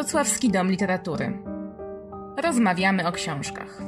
Wrocławski 0.00 0.50
Dom 0.50 0.70
Literatury. 0.70 1.38
Rozmawiamy 2.42 3.08
o 3.08 3.12
książkach. 3.12 3.82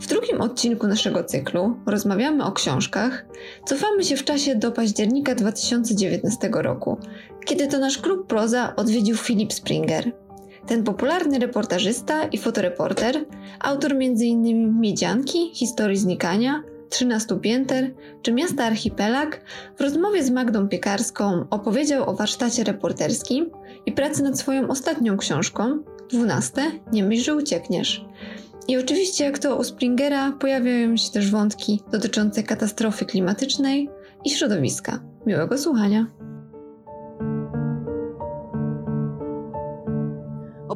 W 0.00 0.06
drugim 0.06 0.40
odcinku 0.40 0.86
naszego 0.86 1.24
cyklu 1.24 1.76
rozmawiamy 1.86 2.44
o 2.44 2.52
książkach. 2.52 3.24
Cofamy 3.64 4.04
się 4.04 4.16
w 4.16 4.24
czasie 4.24 4.54
do 4.54 4.72
października 4.72 5.34
2019 5.34 6.50
roku, 6.52 6.98
kiedy 7.44 7.68
to 7.68 7.78
nasz 7.78 7.98
klub 7.98 8.26
proza 8.26 8.76
odwiedził 8.76 9.16
Philip 9.16 9.52
Springer. 9.52 10.12
Ten 10.66 10.84
popularny 10.84 11.38
reportażysta 11.38 12.24
i 12.24 12.38
fotoreporter, 12.38 13.24
autor 13.60 13.92
m.in. 13.92 14.80
Miedzianki, 14.80 15.50
Historii 15.54 15.96
znikania, 15.96 16.62
13 16.88 17.40
pięter 17.40 17.94
czy 18.22 18.32
Miasta 18.32 18.64
Archipelag, 18.64 19.40
w 19.76 19.80
rozmowie 19.80 20.24
z 20.24 20.30
Magdą 20.30 20.68
Piekarską 20.68 21.44
opowiedział 21.50 22.10
o 22.10 22.14
warsztacie 22.14 22.64
reporterskim 22.64 23.50
i 23.86 23.92
pracy 23.92 24.22
nad 24.22 24.38
swoją 24.38 24.68
ostatnią 24.68 25.16
książką, 25.16 25.82
12. 26.10 26.62
Nie 26.92 27.04
myśl, 27.04 27.24
że 27.24 27.36
uciekniesz. 27.36 28.04
I 28.68 28.76
oczywiście, 28.76 29.24
jak 29.24 29.38
to 29.38 29.56
u 29.56 29.64
Springera, 29.64 30.32
pojawiają 30.32 30.96
się 30.96 31.10
też 31.10 31.30
wątki 31.30 31.82
dotyczące 31.92 32.42
katastrofy 32.42 33.04
klimatycznej 33.04 33.88
i 34.24 34.30
środowiska. 34.30 35.00
Miłego 35.26 35.58
słuchania. 35.58 36.06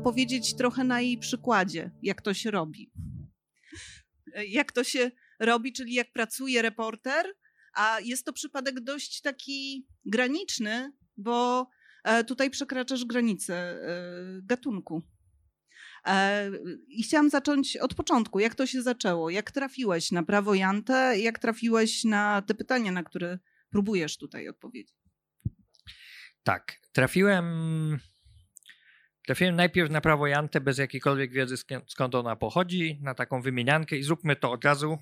Opowiedzieć 0.06 0.56
trochę 0.56 0.84
na 0.84 1.00
jej 1.00 1.18
przykładzie, 1.18 1.90
jak 2.02 2.22
to 2.22 2.34
się 2.34 2.50
robi. 2.50 2.90
Jak 4.48 4.72
to 4.72 4.84
się 4.84 5.10
robi, 5.40 5.72
czyli 5.72 5.94
jak 5.94 6.12
pracuje 6.12 6.62
reporter, 6.62 7.26
a 7.74 8.00
jest 8.00 8.24
to 8.24 8.32
przypadek 8.32 8.80
dość 8.80 9.20
taki 9.20 9.86
graniczny, 10.04 10.92
bo 11.16 11.68
e, 12.04 12.24
tutaj 12.24 12.50
przekraczasz 12.50 13.04
granicę 13.04 13.54
e, 13.54 13.78
gatunku. 14.42 15.02
E, 16.06 16.50
I 16.88 17.02
chciałam 17.02 17.30
zacząć 17.30 17.76
od 17.76 17.94
początku. 17.94 18.40
Jak 18.40 18.54
to 18.54 18.66
się 18.66 18.82
zaczęło? 18.82 19.30
Jak 19.30 19.50
trafiłeś 19.50 20.10
na 20.12 20.22
prawo 20.22 20.54
Jante? 20.54 21.18
Jak 21.18 21.38
trafiłeś 21.38 22.04
na 22.04 22.42
te 22.42 22.54
pytania, 22.54 22.92
na 22.92 23.02
które 23.02 23.38
próbujesz 23.70 24.16
tutaj 24.16 24.48
odpowiedzieć? 24.48 24.96
Tak, 26.42 26.80
trafiłem. 26.92 27.46
Trafiłem 29.26 29.56
najpierw 29.56 29.90
na 29.90 30.00
prawo 30.00 30.26
Jante 30.26 30.60
bez 30.60 30.78
jakiejkolwiek 30.78 31.32
wiedzy, 31.32 31.54
skąd 31.86 32.14
ona 32.14 32.36
pochodzi, 32.36 32.98
na 33.02 33.14
taką 33.14 33.42
wymieniankę 33.42 33.96
i 33.96 34.02
zróbmy 34.02 34.36
to 34.36 34.52
od 34.52 34.64
razu, 34.64 34.98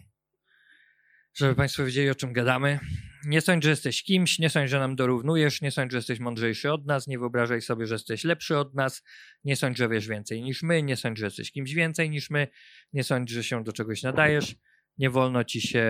żeby 1.34 1.55
Państwo 1.55 1.84
wiedzieli, 1.84 2.11
o 2.11 2.14
czym 2.14 2.33
gadamy. 2.33 2.78
Nie 3.25 3.41
sądź, 3.41 3.64
że 3.64 3.70
jesteś 3.70 4.02
kimś, 4.02 4.39
nie 4.39 4.50
sądź, 4.50 4.70
że 4.70 4.78
nam 4.78 4.97
dorównujesz, 4.97 5.62
nie 5.62 5.70
sądź, 5.70 5.92
że 5.92 5.98
jesteś 5.98 6.19
mądrzejszy 6.19 6.72
od 6.72 6.86
nas, 6.86 7.06
nie 7.06 7.19
wyobrażaj 7.19 7.61
sobie, 7.61 7.86
że 7.86 7.95
jesteś 7.95 8.25
lepszy 8.25 8.58
od 8.58 8.75
nas, 8.75 9.05
nie 9.45 9.56
sądź, 9.56 9.78
że 9.78 9.89
wiesz 9.89 10.08
więcej 10.08 10.42
niż 10.42 10.62
my, 10.62 10.83
nie 10.83 10.97
sądź, 10.97 11.19
że 11.19 11.25
jesteś 11.25 11.52
kimś 11.52 11.75
więcej 11.75 12.11
niż 12.11 12.30
my, 12.30 12.48
nie 12.92 13.05
sądź, 13.05 13.30
że 13.30 13.45
się 13.45 13.64
do 13.64 13.72
czegoś 13.72 14.02
nadajesz, 14.02 14.56
nie 14.98 15.11
wolno 15.11 15.45
ci 15.45 15.61
się 15.61 15.84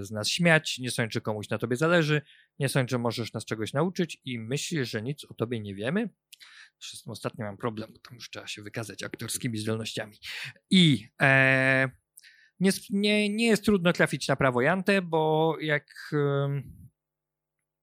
z 0.00 0.10
nas 0.10 0.28
śmiać, 0.28 0.78
nie 0.78 0.90
sądź, 0.90 1.12
że 1.12 1.20
komuś 1.20 1.48
na 1.48 1.58
tobie 1.58 1.76
zależy, 1.76 2.22
nie 2.58 2.68
sądź, 2.68 2.90
że 2.90 2.98
możesz 2.98 3.32
nas 3.32 3.44
czegoś 3.44 3.72
nauczyć 3.72 4.20
i 4.24 4.38
myślisz, 4.38 4.90
że 4.90 5.02
nic 5.02 5.24
o 5.24 5.34
tobie 5.34 5.60
nie 5.60 5.74
wiemy. 5.74 6.08
Ostatnio 7.06 7.44
mam 7.44 7.56
problem, 7.56 7.92
bo 7.92 7.98
tam 7.98 8.14
już 8.14 8.30
trzeba 8.30 8.46
się 8.46 8.62
wykazać 8.62 9.02
aktorskimi 9.02 9.58
zdolnościami. 9.58 10.16
I 10.70 11.08
e, 11.22 11.90
nie, 12.60 12.70
nie, 12.90 13.28
nie 13.28 13.46
jest 13.46 13.64
trudno 13.64 13.92
trafić 13.92 14.28
na 14.28 14.36
prawo 14.36 14.60
Jantę, 14.60 15.02
bo 15.02 15.56
jak 15.60 15.86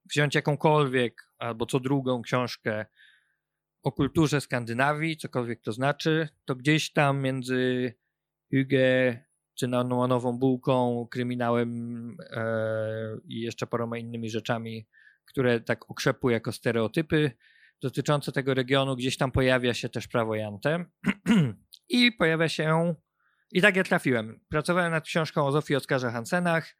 wziąć 0.09 0.35
jakąkolwiek 0.35 1.29
albo 1.37 1.65
co 1.65 1.79
drugą 1.79 2.21
książkę 2.21 2.85
o 3.83 3.91
kulturze 3.91 4.41
Skandynawii, 4.41 5.17
cokolwiek 5.17 5.61
to 5.61 5.71
znaczy, 5.71 6.29
to 6.45 6.55
gdzieś 6.55 6.91
tam 6.93 7.21
między 7.21 7.93
Hygge, 8.51 9.23
cynamonową 9.55 10.37
bułką, 10.37 11.07
kryminałem 11.11 12.17
e, 12.31 13.17
i 13.27 13.41
jeszcze 13.41 13.67
paroma 13.67 13.97
innymi 13.97 14.29
rzeczami, 14.29 14.87
które 15.25 15.61
tak 15.61 15.91
okrzepły 15.91 16.31
jako 16.31 16.51
stereotypy 16.51 17.31
dotyczące 17.83 18.31
tego 18.31 18.53
regionu, 18.53 18.95
gdzieś 18.95 19.17
tam 19.17 19.31
pojawia 19.31 19.73
się 19.73 19.89
też 19.89 20.07
prawo 20.07 20.35
Jante 20.35 20.85
i 21.89 22.11
pojawia 22.11 22.49
się 22.49 22.95
i 23.51 23.61
tak 23.61 23.75
ja 23.75 23.83
trafiłem. 23.83 24.39
Pracowałem 24.49 24.91
nad 24.91 25.05
książką 25.05 25.45
o 25.45 25.51
Zofii 25.51 25.75
Oskarze 25.75 26.11
Hansenach 26.11 26.75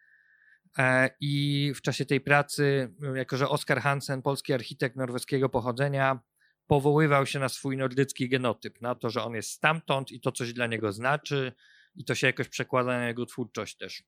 e, 0.77 1.09
i 1.19 1.71
w 1.75 1.81
czasie 1.81 2.05
tej 2.05 2.21
pracy, 2.21 2.93
jako 3.15 3.37
że 3.37 3.49
Oskar 3.49 3.81
Hansen, 3.81 4.21
polski 4.21 4.53
architekt 4.53 4.95
norweskiego 4.95 5.49
pochodzenia, 5.49 6.19
powoływał 6.67 7.25
się 7.25 7.39
na 7.39 7.49
swój 7.49 7.77
nordycki 7.77 8.29
genotyp, 8.29 8.81
na 8.81 8.95
to, 8.95 9.09
że 9.09 9.23
on 9.23 9.33
jest 9.33 9.49
stamtąd 9.49 10.11
i 10.11 10.21
to 10.21 10.31
coś 10.31 10.53
dla 10.53 10.67
niego 10.67 10.91
znaczy 10.91 11.53
i 11.95 12.05
to 12.05 12.15
się 12.15 12.27
jakoś 12.27 12.49
przekłada 12.49 12.97
na 12.97 13.07
jego 13.07 13.25
twórczość 13.25 13.77
też. 13.77 14.03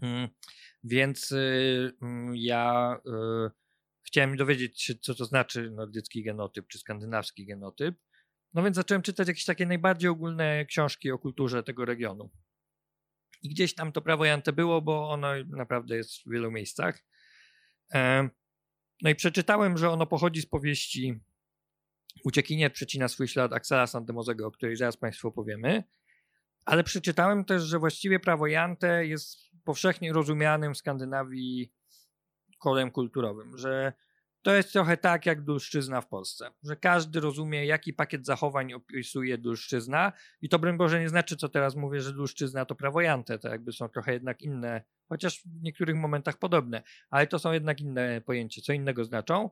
Hmm. 0.00 0.28
Więc 0.84 1.32
y, 1.32 1.92
mm, 2.02 2.36
ja 2.36 2.96
y, 3.06 3.50
chciałem 4.08 4.36
dowiedzieć 4.36 4.82
się, 4.82 4.94
co 4.94 5.14
to 5.14 5.24
znaczy 5.24 5.70
nordycki 5.70 6.22
genotyp 6.22 6.66
czy 6.68 6.78
skandynawski 6.78 7.46
genotyp. 7.46 7.96
No 8.54 8.62
więc 8.62 8.76
zacząłem 8.76 9.02
czytać 9.02 9.28
jakieś 9.28 9.44
takie 9.44 9.66
najbardziej 9.66 10.10
ogólne 10.10 10.66
książki 10.66 11.10
o 11.10 11.18
kulturze 11.18 11.62
tego 11.62 11.84
regionu. 11.84 12.30
I 13.42 13.48
gdzieś 13.48 13.74
tam 13.74 13.92
to 13.92 14.02
prawo 14.02 14.24
Jante 14.24 14.52
było, 14.52 14.82
bo 14.82 15.10
ono 15.10 15.28
naprawdę 15.46 15.96
jest 15.96 16.18
w 16.18 16.30
wielu 16.30 16.50
miejscach. 16.50 17.04
No 19.02 19.10
i 19.10 19.14
przeczytałem, 19.14 19.78
że 19.78 19.90
ono 19.90 20.06
pochodzi 20.06 20.40
z 20.40 20.46
powieści 20.46 21.20
Uciekinier 22.24 22.72
przecina 22.72 23.08
swój 23.08 23.28
ślad 23.28 23.52
Axela 23.52 23.86
Sandemozego, 23.86 24.46
o 24.46 24.50
której 24.50 24.76
zaraz 24.76 24.96
Państwu 24.96 25.28
opowiemy. 25.28 25.84
Ale 26.64 26.84
przeczytałem 26.84 27.44
też, 27.44 27.62
że 27.62 27.78
właściwie 27.78 28.20
prawo 28.20 28.46
Jante 28.46 29.06
jest 29.06 29.38
powszechnie 29.64 30.12
rozumianym 30.12 30.74
w 30.74 30.78
Skandynawii 30.78 31.72
kodem 32.58 32.90
kulturowym, 32.90 33.58
że 33.58 33.92
to 34.42 34.54
jest 34.54 34.72
trochę 34.72 34.96
tak 34.96 35.26
jak 35.26 35.42
dulszczyzna 35.44 36.00
w 36.00 36.08
Polsce, 36.08 36.50
że 36.62 36.76
każdy 36.76 37.20
rozumie, 37.20 37.66
jaki 37.66 37.92
pakiet 37.92 38.26
zachowań 38.26 38.72
opisuje 38.72 39.38
dulszczyzna 39.38 40.12
i 40.40 40.48
to 40.48 40.58
broń 40.58 40.76
Boże 40.76 41.00
nie 41.00 41.08
znaczy, 41.08 41.36
co 41.36 41.48
teraz 41.48 41.76
mówię, 41.76 42.00
że 42.00 42.12
dulszczyzna 42.12 42.64
to 42.64 42.74
prawo 42.74 43.00
jante, 43.00 43.38
to 43.38 43.48
jakby 43.48 43.72
są 43.72 43.88
trochę 43.88 44.12
jednak 44.12 44.42
inne, 44.42 44.82
chociaż 45.08 45.42
w 45.42 45.62
niektórych 45.62 45.96
momentach 45.96 46.38
podobne, 46.38 46.82
ale 47.10 47.26
to 47.26 47.38
są 47.38 47.52
jednak 47.52 47.80
inne 47.80 48.20
pojęcia, 48.20 48.62
co 48.64 48.72
innego 48.72 49.04
znaczą. 49.04 49.50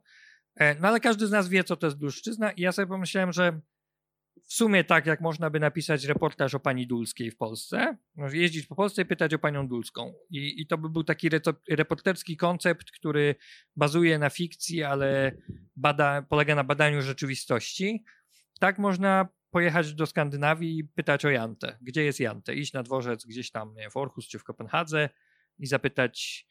E, 0.55 0.75
no 0.75 0.89
ale 0.89 1.01
każdy 1.01 1.27
z 1.27 1.31
nas 1.31 1.49
wie, 1.49 1.65
co 1.65 1.77
to 1.77 1.87
jest 1.87 1.99
dulszczyzna 1.99 2.53
i 2.53 2.61
ja 2.63 2.73
sobie 2.73 2.89
pomyślałem, 2.89 3.33
że 3.33 3.61
w 4.43 4.55
sumie 4.55 4.85
tak, 4.85 5.07
jak 5.07 5.21
można 5.21 5.51
by 5.51 5.61
napisać 5.61 6.05
reportaż 6.05 6.55
o 6.55 6.61
pani 6.61 6.87
Dulskiej 6.87 7.31
w 7.31 7.37
Polsce, 7.37 7.97
jeździć 8.33 8.67
po 8.67 8.75
Polsce 8.75 9.03
i 9.03 9.05
pytać 9.05 9.35
o 9.35 9.39
panią 9.39 9.69
Dulską. 9.69 10.15
I, 10.31 10.61
i 10.61 10.67
to 10.67 10.79
by 10.79 10.91
był 10.91 11.05
taki 11.05 11.29
reporterski 11.71 12.37
koncept, 12.37 12.91
który 12.91 13.35
bazuje 13.77 14.19
na 14.19 14.31
fikcji, 14.31 14.83
ale 14.83 15.37
bada, 15.77 16.23
polega 16.23 16.55
na 16.55 16.65
badaniu 16.65 17.03
rzeczywistości. 17.03 18.05
Tak 18.61 18.79
można 18.79 19.29
pojechać 19.51 19.95
do 19.95 20.07
Skandynawii 20.07 20.79
i 20.79 20.85
pytać 20.85 21.25
o 21.25 21.31
Jantę. 21.31 21.79
Gdzie 21.83 22.05
jest 22.05 22.21
Jantę? 22.21 22.55
Iść 22.55 22.73
na 22.73 22.83
dworzec 22.83 23.27
gdzieś 23.27 23.51
tam 23.51 23.75
nie, 23.75 23.91
w 23.91 23.97
Orhus 23.97 24.29
czy 24.29 24.39
w 24.39 24.45
Kopenhadze 24.45 25.09
i 25.59 25.67
zapytać 25.67 26.47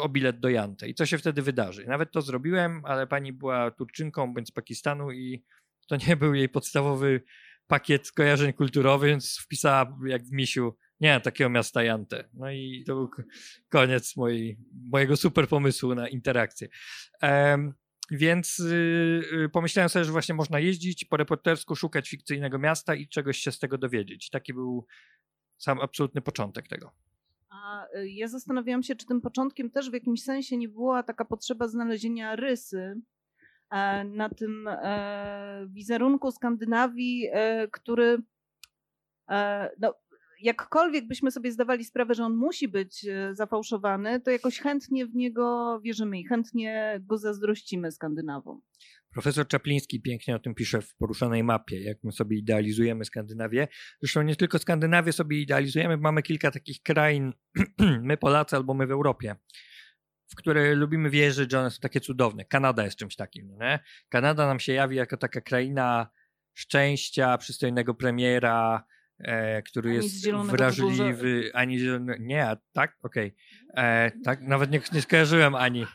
o 0.00 0.08
bilet 0.08 0.40
do 0.40 0.48
Jantę. 0.48 0.88
I 0.88 0.94
co 0.94 1.06
się 1.06 1.18
wtedy 1.18 1.42
wydarzy? 1.42 1.86
Nawet 1.86 2.12
to 2.12 2.22
zrobiłem, 2.22 2.82
ale 2.84 3.06
pani 3.06 3.32
była 3.32 3.70
Turczynką 3.70 4.34
bądź 4.34 4.48
z 4.48 4.52
Pakistanu 4.52 5.12
i 5.12 5.44
to 5.86 5.96
nie 6.08 6.16
był 6.16 6.34
jej 6.34 6.48
podstawowy 6.48 7.22
pakiet 7.66 8.06
skojarzeń 8.06 8.52
kulturowych, 8.52 9.10
więc 9.10 9.38
wpisała 9.38 9.98
jak 10.06 10.24
w 10.24 10.32
misiu, 10.32 10.76
nie 11.00 11.20
takiego 11.20 11.50
miasta 11.50 11.82
Jante. 11.82 12.28
No 12.34 12.50
i 12.50 12.84
to 12.86 12.94
był 12.94 13.10
koniec 13.68 14.16
mojej, 14.16 14.58
mojego 14.90 15.16
super 15.16 15.48
pomysłu 15.48 15.94
na 15.94 16.08
interakcję. 16.08 16.68
Um, 17.22 17.74
więc 18.10 18.58
yy, 18.58 19.48
pomyślałem 19.52 19.88
sobie, 19.88 20.04
że 20.04 20.12
właśnie 20.12 20.34
można 20.34 20.60
jeździć 20.60 21.04
po 21.04 21.16
reportersku, 21.16 21.76
szukać 21.76 22.08
fikcyjnego 22.08 22.58
miasta 22.58 22.94
i 22.94 23.08
czegoś 23.08 23.38
się 23.38 23.52
z 23.52 23.58
tego 23.58 23.78
dowiedzieć. 23.78 24.30
Taki 24.30 24.54
był 24.54 24.86
sam 25.58 25.80
absolutny 25.80 26.20
początek 26.20 26.68
tego. 26.68 26.92
A 27.50 27.86
y, 27.96 28.10
ja 28.10 28.28
zastanawiałam 28.28 28.82
się, 28.82 28.96
czy 28.96 29.06
tym 29.06 29.20
początkiem 29.20 29.70
też 29.70 29.90
w 29.90 29.92
jakimś 29.92 30.22
sensie 30.22 30.56
nie 30.56 30.68
była 30.68 31.02
taka 31.02 31.24
potrzeba 31.24 31.68
znalezienia 31.68 32.36
rysy 32.36 33.00
na 34.04 34.28
tym 34.28 34.68
e, 34.68 35.66
wizerunku 35.70 36.30
Skandynawii, 36.30 37.28
e, 37.32 37.68
który 37.68 38.18
no, 39.80 39.94
jakkolwiek 40.44 41.06
byśmy 41.06 41.30
sobie 41.30 41.52
zdawali 41.52 41.84
sprawę, 41.84 42.14
że 42.14 42.24
on 42.24 42.36
musi 42.36 42.68
być 42.68 43.06
e, 43.06 43.34
zafałszowany, 43.34 44.20
to 44.20 44.30
jakoś 44.30 44.58
chętnie 44.58 45.06
w 45.06 45.14
niego 45.14 45.80
wierzymy 45.84 46.20
i 46.20 46.24
chętnie 46.24 47.00
go 47.02 47.18
zazdrościmy 47.18 47.92
Skandynawom. 47.92 48.60
Profesor 49.12 49.46
Czapliński 49.46 50.02
pięknie 50.02 50.36
o 50.36 50.38
tym 50.38 50.54
pisze 50.54 50.82
w 50.82 50.94
poruszonej 50.94 51.44
mapie, 51.44 51.82
jak 51.82 51.98
my 52.04 52.12
sobie 52.12 52.38
idealizujemy 52.38 53.04
Skandynawię. 53.04 53.68
Zresztą 54.02 54.22
nie 54.22 54.36
tylko 54.36 54.58
Skandynawię 54.58 55.12
sobie 55.12 55.40
idealizujemy, 55.40 55.96
mamy 55.96 56.22
kilka 56.22 56.50
takich 56.50 56.82
krain, 56.82 57.32
my 58.02 58.16
Polacy 58.16 58.56
albo 58.56 58.74
my 58.74 58.86
w 58.86 58.90
Europie, 58.90 59.36
w 60.26 60.36
które 60.36 60.74
lubimy 60.74 61.10
wierzyć, 61.10 61.50
że 61.50 61.60
one 61.60 61.70
są 61.70 61.80
takie 61.80 62.00
cudowne. 62.00 62.44
Kanada 62.44 62.84
jest 62.84 62.96
czymś 62.96 63.16
takim. 63.16 63.48
no 63.48 63.56
Nie? 63.64 63.78
Kanada 64.08 64.46
nam 64.46 64.60
się 64.60 64.72
jawi 64.72 64.96
jako 64.96 65.16
taka 65.16 65.40
kraina 65.40 66.08
szczęścia, 66.54 67.38
przystojnego 67.38 67.94
premiera, 67.94 68.84
e, 69.18 69.62
który 69.62 69.90
Ani 69.90 69.96
jest 69.96 70.30
wrażliwy, 70.30 71.50
ani 71.54 71.78
zielony, 71.78 72.16
nie, 72.20 72.46
a 72.46 72.56
tak? 72.72 72.96
Okej. 73.02 73.34
E, 73.76 74.10
Tak, 74.24 74.40
nawet 74.40 74.70
nie, 74.70 74.80
nie 74.92 75.02
skojarzyłem 75.02 75.54
ani. 75.54 75.86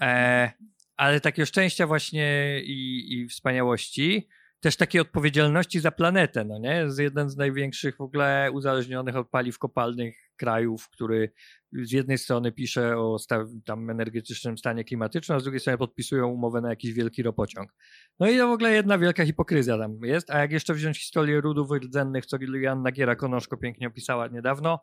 E, 0.00 0.50
ale 0.96 1.20
takiego 1.20 1.46
szczęścia 1.46 1.86
właśnie 1.86 2.60
i, 2.64 3.06
i 3.14 3.28
wspaniałości, 3.28 4.28
też 4.60 4.76
takiej 4.76 5.00
odpowiedzialności 5.00 5.80
za 5.80 5.90
planetę, 5.90 6.44
no 6.44 6.58
nie? 6.58 6.74
Jest 6.74 6.98
jeden 6.98 7.30
z 7.30 7.36
największych 7.36 7.96
w 7.96 8.00
ogóle 8.00 8.50
uzależnionych 8.52 9.16
od 9.16 9.28
paliw 9.28 9.58
kopalnych 9.58 10.16
krajów, 10.36 10.88
który 10.88 11.32
z 11.72 11.92
jednej 11.92 12.18
strony 12.18 12.52
pisze 12.52 12.98
o 12.98 13.16
tam 13.64 13.90
energetycznym 13.90 14.58
stanie 14.58 14.84
klimatycznym, 14.84 15.36
a 15.36 15.40
z 15.40 15.42
drugiej 15.42 15.60
strony 15.60 15.78
podpisują 15.78 16.28
umowę 16.28 16.60
na 16.60 16.70
jakiś 16.70 16.92
wielki 16.92 17.22
ropociąg. 17.22 17.74
No 18.20 18.30
i 18.30 18.38
to 18.38 18.48
w 18.48 18.50
ogóle 18.50 18.72
jedna 18.72 18.98
wielka 18.98 19.24
hipokryzja 19.24 19.78
tam 19.78 19.98
jest, 20.02 20.30
a 20.30 20.38
jak 20.38 20.52
jeszcze 20.52 20.74
wziąć 20.74 20.98
historię 20.98 21.40
rudów 21.40 21.70
rdzennych, 21.70 22.26
co 22.26 22.36
Joanna 22.40 22.92
Giera-Konoszko 22.92 23.56
pięknie 23.56 23.88
opisała 23.88 24.28
niedawno, 24.28 24.80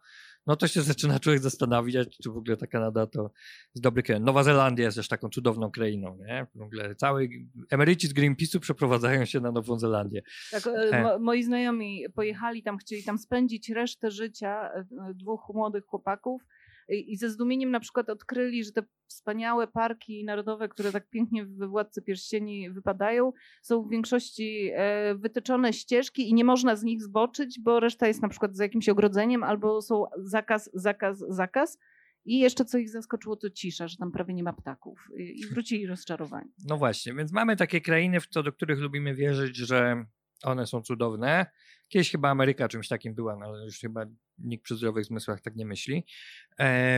no 0.47 0.55
to 0.55 0.67
się 0.67 0.81
zaczyna 0.91 1.19
człowiek 1.19 1.41
zastanawiać, 1.41 2.17
czy 2.23 2.29
w 2.29 2.37
ogóle 2.37 2.57
ta 2.57 2.67
Kanada 2.67 3.07
to 3.07 3.31
jest 3.75 3.83
dobry 3.83 4.03
kraj. 4.03 4.21
Nowa 4.21 4.43
Zelandia 4.43 4.85
jest 4.85 4.97
też 4.97 5.07
taką 5.07 5.29
cudowną 5.29 5.71
krainą, 5.71 6.17
nie? 6.27 6.47
W 6.55 6.61
ogóle 6.61 6.95
cały 6.95 7.29
emeryci 7.69 8.07
z 8.07 8.13
Greenpeace'u 8.13 8.59
przeprowadzają 8.59 9.25
się 9.25 9.39
na 9.39 9.51
Nową 9.51 9.79
Zelandię. 9.79 10.21
Tak, 10.51 10.67
e, 10.67 10.71
E. 10.91 11.03
mo, 11.03 11.19
moi 11.19 11.43
znajomi 11.43 12.05
pojechali 12.15 12.63
tam, 12.63 12.77
chcieli 12.77 13.03
tam 13.03 13.17
spędzić 13.17 13.69
resztę 13.69 14.11
życia 14.11 14.71
e, 14.73 14.85
dwóch 15.13 15.41
młodych 15.53 15.85
chłopaków 15.85 16.41
i, 16.89 17.17
ze 17.17 17.29
zdumieniem 17.29 17.71
na 17.71 17.79
przykład 17.79 18.09
odkryli, 18.09 18.63
że 18.63 18.71
te 18.71 18.83
wspaniałe 19.07 19.67
parki 19.67 20.25
narodowe, 20.25 20.69
które 20.69 20.91
tak 20.91 21.09
pięknie 21.09 21.45
we 21.45 21.67
Władcy 21.67 22.01
Pierścieni 22.01 22.71
wypadają, 22.71 23.31
są 23.61 23.83
w 23.83 23.89
większości 23.89 24.71
e, 24.73 25.15
wytyczone 25.15 25.73
ścieżki 25.73 26.29
i 26.29 26.33
nie 26.33 26.43
można 26.43 26.75
z 26.75 26.83
nich 26.83 27.03
zboczyć, 27.03 27.59
bo 27.59 27.79
reszta 27.79 28.07
jest 28.07 28.21
na 28.21 28.29
przykład 28.29 28.55
za 28.55 28.63
jakimś 28.63 28.89
ogrodzeniem 28.89 29.43
albo 29.43 29.81
są 29.81 30.03
zakaz, 30.17 30.69
zakaz, 30.73 31.19
zakaz. 31.29 31.77
I 32.25 32.39
jeszcze 32.39 32.65
co 32.65 32.77
ich 32.77 32.89
zaskoczyło, 32.89 33.35
to 33.35 33.49
cisza, 33.49 33.87
że 33.87 33.97
tam 33.97 34.11
prawie 34.11 34.33
nie 34.33 34.43
ma 34.43 34.53
ptaków. 34.53 35.07
I, 35.17 35.39
i 35.39 35.45
wrócili 35.45 35.87
rozczarowani. 35.87 36.51
No 36.65 36.77
właśnie, 36.77 37.13
więc 37.13 37.31
mamy 37.31 37.55
takie 37.55 37.81
krainy, 37.81 38.19
w 38.19 38.27
co 38.27 38.43
do 38.43 38.51
których 38.51 38.79
lubimy 38.79 39.15
wierzyć, 39.15 39.55
że 39.55 40.05
one 40.43 40.67
są 40.67 40.81
cudowne. 40.81 41.45
Kiedyś 41.87 42.11
chyba 42.11 42.29
Ameryka 42.29 42.67
czymś 42.67 42.87
takim 42.87 43.15
była, 43.15 43.35
no 43.35 43.45
ale 43.45 43.65
już 43.65 43.79
chyba 43.79 44.05
nikt 44.39 44.63
przy 44.63 44.75
zdrowych 44.75 45.05
zmysłach 45.05 45.41
tak 45.41 45.55
nie 45.55 45.65
myśli. 45.65 46.05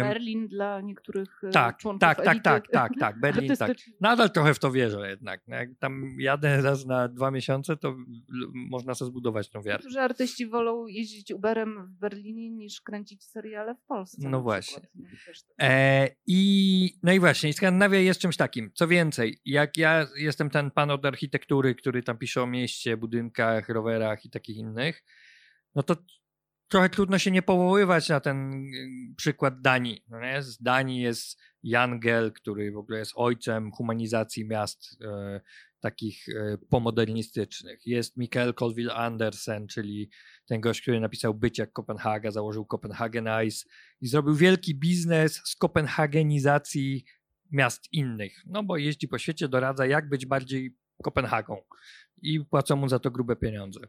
Berlin 0.01 0.47
dla 0.47 0.81
niektórych 0.81 1.41
e, 1.43 1.49
tak, 1.49 1.77
członków 1.77 1.99
tak, 1.99 2.23
tak, 2.23 2.43
tak, 2.43 2.67
tak, 2.71 2.91
tak, 2.99 3.19
Berlin 3.21 3.55
tak. 3.55 3.77
Nadal 4.01 4.31
trochę 4.31 4.53
w 4.53 4.59
to 4.59 4.71
wierzę 4.71 5.09
jednak. 5.09 5.41
Jak 5.47 5.69
tam 5.79 6.15
jadę 6.19 6.61
raz 6.61 6.85
na 6.85 7.07
dwa 7.07 7.31
miesiące, 7.31 7.77
to 7.77 7.97
można 8.53 8.95
sobie 8.95 9.09
zbudować 9.09 9.49
tą 9.49 9.61
wiarę. 9.61 9.77
Niektórzy 9.77 9.99
artyści 9.99 10.47
wolą 10.47 10.87
jeździć 10.87 11.31
Uberem 11.31 11.87
w 11.87 11.99
Berlinie 11.99 12.49
niż 12.49 12.81
kręcić 12.81 13.23
seriale 13.23 13.75
w 13.75 13.81
Polsce. 13.81 14.29
No 14.29 14.41
właśnie. 14.41 14.87
No, 14.95 15.03
tak. 15.57 15.69
E, 15.69 16.09
I 16.27 16.99
no 17.03 17.13
i 17.13 17.19
właśnie, 17.19 17.53
Skandynawia 17.53 17.99
jest 17.99 18.19
czymś 18.19 18.37
takim. 18.37 18.71
Co 18.73 18.87
więcej, 18.87 19.41
jak 19.45 19.77
ja 19.77 20.07
jestem 20.15 20.49
ten 20.49 20.71
pan 20.71 20.91
od 20.91 21.05
architektury, 21.05 21.75
który 21.75 22.03
tam 22.03 22.17
pisze 22.17 22.43
o 22.43 22.47
mieście, 22.47 22.97
budynkach, 22.97 23.69
rowerach 23.69 24.25
i 24.25 24.29
takich 24.29 24.57
innych, 24.57 25.03
no 25.75 25.83
to 25.83 25.95
trochę 26.69 26.89
trudno 26.89 27.19
się 27.19 27.31
nie 27.31 27.41
powoływać 27.41 28.09
na 28.09 28.19
ten 28.19 28.53
y, 28.53 29.15
przykład 29.15 29.61
Danii. 29.61 30.03
No 30.07 30.21
nie? 30.21 30.41
Z 30.41 30.61
Danii 30.61 31.01
jest 31.01 31.39
Jan 31.63 31.99
Gell, 31.99 32.31
który 32.33 32.71
w 32.71 32.77
ogóle 32.77 32.99
jest 32.99 33.11
ojcem 33.15 33.71
humanizacji 33.71 34.45
miast 34.45 34.97
e, 35.01 35.41
takich 35.79 36.29
e, 36.29 36.57
pomodernistycznych. 36.57 37.79
Jest 37.85 38.17
Mikael 38.17 38.53
Colville 38.53 38.93
Andersen, 38.93 39.67
czyli 39.67 40.09
ten 40.45 40.61
gość, 40.61 40.81
który 40.81 40.99
napisał 40.99 41.33
Być 41.33 41.57
jak 41.57 41.73
Kopenhaga, 41.73 42.31
założył 42.31 42.65
Copenhagen 42.65 43.27
Ice 43.47 43.65
i 44.01 44.07
zrobił 44.07 44.35
wielki 44.35 44.75
biznes 44.75 45.41
z 45.45 45.55
kopenhagenizacji 45.55 47.05
miast 47.51 47.93
innych. 47.93 48.33
No 48.45 48.63
bo 48.63 48.77
jeździ 48.77 49.07
po 49.07 49.17
świecie, 49.17 49.47
doradza 49.47 49.85
jak 49.85 50.09
być 50.09 50.25
bardziej 50.25 50.75
Kopenhagą 51.03 51.61
i 52.21 52.45
płacą 52.45 52.75
mu 52.75 52.89
za 52.89 52.99
to 52.99 53.11
grube 53.11 53.35
pieniądze. 53.35 53.79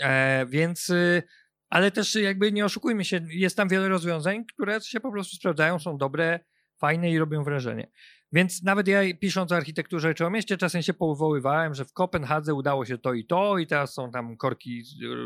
E, 0.00 0.46
więc, 0.46 0.90
y, 0.90 1.22
ale 1.70 1.90
też 1.90 2.14
jakby 2.14 2.52
nie 2.52 2.64
oszukujmy 2.64 3.04
się, 3.04 3.20
jest 3.28 3.56
tam 3.56 3.68
wiele 3.68 3.88
rozwiązań, 3.88 4.44
które 4.44 4.80
się 4.80 5.00
po 5.00 5.12
prostu 5.12 5.36
sprawdzają, 5.36 5.78
są 5.78 5.98
dobre, 5.98 6.40
fajne 6.78 7.10
i 7.10 7.18
robią 7.18 7.44
wrażenie. 7.44 7.90
Więc 8.32 8.62
nawet 8.62 8.88
ja 8.88 9.00
pisząc 9.20 9.52
o 9.52 9.56
architekturze 9.56 10.14
czy 10.14 10.26
o 10.26 10.30
mieście 10.30 10.56
czasem 10.56 10.82
się 10.82 10.94
powoływałem, 10.94 11.74
że 11.74 11.84
w 11.84 11.92
Kopenhadze 11.92 12.54
udało 12.54 12.84
się 12.84 12.98
to 12.98 13.14
i 13.14 13.24
to 13.24 13.58
i 13.58 13.66
teraz 13.66 13.94
są 13.94 14.10
tam 14.10 14.36
korki 14.36 14.84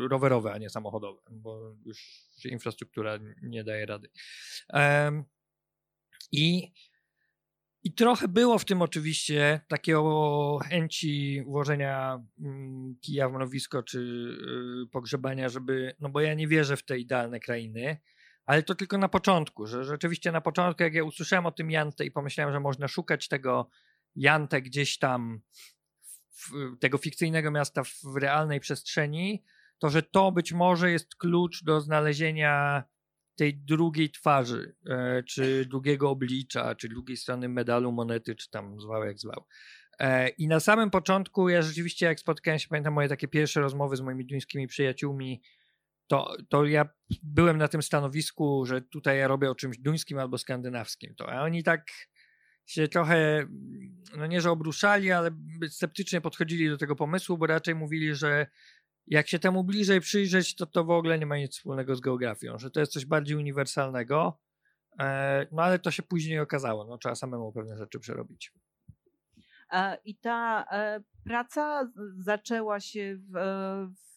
rowerowe, 0.09 0.53
a 0.53 0.57
nie 0.57 0.69
samochodowe, 0.69 1.21
bo 1.31 1.75
już 1.85 2.27
infrastruktura 2.45 3.19
nie 3.43 3.63
daje 3.63 3.85
rady. 3.85 4.09
Em, 4.69 5.23
I 6.31 6.71
i 7.85 7.93
trochę 7.93 8.27
było 8.27 8.59
w 8.59 8.65
tym 8.65 8.81
oczywiście 8.81 9.61
takiego 9.67 10.59
chęci 10.69 11.43
włożenia 11.47 12.23
mm, 12.39 12.95
kija 13.01 13.29
w 13.29 13.33
mrowisko 13.33 13.83
czy 13.83 13.99
y, 13.99 14.89
pogrzebania, 14.91 15.49
żeby, 15.49 15.95
no 15.99 16.09
bo 16.09 16.21
ja 16.21 16.33
nie 16.33 16.47
wierzę 16.47 16.77
w 16.77 16.85
te 16.85 16.99
idealne 16.99 17.39
krainy, 17.39 17.97
ale 18.45 18.63
to 18.63 18.75
tylko 18.75 18.97
na 18.97 19.09
początku, 19.09 19.65
że 19.65 19.83
rzeczywiście 19.83 20.31
na 20.31 20.41
początku 20.41 20.83
jak 20.83 20.93
ja 20.93 21.03
usłyszałem 21.03 21.45
o 21.45 21.51
tym 21.51 21.71
Jante 21.71 22.05
i 22.05 22.11
pomyślałem, 22.11 22.53
że 22.53 22.59
można 22.59 22.87
szukać 22.87 23.27
tego 23.27 23.69
Jante 24.15 24.61
gdzieś 24.61 24.97
tam, 24.97 25.41
tego 26.79 26.97
fikcyjnego 26.97 27.51
miasta 27.51 27.83
w 27.83 28.15
realnej 28.15 28.59
przestrzeni, 28.59 29.43
to 29.79 29.89
że 29.89 30.03
to 30.03 30.31
być 30.31 30.53
może 30.53 30.91
jest 30.91 31.15
klucz 31.15 31.63
do 31.63 31.81
znalezienia 31.81 32.83
tej 33.35 33.57
drugiej 33.57 34.09
twarzy, 34.09 34.75
e, 34.89 35.23
czy 35.23 35.65
drugiego 35.65 36.09
oblicza, 36.09 36.75
czy 36.75 36.89
drugiej 36.89 37.17
strony 37.17 37.49
medalu, 37.49 37.91
monety, 37.91 38.35
czy 38.35 38.49
tam 38.49 38.79
zwał 38.79 39.03
jak 39.03 39.19
zwał. 39.19 39.45
E, 39.99 40.29
I 40.29 40.47
na 40.47 40.59
samym 40.59 40.89
początku 40.89 41.49
ja 41.49 41.61
rzeczywiście 41.61 42.05
jak 42.05 42.19
spotkałem 42.19 42.59
się, 42.59 42.67
pamiętam 42.67 42.93
moje 42.93 43.07
takie 43.07 43.27
pierwsze 43.27 43.61
rozmowy 43.61 43.95
z 43.95 44.01
moimi 44.01 44.25
duńskimi 44.25 44.67
przyjaciółmi, 44.67 45.41
to, 46.07 46.37
to 46.49 46.65
ja 46.65 46.89
byłem 47.23 47.57
na 47.57 47.67
tym 47.67 47.81
stanowisku, 47.81 48.65
że 48.65 48.81
tutaj 48.81 49.17
ja 49.19 49.27
robię 49.27 49.51
o 49.51 49.55
czymś 49.55 49.77
duńskim 49.77 50.17
albo 50.17 50.37
skandynawskim. 50.37 51.15
To, 51.15 51.31
a 51.31 51.41
oni 51.41 51.63
tak 51.63 51.81
się 52.65 52.87
trochę, 52.87 53.47
no 54.17 54.27
nie 54.27 54.41
że 54.41 54.51
obruszali, 54.51 55.11
ale 55.11 55.31
sceptycznie 55.69 56.21
podchodzili 56.21 56.69
do 56.69 56.77
tego 56.77 56.95
pomysłu, 56.95 57.37
bo 57.37 57.47
raczej 57.47 57.75
mówili, 57.75 58.15
że 58.15 58.47
jak 59.07 59.27
się 59.27 59.39
temu 59.39 59.63
bliżej 59.63 60.01
przyjrzeć, 60.01 60.55
to 60.55 60.65
to 60.65 60.83
w 60.83 60.89
ogóle 60.89 61.19
nie 61.19 61.25
ma 61.25 61.37
nic 61.37 61.57
wspólnego 61.57 61.95
z 61.95 62.01
geografią, 62.01 62.57
że 62.57 62.71
to 62.71 62.79
jest 62.79 62.91
coś 62.91 63.05
bardziej 63.05 63.37
uniwersalnego. 63.37 64.39
E, 64.99 65.47
no 65.51 65.63
ale 65.63 65.79
to 65.79 65.91
się 65.91 66.03
później 66.03 66.39
okazało, 66.39 66.85
no 66.85 66.97
trzeba 66.97 67.15
samemu 67.15 67.51
pewne 67.51 67.77
rzeczy 67.77 67.99
przerobić. 67.99 68.53
E, 69.71 69.97
I 70.05 70.15
ta 70.15 70.65
e, 70.71 71.03
praca 71.23 71.91
zaczęła 72.17 72.79
się 72.79 73.17
w, 73.17 73.37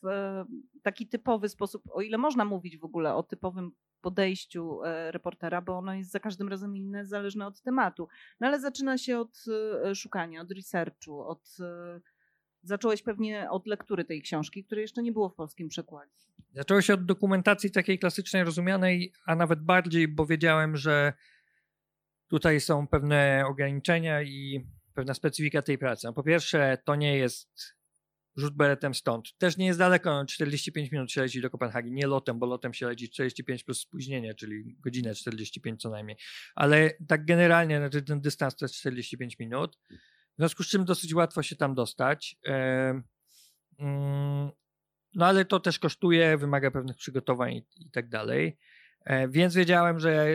w 0.03 0.45
taki 0.83 1.09
typowy 1.09 1.49
sposób, 1.49 1.83
o 1.91 2.03
ile 2.03 2.19
można 2.19 2.45
mówić 2.45 2.79
w 2.79 2.85
ogóle 2.85 3.15
o 3.15 3.23
typowym 3.23 3.71
podejściu 4.01 4.81
reportera, 5.11 5.63
bo 5.63 5.79
ono 5.79 5.95
jest 5.95 6.11
za 6.11 6.21
każdym 6.21 6.49
razem 6.49 6.77
inne, 6.77 7.07
zależne 7.07 7.47
od 7.47 7.63
tematu. 7.63 8.09
No 8.41 8.47
ale 8.47 8.61
zaczyna 8.61 8.99
się 8.99 9.19
od 9.19 9.45
szukania, 9.95 10.41
od 10.41 10.53
researchu, 10.53 11.21
od. 11.21 11.57
Zacząłeś 12.69 13.03
pewnie 13.03 13.51
od 13.51 13.67
lektury 13.67 14.05
tej 14.05 14.23
książki, 14.23 14.65
której 14.65 14.83
jeszcze 14.83 15.03
nie 15.03 15.13
było 15.13 15.29
w 15.29 15.35
polskim 15.35 15.69
przekładzie. 15.69 16.13
Zaczęło 16.55 16.83
się 16.83 16.95
od 16.95 17.05
dokumentacji 17.05 17.71
takiej 17.71 17.99
klasycznej, 17.99 18.45
rozumianej, 18.45 19.13
a 19.27 19.35
nawet 19.37 19.61
bardziej, 19.63 20.09
bo 20.09 20.27
wiedziałem, 20.27 20.77
że 20.77 21.13
tutaj 22.29 22.61
są 22.61 22.87
pewne 22.87 23.45
ograniczenia 23.47 24.23
i 24.23 24.67
pewna 24.95 25.15
specyfika 25.15 25.63
tej 25.63 25.79
pracy. 25.79 26.07
No, 26.07 26.13
po 26.13 26.23
pierwsze, 26.23 26.79
to 26.85 26.95
nie 26.95 27.17
jest 27.19 27.75
rzut 28.37 28.57
beretem 28.57 28.95
stąd. 28.95 29.39
Też 29.39 29.57
nie 29.57 29.67
jest 29.67 29.79
daleko, 29.79 30.11
no, 30.11 30.27
45 30.27 30.93
minut 30.93 31.13
się 31.13 31.21
leci 31.21 31.41
do 31.41 31.51
Kopenhagi. 31.51 31.93
Nie 31.93 32.07
lotem, 32.07 32.39
bo 32.39 32.47
lotem 32.47 32.75
się 32.75 32.87
leci 32.87 33.11
45 33.11 33.65
plus 33.65 33.81
spóźnienie, 33.81 34.35
czyli 34.35 34.77
godzinę 34.81 35.15
45 35.15 35.83
co 35.83 35.91
najmniej. 35.91 36.17
Ale 36.55 36.91
tak 37.09 37.25
generalnie 37.25 37.81
no, 37.81 37.91
ten- 37.91 38.05
ten 38.05 38.21
dystans 38.21 38.57
to 38.57 38.65
jest 38.65 38.75
45 38.75 39.39
minut. 39.39 39.79
W 40.39 40.41
związku 40.41 40.63
z 40.63 40.69
czym 40.69 40.85
dosyć 40.85 41.15
łatwo 41.15 41.43
się 41.43 41.57
tam 41.57 41.75
dostać. 41.75 42.37
Em, 42.45 43.03
mm, 43.79 44.51
no 45.15 45.27
ale 45.27 45.45
to 45.45 45.61
też 45.61 45.79
kosztuje, 45.79 46.37
wymaga 46.37 46.71
pewnych 46.71 46.97
przygotowań 46.97 47.53
i, 47.53 47.91
tak 47.91 48.09
dalej. 48.09 48.59
E, 49.05 49.29
więc 49.29 49.55
wiedziałem, 49.55 50.01
że 50.01 50.27
e, 50.27 50.33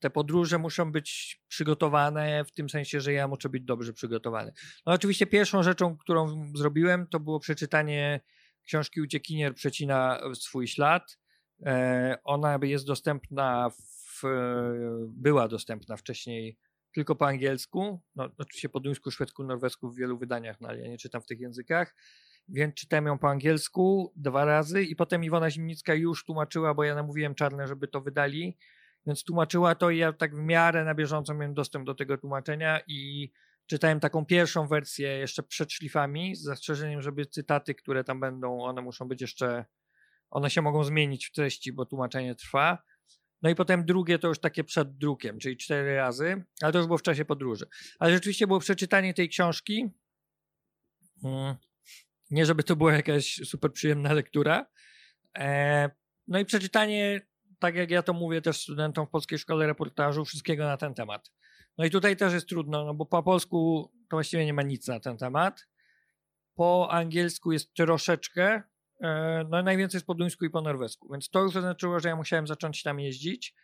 te 0.00 0.10
podróże 0.10 0.58
muszą 0.58 0.92
być 0.92 1.40
przygotowane 1.48 2.44
w 2.44 2.52
tym 2.52 2.70
sensie, 2.70 3.00
że 3.00 3.12
ja 3.12 3.28
muszę 3.28 3.48
być 3.48 3.62
dobrze 3.64 3.92
przygotowany. 3.92 4.52
No 4.86 4.92
oczywiście 4.92 5.26
pierwszą 5.26 5.62
rzeczą, 5.62 5.96
którą 5.96 6.52
zrobiłem, 6.54 7.06
to 7.06 7.20
było 7.20 7.40
przeczytanie 7.40 8.20
książki 8.66 9.00
Uciekinier 9.00 9.54
przecina 9.54 10.20
swój 10.34 10.68
ślad. 10.68 11.18
E, 11.66 12.18
ona 12.24 12.58
jest 12.62 12.86
dostępna, 12.86 13.70
w, 13.70 14.22
była 15.08 15.48
dostępna 15.48 15.96
wcześniej 15.96 16.58
tylko 16.94 17.16
po 17.16 17.26
angielsku, 17.26 18.00
no, 18.16 18.28
oczywiście 18.38 18.68
po 18.68 18.80
duńsku, 18.80 19.10
szwedzku, 19.10 19.44
norwesku 19.44 19.90
w 19.90 19.96
wielu 19.96 20.18
wydaniach, 20.18 20.60
no 20.60 20.68
ale 20.68 20.80
ja 20.80 20.88
nie 20.88 20.98
czytam 20.98 21.22
w 21.22 21.26
tych 21.26 21.40
językach 21.40 21.94
więc 22.48 22.74
czytałem 22.74 23.06
ją 23.06 23.18
po 23.18 23.30
angielsku 23.30 24.12
dwa 24.16 24.44
razy 24.44 24.82
i 24.82 24.96
potem 24.96 25.24
Iwona 25.24 25.50
Zimnicka 25.50 25.94
już 25.94 26.24
tłumaczyła, 26.24 26.74
bo 26.74 26.84
ja 26.84 26.94
namówiłem 26.94 27.34
Czarne, 27.34 27.66
żeby 27.66 27.88
to 27.88 28.00
wydali, 28.00 28.56
więc 29.06 29.24
tłumaczyła 29.24 29.74
to 29.74 29.90
i 29.90 29.98
ja 29.98 30.12
tak 30.12 30.36
w 30.36 30.38
miarę 30.38 30.84
na 30.84 30.94
bieżąco 30.94 31.34
miałem 31.34 31.54
dostęp 31.54 31.86
do 31.86 31.94
tego 31.94 32.18
tłumaczenia 32.18 32.80
i 32.86 33.30
czytałem 33.66 34.00
taką 34.00 34.26
pierwszą 34.26 34.66
wersję 34.66 35.08
jeszcze 35.08 35.42
przed 35.42 35.72
szlifami 35.72 36.36
z 36.36 36.42
zastrzeżeniem, 36.42 37.02
żeby 37.02 37.26
cytaty, 37.26 37.74
które 37.74 38.04
tam 38.04 38.20
będą, 38.20 38.62
one 38.62 38.82
muszą 38.82 39.08
być 39.08 39.20
jeszcze, 39.20 39.64
one 40.30 40.50
się 40.50 40.62
mogą 40.62 40.84
zmienić 40.84 41.26
w 41.26 41.32
treści, 41.32 41.72
bo 41.72 41.86
tłumaczenie 41.86 42.34
trwa. 42.34 42.82
No 43.42 43.50
i 43.50 43.54
potem 43.54 43.84
drugie 43.84 44.18
to 44.18 44.28
już 44.28 44.38
takie 44.38 44.64
przed 44.64 44.96
drukiem, 44.98 45.38
czyli 45.38 45.56
cztery 45.56 45.96
razy, 45.96 46.44
ale 46.62 46.72
to 46.72 46.78
już 46.78 46.86
było 46.86 46.98
w 46.98 47.02
czasie 47.02 47.24
podróży. 47.24 47.66
Ale 47.98 48.12
rzeczywiście 48.12 48.46
było 48.46 48.60
przeczytanie 48.60 49.14
tej 49.14 49.28
książki. 49.28 49.90
Mm, 51.24 51.56
nie, 52.30 52.46
żeby 52.46 52.62
to 52.62 52.76
była 52.76 52.92
jakaś 52.92 53.40
super 53.44 53.72
przyjemna 53.72 54.12
lektura. 54.12 54.66
E, 55.38 55.90
no 56.28 56.38
i 56.38 56.44
przeczytanie, 56.44 57.20
tak 57.58 57.74
jak 57.74 57.90
ja 57.90 58.02
to 58.02 58.12
mówię 58.12 58.42
też 58.42 58.60
studentom 58.60 59.06
w 59.06 59.10
Polskiej 59.10 59.38
Szkole 59.38 59.66
Reportażu, 59.66 60.24
wszystkiego 60.24 60.64
na 60.64 60.76
ten 60.76 60.94
temat. 60.94 61.32
No 61.78 61.84
i 61.84 61.90
tutaj 61.90 62.16
też 62.16 62.32
jest 62.32 62.48
trudno, 62.48 62.84
no 62.84 62.94
bo 62.94 63.06
po 63.06 63.22
polsku 63.22 63.90
to 64.10 64.16
właściwie 64.16 64.46
nie 64.46 64.54
ma 64.54 64.62
nic 64.62 64.88
na 64.88 65.00
ten 65.00 65.16
temat. 65.18 65.66
Po 66.54 66.88
angielsku 66.90 67.52
jest 67.52 67.74
troszeczkę, 67.74 68.62
no 69.48 69.60
i 69.60 69.64
najwięcej 69.64 69.98
jest 69.98 70.06
po 70.06 70.14
duńsku 70.14 70.44
i 70.44 70.50
po 70.50 70.60
norwesku, 70.60 71.12
więc 71.12 71.30
to 71.30 71.42
już 71.42 71.56
oznaczyło, 71.56 72.00
że 72.00 72.08
ja 72.08 72.16
musiałem 72.16 72.46
zacząć 72.46 72.82
tam 72.82 73.00
jeździć. 73.00 73.54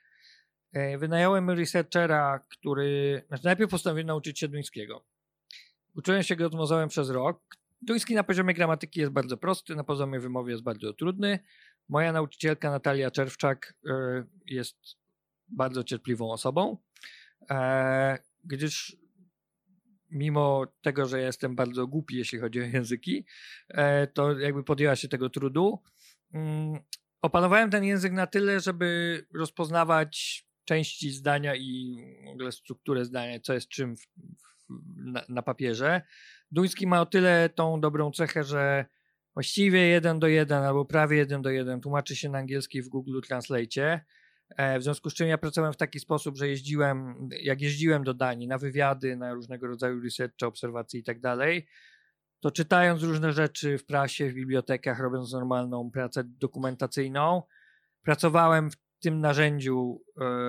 E, 0.73 0.99
wynająłem 0.99 1.50
researchera, 1.50 2.38
który, 2.49 3.23
znaczy 3.28 3.45
najpierw 3.45 3.71
postanowiłem 3.71 4.07
nauczyć 4.07 4.38
się 4.38 4.49
duńskiego. 4.49 5.04
Uczyłem 5.97 6.23
się 6.23 6.37
go 6.37 6.47
od 6.47 6.54
mozałem 6.54 6.88
przez 6.88 7.11
rok, 7.11 7.59
Duński 7.83 8.14
na 8.14 8.25
poziomie 8.25 8.54
gramatyki 8.54 9.00
jest 9.00 9.12
bardzo 9.12 9.37
prosty, 9.37 9.76
na 9.76 9.85
poziomie 9.85 10.21
wymowy 10.21 10.50
jest 10.50 10.62
bardzo 10.62 10.92
trudny. 10.92 11.38
Moja 11.88 12.12
nauczycielka 12.12 12.71
Natalia 12.71 13.11
Czerwczak 13.11 13.75
e, 13.87 14.25
jest 14.47 14.76
bardzo 15.49 15.85
cierpliwą 15.85 16.33
osobą, 16.33 16.76
e, 17.50 18.18
gdyż 18.45 18.97
mimo 20.11 20.67
tego, 20.83 21.07
że 21.07 21.21
jestem 21.21 21.57
bardzo 21.57 21.87
głupi, 21.87 22.17
jeśli 22.17 22.38
chodzi 22.38 22.61
o 22.61 22.65
języki, 22.65 23.27
e, 23.69 24.07
to 24.07 24.38
jakby 24.38 24.65
podjęła 24.65 24.97
się 24.97 25.09
tego 25.09 25.31
trudu. 25.31 25.83
Mm, 26.35 26.81
opanowałem 27.23 27.71
ten 27.71 27.85
język 27.85 28.12
na 28.12 28.27
tyle, 28.27 28.61
żeby 28.61 29.27
rozpoznawać 29.35 30.45
części 30.65 31.11
zdania 31.11 31.55
i 31.57 31.97
w 32.25 32.29
ogóle 32.29 32.53
strukturę 32.53 33.05
zdania, 33.05 33.41
co 33.41 33.55
jest 33.55 33.69
czym 33.69 33.97
w, 33.97 34.00
w, 34.00 34.71
na, 34.97 35.25
na 35.29 35.43
papierze. 35.43 36.03
Duński 36.50 36.87
ma 36.87 37.00
o 37.00 37.07
tyle 37.07 37.49
tą 37.55 37.81
dobrą 37.81 38.11
cechę, 38.11 38.45
że 38.45 38.87
właściwie 39.35 39.81
jeden 39.81 40.19
do 40.19 40.29
jeden 40.29 40.62
albo 40.62 40.85
prawie 40.85 41.17
jeden 41.17 41.43
do 41.43 41.50
jeden 41.50 41.81
tłumaczy 41.81 42.17
się 42.17 42.29
na 42.29 42.38
angielski 42.38 42.83
w 42.83 42.88
Google 42.88 43.21
Translate. 43.21 44.00
E, 44.57 44.78
w 44.78 44.83
związku 44.83 45.11
z 45.11 45.14
czym 45.14 45.28
ja 45.28 45.38
pracowałem 45.38 45.73
w 45.73 45.76
taki 45.76 46.00
sposób, 46.00 46.37
że 46.37 46.49
jeździłem, 46.49 47.28
jak 47.43 47.61
jeździłem 47.61 48.05
do 48.05 48.14
Danii 48.14 48.49
na 48.49 48.59
wywiady, 48.59 49.17
na 49.17 49.35
różnego 49.35 49.67
rodzaju 49.67 50.00
research, 50.00 50.43
obserwacje 50.43 51.00
i 51.00 51.02
tak 51.02 51.21
dalej, 51.21 51.67
to 52.40 52.50
czytając 52.50 53.02
różne 53.02 53.33
rzeczy 53.33 53.78
w 53.78 53.87
prasie, 53.87 54.31
w 54.31 54.35
bibliotekach, 54.35 55.00
robiąc 55.00 55.33
normalną 55.33 55.90
pracę 55.90 56.25
dokumentacyjną, 56.25 57.43
pracowałem 58.02 58.71
w 58.71 58.76
tym 59.00 59.21
narzędziu, 59.21 60.05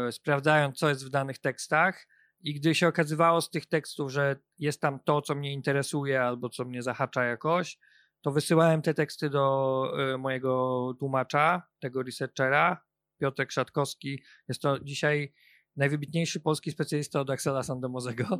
e, 0.08 0.12
sprawdzając, 0.12 0.77
co 0.77 0.89
jest 0.89 1.06
w 1.06 1.10
danych 1.10 1.39
tekstach 1.39 2.08
i 2.41 2.53
gdy 2.53 2.75
się 2.75 2.88
okazywało 2.88 3.41
z 3.41 3.50
tych 3.50 3.65
tekstów, 3.65 4.12
że 4.12 4.36
jest 4.60 4.82
tam 4.82 5.00
to, 5.00 5.22
co 5.22 5.36
mnie 5.36 5.53
interesuje 5.53 6.22
albo 6.22 6.50
co 6.50 6.65
mnie 6.65 6.84
zahacza 6.84 7.24
jakoś, 7.24 7.79
to 8.22 8.32
wysyłałem 8.32 8.82
te 8.82 8.94
teksty 8.94 9.29
do 9.29 9.86
y, 10.13 10.18
mojego 10.18 10.94
tłumacza, 11.00 11.63
tego 11.79 12.03
researchera, 12.03 12.88
Piotrek 13.19 13.51
Szatkowski. 13.51 14.23
Jest 14.47 14.61
to 14.61 14.79
dzisiaj 14.79 15.33
najwybitniejszy 15.75 16.39
polski 16.39 16.71
specjalista 16.71 17.19
od 17.19 17.29
Axela 17.29 17.63
Sandemozego. 17.63 18.39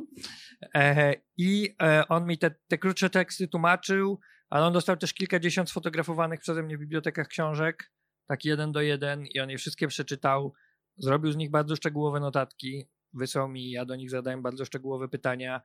E, 0.74 1.14
I 1.36 1.74
e, 1.82 2.08
on 2.08 2.26
mi 2.26 2.38
te, 2.38 2.54
te 2.68 2.78
krótsze 2.78 3.10
teksty 3.10 3.48
tłumaczył, 3.48 4.20
ale 4.50 4.66
on 4.66 4.72
dostał 4.72 4.96
też 4.96 5.14
kilkadziesiąt 5.14 5.70
sfotografowanych 5.70 6.40
przeze 6.40 6.62
mnie 6.62 6.76
w 6.76 6.80
bibliotekach 6.80 7.28
książek, 7.28 7.92
tak 8.26 8.44
jeden 8.44 8.72
do 8.72 8.80
jeden, 8.80 9.26
i 9.26 9.40
on 9.40 9.50
je 9.50 9.58
wszystkie 9.58 9.88
przeczytał. 9.88 10.52
Zrobił 10.96 11.32
z 11.32 11.36
nich 11.36 11.50
bardzo 11.50 11.76
szczegółowe 11.76 12.20
notatki 12.20 12.88
wysłał 13.12 13.48
mi, 13.48 13.70
ja 13.70 13.84
do 13.84 13.96
nich 13.96 14.10
zadałem 14.10 14.42
bardzo 14.42 14.64
szczegółowe 14.64 15.08
pytania. 15.08 15.60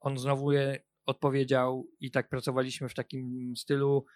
On 0.00 0.18
znowu 0.18 0.52
je 0.52 0.82
odpowiedział 1.06 1.86
i 2.00 2.10
tak 2.10 2.28
pracowaliśmy 2.28 2.88
w 2.88 2.94
takim 2.94 3.52
stylu 3.56 4.06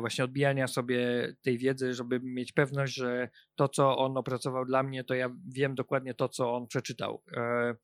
właśnie 0.00 0.24
odbijania 0.24 0.66
sobie 0.66 1.28
tej 1.42 1.58
wiedzy, 1.58 1.94
żeby 1.94 2.20
mieć 2.20 2.52
pewność, 2.52 2.94
że 2.94 3.28
to, 3.54 3.68
co 3.68 3.98
on 3.98 4.16
opracował 4.16 4.64
dla 4.64 4.82
mnie, 4.82 5.04
to 5.04 5.14
ja 5.14 5.30
wiem 5.48 5.74
dokładnie 5.74 6.14
to, 6.14 6.28
co 6.28 6.54
on 6.54 6.66
przeczytał. 6.66 7.22
E, 7.36 7.74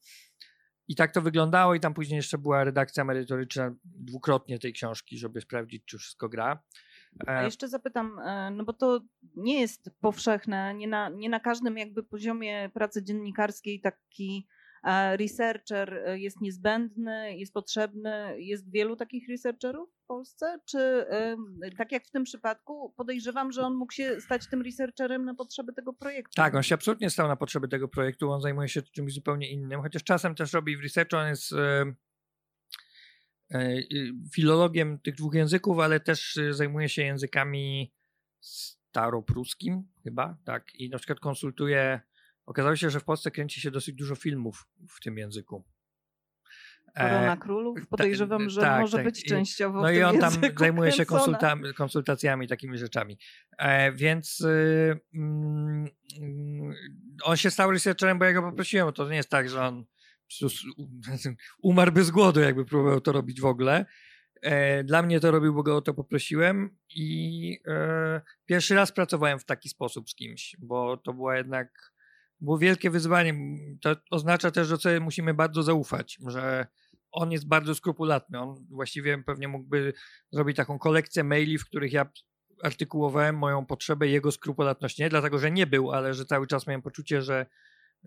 I 0.88 0.96
tak 0.96 1.12
to 1.12 1.22
wyglądało, 1.22 1.74
i 1.74 1.80
tam 1.80 1.94
później 1.94 2.16
jeszcze 2.16 2.38
była 2.38 2.64
redakcja 2.64 3.04
merytoryczna 3.04 3.74
dwukrotnie 3.84 4.58
tej 4.58 4.72
książki, 4.72 5.18
żeby 5.18 5.40
sprawdzić, 5.40 5.84
czy 5.84 5.98
wszystko 5.98 6.28
gra. 6.28 6.62
A 7.26 7.40
e, 7.40 7.44
jeszcze 7.44 7.68
zapytam, 7.68 8.18
e, 8.18 8.50
no 8.50 8.64
bo 8.64 8.72
to 8.72 9.00
nie 9.36 9.60
jest 9.60 9.90
powszechne, 10.00 10.74
nie 10.74 10.88
na, 10.88 11.08
nie 11.08 11.28
na 11.28 11.40
każdym 11.40 11.78
jakby 11.78 12.02
poziomie 12.02 12.70
pracy 12.74 13.02
dziennikarskiej 13.02 13.80
taki 13.80 14.48
e, 14.48 14.59
researcher 15.16 16.02
jest 16.14 16.40
niezbędny, 16.40 17.36
jest 17.36 17.52
potrzebny. 17.52 18.34
Jest 18.38 18.70
wielu 18.70 18.96
takich 18.96 19.28
researcherów 19.28 19.90
w 20.04 20.06
Polsce? 20.06 20.58
Czy 20.64 21.06
tak 21.78 21.92
jak 21.92 22.06
w 22.06 22.10
tym 22.10 22.24
przypadku, 22.24 22.94
podejrzewam, 22.96 23.52
że 23.52 23.62
on 23.62 23.74
mógł 23.74 23.92
się 23.92 24.20
stać 24.20 24.46
tym 24.50 24.62
researcherem 24.62 25.24
na 25.24 25.34
potrzeby 25.34 25.72
tego 25.72 25.92
projektu? 25.92 26.34
Tak, 26.34 26.54
on 26.54 26.62
się 26.62 26.74
absolutnie 26.74 27.10
stał 27.10 27.28
na 27.28 27.36
potrzeby 27.36 27.68
tego 27.68 27.88
projektu. 27.88 28.30
On 28.30 28.40
zajmuje 28.40 28.68
się 28.68 28.82
czymś 28.82 29.14
zupełnie 29.14 29.50
innym, 29.50 29.82
chociaż 29.82 30.04
czasem 30.04 30.34
też 30.34 30.52
robi 30.52 30.76
w 30.76 30.82
researchu. 30.82 31.16
On 31.16 31.28
jest 31.28 31.54
E, 33.54 33.82
filologiem 34.34 34.98
tych 34.98 35.14
dwóch 35.14 35.34
języków, 35.34 35.78
ale 35.78 36.00
też 36.00 36.36
e, 36.36 36.54
zajmuje 36.54 36.88
się 36.88 37.02
językami 37.02 37.92
staropruskim 38.40 39.88
chyba, 40.04 40.38
tak, 40.44 40.74
i 40.74 40.90
na 40.90 40.98
przykład 40.98 41.20
konsultuje, 41.20 42.00
okazało 42.50 42.76
się, 42.76 42.90
że 42.90 43.00
w 43.00 43.04
Polsce 43.04 43.30
kręci 43.30 43.60
się 43.60 43.70
dosyć 43.70 43.94
dużo 43.94 44.14
filmów 44.14 44.66
w 44.88 45.00
tym 45.00 45.18
języku. 45.18 45.64
Korona 46.96 47.34
e, 47.34 47.36
Królów? 47.36 47.78
Podejrzewam, 47.88 48.50
że 48.50 48.60
tak, 48.60 48.80
może 48.80 48.96
tak. 48.96 49.06
być 49.06 49.24
częściowo 49.24 49.82
No 49.82 49.90
i 49.90 50.02
on 50.02 50.18
tam 50.18 50.32
zajmuje 50.58 50.92
się 50.92 51.06
konsulta 51.06 51.56
konsultacjami, 51.76 52.48
takimi 52.48 52.78
rzeczami. 52.78 53.18
E, 53.58 53.92
więc 53.92 54.40
y, 54.40 55.00
mm, 55.14 55.88
on 57.22 57.36
się 57.36 57.50
stał 57.50 57.70
researcherem, 57.70 58.18
bo 58.18 58.24
ja 58.24 58.32
go 58.32 58.42
poprosiłem. 58.42 58.92
To 58.92 59.08
nie 59.08 59.16
jest 59.16 59.30
tak, 59.30 59.48
że 59.48 59.62
on 59.62 59.84
umarłby 61.62 62.04
z 62.04 62.10
głodu, 62.10 62.40
jakby 62.40 62.64
próbował 62.64 63.00
to 63.00 63.12
robić 63.12 63.40
w 63.40 63.46
ogóle. 63.46 63.86
E, 64.42 64.84
dla 64.84 65.02
mnie 65.02 65.20
to 65.20 65.30
robił, 65.30 65.54
bo 65.54 65.62
go 65.62 65.76
o 65.76 65.82
to 65.82 65.94
poprosiłem 65.94 66.76
i 66.96 67.58
e, 67.66 68.20
pierwszy 68.46 68.74
raz 68.74 68.92
pracowałem 68.92 69.38
w 69.38 69.44
taki 69.44 69.68
sposób 69.68 70.10
z 70.10 70.14
kimś, 70.14 70.56
bo 70.58 70.96
to 70.96 71.12
było 71.12 71.34
jednak 71.34 71.92
było 72.40 72.58
wielkie 72.58 72.90
wyzwanie. 72.90 73.34
To 73.80 73.96
oznacza 74.10 74.50
też, 74.50 74.68
że 74.68 74.76
sobie 74.76 75.00
musimy 75.00 75.34
bardzo 75.34 75.62
zaufać, 75.62 76.18
że 76.26 76.66
on 77.12 77.32
jest 77.32 77.48
bardzo 77.48 77.74
skrupulatny. 77.74 78.40
On 78.40 78.66
właściwie 78.70 79.22
pewnie 79.22 79.48
mógłby 79.48 79.92
zrobić 80.32 80.56
taką 80.56 80.78
kolekcję 80.78 81.24
maili, 81.24 81.58
w 81.58 81.64
których 81.64 81.92
ja 81.92 82.06
artykułowałem 82.62 83.36
moją 83.38 83.66
potrzebę 83.66 84.08
jego 84.08 84.32
skrupulatność. 84.32 84.98
Nie 84.98 85.08
dlatego, 85.08 85.38
że 85.38 85.50
nie 85.50 85.66
był, 85.66 85.92
ale 85.92 86.14
że 86.14 86.24
cały 86.24 86.46
czas 86.46 86.66
miałem 86.66 86.82
poczucie, 86.82 87.22
że 87.22 87.46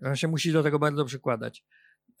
on 0.02 0.16
się 0.16 0.28
musi 0.28 0.52
do 0.52 0.62
tego 0.62 0.78
bardzo 0.78 1.04
przykładać. 1.04 1.64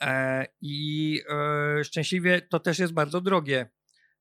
E, 0.02 0.46
I 0.60 1.20
e, 1.28 1.84
szczęśliwie 1.84 2.42
to 2.42 2.60
też 2.60 2.78
jest 2.78 2.92
bardzo 2.92 3.20
drogie. 3.20 3.70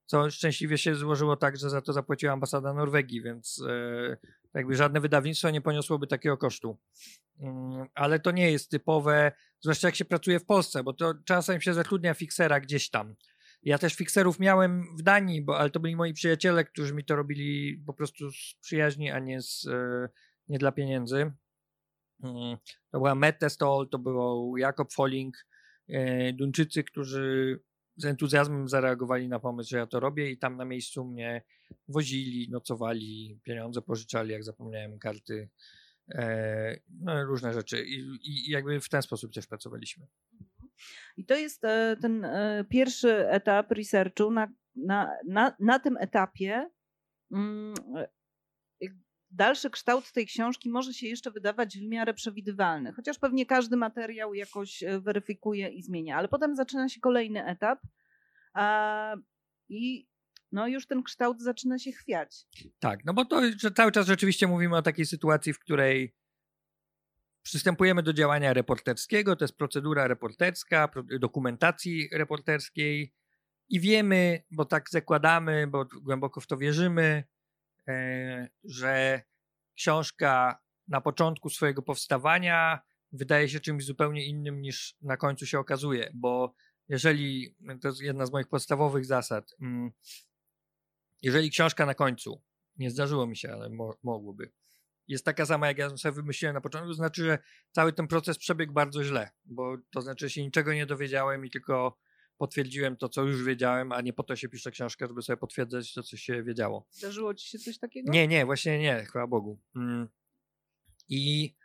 Co 0.06 0.32
szczęśliwie 0.32 0.78
się 0.78 0.96
złożyło 0.96 1.38
tak, 1.38 1.58
że 1.58 1.70
za 1.70 1.82
to 1.82 1.94
zapłaciła 1.94 2.34
ambasada 2.34 2.74
Norwegii, 2.74 3.22
więc 3.22 3.64
e, 3.70 4.18
jakby 4.54 4.76
żadne 4.76 5.02
wydawnictwo 5.02 5.50
nie 5.50 5.62
poniosłoby 5.62 6.08
takiego 6.08 6.38
kosztu. 6.38 6.78
Mm, 7.40 7.88
ale 7.96 8.20
to 8.20 8.32
nie 8.32 8.52
jest 8.52 8.72
typowe, 8.72 9.32
zwłaszcza 9.60 9.88
jak 9.88 9.96
się 9.96 10.06
pracuje 10.06 10.40
w 10.40 10.46
Polsce, 10.46 10.84
bo 10.84 10.94
to 10.94 11.14
czasem 11.26 11.62
się 11.62 11.74
zatrudnia 11.74 12.14
fiksera 12.14 12.60
gdzieś 12.60 12.90
tam. 12.90 13.16
Ja 13.64 13.78
też 13.78 13.96
fikserów 13.96 14.40
miałem 14.40 14.98
w 14.98 15.02
Danii, 15.02 15.42
bo, 15.42 15.60
ale 15.60 15.70
to 15.70 15.80
byli 15.80 15.96
moi 15.96 16.14
przyjaciele, 16.14 16.66
którzy 16.66 16.94
mi 16.94 17.06
to 17.06 17.16
robili 17.16 17.84
po 17.86 17.94
prostu 17.94 18.32
z 18.32 18.56
przyjaźni, 18.62 19.12
a 19.12 19.20
nie, 19.20 19.42
z, 19.42 19.68
e, 19.68 20.10
nie 20.48 20.60
dla 20.60 20.72
pieniędzy. 20.72 21.32
Mm, 22.24 22.58
to 22.92 22.98
była 22.98 23.16
Mette 23.16 23.50
Stoll, 23.50 23.90
to 23.90 24.00
był 24.00 24.58
Jakob 24.58 24.94
Folling, 24.94 25.36
e, 25.90 26.34
Duńczycy, 26.34 26.84
którzy 26.84 27.60
z 27.96 28.06
entuzjazmem 28.06 28.70
zareagowali 28.70 29.30
na 29.30 29.40
pomysł, 29.40 29.70
że 29.70 29.78
ja 29.78 29.88
to 29.88 30.00
robię 30.00 30.32
i 30.32 30.38
tam 30.38 30.58
na 30.58 30.66
miejscu 30.66 31.06
mnie 31.06 31.44
wozili, 31.88 32.50
nocowali, 32.50 33.40
pieniądze 33.44 33.82
pożyczali, 33.82 34.32
jak 34.32 34.44
zapomniałem, 34.44 35.00
karty, 35.00 35.50
e, 36.16 36.80
no, 37.02 37.26
różne 37.26 37.54
rzeczy 37.54 37.86
I, 37.86 38.20
i 38.24 38.52
jakby 38.52 38.80
w 38.80 38.90
ten 38.90 39.02
sposób 39.02 39.34
też 39.34 39.48
pracowaliśmy. 39.48 40.08
I 41.18 41.26
to 41.26 41.36
jest 41.36 41.66
e, 41.66 41.98
ten 42.02 42.26
e, 42.26 42.66
pierwszy 42.70 43.30
etap 43.30 43.72
researchu. 43.72 44.32
Na, 44.32 44.48
na, 44.76 45.10
na, 45.28 45.56
na 45.60 45.80
tym 45.80 45.98
etapie 45.98 46.70
mm, 47.32 47.74
dalszy 49.34 49.70
kształt 49.70 50.12
tej 50.12 50.26
książki 50.26 50.70
może 50.70 50.94
się 50.94 51.08
jeszcze 51.08 51.32
wydawać 51.32 51.78
w 51.78 51.82
miarę 51.82 52.14
przewidywalny, 52.14 52.94
chociaż 52.94 53.20
pewnie 53.20 53.46
każdy 53.46 53.78
materiał 53.78 54.34
jakoś 54.34 54.84
e, 54.84 55.00
weryfikuje 55.00 55.70
i 55.70 55.84
zmienia, 55.84 56.18
ale 56.18 56.28
potem 56.28 56.56
zaczyna 56.56 56.90
się 56.90 57.00
kolejny 57.00 57.46
etap 57.46 57.80
a, 58.54 59.16
i 59.70 60.08
no 60.52 60.68
już 60.68 60.88
ten 60.88 61.04
kształt 61.04 61.42
zaczyna 61.42 61.80
się 61.80 61.92
chwiać. 61.92 62.46
Tak, 62.80 63.06
no 63.06 63.14
bo 63.14 63.26
to 63.26 63.42
że 63.58 63.72
cały 63.72 63.92
czas 63.92 64.08
rzeczywiście 64.08 64.48
mówimy 64.48 64.78
o 64.78 64.82
takiej 64.82 65.06
sytuacji, 65.06 65.54
w 65.54 65.60
której 65.60 66.16
przystępujemy 67.44 68.04
do 68.04 68.14
działania 68.14 68.54
reporterskiego, 68.54 69.36
to 69.36 69.44
jest 69.44 69.58
procedura 69.58 70.08
reporterska, 70.08 70.90
dokumentacji 71.20 72.10
reporterskiej 72.12 73.14
i 73.70 73.80
wiemy, 73.80 74.44
bo 74.52 74.66
tak 74.66 74.90
zakładamy, 74.90 75.68
bo 75.68 75.86
głęboko 76.02 76.42
w 76.42 76.48
to 76.48 76.58
wierzymy, 76.58 77.24
że 78.64 79.22
książka 79.76 80.60
na 80.88 81.02
początku 81.02 81.50
swojego 81.50 81.82
powstawania 81.82 82.82
wydaje 83.12 83.50
się 83.50 83.60
czymś 83.60 83.86
zupełnie 83.86 84.26
innym 84.26 84.62
niż 84.62 84.96
na 85.02 85.18
końcu 85.18 85.46
się 85.46 85.60
okazuje, 85.60 86.12
bo 86.14 86.56
jeżeli, 86.90 87.56
to 87.82 87.88
jest 87.88 88.02
jedna 88.02 88.26
z 88.26 88.32
moich 88.32 88.48
podstawowych 88.48 89.06
zasad, 89.06 89.56
mm, 89.62 89.92
jeżeli 91.22 91.50
książka 91.50 91.86
na 91.86 91.94
końcu, 91.94 92.42
nie 92.78 92.92
zdarzyło 92.92 93.28
mi 93.28 93.38
się, 93.38 93.52
ale 93.52 93.70
mo 93.70 93.98
mogłoby, 94.04 94.52
jest 95.08 95.26
taka 95.26 95.46
sama, 95.46 95.68
jak 95.68 95.78
ja 95.78 95.98
sobie 95.98 96.12
wymyśliłem 96.12 96.54
na 96.54 96.62
początku, 96.62 96.90
to 96.90 96.94
znaczy, 96.94 97.24
że 97.24 97.38
cały 97.72 97.94
ten 97.94 98.08
proces 98.08 98.38
przebiegł 98.38 98.74
bardzo 98.74 99.04
źle, 99.04 99.30
bo 99.46 99.78
to 99.92 100.02
znaczy, 100.02 100.26
że 100.26 100.30
się 100.30 100.44
niczego 100.44 100.74
nie 100.74 100.86
dowiedziałem 100.86 101.46
i 101.46 101.50
tylko 101.50 101.98
potwierdziłem 102.38 102.98
to, 102.98 103.10
co 103.10 103.24
już 103.24 103.44
wiedziałem, 103.44 103.92
a 103.92 104.02
nie 104.02 104.14
po 104.14 104.24
to 104.24 104.36
się 104.36 104.50
pisze 104.50 104.72
książkę, 104.72 105.08
żeby 105.08 105.22
sobie 105.22 105.38
potwierdzać 105.38 105.94
to, 105.94 106.04
co 106.04 106.18
się 106.18 106.44
wiedziało. 106.44 106.88
Zdarzyło 106.92 107.34
ci 107.34 107.50
się 107.50 107.60
coś 107.60 107.78
takiego? 107.78 108.12
Nie, 108.12 108.28
nie, 108.28 108.46
właśnie 108.46 108.80
nie, 108.80 109.06
chwała 109.06 109.28
Bogu. 109.28 109.60
Mm. 109.76 110.08
I 111.10 111.56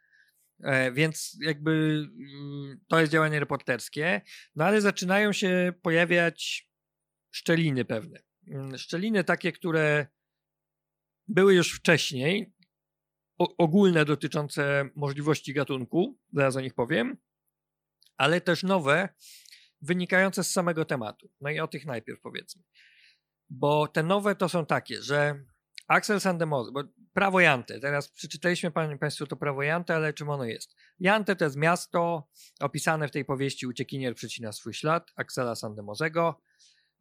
e, 0.61 0.93
więc 0.93 1.37
jakby 1.41 1.71
mm, 1.71 2.81
to 2.89 3.01
jest 3.01 3.13
działanie 3.13 3.41
reporterskie, 3.41 4.21
no 4.57 4.65
ale 4.65 4.81
zaczynają 4.81 5.33
się 5.33 5.73
pojawiać 5.83 6.69
szczeliny 7.31 7.85
pewne. 7.85 8.23
Mm, 8.47 8.79
szczeliny 8.79 9.25
takie, 9.25 9.53
które 9.53 10.07
były 11.29 11.55
już 11.55 11.73
wcześniej, 11.73 12.53
o, 13.39 13.57
ogólne 13.57 14.05
dotyczące 14.05 14.91
możliwości 14.95 15.55
gatunku, 15.55 16.19
zaraz 16.33 16.57
o 16.57 16.61
nich 16.61 16.75
powiem, 16.75 17.17
ale 18.17 18.41
też 18.41 18.63
nowe, 18.63 19.09
wynikające 19.81 20.45
z 20.45 20.51
samego 20.51 20.85
tematu. 20.85 21.31
No 21.41 21.51
i 21.51 21.61
o 21.61 21.69
tych 21.69 21.87
najpierw 21.87 22.21
powiedzmy. 22.21 22.63
Bo 23.51 23.89
te 23.89 24.03
nowe 24.03 24.35
to 24.35 24.49
są 24.49 24.67
takie, 24.67 25.03
że 25.03 25.45
Axel 25.89 26.21
Sandemose, 26.21 26.73
bo 26.73 26.83
prawo 27.13 27.41
Jante, 27.41 27.81
teraz 27.81 28.09
przeczytaliśmy 28.09 28.71
Państwu 29.01 29.27
to 29.27 29.37
prawo 29.37 29.63
Jante, 29.63 29.95
ale 29.95 30.13
czym 30.13 30.31
ono 30.31 30.45
jest? 30.45 30.77
Jante 31.01 31.37
to 31.37 31.45
jest 31.45 31.57
miasto 31.57 32.29
opisane 32.61 33.09
w 33.09 33.11
tej 33.11 33.25
powieści 33.25 33.67
Uciekinier 33.67 34.15
przecina 34.15 34.53
swój 34.53 34.75
ślad 34.75 35.13
Axela 35.17 35.55
Sandemozego. 35.55 36.41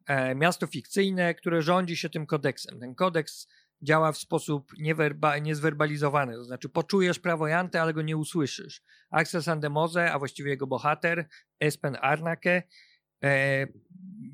E, 0.06 0.34
miasto 0.34 0.66
fikcyjne, 0.66 1.34
które 1.34 1.62
rządzi 1.62 1.96
się 1.96 2.10
tym 2.10 2.26
kodeksem. 2.26 2.80
Ten 2.80 2.94
kodeks 2.94 3.48
działa 3.82 4.12
w 4.12 4.18
sposób 4.18 4.72
niewerba, 4.78 5.38
niezwerbalizowany, 5.38 6.34
to 6.34 6.44
znaczy 6.44 6.68
poczujesz 6.68 7.18
prawo 7.18 7.46
Jante, 7.46 7.82
ale 7.82 7.94
go 7.94 8.02
nie 8.02 8.16
usłyszysz. 8.16 8.82
Axel 9.10 9.42
Sandemose, 9.42 10.12
a 10.12 10.18
właściwie 10.18 10.50
jego 10.50 10.66
bohater, 10.66 11.28
Espen 11.60 11.96
Arnake, 12.00 12.62
e, 13.24 13.66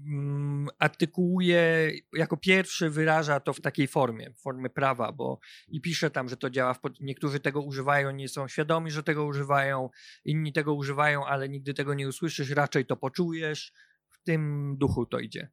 mm, 0.06 0.68
artykułuje, 0.78 1.92
jako 2.12 2.36
pierwszy 2.36 2.90
wyraża 2.90 3.40
to 3.40 3.52
w 3.52 3.60
takiej 3.60 3.88
formie, 3.88 4.32
formie 4.34 4.70
prawa, 4.70 5.12
bo 5.12 5.38
i 5.68 5.80
pisze 5.80 6.10
tam, 6.10 6.28
że 6.28 6.36
to 6.36 6.50
działa, 6.50 6.74
w, 6.74 6.80
niektórzy 7.00 7.40
tego 7.40 7.60
używają, 7.60 8.10
nie 8.10 8.28
są 8.28 8.48
świadomi, 8.48 8.90
że 8.90 9.02
tego 9.02 9.24
używają, 9.24 9.90
inni 10.24 10.52
tego 10.52 10.74
używają, 10.74 11.26
ale 11.26 11.48
nigdy 11.48 11.74
tego 11.74 11.94
nie 11.94 12.08
usłyszysz, 12.08 12.50
raczej 12.50 12.86
to 12.86 12.96
poczujesz, 12.96 13.72
w 14.08 14.22
tym 14.22 14.74
duchu 14.78 15.06
to 15.06 15.18
idzie. 15.18 15.48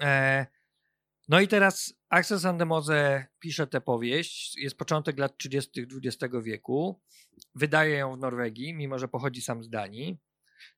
E, 0.00 0.46
no 1.28 1.40
i 1.40 1.48
teraz 1.48 1.94
Axel 2.08 2.40
Sandemose 2.40 3.26
pisze 3.38 3.66
tę 3.66 3.80
powieść, 3.80 4.58
jest 4.58 4.78
początek 4.78 5.18
lat 5.18 5.38
30. 5.38 5.86
XX 6.04 6.34
wieku, 6.42 7.00
wydaje 7.54 7.96
ją 7.96 8.16
w 8.16 8.18
Norwegii, 8.18 8.74
mimo 8.74 8.98
że 8.98 9.08
pochodzi 9.08 9.42
sam 9.42 9.64
z 9.64 9.68
Danii. 9.68 10.18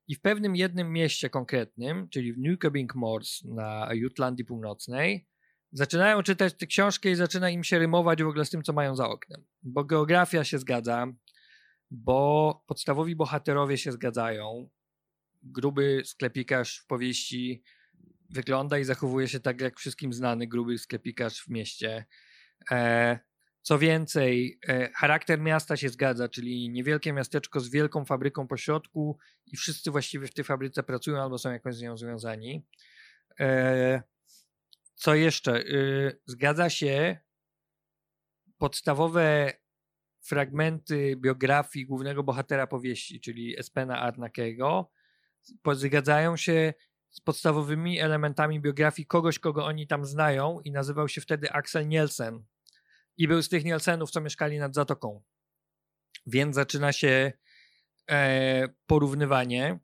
I 0.09 0.15
w 0.15 0.21
pewnym 0.21 0.57
jednym 0.57 0.93
mieście 0.93 1.31
konkretnym, 1.31 2.09
czyli 2.09 2.33
w 2.33 2.39
Nykøbing 2.39 2.95
Mors 2.95 3.45
na 3.45 3.89
Jutlandii 3.93 4.45
Północnej, 4.45 5.27
zaczynają 5.73 6.23
czytać 6.23 6.55
tę 6.55 6.67
książkę 6.67 7.11
i 7.11 7.15
zaczyna 7.15 7.51
im 7.51 7.65
się 7.65 7.79
rymować 7.79 8.23
w 8.23 8.27
ogóle 8.27 8.45
z 8.45 8.51
tym, 8.51 8.63
co 8.63 8.73
mają 8.73 8.97
za 8.97 9.09
oknem. 9.09 9.45
Bo 9.63 9.85
geografia 9.85 10.45
się 10.45 10.59
zgadza, 10.59 11.07
bo 11.91 12.65
podstawowi 12.67 13.17
bohaterowie 13.17 13.79
się 13.79 13.93
zgadzają. 13.93 14.71
Gruby 15.43 16.03
sklepikarz 16.05 16.79
w 16.79 16.87
powieści 16.87 17.63
wygląda 18.31 18.79
i 18.79 18.85
zachowuje 18.85 19.29
się 19.29 19.41
tak 19.41 19.61
jak 19.61 19.79
wszystkim 19.79 20.13
znany 20.13 20.47
gruby 20.47 20.79
sklepikarz 20.79 21.43
w 21.43 21.49
mieście. 21.49 22.05
E, 22.71 23.19
co 23.63 23.79
więcej, 23.79 24.59
e, 24.69 24.91
charakter 24.93 25.41
miasta 25.41 25.77
się 25.77 25.89
zgadza, 25.89 26.29
czyli 26.29 26.71
niewielkie 26.71 27.13
miasteczko 27.13 27.61
z 27.61 27.71
wielką 27.71 28.05
fabryką 28.05 28.47
po 28.47 28.57
środku 28.57 29.19
i 29.47 29.57
wszyscy 29.57 29.91
właściwie 29.91 30.27
w 30.27 30.35
tej 30.35 30.45
fabryce 30.45 30.83
pracują 30.83 31.23
albo 31.23 31.39
są 31.39 31.53
jakoś 31.53 31.77
z 31.77 31.83
nią 31.83 31.97
związani. 31.97 32.67
E, 33.41 34.03
co 34.95 35.15
jeszcze? 35.15 35.65
Zgadza 36.27 36.71
się 36.71 37.19
podstawowe 38.59 39.53
fragmenty 40.21 41.17
biografii 41.17 41.87
głównego 41.87 42.23
bohatera 42.23 42.67
powieści, 42.67 43.21
czyli 43.21 43.59
Espena 43.59 43.99
Arnakego, 43.99 44.91
zgadzają 45.73 46.37
się 46.37 46.75
z 47.11 47.21
podstawowymi 47.21 48.01
elementami 48.01 48.61
biografii 48.61 49.07
kogoś, 49.07 49.39
kogo 49.39 49.65
oni 49.65 49.87
tam 49.87 50.05
znają 50.05 50.61
i 50.61 50.71
nazywał 50.71 51.09
się 51.09 51.21
wtedy 51.21 51.53
Axel 51.53 51.89
Nielsen. 51.89 52.45
I 53.17 53.29
był 53.29 53.43
z 53.43 53.49
tych 53.49 53.65
Nielsenów, 53.65 54.11
co 54.11 54.21
mieszkali 54.21 54.59
nad 54.59 54.75
Zatoką. 54.75 55.23
Więc 56.27 56.55
zaczyna 56.55 56.93
się 56.93 57.33
e, 58.11 58.69
porównywanie. 58.87 59.79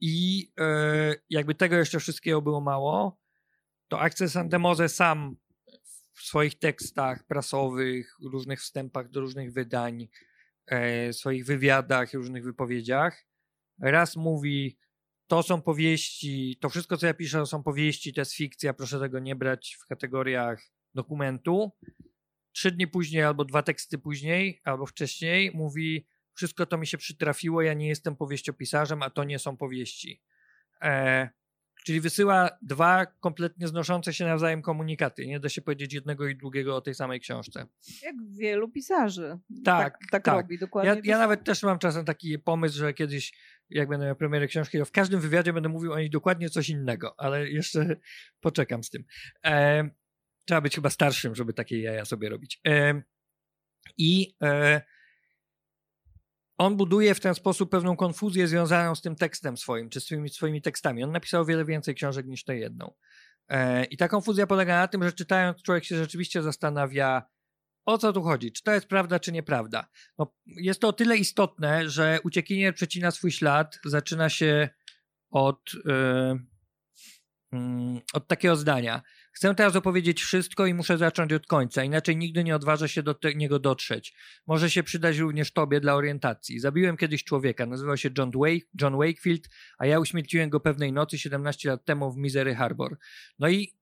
I 0.00 0.50
e, 0.60 1.14
jakby 1.30 1.54
tego 1.54 1.76
jeszcze 1.76 2.00
wszystkiego 2.00 2.42
było 2.42 2.60
mało, 2.60 3.20
to 3.88 4.00
Axel 4.00 4.30
Sandemose 4.30 4.88
sam 4.88 5.36
w 6.14 6.22
swoich 6.22 6.58
tekstach 6.58 7.26
prasowych, 7.26 8.16
różnych 8.22 8.60
wstępach 8.60 9.10
do 9.10 9.20
różnych 9.20 9.52
wydań, 9.52 10.08
e, 10.66 11.12
swoich 11.12 11.46
wywiadach, 11.46 12.12
różnych 12.12 12.44
wypowiedziach, 12.44 13.26
raz 13.80 14.16
mówi, 14.16 14.78
to 15.26 15.42
są 15.42 15.62
powieści, 15.62 16.56
to 16.60 16.68
wszystko, 16.68 16.96
co 16.96 17.06
ja 17.06 17.14
piszę, 17.14 17.38
to 17.38 17.46
są 17.46 17.62
powieści, 17.62 18.14
to 18.14 18.20
jest 18.20 18.34
fikcja, 18.34 18.74
proszę 18.74 19.00
tego 19.00 19.18
nie 19.18 19.36
brać 19.36 19.76
w 19.80 19.86
kategoriach 19.86 20.62
dokumentu. 20.94 21.72
Trzy 22.52 22.70
dni 22.70 22.86
później, 22.86 23.22
albo 23.22 23.44
dwa 23.44 23.62
teksty 23.62 23.98
później, 23.98 24.60
albo 24.64 24.86
wcześniej, 24.86 25.50
mówi: 25.54 26.06
Wszystko 26.34 26.66
to 26.66 26.78
mi 26.78 26.86
się 26.86 26.98
przytrafiło, 26.98 27.62
ja 27.62 27.74
nie 27.74 27.88
jestem 27.88 28.16
powieściopisarzem, 28.16 29.02
a 29.02 29.10
to 29.10 29.24
nie 29.24 29.38
są 29.38 29.56
powieści. 29.56 30.22
E, 30.82 31.30
czyli 31.84 32.00
wysyła 32.00 32.50
dwa 32.62 33.06
kompletnie 33.06 33.68
znoszące 33.68 34.14
się 34.14 34.24
nawzajem 34.24 34.62
komunikaty. 34.62 35.26
Nie 35.26 35.40
da 35.40 35.48
się 35.48 35.62
powiedzieć 35.62 35.94
jednego 35.94 36.28
i 36.28 36.36
drugiego 36.36 36.76
o 36.76 36.80
tej 36.80 36.94
samej 36.94 37.20
książce. 37.20 37.66
Jak 38.02 38.14
wielu 38.30 38.68
pisarzy. 38.68 39.38
Tak, 39.64 39.92
tak, 39.92 39.98
tak, 40.10 40.24
tak. 40.24 40.34
robi 40.34 40.58
dokładnie. 40.58 40.90
Ja, 40.90 41.00
ja 41.04 41.18
nawet 41.18 41.44
też 41.44 41.62
mam 41.62 41.78
czasem 41.78 42.04
taki 42.04 42.38
pomysł, 42.38 42.78
że 42.78 42.94
kiedyś 42.94 43.32
jak 43.70 43.88
będę 43.88 44.06
miał 44.06 44.16
premierę 44.16 44.46
książki, 44.46 44.78
to 44.78 44.84
w 44.84 44.92
każdym 44.92 45.20
wywiadzie 45.20 45.52
będę 45.52 45.68
mówił 45.68 45.92
o 45.92 45.98
niej 45.98 46.10
dokładnie 46.10 46.50
coś 46.50 46.68
innego, 46.68 47.14
ale 47.20 47.50
jeszcze 47.50 47.96
poczekam 48.40 48.84
z 48.84 48.90
tym. 48.90 49.04
E, 49.44 49.88
trzeba 50.44 50.60
być 50.60 50.74
chyba 50.74 50.90
starszym, 50.90 51.34
żeby 51.34 51.52
takie 51.52 51.80
jaja 51.80 52.04
sobie 52.04 52.28
robić. 52.28 52.60
E, 52.66 53.02
I 53.98 54.36
e, 54.42 54.82
on 56.58 56.76
buduje 56.76 57.14
w 57.14 57.20
ten 57.20 57.34
sposób 57.34 57.70
pewną 57.70 57.96
konfuzję 57.96 58.48
związaną 58.48 58.94
z 58.94 59.02
tym 59.02 59.16
tekstem 59.16 59.56
swoim, 59.56 59.90
czy 59.90 60.00
swoimi, 60.00 60.28
swoimi 60.28 60.62
tekstami. 60.62 61.04
On 61.04 61.12
napisał 61.12 61.44
wiele 61.44 61.64
więcej 61.64 61.94
książek 61.94 62.26
niż 62.26 62.44
tę 62.44 62.56
jedną. 62.56 62.94
E, 63.48 63.84
I 63.84 63.96
ta 63.96 64.08
konfuzja 64.08 64.46
polega 64.46 64.76
na 64.76 64.88
tym, 64.88 65.04
że 65.04 65.12
czytając 65.12 65.62
człowiek 65.62 65.84
się 65.84 65.96
rzeczywiście 65.96 66.42
zastanawia, 66.42 67.22
o 67.84 67.98
co 67.98 68.12
tu 68.12 68.22
chodzi, 68.22 68.52
czy 68.52 68.62
to 68.62 68.72
jest 68.72 68.86
prawda, 68.86 69.20
czy 69.20 69.32
nieprawda. 69.32 69.88
No, 70.18 70.34
jest 70.46 70.80
to 70.80 70.88
o 70.88 70.92
tyle 70.92 71.16
istotne, 71.16 71.90
że 71.90 72.18
uciekinier 72.24 72.74
przecina 72.74 73.10
swój 73.10 73.32
ślad, 73.32 73.78
zaczyna 73.84 74.28
się 74.28 74.68
od, 75.30 75.74
yy, 75.74 76.38
yy, 77.52 78.00
od 78.12 78.28
takiego 78.28 78.56
zdania. 78.56 79.02
Chcę 79.34 79.54
teraz 79.54 79.76
opowiedzieć 79.76 80.22
wszystko 80.22 80.66
i 80.66 80.74
muszę 80.74 80.98
zacząć 80.98 81.32
od 81.32 81.46
końca, 81.46 81.84
inaczej 81.84 82.16
nigdy 82.16 82.44
nie 82.44 82.56
odważę 82.56 82.88
się 82.88 83.02
do 83.02 83.14
niego 83.34 83.58
dotrzeć. 83.58 84.14
Może 84.46 84.70
się 84.70 84.82
przydać 84.82 85.18
również 85.18 85.52
tobie 85.52 85.80
dla 85.80 85.94
orientacji. 85.94 86.60
Zabiłem 86.60 86.96
kiedyś 86.96 87.24
człowieka, 87.24 87.66
nazywał 87.66 87.96
się 87.96 88.10
John, 88.18 88.30
Wake, 88.34 88.66
John 88.80 88.96
Wakefield, 88.96 89.48
a 89.78 89.86
ja 89.86 90.00
uśmierciłem 90.00 90.50
go 90.50 90.60
pewnej 90.60 90.92
nocy 90.92 91.18
17 91.18 91.68
lat 91.68 91.84
temu 91.84 92.12
w 92.12 92.16
Misery 92.16 92.54
Harbor. 92.54 92.98
No 93.38 93.48
i 93.48 93.76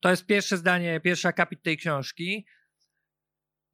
to 0.00 0.10
jest 0.10 0.26
pierwsze 0.26 0.56
zdanie, 0.56 1.00
pierwszy 1.00 1.28
akapit 1.28 1.62
tej 1.62 1.76
książki. 1.76 2.46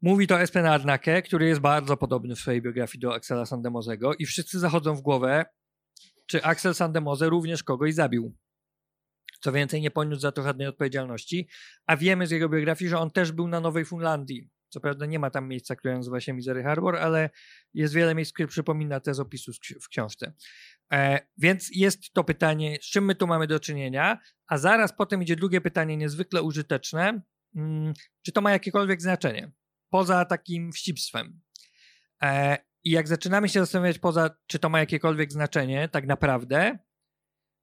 Mówi 0.03 0.27
to 0.27 0.41
Espen 0.41 0.67
Arnake, 0.67 1.23
który 1.23 1.49
jest 1.49 1.61
bardzo 1.61 1.97
podobny 1.97 2.37
w 2.37 2.39
swojej 2.39 2.63
biografii 2.63 3.01
do 3.01 3.15
Axela 3.15 3.47
Sandemozego 3.47 4.15
i 4.15 4.27
wszyscy 4.27 4.59
zachodzą 4.59 4.95
w 4.95 5.01
głowę, 5.01 5.45
czy 6.27 6.45
Axel 6.45 6.75
Sandemose 6.75 7.29
również 7.29 7.63
kogoś 7.63 7.95
zabił. 7.95 8.37
Co 9.41 9.53
więcej, 9.53 9.81
nie 9.81 9.91
poniósł 9.91 10.21
za 10.21 10.33
to 10.33 10.43
żadnej 10.43 10.67
odpowiedzialności, 10.67 11.49
a 11.87 11.97
wiemy 11.97 12.27
z 12.27 12.31
jego 12.31 12.49
biografii, 12.49 12.89
że 12.89 12.99
on 12.99 13.11
też 13.11 13.33
był 13.33 13.49
na 13.49 13.61
Nowej 13.61 13.85
Funlandii. 13.85 14.51
Co 14.69 14.81
prawda 14.81 15.07
nie 15.07 15.19
ma 15.19 15.31
tam 15.31 15.49
miejsca, 15.49 15.77
które 15.77 15.97
nazywa 15.97 16.21
się 16.21 16.33
Misery 16.33 16.63
Harbor, 16.63 16.97
ale 16.97 17.31
jest 17.75 17.95
wiele 17.95 18.15
miejsc, 18.15 18.33
które 18.33 18.49
przypomina 18.49 19.01
te 19.01 19.15
z 19.15 19.21
opisu 19.21 19.53
w 19.83 19.89
książce. 19.89 20.33
E, 20.93 21.21
więc 21.39 21.71
jest 21.75 22.13
to 22.13 22.25
pytanie, 22.25 22.79
z 22.83 22.87
czym 22.87 23.05
my 23.05 23.15
tu 23.15 23.27
mamy 23.27 23.47
do 23.47 23.61
czynienia, 23.61 24.19
a 24.47 24.59
zaraz 24.59 24.93
potem 24.93 25.23
idzie 25.23 25.37
drugie 25.37 25.61
pytanie, 25.61 25.97
niezwykle 25.97 26.43
użyteczne. 26.43 27.23
Hmm, 27.55 27.95
czy 28.23 28.33
to 28.33 28.41
ma 28.41 28.51
jakiekolwiek 28.51 29.03
znaczenie? 29.03 29.53
Poza 29.91 30.25
takim 30.25 30.73
wścibstwem. 30.73 31.41
E, 32.23 32.59
I 32.85 32.91
jak 32.91 33.09
zaczynamy 33.09 33.49
się 33.49 33.61
zastanawiać 33.61 33.99
poza, 33.99 34.31
czy 34.47 34.59
to 34.59 34.69
ma 34.69 34.81
jakiekolwiek 34.81 35.33
znaczenie, 35.33 35.89
tak 35.89 36.07
naprawdę, 36.07 36.79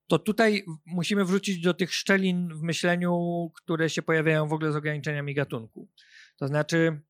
to 0.08 0.20
tutaj 0.20 0.64
musimy 0.86 1.26
wrócić 1.26 1.62
do 1.62 1.74
tych 1.74 1.94
szczelin 1.94 2.50
w 2.54 2.62
myśleniu, 2.62 3.52
które 3.56 3.90
się 3.90 4.02
pojawiają 4.02 4.48
w 4.48 4.54
ogóle 4.54 4.72
z 4.72 4.76
ograniczeniami 4.76 5.34
gatunku. 5.34 5.90
To 6.38 6.48
znaczy, 6.48 7.02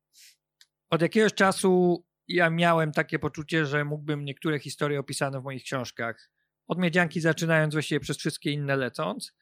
od 0.90 1.02
jakiegoś 1.02 1.34
czasu 1.34 2.04
ja 2.28 2.50
miałem 2.50 2.92
takie 2.92 3.18
poczucie, 3.18 3.66
że 3.66 3.84
mógłbym 3.84 4.24
niektóre 4.24 4.58
historie 4.58 5.00
opisane 5.00 5.40
w 5.40 5.44
moich 5.44 5.62
książkach, 5.62 6.30
od 6.66 6.78
Miedzianki 6.78 7.20
zaczynając 7.20 7.74
właściwie 7.74 8.00
przez 8.00 8.16
wszystkie 8.16 8.50
inne 8.50 8.76
lecąc, 8.76 9.32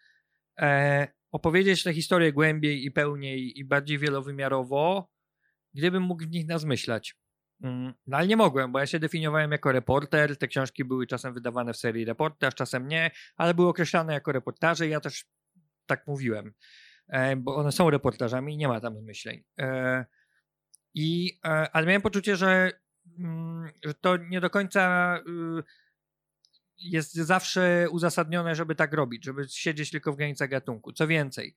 e, 0.60 1.08
opowiedzieć 1.30 1.82
te 1.82 1.94
historie 1.94 2.32
głębiej 2.32 2.84
i 2.84 2.90
pełniej 2.90 3.58
i 3.58 3.64
bardziej 3.64 3.98
wielowymiarowo, 3.98 5.10
gdybym 5.74 6.02
mógł 6.02 6.24
w 6.24 6.30
nich 6.30 6.46
nazmyślać. 6.46 7.16
Mm, 7.62 7.94
no 8.06 8.16
ale 8.16 8.26
nie 8.26 8.36
mogłem, 8.36 8.72
bo 8.72 8.78
ja 8.78 8.86
się 8.86 8.98
definiowałem 8.98 9.52
jako 9.52 9.72
reporter. 9.72 10.36
Te 10.36 10.48
książki 10.48 10.84
były 10.84 11.06
czasem 11.06 11.34
wydawane 11.34 11.72
w 11.72 11.76
serii 11.76 12.04
reportaż, 12.04 12.54
czasem 12.54 12.88
nie, 12.88 13.10
ale 13.36 13.54
były 13.54 13.68
określane 13.68 14.12
jako 14.12 14.32
reportaże 14.32 14.88
ja 14.88 15.00
też 15.00 15.24
tak 15.86 16.06
mówiłem, 16.06 16.54
e, 17.08 17.36
bo 17.36 17.56
one 17.56 17.72
są 17.72 17.90
reportażami 17.90 18.54
i 18.54 18.56
nie 18.56 18.68
ma 18.68 18.80
tam 18.80 18.96
zmyśleń. 18.96 19.44
E, 19.58 20.04
I, 20.94 21.38
e, 21.44 21.48
ale 21.72 21.86
miałem 21.86 22.02
poczucie, 22.02 22.36
że, 22.36 22.70
mm, 23.18 23.70
że 23.84 23.94
to 23.94 24.16
nie 24.16 24.40
do 24.40 24.50
końca 24.50 25.16
y, 25.58 25.62
jest 26.78 27.14
zawsze 27.14 27.86
uzasadnione, 27.90 28.54
żeby 28.54 28.74
tak 28.74 28.92
robić, 28.92 29.24
żeby 29.24 29.48
siedzieć 29.48 29.90
tylko 29.90 30.12
w 30.12 30.16
granicach 30.16 30.48
gatunku. 30.48 30.92
Co 30.92 31.06
więcej, 31.06 31.56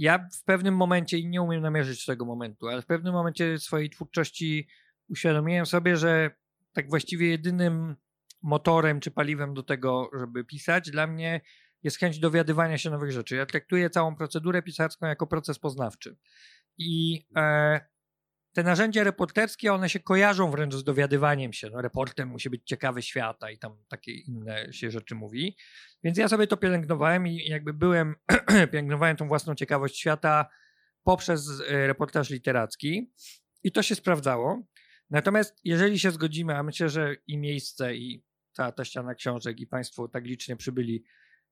ja 0.00 0.28
w 0.40 0.44
pewnym 0.44 0.76
momencie, 0.76 1.18
i 1.18 1.28
nie 1.28 1.42
umiem 1.42 1.62
namierzyć 1.62 2.04
tego 2.04 2.24
momentu, 2.24 2.68
ale 2.68 2.82
w 2.82 2.86
pewnym 2.86 3.12
momencie 3.12 3.58
swojej 3.58 3.90
twórczości 3.90 4.68
uświadomiłem 5.08 5.66
sobie, 5.66 5.96
że 5.96 6.30
tak 6.72 6.90
właściwie 6.90 7.28
jedynym 7.28 7.96
motorem 8.42 9.00
czy 9.00 9.10
paliwem 9.10 9.54
do 9.54 9.62
tego, 9.62 10.10
żeby 10.18 10.44
pisać, 10.44 10.90
dla 10.90 11.06
mnie 11.06 11.40
jest 11.82 11.98
chęć 11.98 12.18
dowiadywania 12.18 12.78
się 12.78 12.90
nowych 12.90 13.12
rzeczy. 13.12 13.36
Ja 13.36 13.46
traktuję 13.46 13.90
całą 13.90 14.16
procedurę 14.16 14.62
pisarską 14.62 15.06
jako 15.06 15.26
proces 15.26 15.58
poznawczy. 15.58 16.16
I 16.78 17.24
e, 17.36 17.80
te 18.52 18.62
narzędzia 18.62 19.04
reporterskie, 19.04 19.72
one 19.72 19.88
się 19.88 20.00
kojarzą 20.00 20.50
wręcz 20.50 20.74
z 20.74 20.84
dowiadywaniem 20.84 21.52
się. 21.52 21.70
No, 21.70 21.82
reportem 21.82 22.28
musi 22.28 22.50
być 22.50 22.62
ciekawy 22.64 23.02
świata 23.02 23.50
i 23.50 23.58
tam 23.58 23.76
takie 23.88 24.12
inne 24.12 24.72
się 24.72 24.90
rzeczy 24.90 25.14
mówi. 25.14 25.56
Więc 26.04 26.18
ja 26.18 26.28
sobie 26.28 26.46
to 26.46 26.56
pielęgnowałem 26.56 27.26
i 27.26 27.48
jakby 27.48 27.72
byłem, 27.72 28.14
pielęgnowałem 28.72 29.16
tą 29.16 29.28
własną 29.28 29.54
ciekawość 29.54 29.98
świata 29.98 30.48
poprzez 31.02 31.62
e, 31.68 31.86
reportaż 31.86 32.30
literacki 32.30 33.12
i 33.62 33.72
to 33.72 33.82
się 33.82 33.94
sprawdzało. 33.94 34.62
Natomiast 35.10 35.60
jeżeli 35.64 35.98
się 35.98 36.10
zgodzimy, 36.10 36.56
a 36.56 36.62
myślę, 36.62 36.88
że 36.88 37.14
i 37.26 37.38
miejsce, 37.38 37.96
i 37.96 38.24
ta, 38.54 38.72
ta 38.72 38.84
ściana 38.84 39.14
książek, 39.14 39.60
i 39.60 39.66
Państwo 39.66 40.08
tak 40.08 40.24
licznie 40.24 40.56
przybyli, 40.56 41.04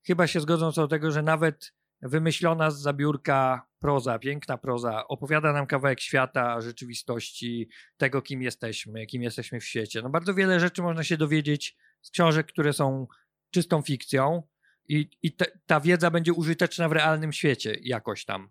chyba 0.06 0.26
się 0.26 0.40
zgodzą 0.40 0.72
co 0.72 0.80
do 0.80 0.88
tego, 0.88 1.10
że 1.10 1.22
nawet 1.22 1.72
wymyślona 2.02 2.70
z 2.70 2.80
zabiórka 2.80 3.66
proza, 3.78 4.18
piękna 4.18 4.58
proza, 4.58 5.08
opowiada 5.08 5.52
nam 5.52 5.66
kawałek 5.66 6.00
świata, 6.00 6.60
rzeczywistości, 6.60 7.68
tego, 7.96 8.22
kim 8.22 8.42
jesteśmy, 8.42 9.06
kim 9.06 9.22
jesteśmy 9.22 9.60
w 9.60 9.64
świecie. 9.64 10.02
No 10.02 10.10
bardzo 10.10 10.34
wiele 10.34 10.60
rzeczy 10.60 10.82
można 10.82 11.04
się 11.04 11.16
dowiedzieć 11.16 11.76
z 12.02 12.10
książek, 12.10 12.46
które 12.46 12.72
są 12.72 13.06
czystą 13.50 13.82
fikcją 13.82 14.42
i, 14.88 15.10
i 15.22 15.32
te, 15.32 15.46
ta 15.66 15.80
wiedza 15.80 16.10
będzie 16.10 16.32
użyteczna 16.32 16.88
w 16.88 16.92
realnym 16.92 17.32
świecie 17.32 17.76
jakoś 17.82 18.24
tam. 18.24 18.50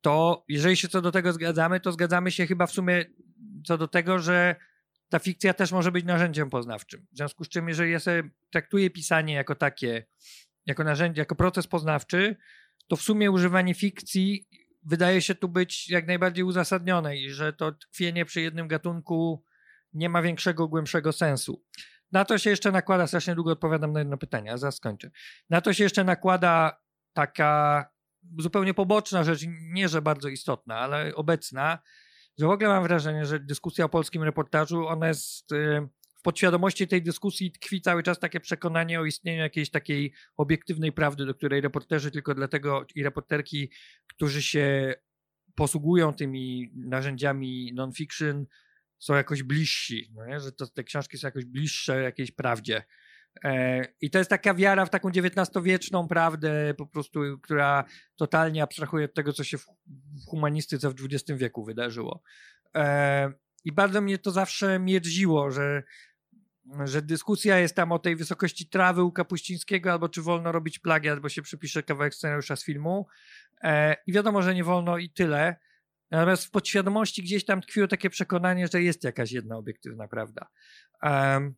To 0.00 0.44
jeżeli 0.48 0.76
się 0.76 0.88
co 0.88 1.02
do 1.02 1.12
tego 1.12 1.32
zgadzamy, 1.32 1.80
to 1.80 1.92
zgadzamy 1.92 2.30
się 2.30 2.46
chyba 2.46 2.66
w 2.66 2.72
sumie 2.72 3.04
co 3.66 3.78
do 3.78 3.88
tego, 3.88 4.18
że 4.18 4.56
ta 5.08 5.18
fikcja 5.18 5.54
też 5.54 5.72
może 5.72 5.92
być 5.92 6.04
narzędziem 6.04 6.50
poznawczym. 6.50 7.06
W 7.12 7.16
związku 7.16 7.44
z 7.44 7.48
czym, 7.48 7.68
jeżeli 7.68 7.92
ja 7.92 8.00
sobie 8.00 8.22
traktuję 8.50 8.90
pisanie 8.90 9.34
jako 9.34 9.54
takie, 9.54 10.06
jako 10.66 10.84
narzędzie, 10.84 11.20
jako 11.20 11.34
proces 11.34 11.66
poznawczy, 11.66 12.36
to 12.88 12.96
w 12.96 13.02
sumie 13.02 13.30
używanie 13.30 13.74
fikcji 13.74 14.48
wydaje 14.84 15.22
się 15.22 15.34
tu 15.34 15.48
być 15.48 15.90
jak 15.90 16.06
najbardziej 16.06 16.44
uzasadnione 16.44 17.16
i 17.16 17.30
że 17.30 17.52
to 17.52 17.72
tkwienie 17.72 18.24
przy 18.24 18.40
jednym 18.40 18.68
gatunku 18.68 19.44
nie 19.92 20.08
ma 20.08 20.22
większego, 20.22 20.68
głębszego 20.68 21.12
sensu. 21.12 21.64
Na 22.12 22.24
to 22.24 22.38
się 22.38 22.50
jeszcze 22.50 22.72
nakłada, 22.72 23.06
strasznie 23.06 23.34
długo 23.34 23.52
odpowiadam 23.52 23.92
na 23.92 23.98
jedno 23.98 24.18
pytanie, 24.18 24.52
a 24.52 24.56
zaraz 24.56 24.76
skończę. 24.76 25.10
Na 25.50 25.60
to 25.60 25.72
się 25.72 25.84
jeszcze 25.84 26.04
nakłada 26.04 26.80
taka 27.12 27.84
zupełnie 28.38 28.74
poboczna 28.74 29.24
rzecz, 29.24 29.40
nie 29.48 29.88
że 29.88 30.02
bardzo 30.02 30.28
istotna, 30.28 30.78
ale 30.78 31.14
obecna, 31.14 31.78
że 32.38 32.46
w 32.46 32.50
ogóle 32.50 32.68
mam 32.68 32.82
wrażenie, 32.82 33.26
że 33.26 33.40
dyskusja 33.40 33.84
o 33.84 33.88
polskim 33.88 34.22
reportażu, 34.22 34.86
ona 34.86 35.08
jest 35.08 35.52
y, 35.52 35.88
w 36.01 36.01
podświadomości 36.22 36.88
tej 36.88 37.02
dyskusji 37.02 37.52
tkwi 37.52 37.80
cały 37.80 38.02
czas 38.02 38.18
takie 38.18 38.40
przekonanie 38.40 39.00
o 39.00 39.04
istnieniu 39.04 39.42
jakiejś 39.42 39.70
takiej 39.70 40.12
obiektywnej 40.36 40.92
prawdy, 40.92 41.26
do 41.26 41.34
której 41.34 41.60
reporterzy 41.60 42.10
tylko 42.10 42.34
dlatego 42.34 42.86
i 42.94 43.02
reporterki, 43.02 43.70
którzy 44.06 44.42
się 44.42 44.94
posługują 45.54 46.14
tymi 46.14 46.72
narzędziami 46.74 47.72
non-fiction, 47.74 48.46
są 48.98 49.14
jakoś 49.14 49.42
bliżsi, 49.42 50.12
no 50.14 50.40
że 50.40 50.52
to, 50.52 50.66
te 50.66 50.84
książki 50.84 51.18
są 51.18 51.28
jakoś 51.28 51.44
bliższe 51.44 52.02
jakiejś 52.02 52.30
prawdzie. 52.30 52.82
E, 53.44 53.84
I 54.00 54.10
to 54.10 54.18
jest 54.18 54.30
taka 54.30 54.54
wiara 54.54 54.86
w 54.86 54.90
taką 54.90 55.08
XIX-wieczną 55.08 56.08
prawdę, 56.08 56.74
po 56.74 56.86
prostu, 56.86 57.20
która 57.42 57.84
totalnie 58.16 58.62
abstrahuje 58.62 59.04
od 59.04 59.14
tego, 59.14 59.32
co 59.32 59.44
się 59.44 59.58
w 59.58 59.66
humanistyce 60.26 60.90
w 60.90 60.94
XX 61.04 61.40
wieku 61.40 61.64
wydarzyło. 61.64 62.22
E, 62.74 63.32
I 63.64 63.72
bardzo 63.72 64.00
mnie 64.00 64.18
to 64.18 64.30
zawsze 64.30 64.78
mierziło, 64.78 65.50
że 65.50 65.82
że 66.84 67.02
dyskusja 67.02 67.58
jest 67.58 67.76
tam 67.76 67.92
o 67.92 67.98
tej 67.98 68.16
wysokości 68.16 68.68
trawy 68.68 69.02
u 69.02 69.12
Kapuścińskiego, 69.12 69.92
albo 69.92 70.08
czy 70.08 70.22
wolno 70.22 70.52
robić 70.52 70.78
plagiat, 70.78 71.20
bo 71.20 71.28
się 71.28 71.42
przypisze 71.42 71.82
kawałek 71.82 72.14
scenariusza 72.14 72.56
z 72.56 72.64
filmu. 72.64 73.06
E, 73.62 73.96
I 74.06 74.12
wiadomo, 74.12 74.42
że 74.42 74.54
nie 74.54 74.64
wolno 74.64 74.98
i 74.98 75.10
tyle. 75.10 75.56
Natomiast 76.10 76.44
w 76.44 76.50
podświadomości 76.50 77.22
gdzieś 77.22 77.44
tam 77.44 77.60
tkwiło 77.60 77.88
takie 77.88 78.10
przekonanie, 78.10 78.68
że 78.72 78.82
jest 78.82 79.04
jakaś 79.04 79.32
jedna 79.32 79.56
obiektywna 79.56 80.08
prawda. 80.08 80.46
Um, 81.02 81.54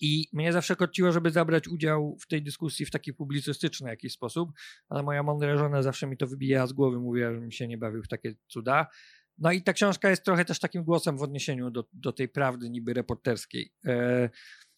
I 0.00 0.28
mnie 0.32 0.52
zawsze 0.52 0.76
korciło, 0.76 1.12
żeby 1.12 1.30
zabrać 1.30 1.68
udział 1.68 2.16
w 2.20 2.26
tej 2.26 2.42
dyskusji 2.42 2.86
w 2.86 2.90
taki 2.90 3.14
publicystyczny 3.14 3.90
jakiś 3.90 4.12
sposób, 4.12 4.50
ale 4.88 5.02
moja 5.02 5.22
mądra 5.22 5.56
żona 5.56 5.82
zawsze 5.82 6.06
mi 6.06 6.16
to 6.16 6.26
wybijała 6.26 6.66
z 6.66 6.72
głowy, 6.72 6.98
mówiła, 6.98 7.32
że 7.32 7.50
się 7.50 7.68
nie 7.68 7.78
bawił 7.78 8.02
w 8.02 8.08
takie 8.08 8.34
cuda. 8.48 8.86
No 9.38 9.52
i 9.52 9.62
ta 9.62 9.72
książka 9.72 10.10
jest 10.10 10.24
trochę 10.24 10.44
też 10.44 10.58
takim 10.58 10.84
głosem 10.84 11.18
w 11.18 11.22
odniesieniu 11.22 11.70
do, 11.70 11.84
do 11.92 12.12
tej 12.12 12.28
prawdy 12.28 12.70
niby 12.70 12.94
reporterskiej. 12.94 13.74
E, 13.86 14.30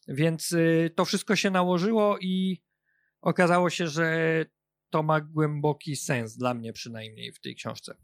więc 0.08 0.52
y, 0.52 0.90
to 0.96 1.04
wszystko 1.04 1.36
się 1.36 1.50
nałożyło 1.50 2.18
i 2.18 2.62
okazało 3.20 3.70
się, 3.70 3.88
że 3.88 4.44
to 4.90 5.02
ma 5.02 5.20
głęboki 5.20 5.96
sens, 5.96 6.36
dla 6.36 6.54
mnie 6.54 6.72
przynajmniej 6.72 7.32
w 7.32 7.40
tej 7.40 7.54
książce. 7.54 7.96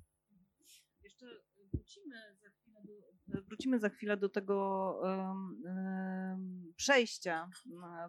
Jeszcze 1.02 1.26
wrócimy 1.72 2.16
za 2.40 2.50
chwilę 2.50 2.80
do 3.26 3.42
wrócimy 3.42 3.78
za 3.78 3.88
chwilę 3.88 4.16
do 4.16 4.28
tego 4.28 4.98
um, 5.02 5.62
um, 5.64 6.72
przejścia 6.76 7.50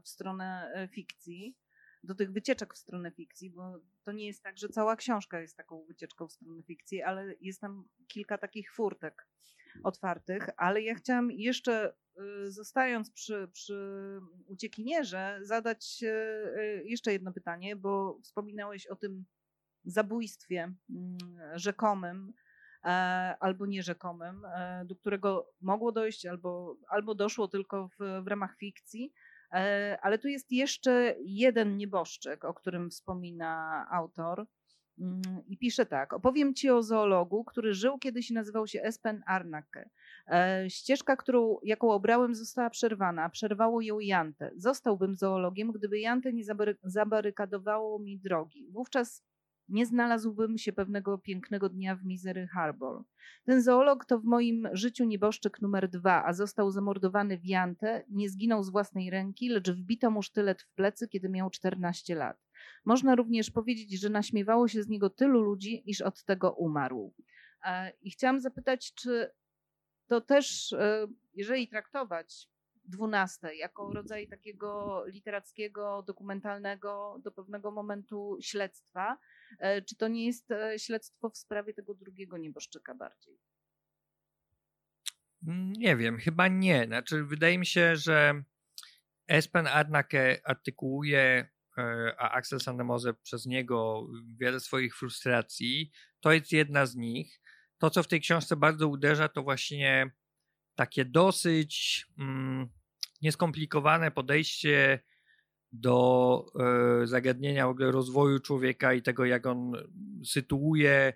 w 0.03 0.09
stronę 0.09 0.71
e, 0.75 0.87
fikcji, 0.87 1.57
do 2.03 2.15
tych 2.15 2.31
wycieczek 2.31 2.73
w 2.73 2.77
stronę 2.77 3.11
fikcji, 3.11 3.49
bo 3.49 3.79
to 4.03 4.11
nie 4.11 4.27
jest 4.27 4.43
tak, 4.43 4.57
że 4.57 4.69
cała 4.69 4.95
książka 4.95 5.39
jest 5.39 5.57
taką 5.57 5.85
wycieczką 5.85 6.27
w 6.27 6.33
stronę 6.33 6.63
fikcji, 6.63 7.01
ale 7.01 7.35
jest 7.41 7.61
tam 7.61 7.87
kilka 8.07 8.37
takich 8.37 8.73
furtek 8.73 9.27
otwartych, 9.83 10.49
ale 10.57 10.81
ja 10.81 10.95
chciałam 10.95 11.31
jeszcze, 11.31 11.93
y, 12.45 12.51
zostając 12.51 13.11
przy, 13.11 13.49
przy 13.53 14.19
uciekinierze, 14.47 15.39
zadać 15.41 16.03
y, 16.03 16.83
jeszcze 16.85 17.11
jedno 17.11 17.33
pytanie, 17.33 17.75
bo 17.75 18.19
wspominałeś 18.23 18.87
o 18.87 18.95
tym 18.95 19.25
zabójstwie 19.85 20.73
mm, 20.89 21.17
rzekomym 21.55 22.33
e, 22.83 22.87
albo 23.39 23.65
nierzekomym, 23.65 24.45
e, 24.45 24.85
do 24.85 24.95
którego 24.95 25.49
mogło 25.61 25.91
dojść 25.91 26.25
albo, 26.25 26.77
albo 26.87 27.15
doszło 27.15 27.47
tylko 27.47 27.87
w, 27.87 28.23
w 28.23 28.27
ramach 28.27 28.57
fikcji. 28.57 29.13
E, 29.53 29.97
ale 30.01 30.17
tu 30.19 30.27
jest 30.27 30.51
jeszcze 30.51 31.15
jeden 31.25 31.77
nieboszczyk, 31.77 32.45
o 32.45 32.53
którym 32.53 32.89
wspomina 32.89 33.85
autor. 33.91 34.45
Mm, 34.99 35.21
I 35.47 35.57
pisze 35.57 35.85
tak: 35.85 36.13
Opowiem 36.13 36.53
ci 36.53 36.69
o 36.69 36.83
zoologu, 36.83 37.43
który 37.43 37.73
żył 37.73 37.97
kiedyś 37.97 38.31
i 38.31 38.33
nazywał 38.33 38.67
się 38.67 38.81
Espen 38.81 39.23
Arnake. 39.25 39.89
Ścieżka, 40.67 41.15
którą, 41.15 41.57
jaką 41.63 41.91
obrałem, 41.91 42.35
została 42.35 42.69
przerwana. 42.69 43.29
Przerwało 43.29 43.81
ją 43.81 43.99
Jante. 43.99 44.51
Zostałbym 44.55 45.15
zoologiem, 45.15 45.71
gdyby 45.71 45.99
Jante 45.99 46.33
nie 46.33 46.43
zabarykadowało 46.83 47.99
mi 47.99 48.19
drogi. 48.19 48.67
Wówczas 48.71 49.23
nie 49.73 49.85
znalazłbym 49.85 50.57
się 50.57 50.73
pewnego 50.73 51.17
pięknego 51.17 51.69
dnia 51.69 51.95
w 51.95 52.05
Misery 52.05 52.47
Harbor. 52.47 53.03
Ten 53.43 53.61
zoolog 53.61 54.05
to 54.05 54.19
w 54.19 54.23
moim 54.23 54.67
życiu 54.73 55.05
nieboszczyk 55.05 55.61
numer 55.61 55.89
dwa, 55.89 56.23
a 56.25 56.33
został 56.33 56.71
zamordowany 56.71 57.37
w 57.37 57.45
Jante, 57.45 58.05
nie 58.09 58.29
zginął 58.29 58.63
z 58.63 58.69
własnej 58.69 59.09
ręki, 59.09 59.49
lecz 59.49 59.69
wbito 59.69 60.11
mu 60.11 60.21
sztylet 60.21 60.61
w 60.61 60.73
plecy, 60.73 61.07
kiedy 61.07 61.29
miał 61.29 61.49
14 61.49 62.15
lat. 62.15 62.37
Można 62.85 63.15
również 63.15 63.51
powiedzieć, 63.51 64.01
że 64.01 64.09
naśmiewało 64.09 64.67
się 64.67 64.83
z 64.83 64.87
niego 64.87 65.09
tylu 65.09 65.41
ludzi, 65.41 65.83
iż 65.85 66.01
od 66.01 66.23
tego 66.23 66.51
umarł. 66.51 67.13
E, 67.65 67.91
I 68.01 68.11
chciałam 68.11 68.39
zapytać, 68.39 68.93
czy 68.93 69.31
to 70.07 70.21
też, 70.21 70.73
e, 70.73 71.07
jeżeli 71.33 71.67
traktować 71.67 72.49
dwunaste 72.85 73.55
jako 73.55 73.93
rodzaj 73.93 74.27
takiego 74.27 75.03
literackiego, 75.07 76.03
dokumentalnego 76.07 77.19
do 77.23 77.31
pewnego 77.31 77.71
momentu 77.71 78.37
śledztwa, 78.41 79.17
E, 79.59 79.81
czy 79.81 79.95
to 79.95 80.07
nie 80.07 80.25
jest 80.25 80.51
e, 80.51 80.79
śledztwo 80.79 81.29
w 81.29 81.37
sprawie 81.37 81.73
tego 81.73 81.93
drugiego 81.93 82.37
nieboszczyka 82.37 82.95
bardziej? 82.95 83.39
Nie 85.77 85.97
wiem, 85.97 86.17
chyba 86.17 86.47
nie. 86.47 86.85
Znaczy, 86.85 87.23
wydaje 87.23 87.57
mi 87.57 87.65
się, 87.65 87.95
że 87.95 88.43
Espen 89.27 89.67
Adnake 89.67 90.41
artykułuje, 90.43 91.49
e, 91.77 92.15
a 92.17 92.31
Axel 92.31 92.59
Sandemose 92.59 93.13
przez 93.13 93.45
niego 93.45 94.07
wiele 94.37 94.59
swoich 94.59 94.95
frustracji. 94.95 95.91
To 96.19 96.31
jest 96.31 96.51
jedna 96.51 96.85
z 96.85 96.95
nich. 96.95 97.41
To, 97.77 97.89
co 97.89 98.03
w 98.03 98.07
tej 98.07 98.21
książce 98.21 98.55
bardzo 98.55 98.87
uderza, 98.87 99.29
to 99.29 99.43
właśnie 99.43 100.11
takie 100.75 101.05
dosyć 101.05 102.05
mm, 102.19 102.69
nieskomplikowane 103.21 104.11
podejście 104.11 104.99
do 105.71 106.45
e, 106.59 107.07
zagadnienia 107.07 107.67
w 107.67 107.69
ogóle 107.69 107.91
rozwoju 107.91 108.39
człowieka 108.39 108.93
i 108.93 109.01
tego, 109.01 109.25
jak 109.25 109.45
on 109.45 109.71
sytuuje 110.25 111.13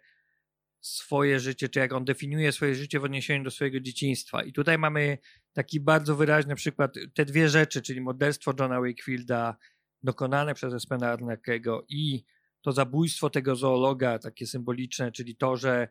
swoje 0.82 1.39
życie, 1.39 1.70
czy 1.70 1.80
jak 1.80 1.93
on 1.93 2.06
definiuje 2.06 2.52
swoje 2.52 2.76
życie 2.76 3.00
w 3.00 3.04
odniesieniu 3.04 3.43
do 3.43 3.52
swojego 3.52 3.80
dzieciństwa. 3.80 4.43
I 4.43 4.54
tutaj 4.54 4.78
mamy 4.78 5.17
taki 5.54 5.80
bardzo 5.80 6.15
wyraźny 6.15 6.56
przykład, 6.56 6.96
te 7.13 7.26
dwie 7.26 7.50
rzeczy, 7.50 7.82
czyli 7.82 8.02
morderstwo 8.02 8.54
Johna 8.60 8.82
Wakefielda 8.82 9.58
dokonane 10.04 10.54
przez 10.54 10.74
Espena 10.74 11.12
Arnakego 11.12 11.86
i 11.89 12.24
to 12.62 12.72
zabójstwo 12.72 13.30
tego 13.30 13.56
zoologa, 13.56 14.20
takie 14.20 14.48
symboliczne, 14.48 15.12
czyli 15.12 15.36
to, 15.36 15.58
że 15.58 15.88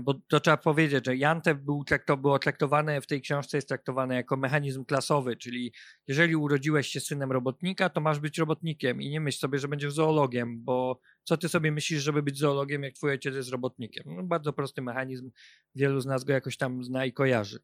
bo 0.00 0.14
to 0.14 0.40
trzeba 0.40 0.56
powiedzieć, 0.56 1.06
że 1.06 1.16
Jante 1.16 1.54
był, 1.54 1.84
to 2.06 2.16
było 2.16 2.38
traktowane 2.38 3.00
w 3.00 3.06
tej 3.06 3.20
książce, 3.20 3.56
jest 3.56 3.68
traktowane 3.68 4.14
jako 4.14 4.36
mechanizm 4.36 4.84
klasowy, 4.84 5.36
czyli 5.36 5.72
jeżeli 6.06 6.36
urodziłeś 6.36 6.86
się 6.86 7.00
synem 7.00 7.32
robotnika, 7.32 7.88
to 7.88 8.00
masz 8.00 8.20
być 8.20 8.38
robotnikiem 8.38 9.02
i 9.02 9.10
nie 9.10 9.20
myśl 9.20 9.38
sobie, 9.38 9.58
że 9.58 9.68
będziesz 9.68 9.92
zoologiem, 9.92 10.64
bo 10.64 11.00
co 11.24 11.36
ty 11.36 11.48
sobie 11.48 11.72
myślisz, 11.72 12.02
żeby 12.02 12.22
być 12.22 12.38
zoologiem, 12.38 12.82
jak 12.82 12.94
twój 12.94 13.10
ojciec 13.10 13.34
jest 13.34 13.50
robotnikiem? 13.50 14.04
No, 14.06 14.22
bardzo 14.22 14.52
prosty 14.52 14.82
mechanizm, 14.82 15.30
wielu 15.74 16.00
z 16.00 16.06
nas 16.06 16.24
go 16.24 16.32
jakoś 16.32 16.56
tam 16.56 16.84
zna 16.84 17.04
i 17.04 17.12
kojarzy. 17.12 17.60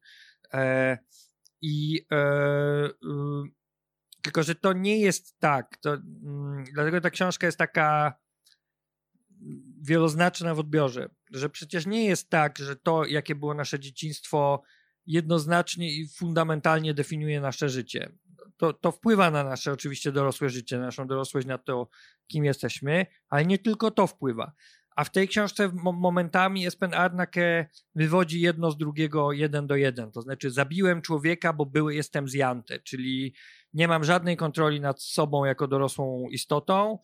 E, 0.53 0.97
I 1.61 2.05
e, 2.11 2.15
e, 2.15 2.89
tylko, 4.21 4.43
że 4.43 4.55
to 4.55 4.73
nie 4.73 4.99
jest 4.99 5.39
tak, 5.39 5.77
to, 5.77 5.93
mm, 5.93 6.63
dlatego 6.73 7.01
ta 7.01 7.09
książka 7.09 7.45
jest 7.45 7.57
taka 7.57 8.13
wieloznaczna 9.87 10.55
w 10.55 10.59
odbiorze, 10.59 11.09
że 11.31 11.49
przecież 11.49 11.85
nie 11.85 12.05
jest 12.05 12.29
tak, 12.29 12.57
że 12.57 12.75
to, 12.75 13.05
jakie 13.05 13.35
było 13.35 13.53
nasze 13.53 13.79
dzieciństwo, 13.79 14.63
jednoznacznie 15.05 15.91
i 15.91 16.07
fundamentalnie 16.07 16.93
definiuje 16.93 17.41
nasze 17.41 17.69
życie. 17.69 18.11
To, 18.57 18.73
to 18.73 18.91
wpływa 18.91 19.31
na 19.31 19.43
nasze 19.43 19.71
oczywiście 19.71 20.11
dorosłe 20.11 20.49
życie, 20.49 20.77
na 20.77 20.85
naszą 20.85 21.07
dorosłość, 21.07 21.47
na 21.47 21.57
to, 21.57 21.89
kim 22.27 22.45
jesteśmy, 22.45 23.05
ale 23.29 23.45
nie 23.45 23.57
tylko 23.57 23.91
to 23.91 24.07
wpływa. 24.07 24.51
A 24.95 25.03
w 25.03 25.11
tej 25.11 25.27
książce 25.27 25.71
momentami 25.73 26.67
Espen 26.67 26.93
Arnake 26.93 27.69
wywodzi 27.95 28.41
jedno 28.41 28.71
z 28.71 28.77
drugiego 28.77 29.31
jeden 29.31 29.67
do 29.67 29.75
jeden. 29.75 30.11
To 30.11 30.21
znaczy, 30.21 30.51
zabiłem 30.51 31.01
człowieka, 31.01 31.53
bo 31.53 31.65
były, 31.65 31.95
jestem 31.95 32.27
zjante, 32.27 32.79
czyli 32.79 33.33
nie 33.73 33.87
mam 33.87 34.03
żadnej 34.03 34.37
kontroli 34.37 34.81
nad 34.81 35.01
sobą 35.01 35.45
jako 35.45 35.67
dorosłą 35.67 36.27
istotą, 36.31 36.99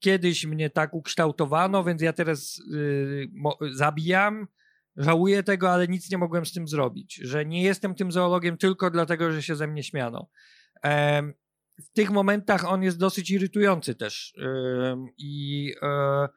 kiedyś 0.00 0.46
mnie 0.46 0.70
tak 0.70 0.94
ukształtowano, 0.94 1.84
więc 1.84 2.02
ja 2.02 2.12
teraz 2.12 2.62
yy, 2.70 3.30
zabijam. 3.72 4.46
Żałuję 4.96 5.42
tego, 5.42 5.70
ale 5.70 5.88
nic 5.88 6.10
nie 6.10 6.18
mogłem 6.18 6.46
z 6.46 6.52
tym 6.52 6.68
zrobić. 6.68 7.14
Że 7.14 7.46
nie 7.46 7.62
jestem 7.62 7.94
tym 7.94 8.12
zoologiem 8.12 8.56
tylko 8.56 8.90
dlatego, 8.90 9.32
że 9.32 9.42
się 9.42 9.56
ze 9.56 9.66
mnie 9.66 9.82
śmiano. 9.82 10.30
W 11.80 11.92
tych 11.92 12.10
momentach 12.10 12.64
on 12.64 12.82
jest 12.82 12.98
dosyć 12.98 13.30
irytujący 13.30 13.94
też. 13.94 14.34
I, 15.18 15.74
e, 15.82 16.28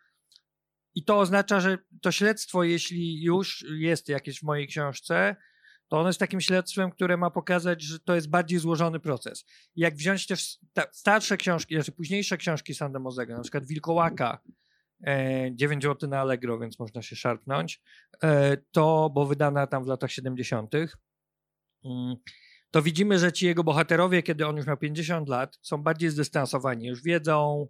I 0.95 1.03
to 1.03 1.19
oznacza, 1.19 1.59
że 1.59 1.77
to 2.01 2.11
śledztwo, 2.11 2.63
jeśli 2.63 3.23
już 3.23 3.65
jest 3.77 4.09
jakieś 4.09 4.39
w 4.39 4.43
mojej 4.43 4.67
książce, 4.67 5.35
to 5.93 5.99
ono 5.99 6.09
jest 6.09 6.19
takim 6.19 6.41
śledztwem, 6.41 6.91
które 6.91 7.17
ma 7.17 7.29
pokazać, 7.29 7.81
że 7.81 7.99
to 7.99 8.15
jest 8.15 8.29
bardziej 8.29 8.59
złożony 8.59 8.99
proces. 8.99 9.45
Jak 9.75 9.95
wziąć 9.95 10.27
też 10.27 10.59
starsze 10.91 11.37
książki, 11.37 11.75
znaczy 11.75 11.91
późniejsze 11.91 12.37
książki 12.37 12.73
Sandemozego, 12.73 13.33
na 13.33 13.41
przykład 13.41 13.65
Wilkołaka, 13.65 14.41
e, 15.03 15.49
9 15.55 15.83
zł 15.83 16.09
na 16.09 16.19
Allegro, 16.19 16.59
więc 16.59 16.79
można 16.79 17.01
się 17.01 17.15
szarpnąć, 17.15 17.81
e, 18.23 18.57
to, 18.71 19.09
bo 19.13 19.25
wydana 19.25 19.67
tam 19.67 19.83
w 19.83 19.87
latach 19.87 20.11
70., 20.11 20.95
mm, 21.85 22.15
to 22.71 22.81
widzimy, 22.81 23.19
że 23.19 23.31
ci 23.31 23.45
jego 23.45 23.63
bohaterowie, 23.63 24.23
kiedy 24.23 24.47
on 24.47 24.57
już 24.57 24.67
miał 24.67 24.77
50 24.77 25.29
lat, 25.29 25.59
są 25.61 25.77
bardziej 25.77 26.09
zdystansowani, 26.09 26.87
już 26.87 27.03
wiedzą, 27.03 27.67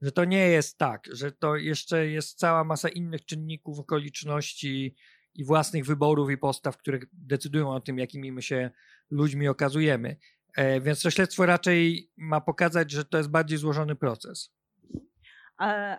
że 0.00 0.12
to 0.12 0.24
nie 0.24 0.48
jest 0.48 0.78
tak, 0.78 1.08
że 1.12 1.32
to 1.32 1.56
jeszcze 1.56 2.06
jest 2.06 2.38
cała 2.38 2.64
masa 2.64 2.88
innych 2.88 3.24
czynników, 3.24 3.78
okoliczności, 3.78 4.94
i 5.34 5.44
własnych 5.44 5.86
wyborów 5.86 6.30
i 6.30 6.38
postaw, 6.38 6.76
które 6.76 6.98
decydują 7.12 7.70
o 7.70 7.80
tym, 7.80 7.98
jakimi 7.98 8.32
my 8.32 8.42
się 8.42 8.70
ludźmi 9.10 9.48
okazujemy. 9.48 10.16
E, 10.56 10.80
więc 10.80 11.02
to 11.02 11.10
śledztwo 11.10 11.46
raczej 11.46 12.10
ma 12.16 12.40
pokazać, 12.40 12.90
że 12.90 13.04
to 13.04 13.18
jest 13.18 13.30
bardziej 13.30 13.58
złożony 13.58 13.96
proces. 13.96 14.50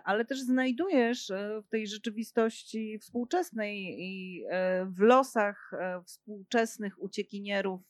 Ale 0.04 0.24
też 0.24 0.40
znajdujesz 0.40 1.30
e, 1.30 1.62
w 1.66 1.68
tej 1.68 1.86
rzeczywistości 1.86 2.98
współczesnej 2.98 3.96
i 3.98 4.44
e, 4.50 4.86
w 4.86 5.00
losach 5.00 5.70
współczesnych 6.04 7.02
uciekinierów 7.02 7.80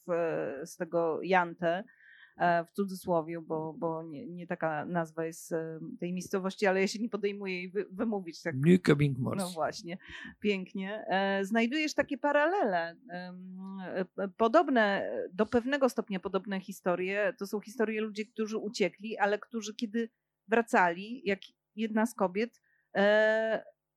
z 0.65 0.77
tego 0.77 1.23
Jante, 1.23 1.85
w 2.67 2.73
cudzysłowie, 2.73 3.41
bo, 3.41 3.75
bo 3.79 4.03
nie, 4.03 4.27
nie, 4.27 4.47
taka 4.47 4.85
nazwa 4.85 5.25
jest 5.25 5.53
e, 5.53 5.81
tej 6.01 6.13
miejscowości, 6.13 6.67
ale 6.67 6.81
ja 6.81 6.87
się 6.87 6.99
nie 6.99 7.09
podejmuję 7.09 7.55
jej 7.55 7.71
wy, 7.71 7.87
wymówić. 7.91 8.43
Tak. 8.43 8.55
Nykabingmors. 8.57 9.39
No 9.39 9.51
właśnie, 9.51 9.99
pięknie. 10.41 11.05
E, 11.09 11.45
znajdujesz 11.45 11.95
takie 11.95 12.19
paralele, 12.19 12.97
podobne, 14.37 15.13
do 15.33 15.47
pewnego 15.47 15.89
stopnia 15.89 16.21
podobne 16.21 16.61
historie. 16.61 17.35
To 17.39 17.47
są 17.47 17.61
historie 17.61 18.01
ludzi, 18.01 18.27
którzy 18.27 18.59
uciekli, 18.59 19.19
ale 19.19 19.39
którzy 19.39 19.75
kiedy 19.75 20.11
wracali, 20.49 21.23
jak 21.25 21.41
jedna 21.77 22.07
z 22.07 22.15
kobiet, 22.15 22.61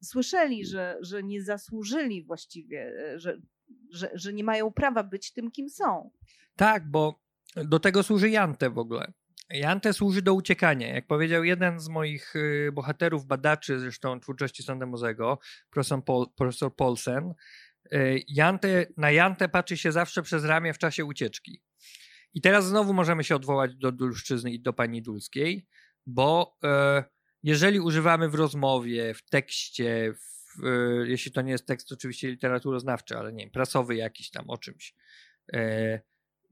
słyszeli, 0.04 0.66
że, 0.66 0.98
że 1.02 1.24
nie 1.24 1.44
zasłużyli 1.44 2.24
właściwie, 2.24 2.94
że, 3.16 3.38
że, 3.90 4.12
że 4.14 4.34
nie 4.34 4.44
mają 4.44 4.72
prawa 4.72 5.04
być 5.04 5.34
tym, 5.34 5.52
kim 5.52 5.70
są. 5.70 6.12
Tak, 6.56 6.92
bo 6.92 7.23
do 7.56 7.80
tego 7.80 8.04
służy 8.04 8.30
Jante 8.30 8.70
w 8.70 8.78
ogóle. 8.78 9.14
Jante 9.50 9.94
służy 9.94 10.22
do 10.22 10.34
uciekania. 10.34 10.94
Jak 10.94 11.08
powiedział 11.08 11.44
jeden 11.44 11.80
z 11.80 11.90
moich 11.90 12.36
y, 12.36 12.70
bohaterów, 12.74 13.26
badaczy 13.26 13.80
zresztą 13.80 14.20
twórczości 14.20 14.64
Sandemozego, 14.64 15.40
profesor, 15.70 16.04
Pol, 16.06 16.26
profesor 16.36 16.76
Polsen, 16.76 17.34
e, 17.92 18.16
Jantę, 18.28 18.86
na 18.98 19.12
Jantę 19.12 19.50
patrzy 19.50 19.78
się 19.78 19.92
zawsze 19.92 20.22
przez 20.22 20.46
ramię 20.46 20.74
w 20.74 20.78
czasie 20.78 21.06
ucieczki. 21.06 21.62
I 22.34 22.42
teraz 22.42 22.66
znowu 22.66 22.94
możemy 22.94 23.24
się 23.24 23.36
odwołać 23.36 23.76
do 23.76 23.92
Dulszczyzny 23.92 24.52
i 24.52 24.60
do 24.60 24.74
pani 24.74 25.02
Dulskiej, 25.02 25.68
bo 26.06 26.58
e, 26.64 27.04
jeżeli 27.44 27.80
używamy 27.80 28.30
w 28.30 28.36
rozmowie, 28.36 29.14
w 29.14 29.30
tekście, 29.30 30.14
w, 30.14 30.66
e, 30.66 31.08
jeśli 31.08 31.32
to 31.32 31.42
nie 31.42 31.52
jest 31.52 31.68
tekst 31.68 31.92
oczywiście 31.92 32.32
literaturoznawczy, 32.32 33.18
ale 33.18 33.34
nie 33.34 33.44
wiem, 33.44 33.52
prasowy 33.52 33.96
jakiś 33.96 34.32
tam 34.32 34.50
o 34.50 34.58
czymś, 34.58 34.96
e, 35.54 36.02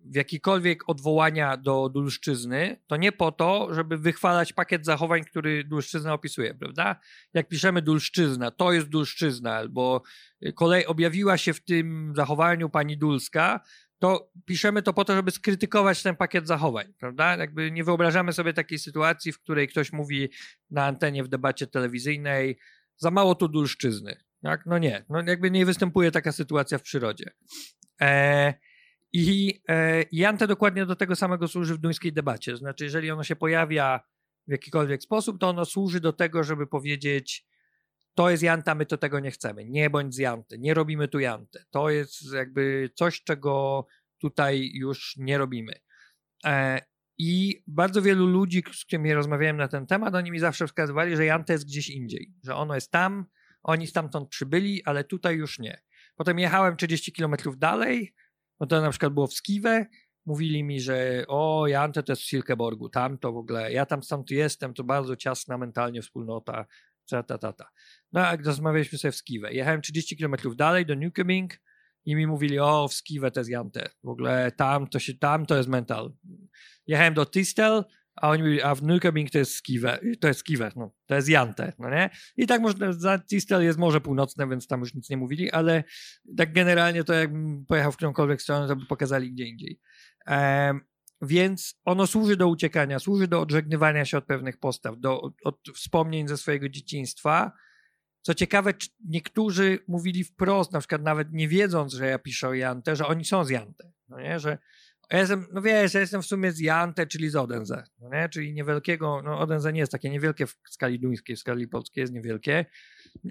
w 0.05 0.15
jakikolwiek 0.15 0.89
odwołania 0.89 1.57
do 1.57 1.89
Dulszczyzny, 1.89 2.81
to 2.87 2.95
nie 2.95 3.11
po 3.11 3.31
to, 3.31 3.73
żeby 3.73 3.97
wychwalać 3.97 4.53
pakiet 4.53 4.85
zachowań, 4.85 5.23
który 5.23 5.63
Dulszczyzna 5.63 6.13
opisuje, 6.13 6.53
prawda? 6.53 6.95
Jak 7.33 7.47
piszemy 7.47 7.81
Dulszczyzna, 7.81 8.51
to 8.51 8.71
jest 8.71 8.87
Dulszczyzna, 8.87 9.55
albo 9.55 10.03
kolej 10.55 10.85
objawiła 10.85 11.37
się 11.37 11.53
w 11.53 11.63
tym 11.63 12.13
zachowaniu 12.15 12.69
pani 12.69 12.97
Dulska, 12.97 13.59
to 13.99 14.31
piszemy 14.45 14.81
to 14.81 14.93
po 14.93 15.05
to, 15.05 15.15
żeby 15.15 15.31
skrytykować 15.31 16.03
ten 16.03 16.15
pakiet 16.15 16.47
zachowań, 16.47 16.93
prawda? 16.99 17.37
Jakby 17.37 17.71
nie 17.71 17.83
wyobrażamy 17.83 18.33
sobie 18.33 18.53
takiej 18.53 18.79
sytuacji, 18.79 19.31
w 19.31 19.39
której 19.39 19.67
ktoś 19.67 19.93
mówi 19.93 20.29
na 20.69 20.85
antenie 20.85 21.23
w 21.23 21.27
debacie 21.27 21.67
telewizyjnej 21.67 22.57
za 22.97 23.11
mało 23.11 23.35
tu 23.35 23.47
dulszczyzny. 23.47 24.15
Tak? 24.43 24.65
No 24.65 24.77
nie, 24.77 25.05
no 25.09 25.23
jakby 25.27 25.51
nie 25.51 25.65
występuje 25.65 26.11
taka 26.11 26.31
sytuacja 26.31 26.77
w 26.77 26.81
przyrodzie. 26.81 27.31
E, 28.01 28.53
I 29.13 29.61
e, 29.69 30.03
Jante 30.11 30.47
dokładnie 30.47 30.85
do 30.85 30.95
tego 30.95 31.15
samego 31.15 31.47
służy 31.47 31.75
w 31.75 31.77
duńskiej 31.77 32.13
debacie. 32.13 32.57
Znaczy, 32.57 32.83
jeżeli 32.83 33.11
ono 33.11 33.23
się 33.23 33.35
pojawia 33.35 33.99
w 34.47 34.51
jakikolwiek 34.51 35.03
sposób, 35.03 35.39
to 35.39 35.49
ono 35.49 35.65
służy 35.65 35.99
do 35.99 36.13
tego, 36.13 36.43
żeby 36.43 36.67
powiedzieć 36.67 37.45
to 38.15 38.29
jest 38.29 38.43
Janta, 38.43 38.75
my 38.75 38.85
to 38.85 38.97
tego 38.97 39.19
nie 39.19 39.31
chcemy. 39.31 39.65
Nie 39.65 39.89
bądź 39.89 40.15
z 40.15 40.17
Janty, 40.17 40.59
nie 40.59 40.73
robimy 40.73 41.07
tu 41.07 41.19
Jantę. 41.19 41.65
To 41.69 41.89
jest 41.89 42.33
jakby 42.33 42.89
coś, 42.95 43.23
czego 43.23 43.85
tutaj 44.17 44.71
już 44.73 45.15
nie 45.17 45.37
robimy. 45.37 45.73
E, 46.45 46.81
I 47.17 47.63
bardzo 47.67 48.01
wielu 48.01 48.27
ludzi, 48.27 48.63
z 48.73 48.85
którymi 48.85 49.13
rozmawiałem 49.13 49.57
na 49.57 49.67
ten 49.67 49.87
temat, 49.87 50.15
oni 50.15 50.31
mi 50.31 50.39
zawsze 50.39 50.67
wskazywali, 50.67 51.15
że 51.15 51.25
Janta 51.25 51.53
jest 51.53 51.65
gdzieś 51.65 51.89
indziej, 51.89 52.33
że 52.43 52.55
ono 52.55 52.75
jest 52.75 52.91
tam, 52.91 53.25
oni 53.63 53.87
stamtąd 53.87 54.29
przybyli, 54.29 54.83
ale 54.85 55.03
tutaj 55.03 55.35
już 55.35 55.59
nie. 55.59 55.81
Potem 56.15 56.39
jechałem 56.39 56.77
30 56.77 57.11
kilometrów 57.11 57.57
dalej, 57.57 58.13
bo 58.61 58.67
to 58.67 58.81
na 58.81 58.89
przykład 58.89 59.13
było 59.13 59.27
w 59.27 59.33
Skiwę, 59.33 59.85
mówili 60.25 60.63
mi, 60.63 60.81
że 60.81 61.25
o, 61.27 61.67
Jante 61.67 62.03
to 62.03 62.11
jest 62.11 62.21
w 62.21 62.25
Silkeborgu, 62.25 62.89
tam 62.89 63.17
to 63.17 63.31
w 63.31 63.37
ogóle, 63.37 63.73
ja 63.73 63.85
tam 63.85 64.03
stąd 64.03 64.31
jestem, 64.31 64.73
to 64.73 64.83
bardzo 64.83 65.15
ciasna 65.15 65.57
mentalnie 65.57 66.01
wspólnota, 66.01 66.65
ta, 67.09 67.23
ta, 67.23 67.37
ta, 67.37 67.53
ta. 67.53 67.69
No, 68.11 68.21
jak 68.21 68.45
rozmawialiśmy 68.45 68.97
sobie 68.97 69.11
w 69.11 69.15
Skiwę. 69.15 69.53
Jechałem 69.53 69.81
30 69.81 70.17
km 70.17 70.35
dalej 70.55 70.85
do 70.85 70.95
Newcoming 70.95 71.53
i 72.05 72.15
mi 72.15 72.27
mówili, 72.27 72.59
o, 72.59 72.87
w 72.87 72.93
Skiwę 72.93 73.31
to 73.31 73.39
jest 73.39 73.49
Jante. 73.49 73.89
W 74.03 74.09
ogóle 74.09 74.51
tam 74.51 74.87
to, 74.87 74.99
się, 74.99 75.13
tam 75.13 75.45
to 75.45 75.57
jest 75.57 75.69
mental. 75.69 76.13
Jechałem 76.87 77.13
do 77.13 77.25
Tistel, 77.25 77.83
a 78.15 78.29
oni 78.29 78.43
mówili, 78.43 78.61
a 78.61 78.75
w 78.75 78.83
Newcoming 78.83 79.31
to 79.31 79.37
jest 79.37 79.53
Skiwę, 79.53 79.99
to 80.19 80.27
jest 80.27 80.39
Skiwę, 80.39 80.71
no, 80.75 80.95
to 81.05 81.15
jest 81.15 81.29
Jante, 81.29 81.73
no 81.79 81.89
nie? 81.89 82.09
I 82.37 82.47
tak 82.47 82.61
można, 82.61 82.93
za 82.93 83.19
Tistel 83.19 83.63
jest 83.63 83.79
Morze 83.79 84.01
Północne, 84.01 84.47
więc 84.47 84.67
tam 84.67 84.79
już 84.79 84.93
nic 84.93 85.09
nie 85.09 85.17
mówili, 85.17 85.51
ale 85.51 85.83
tak 86.37 86.53
generalnie 86.53 87.03
to 87.03 87.13
jakbym 87.13 87.65
pojechał 87.65 87.91
w 87.91 87.95
którąkolwiek 87.95 88.41
stronę, 88.41 88.67
to 88.67 88.75
by 88.75 88.85
pokazali 88.85 89.31
gdzie 89.31 89.45
indziej. 89.45 89.79
Um, 90.27 90.81
więc 91.21 91.79
ono 91.85 92.07
służy 92.07 92.37
do 92.37 92.47
uciekania, 92.47 92.99
służy 92.99 93.27
do 93.27 93.41
odżegnywania 93.41 94.05
się 94.05 94.17
od 94.17 94.25
pewnych 94.25 94.57
postaw, 94.57 94.99
do 94.99 95.21
od, 95.21 95.33
od 95.43 95.57
wspomnień 95.75 96.27
ze 96.27 96.37
swojego 96.37 96.69
dzieciństwa. 96.69 97.51
Co 98.21 98.33
ciekawe, 98.33 98.73
niektórzy 99.05 99.79
mówili 99.87 100.23
wprost, 100.23 100.71
na 100.71 100.79
przykład 100.79 101.01
nawet 101.01 101.27
nie 101.31 101.47
wiedząc, 101.47 101.93
że 101.93 102.07
ja 102.07 102.19
piszę 102.19 102.47
o 102.47 102.53
Jante, 102.53 102.95
że 102.95 103.07
oni 103.07 103.25
są 103.25 103.43
z 103.43 103.49
Jante. 103.49 103.91
No 104.09 104.21
nie? 104.21 104.39
Że 104.39 104.57
ja 105.11 105.19
jestem, 105.19 105.47
no 105.53 105.61
wiesz, 105.61 105.93
ja 105.93 105.99
jestem 105.99 106.21
w 106.21 106.25
sumie 106.25 106.51
z 106.51 106.59
Jante, 106.59 107.07
czyli 107.07 107.29
z 107.29 107.35
Odense, 107.35 107.83
no 107.99 108.09
nie? 108.09 108.29
czyli 108.29 108.53
niewielkiego, 108.53 109.21
no 109.23 109.39
Odense 109.39 109.73
nie 109.73 109.79
jest 109.79 109.91
takie 109.91 110.09
niewielkie 110.09 110.47
w 110.47 110.55
skali 110.69 110.99
duńskiej, 110.99 111.35
w 111.35 111.39
skali 111.39 111.67
polskiej 111.67 112.01
jest 112.01 112.13
niewielkie, 112.13 112.65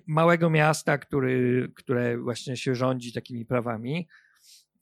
małego 0.06 0.50
miasta, 0.50 0.98
który, 0.98 1.72
które 1.76 2.18
właśnie 2.18 2.56
się 2.56 2.74
rządzi 2.74 3.12
takimi 3.12 3.46
prawami. 3.46 4.08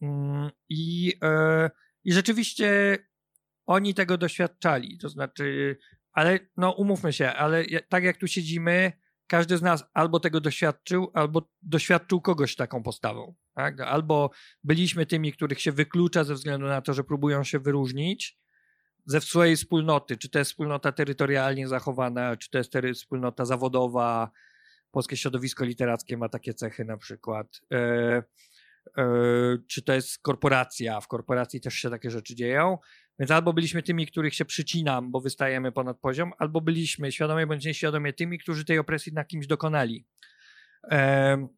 Mm, 0.02 0.50
I 0.68 1.06
yy, 1.06 1.70
i 2.04 2.12
rzeczywiście 2.12 2.98
oni 3.66 3.94
tego 3.94 4.18
doświadczali. 4.18 4.98
To 4.98 5.08
znaczy, 5.08 5.76
ale 6.12 6.38
no 6.56 6.72
umówmy 6.72 7.12
się, 7.12 7.28
ale 7.28 7.64
tak 7.88 8.04
jak 8.04 8.16
tu 8.16 8.26
siedzimy, 8.26 8.92
każdy 9.28 9.56
z 9.56 9.62
nas 9.62 9.84
albo 9.94 10.20
tego 10.20 10.40
doświadczył, 10.40 11.10
albo 11.14 11.50
doświadczył 11.62 12.20
kogoś 12.20 12.56
taką 12.56 12.82
postawą. 12.82 13.34
Tak? 13.54 13.80
Albo 13.80 14.30
byliśmy 14.64 15.06
tymi, 15.06 15.32
których 15.32 15.60
się 15.60 15.72
wyklucza 15.72 16.24
ze 16.24 16.34
względu 16.34 16.66
na 16.66 16.82
to, 16.82 16.94
że 16.94 17.04
próbują 17.04 17.44
się 17.44 17.58
wyróżnić 17.58 18.38
ze 19.06 19.20
swojej 19.20 19.56
wspólnoty. 19.56 20.16
Czy 20.16 20.28
to 20.28 20.38
jest 20.38 20.50
wspólnota 20.50 20.92
terytorialnie 20.92 21.68
zachowana, 21.68 22.36
czy 22.36 22.50
to 22.50 22.58
jest 22.58 22.72
wspólnota 22.94 23.44
zawodowa. 23.44 24.30
Polskie 24.90 25.16
środowisko 25.16 25.64
literackie 25.64 26.16
ma 26.16 26.28
takie 26.28 26.54
cechy 26.54 26.84
na 26.84 26.96
przykład. 26.96 27.60
Yy, 27.70 28.22
E, 28.96 29.04
czy 29.68 29.82
to 29.82 29.92
jest 29.92 30.18
korporacja, 30.18 31.00
w 31.00 31.08
korporacji 31.08 31.60
też 31.60 31.74
się 31.74 31.90
takie 31.90 32.10
rzeczy 32.10 32.34
dzieją. 32.34 32.78
Więc 33.18 33.30
albo 33.30 33.52
byliśmy 33.52 33.82
tymi, 33.82 34.06
których 34.06 34.34
się 34.34 34.44
przycinam, 34.44 35.10
bo 35.10 35.20
wystajemy 35.20 35.72
ponad 35.72 35.98
poziom, 35.98 36.32
albo 36.38 36.60
byliśmy 36.60 37.12
świadomie 37.12 37.46
bądź 37.46 37.64
nieświadomie 37.64 38.12
tymi, 38.12 38.38
którzy 38.38 38.64
tej 38.64 38.78
opresji 38.78 39.12
na 39.12 39.24
kimś 39.24 39.46
dokonali. 39.46 40.06
E, 40.90 41.48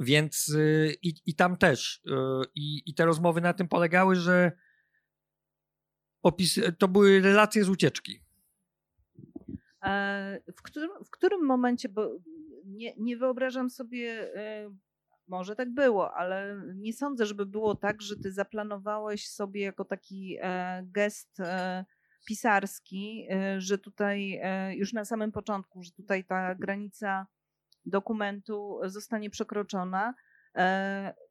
więc 0.00 0.48
y, 0.48 0.94
i, 1.02 1.14
i 1.26 1.34
tam 1.34 1.56
też. 1.56 2.02
Y, 2.06 2.10
I, 2.54 2.82
I 2.86 2.94
te 2.94 3.04
rozmowy 3.04 3.40
na 3.40 3.54
tym 3.54 3.68
polegały, 3.68 4.16
że 4.16 4.52
opis, 6.22 6.60
to 6.78 6.88
były 6.88 7.20
relacje 7.20 7.64
z 7.64 7.68
ucieczki. 7.68 8.20
E, 9.82 10.40
w 10.56 10.62
którym, 10.62 10.90
w 11.04 11.10
którym 11.10 11.46
momencie, 11.46 11.88
bo 11.88 12.16
nie, 12.64 12.94
nie 12.96 13.16
wyobrażam 13.16 13.70
sobie 13.70 14.30
może 15.30 15.56
tak 15.56 15.74
było, 15.74 16.14
ale 16.14 16.62
nie 16.74 16.92
sądzę, 16.92 17.26
żeby 17.26 17.46
było 17.46 17.74
tak, 17.74 18.02
że 18.02 18.16
ty 18.16 18.32
zaplanowałeś 18.32 19.28
sobie 19.28 19.60
jako 19.60 19.84
taki 19.84 20.36
e, 20.40 20.82
gest 20.86 21.40
e, 21.40 21.84
pisarski, 22.26 23.26
e, 23.30 23.60
że 23.60 23.78
tutaj 23.78 24.40
już 24.72 24.92
na 24.92 25.04
samym 25.04 25.32
początku, 25.32 25.82
że 25.82 25.90
tutaj 25.90 26.24
ta 26.24 26.54
granica 26.54 27.26
dokumentu 27.86 28.80
zostanie 28.84 29.30
przekroczona. 29.30 30.14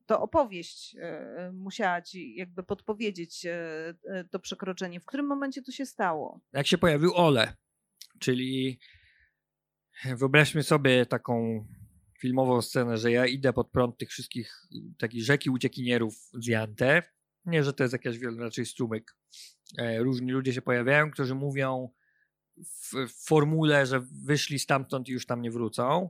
To 0.06 0.22
opowieść 0.22 0.96
musiała 1.54 2.02
ci 2.02 2.36
jakby 2.36 2.64
podpowiedzieć 2.64 3.48
to 4.32 4.40
przekroczenie. 4.40 5.00
W 5.00 5.06
którym 5.06 5.26
momencie 5.26 5.62
to 5.62 5.72
się 5.72 5.86
stało? 5.86 6.40
Jak 6.54 6.68
się 6.68 6.78
pojawił 6.78 7.14
Ole, 7.16 7.54
czyli 8.20 8.80
wyobraźmy 10.06 10.64
sobie 10.64 11.06
taką 11.06 11.66
filmową 12.20 12.62
scenę, 12.62 12.98
że 12.98 13.12
ja 13.12 13.26
idę 13.26 13.54
pod 13.54 13.72
prąd 13.72 13.98
tych 13.98 14.10
wszystkich 14.10 14.68
takich 14.98 15.24
rzeki 15.24 15.50
uciekinierów 15.50 16.16
z 16.34 16.48
Jante. 16.48 17.04
Nie, 17.46 17.64
że 17.64 17.74
to 17.74 17.84
jest 17.84 17.94
jakaś 17.94 18.18
raczej 18.40 18.66
strumyk. 18.66 19.16
E, 19.78 20.00
różni 20.00 20.32
ludzie 20.32 20.54
się 20.54 20.62
pojawiają, 20.62 21.12
którzy 21.12 21.36
mówią 21.36 21.90
w, 22.58 23.08
w 23.08 23.26
formule, 23.26 23.86
że 23.86 24.02
wyszli 24.26 24.60
stamtąd 24.60 25.10
i 25.10 25.12
już 25.12 25.26
tam 25.26 25.42
nie 25.42 25.52
wrócą. 25.52 26.10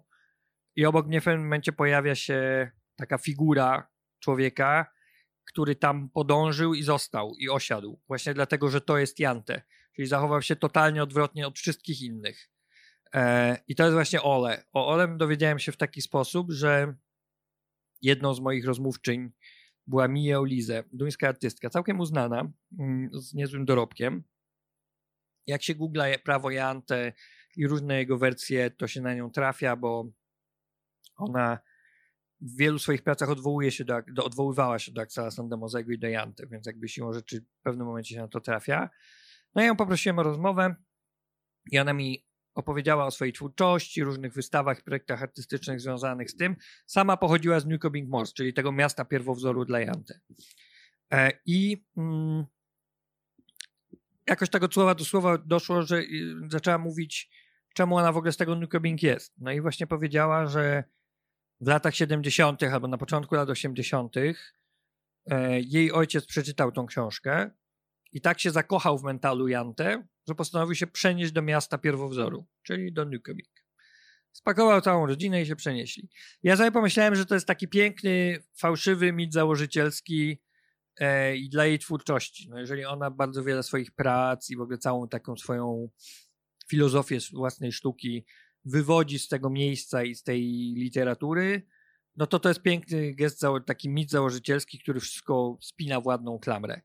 I 0.75 0.85
obok 0.85 1.07
mnie 1.07 1.21
w 1.21 1.23
pewnym 1.23 1.43
momencie 1.43 1.71
pojawia 1.71 2.15
się 2.15 2.71
taka 2.95 3.17
figura 3.17 3.89
człowieka, 4.19 4.91
który 5.45 5.75
tam 5.75 6.09
podążył 6.09 6.73
i 6.73 6.83
został 6.83 7.35
i 7.35 7.49
osiadł. 7.49 8.01
Właśnie 8.07 8.33
dlatego, 8.33 8.69
że 8.69 8.81
to 8.81 8.97
jest 8.97 9.19
Jante. 9.19 9.61
Czyli 9.95 10.07
zachował 10.07 10.41
się 10.41 10.55
totalnie 10.55 11.03
odwrotnie 11.03 11.47
od 11.47 11.59
wszystkich 11.59 12.01
innych. 12.01 12.49
E, 13.15 13.57
I 13.67 13.75
to 13.75 13.83
jest 13.83 13.93
właśnie 13.93 14.21
Ole. 14.21 14.63
O 14.73 14.87
Ole 14.87 15.17
dowiedziałem 15.17 15.59
się 15.59 15.71
w 15.71 15.77
taki 15.77 16.01
sposób, 16.01 16.51
że 16.51 16.95
jedną 18.01 18.33
z 18.33 18.39
moich 18.39 18.65
rozmówczyń 18.65 19.31
była 19.87 20.07
Mia 20.07 20.39
Olize, 20.39 20.83
duńska 20.93 21.27
artystka, 21.27 21.69
całkiem 21.69 21.99
uznana, 21.99 22.51
mm, 22.79 23.09
z 23.13 23.33
niezłym 23.33 23.65
dorobkiem. 23.65 24.23
Jak 25.47 25.63
się 25.63 25.75
googla 25.75 26.05
prawo 26.23 26.51
Jante 26.51 27.13
i 27.55 27.67
różne 27.67 27.97
jego 27.97 28.17
wersje, 28.17 28.71
to 28.71 28.87
się 28.87 29.01
na 29.01 29.13
nią 29.13 29.31
trafia, 29.31 29.75
bo 29.75 30.11
ona 31.15 31.59
w 32.41 32.57
wielu 32.57 32.79
swoich 32.79 33.03
pracach 33.03 33.29
odwołuje 33.29 33.71
się 33.71 33.85
do, 33.85 34.01
do 34.13 34.25
odwoływała 34.25 34.79
się 34.79 34.91
do 34.91 35.01
Axela 35.01 35.31
Sandemozego 35.31 35.91
i 35.91 35.99
do 35.99 36.07
Jante, 36.07 36.47
więc 36.47 36.65
jakby 36.65 36.89
siłą 36.89 37.13
rzeczy 37.13 37.41
w 37.41 37.61
pewnym 37.63 37.87
momencie 37.87 38.15
się 38.15 38.21
na 38.21 38.27
to 38.27 38.41
trafia. 38.41 38.89
No 39.55 39.61
ja 39.61 39.67
ją 39.67 39.75
poprosiłem 39.75 40.19
o 40.19 40.23
rozmowę 40.23 40.75
i 41.71 41.79
ona 41.79 41.93
mi 41.93 42.28
opowiedziała 42.59 43.05
o 43.05 43.11
swojej 43.11 43.33
twórczości, 43.33 44.03
różnych 44.03 44.33
wystawach 44.33 44.81
projektach 44.81 45.23
artystycznych 45.23 45.81
związanych 45.81 46.31
z 46.31 46.35
tym. 46.35 46.55
Sama 46.85 47.17
pochodziła 47.17 47.59
z 47.59 47.65
Newcoming 47.65 48.09
Mors, 48.09 48.33
czyli 48.33 48.53
tego 48.53 48.71
miasta 48.71 49.05
pierwowzoru 49.05 49.65
dla 49.65 49.79
Janty. 49.79 50.19
E, 51.13 51.31
I 51.45 51.85
mm, 51.97 52.45
jakoś 54.27 54.49
tego 54.49 54.67
słowa 54.71 54.95
do 54.95 55.05
słowa 55.05 55.37
doszło, 55.37 55.81
że 55.81 56.03
zaczęła 56.47 56.77
mówić, 56.77 57.29
czemu 57.73 57.97
ona 57.97 58.11
w 58.11 58.17
ogóle 58.17 58.31
z 58.31 58.37
tego 58.37 58.55
Newcoming 58.55 59.03
jest. 59.03 59.33
No 59.37 59.51
i 59.51 59.61
właśnie 59.61 59.87
powiedziała, 59.87 60.47
że 60.47 60.83
w 61.61 61.67
latach 61.67 61.95
70. 61.95 62.63
albo 62.63 62.87
na 62.87 62.97
początku 62.97 63.35
lat 63.35 63.49
80. 63.49 64.15
E, 64.17 65.61
jej 65.61 65.91
ojciec 65.91 66.25
przeczytał 66.25 66.71
tą 66.71 66.85
książkę 66.85 67.51
i 68.11 68.21
tak 68.21 68.39
się 68.39 68.51
zakochał 68.51 68.97
w 68.97 69.03
mentalu 69.03 69.47
Jante, 69.47 70.07
że 70.27 70.35
postanowił 70.35 70.75
się 70.75 70.87
przenieść 70.87 71.31
do 71.31 71.41
miasta 71.41 71.77
pierwowzoru, 71.77 72.47
czyli 72.63 72.93
do 72.93 73.05
Nykobik. 73.05 73.65
Spakował 74.31 74.81
całą 74.81 75.05
rodzinę 75.05 75.41
i 75.41 75.45
się 75.45 75.55
przenieśli. 75.55 76.09
Ja 76.43 76.57
sobie 76.57 76.71
pomyślałem, 76.71 77.15
że 77.15 77.25
to 77.25 77.33
jest 77.33 77.47
taki 77.47 77.67
piękny, 77.67 78.39
fałszywy 78.57 79.13
mit 79.13 79.33
założycielski 79.33 80.41
e, 80.99 81.37
i 81.37 81.49
dla 81.49 81.65
jej 81.65 81.79
twórczości. 81.79 82.49
No 82.49 82.59
jeżeli 82.59 82.85
ona 82.85 83.11
bardzo 83.11 83.43
wiele 83.43 83.63
swoich 83.63 83.91
prac 83.91 84.49
i 84.49 84.57
w 84.57 84.61
ogóle 84.61 84.77
całą 84.77 85.07
taką 85.07 85.37
swoją 85.37 85.89
filozofię 86.67 87.17
własnej 87.33 87.71
sztuki 87.71 88.25
wywodzi 88.65 89.19
z 89.19 89.27
tego 89.27 89.49
miejsca 89.49 90.03
i 90.03 90.15
z 90.15 90.23
tej 90.23 90.41
literatury, 90.77 91.67
no 92.15 92.27
to 92.27 92.39
to 92.39 92.49
jest 92.49 92.61
piękny 92.61 93.13
gest, 93.13 93.41
taki 93.65 93.89
mit 93.89 94.11
założycielski, 94.11 94.79
który 94.79 94.99
wszystko 94.99 95.57
spina 95.61 96.01
w 96.01 96.05
ładną 96.05 96.39
klamrę. 96.39 96.81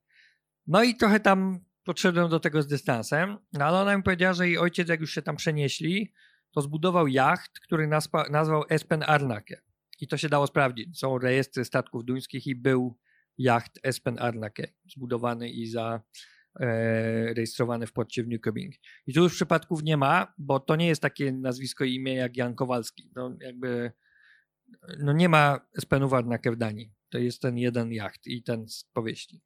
No 0.67 0.83
i 0.83 0.95
trochę 0.95 1.21
tam 1.21 1.61
podszedłem 1.85 2.29
do 2.29 2.41
tego 2.41 2.63
z 2.63 2.67
dystansem, 2.67 3.39
no 3.53 3.65
ale 3.65 3.81
ona 3.81 3.97
mi 3.97 4.03
powiedziała, 4.03 4.33
że 4.33 4.47
jej 4.47 4.59
ojciec, 4.59 4.89
jak 4.89 5.01
już 5.01 5.15
się 5.15 5.23
tam 5.23 5.37
przenieśli, 5.37 6.13
to 6.55 6.61
zbudował 6.61 7.09
jacht, 7.09 7.61
który 7.61 7.87
nazwa, 7.87 8.25
nazwał 8.31 8.65
Espen 8.69 9.03
Arnake. 9.07 9.63
I 10.01 10.09
to 10.09 10.17
się 10.17 10.29
dało 10.29 10.47
sprawdzić. 10.47 10.99
Są 10.99 11.19
rejestry 11.19 11.65
statków 11.65 12.05
duńskich 12.05 12.47
i 12.47 12.55
był 12.55 12.99
jacht 13.39 13.79
Espen 13.83 14.19
Arnake 14.19 14.73
zbudowany 14.91 15.49
i 15.49 15.67
za, 15.67 16.01
e, 16.61 17.35
rejestrowany 17.35 17.87
w 17.87 17.93
porcie 17.93 18.25
w 18.25 18.29
Newcoming. 18.29 18.75
I 19.07 19.15
tu 19.15 19.23
już 19.23 19.35
przypadków 19.35 19.83
nie 19.83 19.97
ma, 19.97 20.35
bo 20.39 20.61
to 20.61 20.77
nie 20.77 20.87
jest 20.87 21.03
takie 21.03 21.33
nazwisko 21.33 21.85
i 21.85 21.95
imię 21.95 22.15
jak 22.15 22.37
Jan 22.37 22.55
Kowalski. 22.55 23.11
No 23.17 23.37
jakby 23.41 23.93
no 24.99 25.13
nie 25.13 25.29
ma 25.29 25.61
Espenów 25.79 26.13
Arnake 26.13 26.53
w 26.53 26.57
Danii. 26.57 26.93
To 27.09 27.19
jest 27.19 27.43
ten 27.43 27.59
jeden 27.59 27.93
jacht 27.93 28.27
i 28.27 28.43
ten 28.43 28.69
z 28.69 28.85
powieści. 28.85 29.43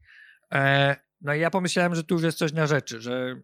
E, 0.53 0.97
no 1.21 1.35
i 1.35 1.41
ja 1.41 1.51
pomyślałem, 1.51 1.95
że 1.95 2.05
tu 2.05 2.15
już 2.15 2.25
jest 2.25 2.39
coś 2.39 2.53
na 2.53 2.67
rzeczy, 2.67 3.01
że 3.01 3.43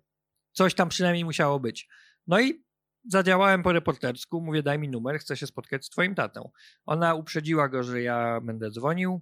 coś 0.53 0.75
tam 0.75 0.89
przynajmniej 0.89 1.25
musiało 1.25 1.61
być. 1.61 1.89
No 2.27 2.41
i 2.41 2.65
zadziałałem 3.09 3.63
po 3.63 3.73
reportersku, 3.73 4.41
mówię 4.41 4.63
daj 4.63 4.79
mi 4.79 4.89
numer, 4.89 5.19
chcę 5.19 5.37
się 5.37 5.47
spotkać 5.47 5.87
z 5.87 5.91
twoim 5.91 6.15
tatą. 6.15 6.51
Ona 6.87 7.15
uprzedziła 7.15 7.69
go, 7.69 7.83
że 7.83 8.03
ja 8.03 8.41
będę 8.41 8.71
dzwonił. 8.71 9.21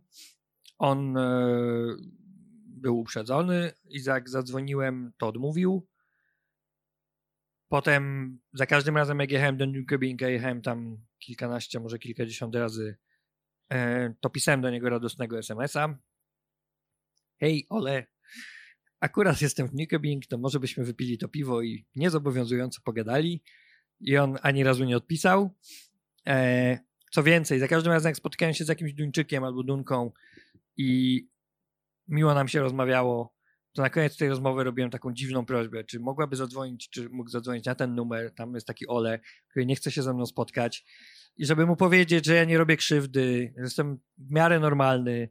On 0.78 1.16
e, 1.16 1.22
był 2.66 2.98
uprzedzony 2.98 3.72
i 3.84 4.02
jak 4.04 4.28
zadzwoniłem, 4.28 5.12
to 5.18 5.28
odmówił. 5.28 5.86
Potem 7.68 8.38
za 8.52 8.66
każdym 8.66 8.96
razem, 8.96 9.20
jak 9.20 9.30
jechałem 9.30 9.56
do 9.56 9.66
Newcobinga, 9.66 10.28
jechałem 10.28 10.62
tam 10.62 10.98
kilkanaście, 11.18 11.80
może 11.80 11.98
kilkadziesiąt 11.98 12.54
razy, 12.54 12.96
e, 13.72 14.14
to 14.20 14.30
pisałem 14.30 14.60
do 14.60 14.70
niego 14.70 14.90
radosnego 14.90 15.38
SMS-a. 15.38 15.98
Hej, 17.40 17.66
Ole, 17.68 18.06
akurat 19.00 19.42
jestem 19.42 19.68
w 19.68 19.74
Newcobing, 19.74 20.26
to 20.26 20.38
może 20.38 20.60
byśmy 20.60 20.84
wypili 20.84 21.18
to 21.18 21.28
piwo 21.28 21.62
i 21.62 21.86
niezobowiązująco 21.96 22.80
pogadali. 22.84 23.42
I 24.00 24.16
on 24.16 24.38
ani 24.42 24.64
razu 24.64 24.84
nie 24.84 24.96
odpisał. 24.96 25.50
E, 26.26 26.78
co 27.10 27.22
więcej, 27.22 27.58
za 27.58 27.68
każdym 27.68 27.92
razem 27.92 28.10
jak 28.10 28.16
spotykałem 28.16 28.54
się 28.54 28.64
z 28.64 28.68
jakimś 28.68 28.92
Duńczykiem 28.92 29.44
albo 29.44 29.62
Dunką 29.62 30.12
i 30.76 31.20
miło 32.08 32.34
nam 32.34 32.48
się 32.48 32.60
rozmawiało, 32.60 33.34
to 33.72 33.82
na 33.82 33.90
koniec 33.90 34.16
tej 34.16 34.28
rozmowy 34.28 34.64
robiłem 34.64 34.90
taką 34.90 35.12
dziwną 35.12 35.46
prośbę, 35.46 35.84
czy 35.84 36.00
mogłaby 36.00 36.36
zadzwonić, 36.36 36.90
czy 36.90 37.08
mógł 37.08 37.30
zadzwonić 37.30 37.64
na 37.64 37.74
ten 37.74 37.94
numer, 37.94 38.34
tam 38.34 38.54
jest 38.54 38.66
taki 38.66 38.86
Ole, 38.86 39.20
który 39.48 39.66
nie 39.66 39.76
chce 39.76 39.90
się 39.90 40.02
ze 40.02 40.14
mną 40.14 40.26
spotkać. 40.26 40.84
I 41.36 41.46
żeby 41.46 41.66
mu 41.66 41.76
powiedzieć, 41.76 42.26
że 42.26 42.34
ja 42.34 42.44
nie 42.44 42.58
robię 42.58 42.76
krzywdy, 42.76 43.54
jestem 43.56 43.98
w 44.18 44.30
miarę 44.30 44.60
normalny 44.60 45.28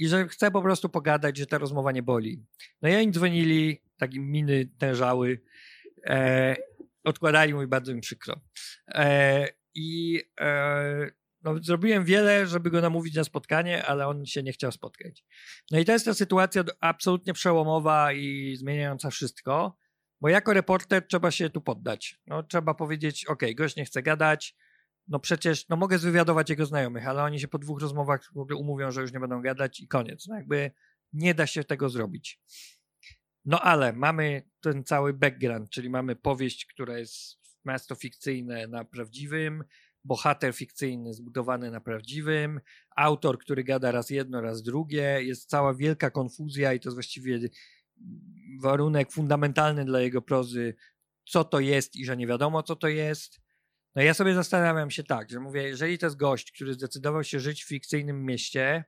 i 0.00 0.08
że 0.08 0.28
chcę 0.28 0.50
po 0.50 0.62
prostu 0.62 0.88
pogadać, 0.88 1.36
że 1.36 1.46
ta 1.46 1.58
rozmowa 1.58 1.92
nie 1.92 2.02
boli. 2.02 2.44
No 2.82 2.88
i 2.88 2.96
oni 2.96 3.10
dzwonili, 3.10 3.82
takie 3.98 4.20
miny 4.20 4.68
tężały, 4.78 5.42
e, 6.06 6.56
odkładali 7.04 7.54
mu 7.54 7.62
i 7.62 7.66
bardzo 7.66 7.94
mi 7.94 8.00
przykro. 8.00 8.40
E, 8.88 9.48
I 9.74 10.20
e, 10.40 11.10
no, 11.42 11.62
zrobiłem 11.62 12.04
wiele, 12.04 12.46
żeby 12.46 12.70
go 12.70 12.80
namówić 12.80 13.14
na 13.14 13.24
spotkanie, 13.24 13.86
ale 13.86 14.06
on 14.06 14.26
się 14.26 14.42
nie 14.42 14.52
chciał 14.52 14.72
spotkać. 14.72 15.24
No 15.70 15.78
i 15.78 15.84
to 15.84 15.92
jest 15.92 16.04
ta 16.04 16.14
sytuacja 16.14 16.64
absolutnie 16.80 17.32
przełomowa 17.32 18.12
i 18.12 18.56
zmieniająca 18.56 19.10
wszystko, 19.10 19.76
bo 20.20 20.28
jako 20.28 20.52
reporter 20.52 21.06
trzeba 21.06 21.30
się 21.30 21.50
tu 21.50 21.60
poddać. 21.60 22.20
No, 22.26 22.42
trzeba 22.42 22.74
powiedzieć, 22.74 23.26
ok, 23.26 23.42
gość 23.54 23.76
nie 23.76 23.84
chce 23.84 24.02
gadać, 24.02 24.56
no 25.10 25.18
przecież, 25.18 25.68
no 25.68 25.76
mogę 25.76 25.98
zwywiadować 25.98 26.50
jego 26.50 26.66
znajomych, 26.66 27.08
ale 27.08 27.22
oni 27.22 27.40
się 27.40 27.48
po 27.48 27.58
dwóch 27.58 27.80
rozmowach 27.80 28.32
w 28.34 28.38
ogóle 28.38 28.56
umówią, 28.56 28.90
że 28.90 29.00
już 29.00 29.12
nie 29.12 29.20
będą 29.20 29.42
gadać 29.42 29.80
i 29.80 29.88
koniec. 29.88 30.26
No 30.28 30.36
jakby 30.36 30.70
nie 31.12 31.34
da 31.34 31.46
się 31.46 31.64
tego 31.64 31.88
zrobić. 31.88 32.40
No 33.44 33.60
ale 33.60 33.92
mamy 33.92 34.42
ten 34.60 34.84
cały 34.84 35.12
background, 35.12 35.70
czyli 35.70 35.90
mamy 35.90 36.16
powieść, 36.16 36.66
która 36.66 36.98
jest 36.98 37.40
miasto 37.64 37.94
fikcyjne 37.94 38.66
na 38.66 38.84
prawdziwym, 38.84 39.64
bohater 40.04 40.54
fikcyjny 40.54 41.14
zbudowany 41.14 41.70
na 41.70 41.80
prawdziwym, 41.80 42.60
autor, 42.96 43.38
który 43.38 43.64
gada 43.64 43.90
raz 43.90 44.10
jedno, 44.10 44.40
raz 44.40 44.62
drugie, 44.62 45.22
jest 45.22 45.50
cała 45.50 45.74
wielka 45.74 46.10
konfuzja 46.10 46.72
i 46.72 46.80
to 46.80 46.88
jest 46.88 46.96
właściwie 46.96 47.40
warunek 48.60 49.12
fundamentalny 49.12 49.84
dla 49.84 50.00
jego 50.00 50.22
prozy, 50.22 50.74
co 51.24 51.44
to 51.44 51.60
jest 51.60 51.96
i 51.96 52.04
że 52.04 52.16
nie 52.16 52.26
wiadomo, 52.26 52.62
co 52.62 52.76
to 52.76 52.88
jest. 52.88 53.40
No 53.94 54.02
ja 54.02 54.14
sobie 54.14 54.34
zastanawiam 54.34 54.90
się 54.90 55.04
tak, 55.04 55.30
że 55.30 55.40
mówię, 55.40 55.62
jeżeli 55.62 55.98
to 55.98 56.06
jest 56.06 56.16
gość, 56.16 56.52
który 56.52 56.74
zdecydował 56.74 57.24
się 57.24 57.40
żyć 57.40 57.64
w 57.64 57.68
fikcyjnym 57.68 58.24
mieście, 58.24 58.84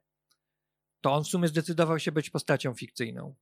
to 1.01 1.13
on 1.13 1.25
w 1.25 1.27
sumie 1.27 1.49
zdecydował 1.49 1.99
się 1.99 2.13
być 2.13 2.31
postacią 2.31 2.75
fikcyjną. 2.75 3.35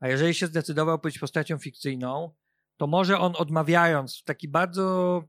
A 0.00 0.08
jeżeli 0.08 0.34
się 0.34 0.46
zdecydował 0.46 0.98
być 0.98 1.18
postacią 1.18 1.58
fikcyjną, 1.58 2.34
to 2.76 2.86
może 2.86 3.18
on 3.18 3.32
odmawiając 3.36 4.20
w 4.20 4.24
taki 4.24 4.48
bardzo 4.48 5.24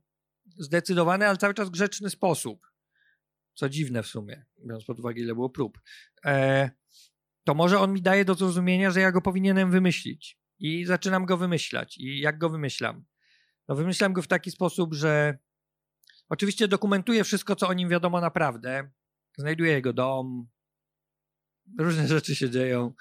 zdecydowany, 0.58 1.28
ale 1.28 1.38
cały 1.38 1.54
czas 1.54 1.70
grzeczny 1.70 2.10
sposób, 2.10 2.68
co 3.54 3.70
dziwne 3.70 4.04
w 4.04 4.08
sumie, 4.08 4.46
biorąc 4.66 4.86
pod 4.86 5.00
uwagę, 5.00 5.22
ile 5.22 5.34
było 5.34 5.50
prób, 5.50 5.82
e, 6.26 6.72
to 7.44 7.54
może 7.54 7.80
on 7.80 7.94
mi 7.94 8.02
daje 8.02 8.26
do 8.26 8.34
zrozumienia, 8.34 8.92
że 8.92 9.02
ja 9.02 9.12
go 9.12 9.22
powinienem 9.22 9.72
wymyślić. 9.72 10.40
I 10.60 10.86
zaczynam 10.86 11.26
go 11.26 11.38
wymyślać. 11.38 11.98
I 11.98 12.20
jak 12.20 12.38
go 12.38 12.50
wymyślam? 12.50 13.06
No 13.68 13.76
wymyślam 13.76 14.14
go 14.14 14.22
w 14.22 14.28
taki 14.28 14.52
sposób, 14.52 14.94
że 14.94 15.38
oczywiście 16.32 16.68
dokumentuję 16.68 17.24
wszystko, 17.24 17.56
co 17.56 17.68
o 17.68 17.74
nim 17.74 17.90
wiadomo 17.90 18.22
naprawdę. 18.22 18.90
Znajduję 19.38 19.72
jego 19.72 19.94
dom, 19.94 20.48
różne 21.80 22.08
rzeczy 22.16 22.36
się 22.36 22.50
dzieją. 22.50 22.94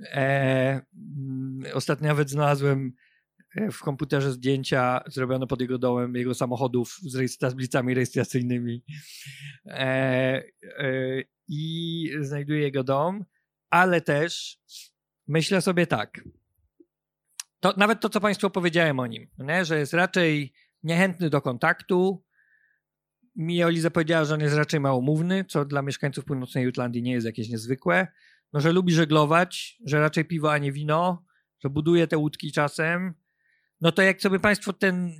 E, 0.00 0.80
mm, 0.94 1.62
ostatnio 1.74 2.08
nawet 2.08 2.30
znalazłem 2.30 2.92
e, 3.56 3.70
w 3.70 3.80
komputerze 3.80 4.32
zdjęcia 4.32 5.04
zrobione 5.06 5.46
pod 5.46 5.60
jego 5.60 5.78
domem, 5.78 6.14
jego 6.14 6.34
samochodów 6.34 6.96
z 7.02 7.38
tablicami 7.38 7.94
rejestracyjnymi. 7.94 8.84
E, 9.66 10.42
e, 10.78 11.22
I 11.48 12.10
znajduję 12.20 12.60
jego 12.60 12.84
dom, 12.84 13.24
ale 13.70 14.00
też 14.00 14.58
myślę 15.26 15.62
sobie 15.62 15.86
tak. 15.86 16.20
To, 17.60 17.74
nawet 17.76 18.00
to, 18.00 18.08
co 18.08 18.20
Państwu 18.20 18.50
powiedziałem 18.50 19.00
o 19.00 19.06
nim, 19.06 19.30
nie? 19.38 19.64
że 19.64 19.78
jest 19.78 19.94
raczej 19.94 20.52
niechętny 20.82 21.30
do 21.30 21.40
kontaktu. 21.40 22.24
Mi 23.36 23.64
Oliza 23.64 23.90
powiedziała, 23.90 24.24
że 24.24 24.34
on 24.34 24.40
jest 24.40 24.56
raczej 24.56 24.80
małomówny, 24.80 25.44
co 25.44 25.64
dla 25.64 25.82
mieszkańców 25.82 26.24
północnej 26.24 26.64
Jutlandii 26.64 27.02
nie 27.02 27.12
jest 27.12 27.26
jakieś 27.26 27.48
niezwykłe 27.48 28.06
no, 28.54 28.60
że 28.60 28.72
lubi 28.72 28.92
żeglować, 28.92 29.78
że 29.86 30.00
raczej 30.00 30.24
piwo, 30.24 30.52
a 30.52 30.58
nie 30.58 30.72
wino, 30.72 31.24
że 31.64 31.70
buduje 31.70 32.06
te 32.06 32.18
łódki 32.18 32.52
czasem, 32.52 33.14
no 33.80 33.92
to 33.92 34.02
jak 34.02 34.22
sobie 34.22 34.40
Państwo 34.40 34.72
ten 34.72 35.12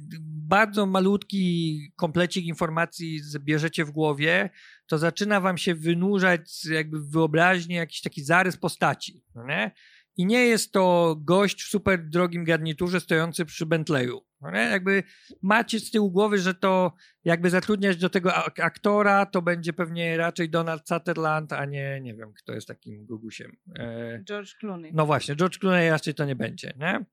bardzo 0.48 0.86
malutki 0.86 1.92
komplecik 1.96 2.44
informacji 2.46 3.20
bierzecie 3.40 3.84
w 3.84 3.90
głowie, 3.90 4.50
to 4.86 4.98
zaczyna 4.98 5.40
Wam 5.40 5.58
się 5.58 5.74
wynurzać 5.74 6.64
jakby 6.64 7.00
w 7.00 7.10
wyobraźni 7.10 7.74
jakiś 7.74 8.00
taki 8.00 8.24
zarys 8.24 8.56
postaci, 8.56 9.24
no 9.34 9.46
nie? 9.46 9.70
I 10.16 10.26
nie 10.26 10.46
jest 10.46 10.72
to 10.72 11.16
gość 11.20 11.62
w 11.62 11.68
super 11.68 12.08
drogim 12.08 12.44
garniturze 12.44 13.00
stojący 13.00 13.44
przy 13.44 13.66
Bentleyu. 13.66 14.20
No 14.40 14.50
jakby 14.50 15.02
macie 15.42 15.80
z 15.80 15.90
tyłu 15.90 16.10
głowy, 16.10 16.38
że 16.38 16.54
to 16.54 16.92
jakby 17.24 17.50
zatrudniać 17.50 17.96
do 17.96 18.10
tego 18.10 18.34
aktora, 18.62 19.26
to 19.26 19.42
będzie 19.42 19.72
pewnie 19.72 20.16
raczej 20.16 20.50
Donald 20.50 20.88
Sutherland, 20.88 21.52
a 21.52 21.64
nie, 21.64 22.00
nie 22.00 22.14
wiem, 22.14 22.32
kto 22.32 22.52
jest 22.52 22.68
takim 22.68 23.06
gugusiem. 23.06 23.56
E, 23.78 24.20
George 24.24 24.54
Clooney. 24.54 24.92
No 24.94 25.06
właśnie, 25.06 25.36
George 25.36 25.58
Clooney 25.58 25.90
raczej 25.90 26.14
to 26.14 26.24
nie 26.24 26.36
będzie, 26.36 26.74
nie? 26.76 27.04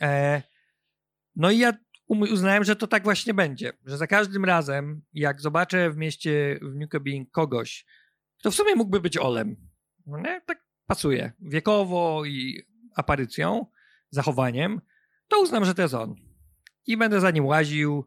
E, 0.00 0.42
no 1.36 1.50
i 1.50 1.58
ja 1.58 1.72
uznałem, 2.08 2.64
że 2.64 2.76
to 2.76 2.86
tak 2.86 3.02
właśnie 3.02 3.34
będzie, 3.34 3.72
że 3.84 3.96
za 3.96 4.06
każdym 4.06 4.44
razem, 4.44 5.02
jak 5.12 5.40
zobaczę 5.40 5.90
w 5.90 5.96
mieście 5.96 6.58
w 6.62 6.74
Newcoming 6.74 7.30
kogoś, 7.30 7.86
kto 8.38 8.50
w 8.50 8.54
sumie 8.54 8.74
mógłby 8.74 9.00
być 9.00 9.18
Olem, 9.18 9.56
no 10.06 10.18
nie? 10.18 10.40
tak 10.46 10.69
pasuje, 10.90 11.32
wiekowo 11.40 12.24
i 12.24 12.62
aparycją, 12.96 13.66
zachowaniem, 14.10 14.80
to 15.28 15.42
uznam, 15.42 15.64
że 15.64 15.74
to 15.74 15.82
jest 15.82 15.94
on 15.94 16.14
i 16.86 16.96
będę 16.96 17.20
za 17.20 17.30
nim 17.30 17.46
łaził 17.46 18.06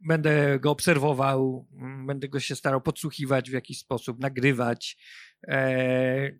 będę 0.00 0.60
go 0.60 0.70
obserwował, 0.70 1.66
mm, 1.72 2.06
będę 2.06 2.28
go 2.28 2.40
się 2.40 2.56
starał 2.56 2.80
podsłuchiwać 2.80 3.50
w 3.50 3.52
jakiś 3.52 3.78
sposób, 3.78 4.20
nagrywać, 4.20 4.96
e, 5.48 6.30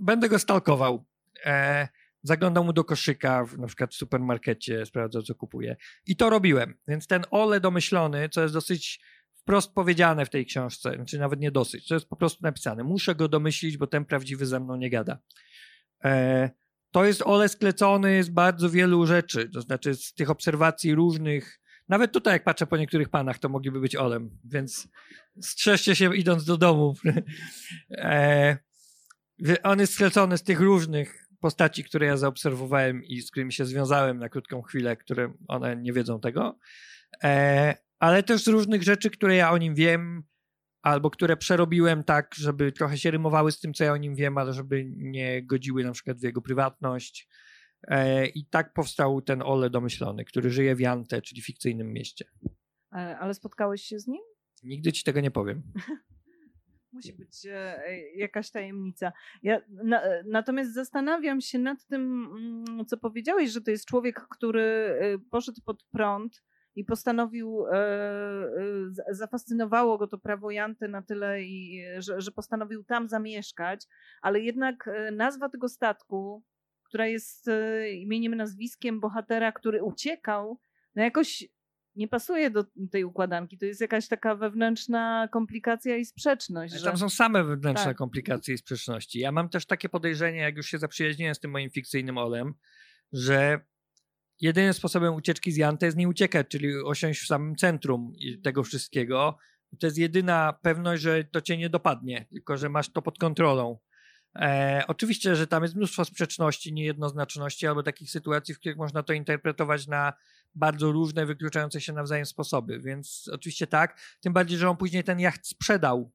będę 0.00 0.28
go 0.28 0.38
stalkował. 0.38 1.06
E, 1.44 1.88
zaglądał 2.22 2.64
mu 2.64 2.72
do 2.72 2.84
koszyka, 2.84 3.44
w, 3.44 3.58
na 3.58 3.66
przykład 3.66 3.92
w 3.92 3.96
supermarkecie, 3.96 4.86
sprawdzał, 4.86 5.22
co 5.22 5.34
kupuje. 5.34 5.76
I 6.06 6.16
to 6.16 6.30
robiłem. 6.30 6.74
Więc 6.88 7.06
ten 7.06 7.22
Ole 7.30 7.60
domyślony, 7.60 8.28
co 8.28 8.42
jest 8.42 8.54
dosyć 8.54 9.00
wprost 9.40 9.74
powiedziane 9.74 10.26
w 10.26 10.30
tej 10.30 10.46
książce, 10.46 10.94
znaczy 10.94 11.18
nawet 11.18 11.40
nie 11.40 11.50
dosyć, 11.50 11.88
to 11.88 11.94
jest 11.94 12.08
po 12.08 12.16
prostu 12.16 12.38
napisane. 12.42 12.84
Muszę 12.84 13.14
go 13.14 13.28
domyślić, 13.28 13.76
bo 13.76 13.86
ten 13.86 14.04
prawdziwy 14.04 14.46
ze 14.46 14.60
mną 14.60 14.76
nie 14.76 14.90
gada. 14.90 15.18
E, 16.04 16.50
to 16.90 17.04
jest 17.04 17.22
Ole 17.22 17.48
sklecony 17.48 18.24
z 18.24 18.28
bardzo 18.28 18.70
wielu 18.70 19.06
rzeczy, 19.06 19.48
to 19.48 19.60
znaczy 19.60 19.94
z 19.94 20.14
tych 20.14 20.30
obserwacji 20.30 20.94
różnych. 20.94 21.60
Nawet 21.88 22.12
tutaj, 22.12 22.32
jak 22.32 22.44
patrzę 22.44 22.66
po 22.66 22.76
niektórych 22.76 23.08
panach, 23.08 23.38
to 23.38 23.48
mogliby 23.48 23.80
być 23.80 23.96
Olem, 23.96 24.38
więc 24.44 24.88
strzeżcie 25.40 25.96
się 25.96 26.16
idąc 26.16 26.44
do 26.44 26.56
domu. 26.56 26.94
e, 27.90 28.58
on 29.62 29.80
jest 29.80 29.94
sklecony 29.94 30.38
z 30.38 30.42
tych 30.42 30.60
różnych 30.60 31.28
postaci, 31.40 31.84
które 31.84 32.06
ja 32.06 32.16
zaobserwowałem 32.16 33.04
i 33.04 33.20
z 33.20 33.30
którymi 33.30 33.52
się 33.52 33.64
związałem 33.64 34.18
na 34.18 34.28
krótką 34.28 34.62
chwilę, 34.62 34.96
które 34.96 35.32
one 35.48 35.76
nie 35.76 35.92
wiedzą 35.92 36.20
tego, 36.20 36.58
e, 37.24 37.74
ale 38.00 38.22
też 38.22 38.44
z 38.44 38.48
różnych 38.48 38.82
rzeczy, 38.82 39.10
które 39.10 39.36
ja 39.36 39.50
o 39.50 39.58
nim 39.58 39.74
wiem, 39.74 40.22
albo 40.82 41.10
które 41.10 41.36
przerobiłem 41.36 42.04
tak, 42.04 42.34
żeby 42.34 42.72
trochę 42.72 42.98
się 42.98 43.10
rymowały 43.10 43.52
z 43.52 43.60
tym, 43.60 43.74
co 43.74 43.84
ja 43.84 43.92
o 43.92 43.96
nim 43.96 44.14
wiem, 44.14 44.38
ale 44.38 44.52
żeby 44.52 44.84
nie 44.96 45.42
godziły 45.42 45.84
na 45.84 45.92
przykład 45.92 46.18
w 46.18 46.22
jego 46.22 46.42
prywatność. 46.42 47.28
E, 47.88 48.26
I 48.26 48.46
tak 48.46 48.72
powstał 48.72 49.22
ten 49.22 49.42
Ole 49.42 49.70
domyślony, 49.70 50.24
który 50.24 50.50
żyje 50.50 50.74
w 50.74 50.80
Jante, 50.80 51.22
czyli 51.22 51.42
fikcyjnym 51.42 51.92
mieście. 51.92 52.24
E, 52.92 53.18
ale 53.18 53.34
spotkałeś 53.34 53.82
się 53.82 53.98
z 53.98 54.06
nim? 54.06 54.22
Nigdy 54.62 54.92
ci 54.92 55.04
tego 55.04 55.20
nie 55.20 55.30
powiem. 55.30 55.62
Musi 56.92 57.12
być 57.12 57.46
e, 57.46 57.80
jakaś 58.14 58.50
tajemnica. 58.50 59.12
Ja 59.42 59.60
na, 59.84 60.02
natomiast 60.26 60.74
zastanawiam 60.74 61.40
się 61.40 61.58
nad 61.58 61.86
tym, 61.86 62.26
mm, 62.68 62.86
co 62.86 62.96
powiedziałeś, 62.96 63.50
że 63.50 63.60
to 63.60 63.70
jest 63.70 63.86
człowiek, 63.86 64.26
który 64.30 64.98
poszedł 65.30 65.60
pod 65.64 65.84
prąd 65.84 66.42
i 66.76 66.84
postanowił, 66.84 67.66
e, 67.66 67.74
e, 67.74 69.14
zafascynowało 69.14 69.98
go 69.98 70.06
to 70.06 70.18
prawo 70.18 70.50
Janty 70.50 70.88
na 70.88 71.02
tyle, 71.02 71.42
i, 71.42 71.84
że, 71.98 72.20
że 72.20 72.30
postanowił 72.30 72.84
tam 72.84 73.08
zamieszkać, 73.08 73.86
ale 74.22 74.40
jednak 74.40 74.88
e, 74.88 75.10
nazwa 75.10 75.48
tego 75.48 75.68
statku, 75.68 76.44
która 76.82 77.06
jest 77.06 77.50
imieniem, 77.92 78.34
nazwiskiem 78.34 79.00
bohatera, 79.00 79.52
który 79.52 79.82
uciekał, 79.82 80.60
no 80.94 81.02
jakoś 81.02 81.44
nie 81.96 82.08
pasuje 82.08 82.50
do 82.50 82.64
tej 82.90 83.04
układanki. 83.04 83.58
To 83.58 83.64
jest 83.64 83.80
jakaś 83.80 84.08
taka 84.08 84.34
wewnętrzna 84.34 85.28
komplikacja 85.32 85.96
i 85.96 86.04
sprzeczność. 86.04 86.74
Że... 86.74 86.84
Tam 86.84 86.96
są 86.96 87.08
same 87.08 87.44
wewnętrzne 87.44 87.84
tak. 87.84 87.96
komplikacje 87.96 88.54
i 88.54 88.58
sprzeczności. 88.58 89.18
Ja 89.18 89.32
mam 89.32 89.48
też 89.48 89.66
takie 89.66 89.88
podejrzenie, 89.88 90.38
jak 90.38 90.56
już 90.56 90.66
się 90.66 90.78
zaprzyjaźniłem 90.78 91.34
z 91.34 91.40
tym 91.40 91.50
moim 91.50 91.70
fikcyjnym 91.70 92.18
Olem, 92.18 92.54
że 93.12 93.60
jedynym 94.40 94.74
sposobem 94.74 95.14
ucieczki 95.14 95.52
z 95.52 95.56
Jante 95.56 95.86
jest 95.86 95.98
nie 95.98 96.08
uciekać, 96.08 96.46
czyli 96.48 96.82
osiąść 96.82 97.20
w 97.20 97.26
samym 97.26 97.56
centrum 97.56 98.12
tego 98.42 98.62
wszystkiego. 98.62 99.38
To 99.80 99.86
jest 99.86 99.98
jedyna 99.98 100.58
pewność, 100.62 101.02
że 101.02 101.24
to 101.24 101.40
cię 101.40 101.56
nie 101.56 101.70
dopadnie, 101.70 102.26
tylko 102.30 102.56
że 102.56 102.68
masz 102.68 102.92
to 102.92 103.02
pod 103.02 103.18
kontrolą. 103.18 103.78
E, 104.36 104.82
oczywiście, 104.88 105.36
że 105.36 105.46
tam 105.46 105.62
jest 105.62 105.76
mnóstwo 105.76 106.04
sprzeczności, 106.04 106.72
niejednoznaczności 106.72 107.66
albo 107.66 107.82
takich 107.82 108.10
sytuacji, 108.10 108.54
w 108.54 108.58
których 108.58 108.76
można 108.78 109.02
to 109.02 109.12
interpretować 109.12 109.86
na 109.86 110.12
bardzo 110.54 110.92
różne, 110.92 111.26
wykluczające 111.26 111.80
się 111.80 111.92
nawzajem 111.92 112.26
sposoby, 112.26 112.80
więc 112.80 113.30
oczywiście 113.32 113.66
tak. 113.66 114.00
Tym 114.20 114.32
bardziej, 114.32 114.58
że 114.58 114.70
on 114.70 114.76
później 114.76 115.04
ten 115.04 115.20
jacht 115.20 115.46
sprzedał 115.46 116.12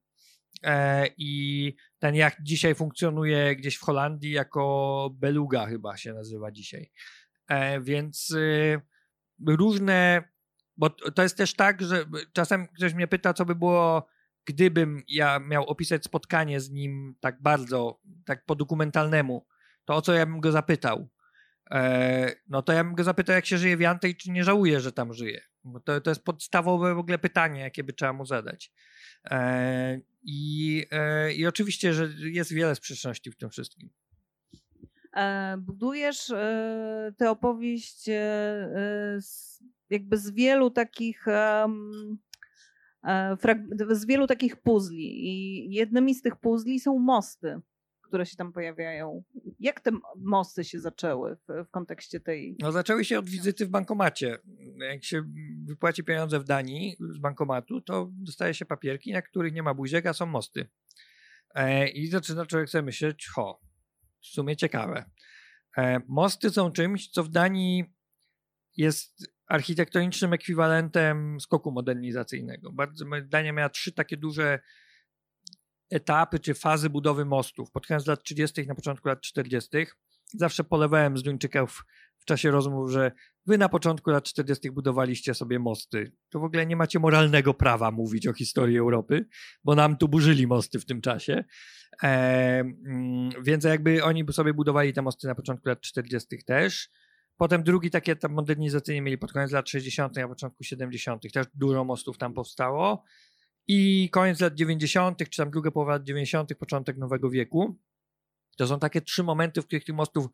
e, 0.62 1.06
i 1.16 1.74
ten 1.98 2.14
jacht 2.14 2.36
dzisiaj 2.42 2.74
funkcjonuje 2.74 3.56
gdzieś 3.56 3.76
w 3.76 3.82
Holandii 3.82 4.30
jako 4.30 5.10
Beluga 5.14 5.66
chyba 5.66 5.96
się 5.96 6.12
nazywa 6.12 6.52
dzisiaj. 6.52 6.90
E, 7.48 7.80
więc 7.80 8.30
y, 8.30 8.80
różne, 9.46 10.22
bo 10.76 10.90
to 10.90 11.22
jest 11.22 11.36
też 11.36 11.54
tak, 11.54 11.82
że 11.82 12.04
czasem 12.32 12.68
ktoś 12.68 12.94
mnie 12.94 13.06
pyta, 13.06 13.34
co 13.34 13.44
by 13.44 13.54
było, 13.54 14.08
gdybym 14.44 15.02
ja 15.08 15.38
miał 15.38 15.64
opisać 15.64 16.04
spotkanie 16.04 16.60
z 16.60 16.70
nim 16.70 17.14
tak 17.20 17.42
bardzo, 17.42 18.00
tak 18.24 18.46
po 18.46 18.54
dokumentalnemu, 18.54 19.46
to 19.84 19.94
o 19.94 20.02
co 20.02 20.12
ja 20.12 20.26
bym 20.26 20.40
go 20.40 20.52
zapytał? 20.52 21.08
E, 21.70 22.32
no 22.48 22.62
to 22.62 22.72
ja 22.72 22.84
bym 22.84 22.94
go 22.94 23.04
zapytał, 23.04 23.34
jak 23.36 23.46
się 23.46 23.58
żyje 23.58 23.76
w 23.76 23.80
Jante 23.80 24.08
i 24.08 24.16
czy 24.16 24.30
nie 24.30 24.44
żałuje, 24.44 24.80
że 24.80 24.92
tam 24.92 25.14
żyje. 25.14 25.42
Bo 25.64 25.80
to, 25.80 26.00
to 26.00 26.10
jest 26.10 26.24
podstawowe 26.24 26.94
w 26.94 26.98
ogóle 26.98 27.18
pytanie, 27.18 27.60
jakie 27.60 27.84
by 27.84 27.92
trzeba 27.92 28.12
mu 28.12 28.26
zadać. 28.26 28.72
E, 29.30 30.00
I, 30.22 30.86
I 31.36 31.46
oczywiście, 31.46 31.94
że 31.94 32.08
jest 32.18 32.52
wiele 32.52 32.74
sprzeczności 32.74 33.30
w 33.30 33.36
tym 33.36 33.50
wszystkim. 33.50 33.90
E, 35.16 35.56
budujesz 35.58 36.30
e, 36.30 37.12
tę 37.16 37.30
opowieść 37.30 38.08
e, 38.08 39.18
jakby 39.90 40.18
z 40.18 40.30
wielu 40.30 40.70
takich 40.70 41.24
z 43.90 44.06
wielu 44.06 44.26
takich 44.26 44.56
puzli 44.56 45.28
i 45.28 45.74
jednymi 45.74 46.14
z 46.14 46.22
tych 46.22 46.36
puzli 46.36 46.80
są 46.80 46.98
mosty, 46.98 47.60
które 48.02 48.26
się 48.26 48.36
tam 48.36 48.52
pojawiają. 48.52 49.22
Jak 49.60 49.80
te 49.80 49.90
mosty 50.16 50.64
się 50.64 50.80
zaczęły 50.80 51.36
w, 51.36 51.64
w 51.66 51.70
kontekście 51.70 52.20
tej... 52.20 52.56
No 52.60 52.72
zaczęły 52.72 53.04
się 53.04 53.18
od 53.18 53.28
wizyty 53.28 53.66
w 53.66 53.68
bankomacie. 53.68 54.38
Jak 54.90 55.04
się 55.04 55.24
wypłaci 55.64 56.04
pieniądze 56.04 56.40
w 56.40 56.44
Danii 56.44 56.96
z 57.00 57.18
bankomatu, 57.18 57.80
to 57.80 58.10
dostaje 58.12 58.54
się 58.54 58.64
papierki, 58.64 59.12
na 59.12 59.22
których 59.22 59.52
nie 59.52 59.62
ma 59.62 59.74
buziek, 59.74 60.06
a 60.06 60.12
są 60.12 60.26
mosty. 60.26 60.68
I 61.94 62.06
zaczyna 62.06 62.46
człowiek 62.46 62.68
sobie 62.68 62.82
myśleć, 62.82 63.28
ho, 63.28 63.65
w 64.20 64.26
sumie 64.26 64.56
ciekawe. 64.56 65.10
E, 65.76 66.00
mosty 66.08 66.50
są 66.50 66.72
czymś, 66.72 67.10
co 67.10 67.24
w 67.24 67.28
Danii 67.28 67.84
jest 68.76 69.32
architektonicznym 69.46 70.32
ekwiwalentem 70.32 71.40
skoku 71.40 71.72
modernizacyjnego. 71.72 72.72
Bardzo, 72.72 73.04
Dania 73.24 73.52
miała 73.52 73.68
trzy 73.68 73.92
takie 73.92 74.16
duże 74.16 74.58
etapy 75.90 76.38
czy 76.38 76.54
fazy 76.54 76.90
budowy 76.90 77.24
mostów. 77.24 77.70
Pod 77.70 77.86
koniec 77.86 78.06
lat 78.06 78.22
30., 78.22 78.66
na 78.66 78.74
początku 78.74 79.08
lat 79.08 79.20
40. 79.20 79.86
Zawsze 80.24 80.64
polewałem 80.64 81.16
z 81.16 81.22
Duńczyków 81.22 81.84
czasie 82.26 82.50
rozmów, 82.50 82.90
że 82.90 83.12
wy 83.46 83.58
na 83.58 83.68
początku 83.68 84.10
lat 84.10 84.24
40. 84.24 84.70
budowaliście 84.70 85.34
sobie 85.34 85.58
mosty. 85.58 86.12
To 86.28 86.40
w 86.40 86.44
ogóle 86.44 86.66
nie 86.66 86.76
macie 86.76 86.98
moralnego 86.98 87.54
prawa 87.54 87.90
mówić 87.90 88.26
o 88.26 88.32
historii 88.32 88.78
Europy, 88.78 89.28
bo 89.64 89.74
nam 89.74 89.96
tu 89.96 90.08
burzyli 90.08 90.46
mosty 90.46 90.80
w 90.80 90.86
tym 90.86 91.00
czasie. 91.00 91.44
E, 92.02 92.06
mm, 92.06 93.30
więc 93.42 93.64
jakby 93.64 94.04
oni 94.04 94.24
sobie 94.32 94.54
budowali 94.54 94.92
te 94.92 95.02
mosty 95.02 95.26
na 95.26 95.34
początku 95.34 95.68
lat 95.68 95.80
40. 95.80 96.44
też. 96.44 96.88
Potem 97.36 97.62
drugi 97.62 97.90
taki 97.90 98.10
etap 98.10 98.32
modernizacyjny 98.32 99.00
mieli 99.00 99.18
pod 99.18 99.32
koniec 99.32 99.52
lat 99.52 99.68
60., 99.68 100.18
a 100.18 100.28
początku 100.28 100.64
70. 100.64 101.32
Też 101.32 101.46
dużo 101.54 101.84
mostów 101.84 102.18
tam 102.18 102.34
powstało. 102.34 103.04
I 103.68 104.10
koniec 104.12 104.40
lat 104.40 104.54
90., 104.54 105.18
czy 105.30 105.36
tam 105.36 105.50
druga 105.50 105.70
połowa 105.70 105.92
lat 105.92 106.02
90., 106.02 106.54
początek 106.54 106.96
nowego 106.96 107.30
wieku. 107.30 107.78
To 108.56 108.66
są 108.66 108.78
takie 108.78 109.00
trzy 109.00 109.22
momenty, 109.22 109.62
w 109.62 109.66
których 109.66 109.84
tych 109.84 109.94
mostów 109.94 110.26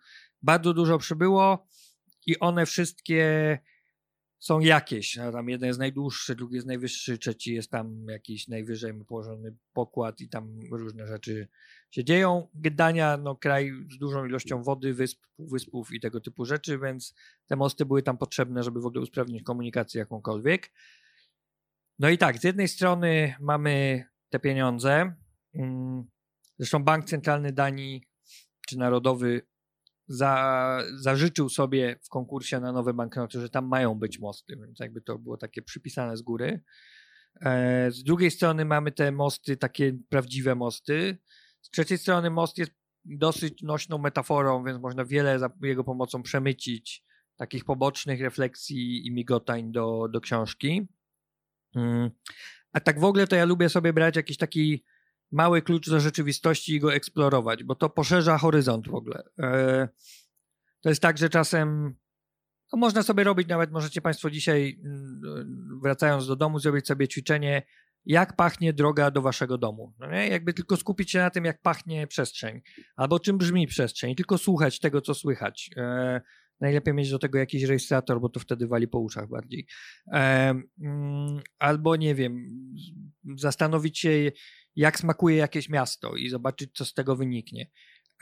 bardzo 0.42 0.74
dużo 0.74 0.98
przybyło 0.98 1.68
i 2.26 2.38
one 2.38 2.66
wszystkie 2.66 3.58
są 4.42 4.60
jakieś. 4.60 5.16
No, 5.16 5.32
tam 5.32 5.48
jeden 5.48 5.66
jest 5.66 5.78
najdłuższy, 5.78 6.36
drugi 6.36 6.54
jest 6.54 6.66
najwyższy, 6.66 7.18
trzeci 7.18 7.54
jest 7.54 7.70
tam 7.70 8.06
jakiś 8.08 8.48
najwyżej 8.48 9.04
położony 9.04 9.56
pokład 9.72 10.20
i 10.20 10.28
tam 10.28 10.60
różne 10.72 11.06
rzeczy 11.06 11.48
się 11.90 12.04
dzieją. 12.04 12.48
Gdania, 12.54 13.16
no 13.16 13.36
kraj 13.36 13.72
z 13.94 13.98
dużą 13.98 14.24
ilością 14.24 14.62
wody, 14.62 14.94
wysp, 14.94 15.22
wyspów 15.38 15.92
i 15.92 16.00
tego 16.00 16.20
typu 16.20 16.44
rzeczy, 16.44 16.78
więc 16.78 17.14
te 17.46 17.56
mosty 17.56 17.86
były 17.86 18.02
tam 18.02 18.18
potrzebne, 18.18 18.62
żeby 18.62 18.80
w 18.80 18.86
ogóle 18.86 19.02
usprawnić 19.02 19.42
komunikację 19.42 19.98
jakąkolwiek. 19.98 20.72
No 21.98 22.08
i 22.08 22.18
tak, 22.18 22.38
z 22.38 22.44
jednej 22.44 22.68
strony 22.68 23.34
mamy 23.40 24.04
te 24.30 24.38
pieniądze. 24.38 25.14
Mm, 25.54 26.04
zresztą 26.58 26.84
Bank 26.84 27.04
Centralny 27.04 27.52
Danii 27.52 28.11
Narodowy 28.76 29.42
za, 30.08 30.78
zażyczył 30.94 31.48
sobie 31.48 31.96
w 32.02 32.08
konkursie 32.08 32.60
na 32.60 32.72
nowe 32.72 32.94
banknoty, 32.94 33.40
że 33.40 33.50
tam 33.50 33.66
mają 33.66 33.94
być 33.94 34.18
mosty, 34.18 34.56
więc 34.56 34.80
jakby 34.80 35.00
to 35.00 35.18
było 35.18 35.36
takie 35.36 35.62
przypisane 35.62 36.16
z 36.16 36.22
góry. 36.22 36.60
E, 37.40 37.90
z 37.90 38.02
drugiej 38.02 38.30
strony 38.30 38.64
mamy 38.64 38.92
te 38.92 39.12
mosty, 39.12 39.56
takie 39.56 39.98
prawdziwe 40.08 40.54
mosty. 40.54 41.18
Z 41.60 41.70
trzeciej 41.70 41.98
strony 41.98 42.30
most 42.30 42.58
jest 42.58 42.72
dosyć 43.04 43.62
nośną 43.62 43.98
metaforą, 43.98 44.64
więc 44.64 44.80
można 44.80 45.04
wiele 45.04 45.38
za 45.38 45.50
jego 45.62 45.84
pomocą 45.84 46.22
przemycić 46.22 47.04
takich 47.36 47.64
pobocznych 47.64 48.20
refleksji 48.20 49.06
i 49.06 49.12
migotań 49.12 49.72
do, 49.72 50.08
do 50.08 50.20
książki. 50.20 50.88
Mm. 51.74 52.10
A 52.72 52.80
tak 52.80 53.00
w 53.00 53.04
ogóle 53.04 53.26
to 53.26 53.36
ja 53.36 53.44
lubię 53.44 53.68
sobie 53.68 53.92
brać 53.92 54.16
jakiś 54.16 54.36
taki 54.36 54.84
mały 55.32 55.62
klucz 55.62 55.90
do 55.90 56.00
rzeczywistości 56.00 56.74
i 56.74 56.80
go 56.80 56.94
eksplorować, 56.94 57.64
bo 57.64 57.74
to 57.74 57.90
poszerza 57.90 58.38
horyzont 58.38 58.88
w 58.88 58.94
ogóle. 58.94 59.22
E, 59.38 59.88
to 60.80 60.88
jest 60.88 61.02
tak, 61.02 61.18
że 61.18 61.28
czasem 61.28 61.94
no 62.72 62.78
można 62.78 63.02
sobie 63.02 63.24
robić, 63.24 63.48
nawet 63.48 63.70
możecie 63.70 64.00
Państwo 64.00 64.30
dzisiaj 64.30 64.80
mm, 64.84 65.80
wracając 65.82 66.26
do 66.26 66.36
domu, 66.36 66.58
zrobić 66.58 66.86
sobie 66.86 67.08
ćwiczenie, 67.08 67.62
jak 68.04 68.36
pachnie 68.36 68.72
droga 68.72 69.10
do 69.10 69.22
waszego 69.22 69.58
domu. 69.58 69.94
No 69.98 70.10
nie? 70.10 70.28
Jakby 70.28 70.54
tylko 70.54 70.76
skupić 70.76 71.10
się 71.10 71.18
na 71.18 71.30
tym, 71.30 71.44
jak 71.44 71.62
pachnie 71.62 72.06
przestrzeń, 72.06 72.60
albo 72.96 73.20
czym 73.20 73.38
brzmi 73.38 73.66
przestrzeń, 73.66 74.14
tylko 74.14 74.38
słuchać 74.38 74.80
tego, 74.80 75.00
co 75.00 75.14
słychać. 75.14 75.70
E, 75.76 76.20
najlepiej 76.60 76.94
mieć 76.94 77.10
do 77.10 77.18
tego 77.18 77.38
jakiś 77.38 77.62
rejestrator, 77.62 78.20
bo 78.20 78.28
to 78.28 78.40
wtedy 78.40 78.66
wali 78.66 78.88
po 78.88 78.98
uszach 78.98 79.28
bardziej. 79.28 79.66
E, 80.12 80.54
mm, 80.80 81.40
albo 81.58 81.96
nie 81.96 82.14
wiem, 82.14 82.50
zastanowić 83.36 83.98
się, 83.98 84.32
jak 84.76 84.98
smakuje 84.98 85.36
jakieś 85.36 85.68
miasto 85.68 86.14
i 86.14 86.28
zobaczyć, 86.28 86.70
co 86.74 86.84
z 86.84 86.94
tego 86.94 87.16
wyniknie. 87.16 87.70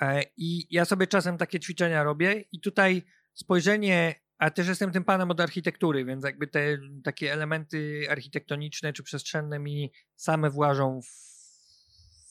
E, 0.00 0.22
I 0.36 0.66
ja 0.74 0.84
sobie 0.84 1.06
czasem 1.06 1.38
takie 1.38 1.60
ćwiczenia 1.60 2.02
robię, 2.02 2.44
i 2.52 2.60
tutaj 2.60 3.02
spojrzenie 3.34 4.14
a 4.40 4.50
też 4.50 4.68
jestem 4.68 4.92
tym 4.92 5.04
panem 5.04 5.30
od 5.30 5.40
architektury, 5.40 6.04
więc 6.04 6.24
jakby 6.24 6.46
te 6.46 6.78
takie 7.04 7.32
elementy 7.32 8.06
architektoniczne 8.10 8.92
czy 8.92 9.02
przestrzenne 9.02 9.58
mi 9.58 9.92
same 10.16 10.50
włażą 10.50 11.00
w, 11.02 11.06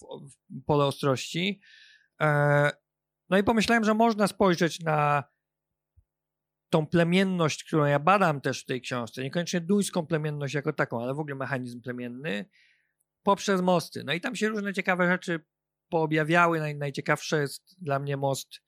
w, 0.01 0.63
pole 0.65 0.85
ostrości. 0.85 1.61
E, 2.21 2.71
no 3.29 3.37
i 3.37 3.43
pomyślałem, 3.43 3.83
że 3.83 3.93
można 3.93 4.27
spojrzeć 4.27 4.79
na 4.79 5.23
tą 6.69 6.87
plemienność, 6.87 7.63
którą 7.63 7.85
ja 7.85 7.99
badam 7.99 8.41
też 8.41 8.63
w 8.63 8.65
tej 8.65 8.81
książce, 8.81 9.23
niekoniecznie 9.23 9.61
duńską 9.61 10.05
plemienność 10.05 10.53
jako 10.53 10.73
taką, 10.73 11.03
ale 11.03 11.13
w 11.13 11.19
ogóle 11.19 11.35
mechanizm 11.35 11.81
plemienny, 11.81 12.45
poprzez 13.29 13.61
mosty. 13.61 14.03
No 14.03 14.13
i 14.13 14.21
tam 14.21 14.35
się 14.35 14.49
różne 14.49 14.73
ciekawe 14.73 15.07
rzeczy 15.07 15.39
poobjawiały. 15.89 16.59
Naj, 16.59 16.75
najciekawsze 16.75 17.41
jest 17.41 17.75
dla 17.81 17.99
mnie 17.99 18.17
most 18.17 18.59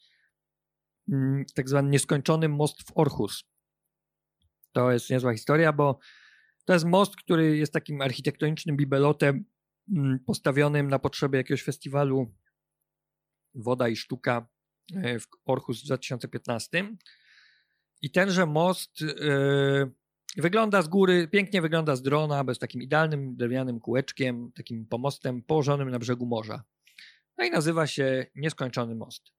Mm, 1.12 1.45
tak 1.55 1.70
zwany 1.70 1.89
nieskończony 1.89 2.49
most 2.49 2.84
w 2.84 2.97
Orchus. 2.97 3.43
To 4.72 4.91
jest 4.91 5.09
niezła 5.09 5.34
historia, 5.34 5.74
bo 5.74 5.99
to 6.66 6.74
jest 6.74 6.86
most, 6.86 7.16
który 7.16 7.57
jest 7.57 7.74
takim 7.74 8.01
architektonicznym 8.01 8.78
bibelotem 8.78 9.45
mm, 9.91 10.20
postawionym 10.20 10.88
na 10.88 10.99
potrzeby 10.99 11.38
jakiegoś 11.38 11.64
festiwalu 11.64 12.34
Woda 13.55 13.89
i 13.89 13.95
Sztuka 13.95 14.47
e, 14.95 15.20
w 15.20 15.28
Orchus 15.45 15.82
w 15.82 15.86
2015. 15.86 16.95
I 18.01 18.12
tenże 18.12 18.45
most 18.45 19.01
yy, 19.01 19.91
wygląda 20.38 20.82
z 20.82 20.88
góry, 20.88 21.28
pięknie 21.28 21.62
wygląda 21.62 21.96
z 21.96 22.02
drona, 22.02 22.44
bez 22.44 22.60
takim 22.60 22.82
idealnym 22.82 23.36
drewnianym 23.36 23.80
kółeczkiem, 23.80 24.52
takim 24.52 24.86
pomostem 24.86 25.42
położonym 25.42 25.90
na 25.90 26.00
brzegu 26.00 26.26
morza. 26.26 26.64
No 27.38 27.46
i 27.46 27.52
nazywa 27.52 27.88
się 27.88 28.26
Nieskończony 28.36 28.96
Most. 28.96 29.34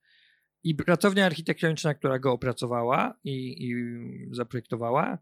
I 0.64 0.74
pracownia 0.74 1.26
architektoniczna, 1.26 1.95
która 1.95 2.18
go 2.18 2.32
opracowała 2.32 3.18
i, 3.24 3.68
i 3.68 3.74
zaprojektowała, 4.34 5.18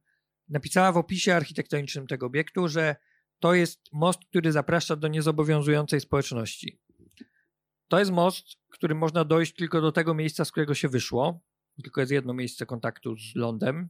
napisała 0.49 0.93
w 0.93 0.97
opisie 0.97 1.35
architektonicznym 1.35 2.07
tego 2.07 2.27
obiektu, 2.27 2.69
że 2.69 2.97
to 3.39 3.55
jest 3.55 3.81
most, 3.93 4.25
który 4.25 4.53
zaprasza 4.53 4.97
do 4.97 5.09
niezobowiązującej 5.09 6.01
społeczności. 6.01 6.81
To 7.89 7.99
jest 7.99 8.11
most, 8.11 8.45
którym 8.71 8.99
można 8.99 9.25
dojść 9.25 9.55
tylko 9.55 9.81
do 9.81 9.93
tego 9.93 10.15
miejsca, 10.15 10.45
z 10.45 10.51
którego 10.51 10.75
się 10.75 10.89
wyszło. 10.89 11.41
Tylko 11.83 12.01
jest 12.01 12.13
jedno 12.13 12.35
miejsce 12.35 12.67
kontaktu 12.67 13.17
z 13.17 13.35
lądem, 13.35 13.89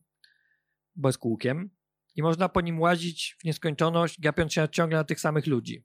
bo 0.97 1.09
jest 1.09 1.18
kółkiem. 1.18 1.70
I 2.16 2.22
można 2.22 2.49
po 2.49 2.61
nim 2.61 2.80
łazić 2.80 3.36
w 3.41 3.45
nieskończoność, 3.45 4.20
gapiąc 4.20 4.53
się 4.53 4.68
ciągle 4.68 4.99
na 4.99 5.05
tych 5.05 5.20
samych 5.20 5.47
ludzi. 5.47 5.84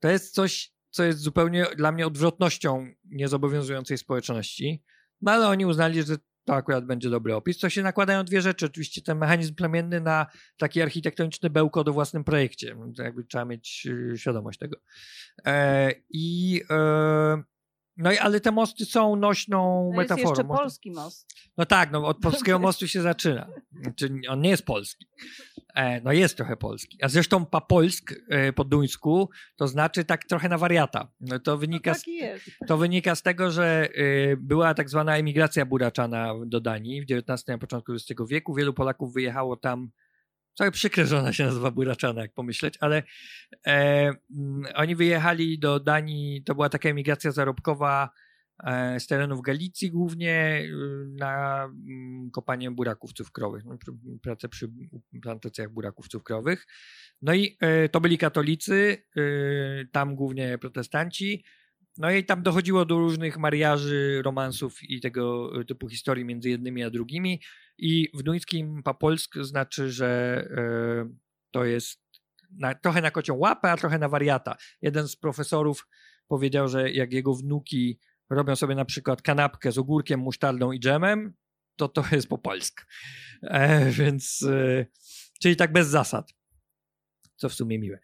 To 0.00 0.08
jest 0.08 0.34
coś, 0.34 0.72
co 0.90 1.04
jest 1.04 1.18
zupełnie 1.18 1.66
dla 1.76 1.92
mnie 1.92 2.06
odwrotnością 2.06 2.86
niezobowiązującej 3.04 3.98
społeczności. 3.98 4.84
No 5.20 5.32
ale 5.32 5.48
oni 5.48 5.66
uznali, 5.66 6.02
że 6.02 6.16
to 6.46 6.54
akurat 6.54 6.86
będzie 6.86 7.10
dobry 7.10 7.34
opis. 7.34 7.58
To 7.58 7.68
się 7.68 7.82
nakładają 7.82 8.24
dwie 8.24 8.42
rzeczy. 8.42 8.66
Oczywiście 8.66 9.02
ten 9.02 9.18
mechanizm 9.18 9.54
plemienny 9.54 10.00
na 10.00 10.26
taki 10.56 10.82
architektoniczny 10.82 11.50
bełko 11.50 11.80
o 11.80 11.92
własnym 11.92 12.24
projekcie. 12.24 12.76
Jakby 12.98 13.24
trzeba 13.24 13.44
mieć 13.44 13.86
y, 13.86 14.18
świadomość 14.18 14.58
tego. 14.58 14.76
E, 15.46 15.92
I 16.10 16.62
e, 16.70 17.42
no 17.96 18.12
i 18.12 18.18
ale 18.18 18.40
te 18.40 18.50
mosty 18.50 18.84
są 18.84 19.16
nośną 19.16 19.90
to 19.92 19.96
metaforą. 19.96 20.28
Jest 20.28 20.38
jeszcze 20.38 20.56
polski 20.56 20.90
most. 20.90 21.34
No 21.56 21.66
tak, 21.66 21.92
no 21.92 22.06
od 22.06 22.18
polskiego 22.18 22.58
mostu 22.68 22.88
się 22.88 23.02
zaczyna. 23.02 23.46
Znaczy, 23.82 24.20
on 24.28 24.40
nie 24.40 24.50
jest 24.50 24.64
polski. 24.64 25.06
E, 25.74 26.00
no 26.00 26.12
jest 26.12 26.36
trochę 26.36 26.56
polski. 26.56 26.98
A 27.02 27.08
zresztą 27.08 27.46
papolsk 27.46 28.14
e, 28.28 28.52
po 28.52 28.64
duńsku 28.64 29.30
to 29.56 29.68
znaczy 29.68 30.04
tak 30.04 30.24
trochę 30.24 30.48
na 30.48 30.58
wariata. 30.58 31.12
No 31.20 31.38
to, 31.38 31.58
wynika 31.58 31.90
no 31.90 31.98
z, 31.98 32.04
to 32.66 32.76
wynika 32.76 33.14
z 33.14 33.22
tego, 33.22 33.50
że 33.50 33.88
e, 33.94 34.36
była 34.36 34.74
tak 34.74 34.90
zwana 34.90 35.16
emigracja 35.16 35.66
buraczana 35.66 36.34
do 36.46 36.60
Danii 36.60 37.02
w 37.02 37.12
XIX, 37.12 37.46
na 37.46 37.58
początku 37.58 37.92
XX 37.92 38.22
wieku. 38.28 38.54
Wielu 38.54 38.74
Polaków 38.74 39.14
wyjechało 39.14 39.56
tam 39.56 39.90
Trochę 40.56 40.70
przykre, 40.72 41.06
że 41.06 41.18
ona 41.18 41.32
się 41.32 41.44
nazywa 41.44 41.70
Buraczana, 41.70 42.22
jak 42.22 42.32
pomyśleć, 42.32 42.74
ale 42.80 43.02
e, 43.66 44.12
oni 44.74 44.96
wyjechali 44.96 45.58
do 45.58 45.80
Danii, 45.80 46.42
to 46.42 46.54
była 46.54 46.68
taka 46.68 46.88
emigracja 46.88 47.32
zarobkowa 47.32 48.10
e, 48.64 49.00
z 49.00 49.06
terenów 49.06 49.42
Galicji 49.42 49.90
głównie 49.90 50.60
y, 50.62 51.06
na 51.18 51.64
mm, 51.64 52.30
kopanie 52.30 52.70
buraków 52.70 53.12
cukrowych, 53.12 53.64
no, 53.64 53.78
pracę 54.22 54.48
przy 54.48 54.68
plantacjach 55.22 55.70
buraków 55.70 56.08
cukrowych. 56.08 56.66
No 57.22 57.34
i 57.34 57.56
e, 57.60 57.88
to 57.88 58.00
byli 58.00 58.18
katolicy, 58.18 59.02
y, 59.16 59.88
tam 59.92 60.14
głównie 60.14 60.58
protestanci, 60.58 61.44
no 61.98 62.10
i 62.10 62.24
tam 62.24 62.42
dochodziło 62.42 62.84
do 62.84 62.98
różnych 62.98 63.38
mariaży, 63.38 64.22
romansów 64.24 64.82
i 64.82 65.00
tego 65.00 65.50
typu 65.64 65.88
historii 65.88 66.24
między 66.24 66.50
jednymi 66.50 66.82
a 66.82 66.90
drugimi. 66.90 67.40
I 67.78 68.08
w 68.14 68.22
duńskim 68.22 68.82
papolsk 68.82 69.34
znaczy, 69.40 69.90
że 69.90 70.08
e, 70.50 71.08
to 71.50 71.64
jest 71.64 72.00
na, 72.50 72.74
trochę 72.74 73.00
na 73.00 73.10
kocią 73.10 73.34
łapę, 73.34 73.72
a 73.72 73.76
trochę 73.76 73.98
na 73.98 74.08
wariata. 74.08 74.56
Jeden 74.82 75.08
z 75.08 75.16
profesorów 75.16 75.88
powiedział, 76.28 76.68
że 76.68 76.90
jak 76.90 77.12
jego 77.12 77.34
wnuki 77.34 77.98
robią 78.30 78.56
sobie 78.56 78.74
na 78.74 78.84
przykład 78.84 79.22
kanapkę 79.22 79.72
z 79.72 79.78
ogórkiem, 79.78 80.20
musztardą 80.20 80.72
i 80.72 80.80
dżemem, 80.80 81.34
to 81.76 81.88
to 81.88 82.04
jest 82.12 82.28
po 82.28 82.38
polsk. 82.38 82.86
E, 83.42 83.90
więc, 83.90 84.42
e, 84.42 84.86
czyli 85.40 85.56
tak 85.56 85.72
bez 85.72 85.88
zasad, 85.88 86.34
co 87.36 87.48
w 87.48 87.54
sumie 87.54 87.78
miłe. 87.78 87.98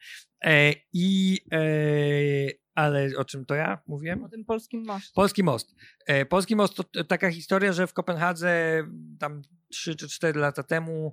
E, 0.45 0.75
I 0.93 1.39
e, 1.53 2.63
ale 2.75 3.11
o 3.17 3.25
czym 3.25 3.47
to 3.47 3.55
ja 3.55 3.79
mówiłem? 3.87 4.25
O 4.25 4.29
tym 4.29 4.45
polskim 4.45 4.85
moście. 4.87 5.13
Polski 5.15 5.43
most. 5.43 5.75
E, 6.07 6.27
Polski 6.27 6.57
most 6.57 6.75
to 6.75 7.05
taka 7.05 7.31
historia, 7.31 7.73
że 7.73 7.87
w 7.87 7.93
Kopenhadze 7.93 8.83
tam 9.19 9.43
3 9.69 9.97
czy 9.97 10.09
4 10.09 10.41
lata 10.41 10.63
temu 10.63 11.13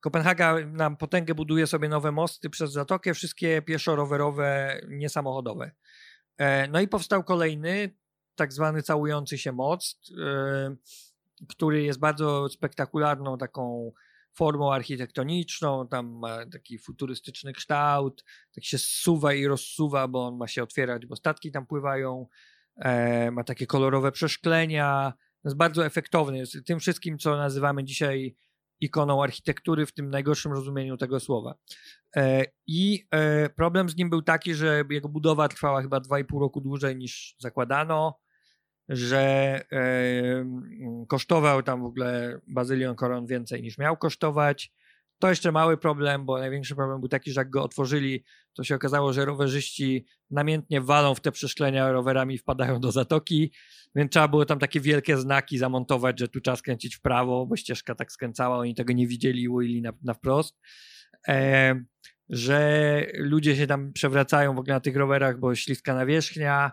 Kopenhaga 0.00 0.56
na 0.66 0.90
potęgę 0.90 1.34
buduje 1.34 1.66
sobie 1.66 1.88
nowe 1.88 2.12
mosty 2.12 2.50
przez 2.50 2.72
zatokę, 2.72 3.14
wszystkie 3.14 3.62
pieszo-rowerowe, 3.62 4.80
niesamochodowe. 4.88 5.70
E, 6.36 6.68
no 6.68 6.80
i 6.80 6.88
powstał 6.88 7.24
kolejny, 7.24 7.94
tak 8.34 8.52
zwany 8.52 8.82
całujący 8.82 9.38
się 9.38 9.52
most, 9.52 9.98
e, 10.24 10.76
który 11.48 11.82
jest 11.82 11.98
bardzo 11.98 12.48
spektakularną 12.48 13.38
taką 13.38 13.92
formą 14.34 14.72
architektoniczną, 14.72 15.88
tam 15.88 16.18
ma 16.18 16.46
taki 16.46 16.78
futurystyczny 16.78 17.52
kształt, 17.52 18.24
tak 18.54 18.64
się 18.64 18.78
zsuwa 18.78 19.34
i 19.34 19.46
rozsuwa, 19.46 20.08
bo 20.08 20.26
on 20.26 20.36
ma 20.36 20.48
się 20.48 20.62
otwierać, 20.62 21.06
bo 21.06 21.16
statki 21.16 21.52
tam 21.52 21.66
pływają, 21.66 22.26
e, 22.76 23.30
ma 23.30 23.44
takie 23.44 23.66
kolorowe 23.66 24.12
przeszklenia, 24.12 25.12
jest 25.44 25.56
bardzo 25.56 25.86
efektowny, 25.86 26.38
jest 26.38 26.56
tym 26.66 26.80
wszystkim, 26.80 27.18
co 27.18 27.36
nazywamy 27.36 27.84
dzisiaj 27.84 28.36
ikoną 28.80 29.22
architektury 29.22 29.86
w 29.86 29.92
tym 29.92 30.10
najgorszym 30.10 30.52
rozumieniu 30.52 30.96
tego 30.96 31.20
słowa. 31.20 31.54
E, 32.16 32.44
I 32.66 33.06
e, 33.10 33.48
problem 33.48 33.88
z 33.88 33.96
nim 33.96 34.10
był 34.10 34.22
taki, 34.22 34.54
że 34.54 34.84
jego 34.90 35.08
budowa 35.08 35.48
trwała 35.48 35.82
chyba 35.82 35.98
2,5 35.98 36.40
roku 36.40 36.60
dłużej 36.60 36.96
niż 36.96 37.34
zakładano, 37.38 38.18
że 38.88 39.20
e, 39.72 39.86
kosztował 41.08 41.62
tam 41.62 41.82
w 41.82 41.86
ogóle 41.86 42.40
bazylion 42.46 42.96
koron 42.96 43.26
więcej 43.26 43.62
niż 43.62 43.78
miał 43.78 43.96
kosztować. 43.96 44.72
To 45.18 45.28
jeszcze 45.28 45.52
mały 45.52 45.76
problem, 45.76 46.24
bo 46.24 46.38
największy 46.38 46.74
problem 46.74 47.00
był 47.00 47.08
taki, 47.08 47.32
że 47.32 47.40
jak 47.40 47.50
go 47.50 47.62
otworzyli, 47.62 48.24
to 48.54 48.64
się 48.64 48.74
okazało, 48.74 49.12
że 49.12 49.24
rowerzyści 49.24 50.06
namiętnie 50.30 50.80
walą 50.80 51.14
w 51.14 51.20
te 51.20 51.32
przeszklenia 51.32 51.92
rowerami, 51.92 52.38
wpadają 52.38 52.80
do 52.80 52.92
zatoki, 52.92 53.52
więc 53.94 54.12
trzeba 54.12 54.28
było 54.28 54.44
tam 54.44 54.58
takie 54.58 54.80
wielkie 54.80 55.16
znaki 55.16 55.58
zamontować, 55.58 56.20
że 56.20 56.28
tu 56.28 56.40
trzeba 56.40 56.56
skręcić 56.56 56.96
w 56.96 57.00
prawo, 57.00 57.46
bo 57.46 57.56
ścieżka 57.56 57.94
tak 57.94 58.12
skręcała, 58.12 58.58
oni 58.58 58.74
tego 58.74 58.92
nie 58.92 59.06
widzieli 59.06 59.48
i 59.62 59.82
na, 59.82 59.92
na 60.02 60.14
wprost. 60.14 60.58
E, 61.28 61.74
że 62.28 63.06
ludzie 63.14 63.56
się 63.56 63.66
tam 63.66 63.92
przewracają 63.92 64.54
w 64.54 64.58
ogóle 64.58 64.74
na 64.74 64.80
tych 64.80 64.96
rowerach, 64.96 65.38
bo 65.38 65.54
śliska 65.54 65.94
nawierzchnia, 65.94 66.72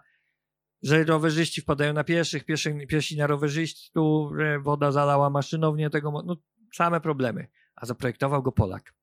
że 0.86 1.04
rowerzyści 1.04 1.62
wpadają 1.62 1.94
na 1.94 2.04
pieszych, 2.04 2.46
pieszych 2.46 2.88
piesi 2.88 3.18
na 3.18 3.28
rowerzystów, 3.28 4.32
woda 4.60 4.92
zalała 4.92 5.30
maszynownię 5.30 5.90
tego, 5.90 6.24
no 6.26 6.38
same 6.74 7.02
problemy. 7.02 7.48
A 7.76 7.86
zaprojektował 7.86 8.44
go 8.44 8.52
Polak. 8.52 8.94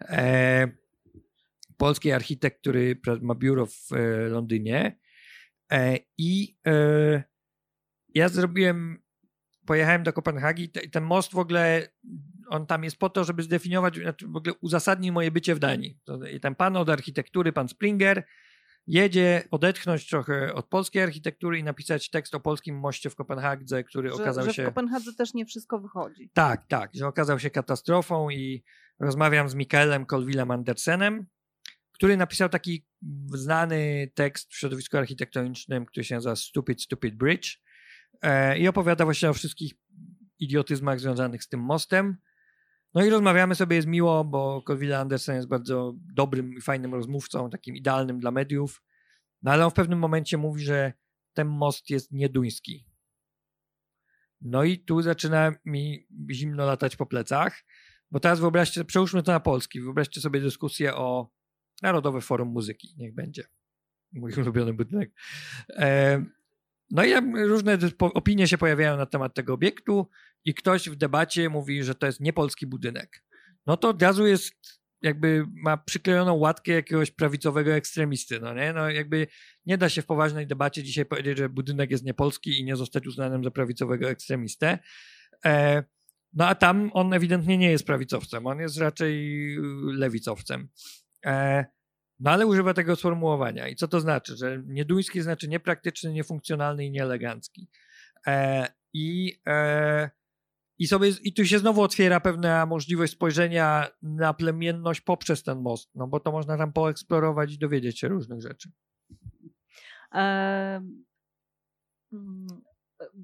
E, 0.00 0.68
polski 1.76 2.12
architekt, 2.12 2.60
który 2.60 3.00
ma 3.20 3.34
biuro 3.34 3.66
w 3.66 3.92
e, 3.92 4.28
Londynie 4.28 4.98
e, 5.72 5.98
i 6.18 6.56
e, 6.66 7.22
ja 8.14 8.28
zrobiłem 8.28 9.02
pojechałem 9.66 10.02
do 10.02 10.12
Kopenhagi 10.12 10.68
ten 10.68 11.04
most 11.04 11.32
w 11.32 11.38
ogóle, 11.38 11.88
on 12.48 12.66
tam 12.66 12.84
jest 12.84 12.96
po 12.96 13.10
to, 13.10 13.24
żeby 13.24 13.42
zdefiniować, 13.42 14.00
w 14.22 14.36
ogóle 14.36 14.54
uzasadnić 14.60 15.10
moje 15.10 15.30
bycie 15.30 15.54
w 15.54 15.58
Danii. 15.58 15.98
I 16.32 16.40
ten 16.40 16.54
pan 16.54 16.76
od 16.76 16.90
architektury, 16.90 17.52
pan 17.52 17.68
Springer, 17.68 18.24
jedzie 18.86 19.42
odetchnąć 19.50 20.08
trochę 20.08 20.54
od 20.54 20.66
polskiej 20.66 21.02
architektury 21.02 21.58
i 21.58 21.64
napisać 21.64 22.10
tekst 22.10 22.34
o 22.34 22.40
polskim 22.40 22.78
moście 22.78 23.10
w 23.10 23.14
Kopenhadze, 23.14 23.84
który 23.84 24.08
że, 24.08 24.14
okazał 24.14 24.44
że 24.44 24.54
się... 24.54 24.62
w 24.62 24.66
Kopenhadze 24.66 25.12
też 25.14 25.34
nie 25.34 25.46
wszystko 25.46 25.78
wychodzi. 25.78 26.30
Tak, 26.34 26.66
tak, 26.68 26.90
że 26.94 27.06
okazał 27.06 27.38
się 27.38 27.50
katastrofą 27.50 28.30
i 28.30 28.64
rozmawiam 29.00 29.48
z 29.48 29.54
Mikaelem 29.54 30.06
Colvillem 30.06 30.50
Andersenem, 30.50 31.26
który 31.92 32.16
napisał 32.16 32.48
taki 32.48 32.86
znany 33.34 34.10
tekst 34.14 34.52
w 34.52 34.56
środowisku 34.56 34.96
architektonicznym, 34.96 35.86
który 35.86 36.04
się 36.04 36.14
nazywa 36.14 36.36
Stupid, 36.36 36.82
Stupid 36.82 37.14
Bridge 37.14 37.58
e, 38.22 38.58
i 38.58 38.68
opowiada 38.68 39.04
właśnie 39.04 39.30
o 39.30 39.34
wszystkich 39.34 39.72
idiotyzmach 40.38 41.00
związanych 41.00 41.44
z 41.44 41.48
tym 41.48 41.60
mostem. 41.60 42.16
No 42.94 43.04
i 43.04 43.10
rozmawiamy 43.10 43.54
sobie, 43.54 43.76
jest 43.76 43.88
miło, 43.88 44.24
bo 44.24 44.62
Colville 44.62 44.98
Andersen 44.98 45.36
jest 45.36 45.48
bardzo 45.48 45.94
dobrym 46.14 46.52
i 46.54 46.60
fajnym 46.60 46.94
rozmówcą, 46.94 47.50
takim 47.50 47.76
idealnym 47.76 48.20
dla 48.20 48.30
mediów. 48.30 48.82
No 49.42 49.52
ale 49.52 49.64
on 49.64 49.70
w 49.70 49.74
pewnym 49.74 49.98
momencie 49.98 50.36
mówi, 50.36 50.64
że 50.64 50.92
ten 51.32 51.48
most 51.48 51.90
jest 51.90 52.12
nieduński. 52.12 52.86
No 54.40 54.64
i 54.64 54.78
tu 54.78 55.02
zaczyna 55.02 55.52
mi 55.64 56.06
zimno 56.30 56.66
latać 56.66 56.96
po 56.96 57.06
plecach, 57.06 57.64
bo 58.10 58.20
teraz 58.20 58.40
wyobraźcie, 58.40 58.84
przełóżmy 58.84 59.22
to 59.22 59.32
na 59.32 59.40
polski, 59.40 59.80
wyobraźcie 59.80 60.20
sobie 60.20 60.40
dyskusję 60.40 60.94
o 60.94 61.30
Narodowe 61.82 62.20
Forum 62.20 62.48
Muzyki, 62.48 62.94
niech 62.98 63.14
będzie. 63.14 63.44
Mój 64.12 64.32
ulubiony 64.32 64.74
budynek. 64.74 65.12
E, 65.70 66.24
no 66.90 67.04
i 67.04 67.14
różne 67.46 67.78
opinie 68.00 68.48
się 68.48 68.58
pojawiają 68.58 68.96
na 68.96 69.06
temat 69.06 69.34
tego 69.34 69.54
obiektu 69.54 70.08
i 70.46 70.54
ktoś 70.54 70.88
w 70.88 70.96
debacie 70.96 71.48
mówi, 71.48 71.82
że 71.82 71.94
to 71.94 72.06
jest 72.06 72.20
niepolski 72.20 72.66
budynek. 72.66 73.22
No 73.66 73.76
to 73.76 73.88
od 73.88 74.02
razu 74.02 74.26
jest 74.26 74.52
jakby 75.02 75.44
ma 75.52 75.76
przyklejoną 75.76 76.34
łatkę 76.34 76.72
jakiegoś 76.72 77.10
prawicowego 77.10 77.72
ekstremisty, 77.72 78.40
no 78.40 78.54
nie? 78.54 78.72
No 78.72 78.90
jakby 78.90 79.26
nie 79.66 79.78
da 79.78 79.88
się 79.88 80.02
w 80.02 80.06
poważnej 80.06 80.46
debacie 80.46 80.82
dzisiaj 80.82 81.06
powiedzieć, 81.06 81.38
że 81.38 81.48
budynek 81.48 81.90
jest 81.90 82.04
niepolski 82.04 82.60
i 82.60 82.64
nie 82.64 82.76
zostać 82.76 83.06
uznanym 83.06 83.44
za 83.44 83.50
prawicowego 83.50 84.08
ekstremistę. 84.08 84.78
E, 85.44 85.82
no 86.32 86.46
a 86.46 86.54
tam 86.54 86.90
on 86.94 87.12
ewidentnie 87.12 87.58
nie 87.58 87.70
jest 87.70 87.86
prawicowcem, 87.86 88.46
on 88.46 88.60
jest 88.60 88.78
raczej 88.78 89.56
lewicowcem. 89.92 90.68
E, 91.26 91.64
no 92.20 92.30
ale 92.30 92.46
używa 92.46 92.74
tego 92.74 92.96
sformułowania. 92.96 93.68
I 93.68 93.76
co 93.76 93.88
to 93.88 94.00
znaczy? 94.00 94.36
Że 94.36 94.62
nieduński 94.66 95.22
znaczy 95.22 95.48
niepraktyczny, 95.48 96.12
niefunkcjonalny 96.12 96.86
i 96.86 96.90
nieelegancki. 96.90 97.68
E, 98.26 98.66
I, 98.92 99.38
e, 99.46 100.10
i, 100.78 100.86
sobie, 100.86 101.08
I 101.22 101.32
tu 101.32 101.44
się 101.44 101.58
znowu 101.58 101.82
otwiera 101.82 102.20
pewna 102.20 102.66
możliwość 102.66 103.12
spojrzenia 103.12 103.86
na 104.02 104.34
plemienność 104.34 105.00
poprzez 105.00 105.42
ten 105.42 105.60
most, 105.60 105.90
no 105.94 106.06
bo 106.06 106.20
to 106.20 106.32
można 106.32 106.58
tam 106.58 106.72
poeksplorować 106.72 107.52
i 107.52 107.58
dowiedzieć 107.58 107.98
się 107.98 108.08
różnych 108.08 108.40
rzeczy. 108.40 108.70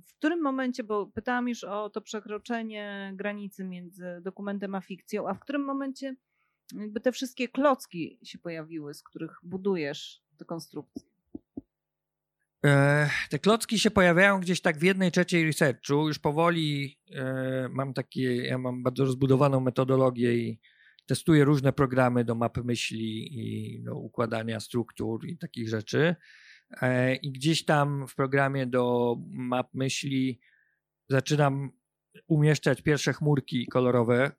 W 0.07 0.15
którym 0.19 0.43
momencie, 0.43 0.85
bo 0.85 1.07
pytałam 1.07 1.49
już 1.49 1.65
o 1.65 1.91
to 1.91 2.01
przekroczenie 2.01 3.13
granicy 3.17 3.65
między 3.65 4.21
dokumentem 4.23 4.75
a 4.75 4.81
fikcją, 4.81 5.29
a 5.29 5.35
w 5.35 5.41
którym 5.41 5.65
momencie 5.65 6.17
jakby 6.75 7.01
te 7.01 7.13
wszystkie 7.13 7.49
klocki 7.49 8.19
się 8.23 8.39
pojawiły, 8.39 8.95
z 8.95 9.03
których 9.03 9.39
budujesz 9.43 10.23
tę 10.37 10.45
konstrukcję? 10.45 11.12
E, 12.67 13.11
te 13.31 13.39
klocki 13.39 13.79
się 13.79 13.91
pojawiają 13.91 14.41
gdzieś 14.41 14.61
tak 14.61 14.79
w 14.79 14.83
jednej 14.83 15.13
trzeciej 15.13 15.47
researchu. 15.47 16.09
Już 16.09 16.19
powoli 16.19 16.99
e, 17.15 17.69
mam 17.71 17.95
takie, 17.95 18.37
ja 18.37 18.59
mam 18.59 18.83
bardzo 18.83 19.05
rozbudowaną 19.05 19.61
metodologię 19.61 20.35
i 20.35 20.61
testuję 21.07 21.45
różne 21.45 21.73
programy 21.73 22.25
do 22.25 22.35
mapy 22.35 22.65
myśli 22.65 23.39
i 23.41 23.83
do 23.83 23.95
układania 23.95 24.61
struktur 24.61 25.27
i 25.27 25.39
takich 25.39 25.69
rzeczy. 25.69 26.17
E, 26.83 27.15
I 27.15 27.33
gdzieś 27.33 27.65
tam 27.65 28.07
w 28.09 28.15
programie 28.15 28.67
do 28.67 29.17
map 29.31 29.75
myśli 29.75 30.41
zaczynam 31.09 31.71
umieszczać 32.27 32.83
pierwsze 32.83 33.13
chmurki 33.13 33.67
kolorowe. 33.67 34.33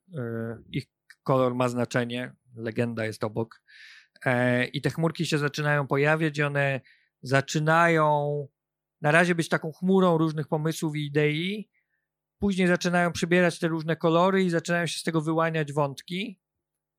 Ich 0.72 0.86
kolor 1.24 1.56
ma 1.56 1.70
znaczenie, 1.70 2.36
legenda 2.56 3.06
jest 3.06 3.24
obok. 3.24 3.62
E, 4.26 4.66
I 4.66 4.82
te 4.82 4.90
chmurki 4.90 5.26
się 5.26 5.38
zaczynają 5.38 5.88
pojawiać 5.88 6.40
one 6.40 6.82
zaczynają 7.24 8.48
na 9.02 9.12
razie 9.12 9.36
być 9.36 9.50
taką 9.50 9.72
chmurą 9.72 10.18
różnych 10.18 10.48
pomysłów 10.48 10.96
i 10.96 11.06
idei. 11.06 11.70
Później 12.40 12.68
zaczynają 12.68 13.12
przybierać 13.12 13.60
te 13.60 13.68
różne 13.68 13.96
kolory 13.96 14.44
i 14.44 14.50
zaczynają 14.50 14.86
się 14.86 15.00
z 15.00 15.04
tego 15.04 15.22
wyłaniać 15.22 15.74
wątki. 15.74 16.40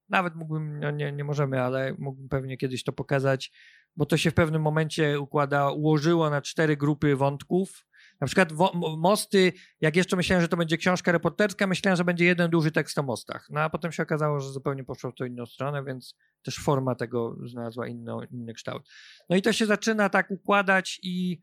Nawet 0.09 0.35
mógłbym, 0.35 0.81
no 0.81 0.91
nie, 0.91 1.13
nie 1.13 1.25
możemy, 1.25 1.63
ale 1.63 1.95
mógłbym 1.99 2.29
pewnie 2.29 2.57
kiedyś 2.57 2.85
to 2.85 2.93
pokazać, 2.93 3.53
bo 3.97 4.07
to 4.07 4.17
się 4.17 4.31
w 4.31 4.35
pewnym 4.35 4.63
momencie 4.63 5.21
układa, 5.21 5.71
ułożyło 5.71 6.31
na 6.31 6.43
cztery 6.43 6.77
grupy 6.77 7.17
wątków 7.17 7.87
na 8.21 8.27
przykład 8.27 8.53
mosty, 8.97 9.53
jak 9.81 9.97
jeszcze 9.97 10.17
myślałem, 10.17 10.43
że 10.43 10.49
to 10.49 10.57
będzie 10.57 10.77
książka 10.77 11.13
reporterska, 11.13 11.67
myślałem, 11.67 11.97
że 11.97 12.05
będzie 12.05 12.25
jeden 12.25 12.51
duży 12.51 12.71
tekst 12.71 12.99
o 12.99 13.03
mostach. 13.03 13.47
No 13.51 13.61
a 13.61 13.71
potem 13.71 13.93
się 13.93 14.03
okazało, 14.03 14.41
że 14.41 14.51
zupełnie 14.51 14.85
poszło 14.85 15.11
w 15.11 15.15
to 15.15 15.25
inną 15.25 15.47
stronę, 15.47 15.85
więc 15.85 16.15
też 16.43 16.57
forma 16.57 16.95
tego 16.95 17.37
znalazła 17.47 17.89
inno, 17.89 18.21
inny 18.31 18.55
kształt. 18.55 18.89
No 19.29 19.37
i 19.37 19.43
to 19.43 19.53
się 19.53 19.67
zaczyna 19.67 20.09
tak 20.09 20.31
układać 20.31 21.01
i, 21.03 21.41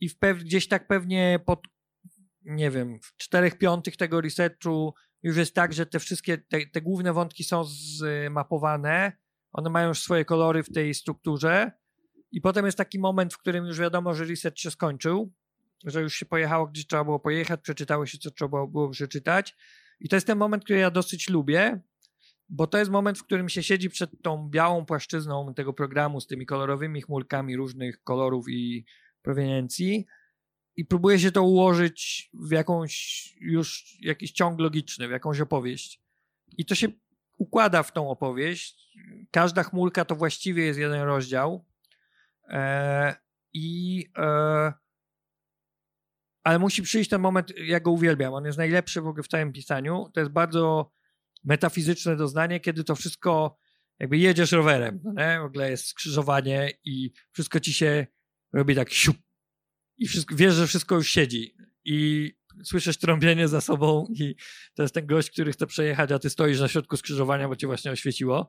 i 0.00 0.08
w 0.08 0.18
pew, 0.18 0.38
gdzieś 0.38 0.68
tak 0.68 0.86
pewnie 0.86 1.40
pod, 1.46 1.66
nie 2.42 2.70
wiem, 2.70 2.98
w 3.02 3.16
czterech 3.16 3.58
piątych 3.58 3.96
tego 3.96 4.20
researchu 4.20 4.94
już 5.22 5.36
jest 5.36 5.54
tak, 5.54 5.72
że 5.72 5.86
te 5.86 5.98
wszystkie, 5.98 6.38
te, 6.38 6.66
te 6.66 6.82
główne 6.82 7.12
wątki 7.12 7.44
są 7.44 7.64
zmapowane, 7.64 9.12
one 9.52 9.70
mają 9.70 9.88
już 9.88 10.02
swoje 10.02 10.24
kolory 10.24 10.62
w 10.62 10.72
tej 10.72 10.94
strukturze 10.94 11.72
i 12.32 12.40
potem 12.40 12.66
jest 12.66 12.78
taki 12.78 12.98
moment, 12.98 13.34
w 13.34 13.38
którym 13.38 13.66
już 13.66 13.80
wiadomo, 13.80 14.14
że 14.14 14.24
research 14.24 14.58
się 14.58 14.70
skończył, 14.70 15.32
że 15.84 16.02
już 16.02 16.14
się 16.14 16.26
pojechało, 16.26 16.66
gdzie 16.66 16.84
trzeba 16.84 17.04
było 17.04 17.20
pojechać, 17.20 17.60
przeczytało 17.60 18.06
się, 18.06 18.18
co 18.18 18.30
trzeba 18.30 18.66
było 18.66 18.90
przeczytać. 18.90 19.56
I 20.00 20.08
to 20.08 20.16
jest 20.16 20.26
ten 20.26 20.38
moment, 20.38 20.64
który 20.64 20.78
ja 20.78 20.90
dosyć 20.90 21.30
lubię, 21.30 21.80
bo 22.48 22.66
to 22.66 22.78
jest 22.78 22.90
moment, 22.90 23.18
w 23.18 23.24
którym 23.24 23.48
się 23.48 23.62
siedzi 23.62 23.90
przed 23.90 24.10
tą 24.22 24.48
białą 24.48 24.84
płaszczyzną 24.84 25.54
tego 25.54 25.72
programu 25.72 26.20
z 26.20 26.26
tymi 26.26 26.46
kolorowymi 26.46 27.02
chmurkami 27.02 27.56
różnych 27.56 28.02
kolorów 28.02 28.46
i 28.48 28.84
proweniencji 29.22 30.06
i 30.76 30.84
próbuje 30.84 31.18
się 31.18 31.32
to 31.32 31.42
ułożyć 31.42 32.30
w 32.34 32.50
jakąś 32.50 33.24
już 33.40 33.96
jakiś 34.00 34.32
ciąg 34.32 34.60
logiczny, 34.60 35.08
w 35.08 35.10
jakąś 35.10 35.40
opowieść. 35.40 36.02
I 36.58 36.64
to 36.64 36.74
się 36.74 36.88
układa 37.38 37.82
w 37.82 37.92
tą 37.92 38.10
opowieść. 38.10 38.98
Każda 39.30 39.62
chmurka 39.62 40.04
to 40.04 40.16
właściwie 40.16 40.64
jest 40.64 40.78
jeden 40.78 41.00
rozdział. 41.00 41.64
E, 42.48 43.16
I 43.52 44.06
e, 44.16 44.72
ale 46.44 46.58
musi 46.58 46.82
przyjść 46.82 47.10
ten 47.10 47.20
moment, 47.20 47.52
ja 47.56 47.80
go 47.80 47.90
uwielbiam, 47.90 48.34
on 48.34 48.44
jest 48.44 48.58
najlepszy 48.58 49.00
w 49.00 49.06
ogóle 49.06 49.22
w 49.22 49.28
całym 49.28 49.52
pisaniu. 49.52 50.10
To 50.14 50.20
jest 50.20 50.32
bardzo 50.32 50.92
metafizyczne 51.44 52.16
doznanie, 52.16 52.60
kiedy 52.60 52.84
to 52.84 52.94
wszystko 52.94 53.58
jakby 53.98 54.18
jedziesz 54.18 54.52
rowerem, 54.52 55.00
no 55.04 55.12
nie? 55.12 55.40
w 55.40 55.44
ogóle 55.44 55.70
jest 55.70 55.86
skrzyżowanie 55.86 56.70
i 56.84 57.12
wszystko 57.32 57.60
ci 57.60 57.72
się 57.72 58.06
robi 58.52 58.74
tak 58.74 58.92
siup 58.92 59.16
i 59.98 60.08
wszystko, 60.08 60.36
wiesz, 60.36 60.54
że 60.54 60.66
wszystko 60.66 60.94
już 60.94 61.10
siedzi 61.10 61.56
i 61.84 62.30
słyszysz 62.64 62.96
trąbienie 62.96 63.48
za 63.48 63.60
sobą 63.60 64.06
i 64.14 64.34
to 64.74 64.82
jest 64.82 64.94
ten 64.94 65.06
gość, 65.06 65.30
który 65.30 65.52
chce 65.52 65.66
przejechać, 65.66 66.12
a 66.12 66.18
ty 66.18 66.30
stoisz 66.30 66.60
na 66.60 66.68
środku 66.68 66.96
skrzyżowania, 66.96 67.48
bo 67.48 67.56
cię 67.56 67.66
właśnie 67.66 67.90
oświeciło 67.90 68.48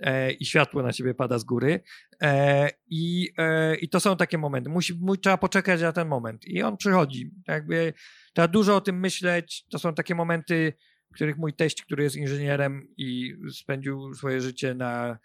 e, 0.00 0.32
i 0.32 0.44
światło 0.44 0.82
na 0.82 0.92
ciebie 0.92 1.14
pada 1.14 1.38
z 1.38 1.44
góry. 1.44 1.80
E, 2.22 2.70
i, 2.86 3.28
e, 3.38 3.76
I 3.76 3.88
to 3.88 4.00
są 4.00 4.16
takie 4.16 4.38
momenty. 4.38 4.70
Musi, 4.70 4.94
mu, 4.94 5.16
trzeba 5.16 5.38
poczekać 5.38 5.82
na 5.82 5.92
ten 5.92 6.08
moment. 6.08 6.44
I 6.46 6.62
on 6.62 6.76
przychodzi. 6.76 7.30
Jakby 7.48 7.92
trzeba 8.34 8.48
dużo 8.48 8.76
o 8.76 8.80
tym 8.80 9.00
myśleć. 9.00 9.64
To 9.70 9.78
są 9.78 9.94
takie 9.94 10.14
momenty, 10.14 10.72
w 11.10 11.14
których 11.14 11.38
mój 11.38 11.54
teść, 11.54 11.82
który 11.82 12.02
jest 12.02 12.16
inżynierem 12.16 12.88
i 12.96 13.34
spędził 13.52 14.14
swoje 14.14 14.40
życie 14.40 14.74
na 14.74 15.18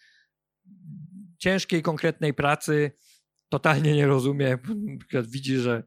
ciężkiej, 1.38 1.82
konkretnej 1.82 2.34
pracy, 2.34 2.91
totalnie 3.49 3.95
nie 3.95 4.07
rozumie. 4.07 4.57
Widzi, 5.34 5.57
że 5.57 5.84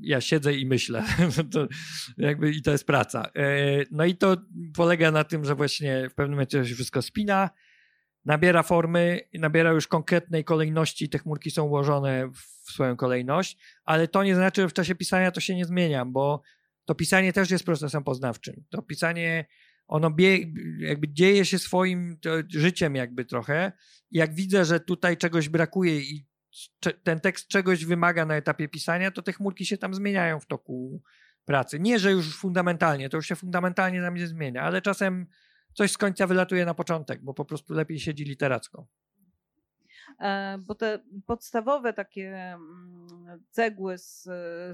ja 0.00 0.20
siedzę 0.20 0.54
i 0.54 0.66
myślę. 0.66 1.04
to 1.52 1.68
jakby, 2.18 2.50
I 2.50 2.62
to 2.62 2.70
jest 2.70 2.86
praca. 2.86 3.30
E, 3.36 3.84
no 3.90 4.04
i 4.04 4.16
to 4.16 4.36
polega 4.74 5.10
na 5.10 5.24
tym, 5.24 5.44
że 5.44 5.54
właśnie 5.54 6.08
w 6.10 6.14
pewnym 6.14 6.32
momencie 6.32 6.64
się 6.64 6.74
wszystko 6.74 7.02
spina 7.02 7.50
nabiera 8.24 8.62
formy, 8.62 9.20
nabiera 9.34 9.70
już 9.70 9.86
konkretnej 9.86 10.44
kolejności, 10.44 11.08
te 11.08 11.18
chmurki 11.18 11.50
są 11.50 11.64
ułożone 11.64 12.28
w 12.28 12.70
swoją 12.72 12.96
kolejność, 12.96 13.58
ale 13.84 14.08
to 14.08 14.24
nie 14.24 14.34
znaczy, 14.34 14.62
że 14.62 14.68
w 14.68 14.72
czasie 14.72 14.94
pisania 14.94 15.30
to 15.30 15.40
się 15.40 15.56
nie 15.56 15.64
zmienia, 15.64 16.04
bo 16.04 16.42
to 16.84 16.94
pisanie 16.94 17.32
też 17.32 17.50
jest 17.50 17.64
procesem 17.64 18.04
poznawczym. 18.04 18.64
To 18.70 18.82
pisanie, 18.82 19.46
ono 19.86 20.10
bie, 20.10 20.38
jakby 20.78 21.08
dzieje 21.08 21.44
się 21.44 21.58
swoim 21.58 22.18
życiem 22.48 22.94
jakby 22.94 23.24
trochę. 23.24 23.72
Jak 24.10 24.34
widzę, 24.34 24.64
że 24.64 24.80
tutaj 24.80 25.16
czegoś 25.16 25.48
brakuje 25.48 26.00
i 26.00 26.26
ten 27.02 27.20
tekst 27.20 27.48
czegoś 27.48 27.84
wymaga 27.84 28.26
na 28.26 28.36
etapie 28.36 28.68
pisania, 28.68 29.10
to 29.10 29.22
te 29.22 29.32
chmurki 29.32 29.66
się 29.66 29.78
tam 29.78 29.94
zmieniają 29.94 30.40
w 30.40 30.46
toku 30.46 31.02
pracy. 31.44 31.80
Nie, 31.80 31.98
że 31.98 32.12
już 32.12 32.36
fundamentalnie, 32.36 33.08
to 33.08 33.16
już 33.16 33.26
się 33.26 33.36
fundamentalnie 33.36 34.00
nam 34.00 34.14
nie 34.14 34.26
zmienia, 34.26 34.62
ale 34.62 34.82
czasem 34.82 35.26
coś 35.74 35.92
z 35.92 35.98
końca 35.98 36.26
wylatuje 36.26 36.64
na 36.64 36.74
początek, 36.74 37.22
bo 37.22 37.34
po 37.34 37.44
prostu 37.44 37.74
lepiej 37.74 38.00
siedzi 38.00 38.24
literacko. 38.24 38.86
E, 40.20 40.58
bo 40.58 40.74
te 40.74 40.98
podstawowe 41.26 41.92
takie 41.92 42.28
mm, 42.28 43.44
cegły, 43.50 43.98
z, 43.98 44.22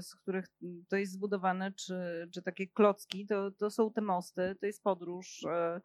z 0.05 0.15
których 0.15 0.45
to 0.89 0.95
jest 0.95 1.11
zbudowane, 1.11 1.71
czy, 1.71 2.29
czy 2.33 2.41
takie 2.41 2.67
klocki, 2.67 3.25
to, 3.25 3.51
to 3.51 3.69
są 3.69 3.93
te 3.93 4.01
mosty, 4.01 4.55
to 4.59 4.65
jest 4.65 4.83
podróż 4.83 5.45
e, 5.45 5.81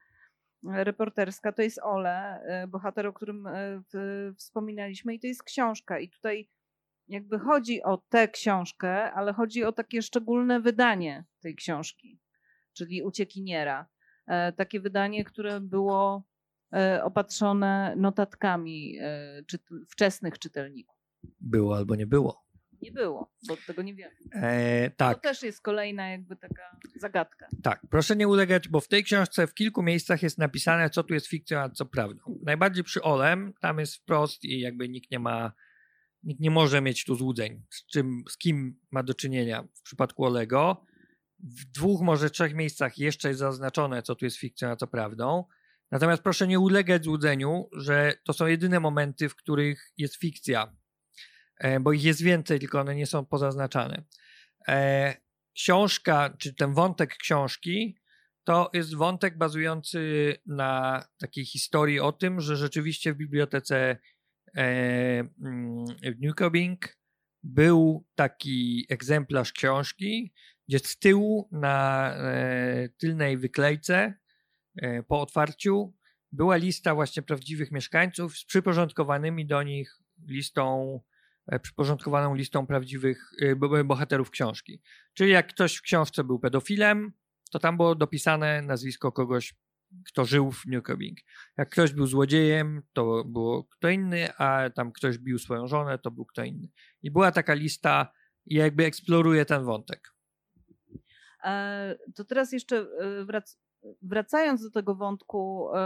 reporterska, 0.64 1.52
to 1.52 1.62
jest 1.62 1.78
Ole, 1.82 2.40
e, 2.40 2.66
bohater, 2.66 3.06
o 3.06 3.12
którym 3.12 3.48
wspominaliśmy 4.36 5.14
i 5.14 5.20
to 5.20 5.26
jest 5.26 5.42
książka 5.42 5.98
i 5.98 6.08
tutaj 6.08 6.48
jakby 7.08 7.38
chodzi 7.38 7.82
o 7.82 7.96
tę 8.08 8.28
książkę, 8.28 9.12
ale 9.12 9.32
chodzi 9.32 9.64
o 9.64 9.72
takie 9.72 10.02
szczególne 10.02 10.60
wydanie 10.60 11.24
tej 11.40 11.56
książki, 11.56 12.20
czyli 12.72 13.02
Uciekiniera. 13.02 13.88
Takie 14.56 14.80
wydanie, 14.80 15.24
które 15.24 15.60
było 15.60 16.24
E, 16.72 17.04
opatrzone 17.04 17.94
notatkami 17.96 18.98
e, 19.00 19.42
czy, 19.46 19.58
wczesnych 19.88 20.38
czytelników. 20.38 20.96
Było 21.40 21.76
albo 21.76 21.94
nie 21.94 22.06
było. 22.06 22.46
Nie 22.82 22.92
było, 22.92 23.32
bo 23.48 23.56
tego 23.66 23.82
nie 23.82 23.94
wiemy. 23.94 24.14
E, 24.32 24.90
tak. 24.90 25.16
To 25.16 25.20
też 25.20 25.42
jest 25.42 25.60
kolejna 25.60 26.08
jakby 26.08 26.36
taka 26.36 26.78
zagadka. 26.96 27.46
Tak, 27.62 27.80
proszę 27.90 28.16
nie 28.16 28.28
ulegać, 28.28 28.68
bo 28.68 28.80
w 28.80 28.88
tej 28.88 29.04
książce 29.04 29.46
w 29.46 29.54
kilku 29.54 29.82
miejscach 29.82 30.22
jest 30.22 30.38
napisane, 30.38 30.90
co 30.90 31.02
tu 31.02 31.14
jest 31.14 31.26
fikcją, 31.26 31.58
a 31.58 31.70
co 31.70 31.86
prawdą. 31.86 32.38
Najbardziej 32.42 32.84
przy 32.84 33.02
Olem, 33.02 33.52
tam 33.60 33.78
jest 33.78 33.96
wprost 33.96 34.44
i 34.44 34.60
jakby 34.60 34.88
nikt 34.88 35.10
nie 35.10 35.18
ma, 35.18 35.52
nikt 36.22 36.40
nie 36.40 36.50
może 36.50 36.80
mieć 36.80 37.04
tu 37.04 37.14
złudzeń, 37.14 37.62
z, 37.70 37.86
czym, 37.86 38.24
z 38.28 38.38
kim 38.38 38.80
ma 38.90 39.02
do 39.02 39.14
czynienia 39.14 39.62
w 39.74 39.82
przypadku 39.82 40.24
Olego. 40.24 40.86
W 41.38 41.64
dwóch, 41.64 42.02
może 42.02 42.30
trzech 42.30 42.54
miejscach 42.54 42.98
jeszcze 42.98 43.28
jest 43.28 43.40
zaznaczone, 43.40 44.02
co 44.02 44.14
tu 44.14 44.24
jest 44.24 44.36
fikcją, 44.36 44.68
a 44.70 44.76
co 44.76 44.86
prawdą. 44.86 45.44
Natomiast 45.90 46.22
proszę 46.22 46.46
nie 46.46 46.60
ulegać 46.60 47.04
złudzeniu, 47.04 47.68
że 47.72 48.14
to 48.24 48.32
są 48.32 48.46
jedyne 48.46 48.80
momenty, 48.80 49.28
w 49.28 49.36
których 49.36 49.92
jest 49.96 50.16
fikcja, 50.16 50.76
e, 51.58 51.80
bo 51.80 51.92
ich 51.92 52.04
jest 52.04 52.22
więcej, 52.22 52.60
tylko 52.60 52.80
one 52.80 52.94
nie 52.94 53.06
są 53.06 53.26
pozaznaczane. 53.26 54.04
E, 54.68 55.16
książka, 55.54 56.36
czy 56.38 56.54
ten 56.54 56.74
wątek 56.74 57.16
książki, 57.16 57.98
to 58.44 58.70
jest 58.72 58.94
wątek 58.94 59.38
bazujący 59.38 60.34
na 60.46 61.02
takiej 61.18 61.44
historii 61.44 62.00
o 62.00 62.12
tym, 62.12 62.40
że 62.40 62.56
rzeczywiście 62.56 63.12
w 63.12 63.16
bibliotece 63.16 63.76
e, 64.56 64.62
mm, 65.42 65.84
w 65.86 66.20
Newcoming 66.20 66.98
był 67.42 68.06
taki 68.14 68.86
egzemplarz 68.88 69.52
książki, 69.52 70.32
gdzie 70.68 70.78
z 70.78 70.98
tyłu 70.98 71.48
na 71.52 72.12
tylnej 72.98 73.38
wyklejce 73.38 74.14
E, 74.76 75.02
po 75.02 75.20
otwarciu 75.20 75.94
była 76.32 76.56
lista 76.56 76.94
właśnie 76.94 77.22
prawdziwych 77.22 77.72
mieszkańców 77.72 78.38
z 78.38 78.44
przyporządkowanymi 78.44 79.46
do 79.46 79.62
nich 79.62 79.98
listą, 80.28 81.00
e, 81.46 81.60
przyporządkowaną 81.60 82.34
listą 82.34 82.66
prawdziwych 82.66 83.30
e, 83.42 83.84
bohaterów 83.84 84.30
książki. 84.30 84.82
Czyli 85.14 85.30
jak 85.30 85.48
ktoś 85.48 85.76
w 85.76 85.82
książce 85.82 86.24
był 86.24 86.38
pedofilem, 86.38 87.12
to 87.50 87.58
tam 87.58 87.76
było 87.76 87.94
dopisane 87.94 88.62
nazwisko 88.62 89.12
kogoś, 89.12 89.54
kto 90.06 90.24
żył 90.24 90.52
w 90.52 90.66
Newcoming. 90.66 91.18
Jak 91.58 91.70
ktoś 91.70 91.92
był 91.92 92.06
złodziejem, 92.06 92.82
to 92.92 93.24
było 93.24 93.64
kto 93.64 93.88
inny, 93.88 94.36
a 94.36 94.70
tam 94.70 94.92
ktoś 94.92 95.18
bił 95.18 95.38
swoją 95.38 95.66
żonę, 95.66 95.98
to 95.98 96.10
był 96.10 96.24
kto 96.24 96.44
inny. 96.44 96.68
I 97.02 97.10
była 97.10 97.32
taka 97.32 97.54
lista 97.54 98.12
i 98.46 98.54
jakby 98.54 98.84
eksploruje 98.84 99.44
ten 99.44 99.64
wątek. 99.64 100.15
To 102.14 102.24
teraz 102.24 102.52
jeszcze 102.52 102.86
wrac 103.24 103.58
wracając 104.02 104.62
do 104.62 104.70
tego 104.70 104.94
wątku, 104.94 105.68
e, 105.74 105.78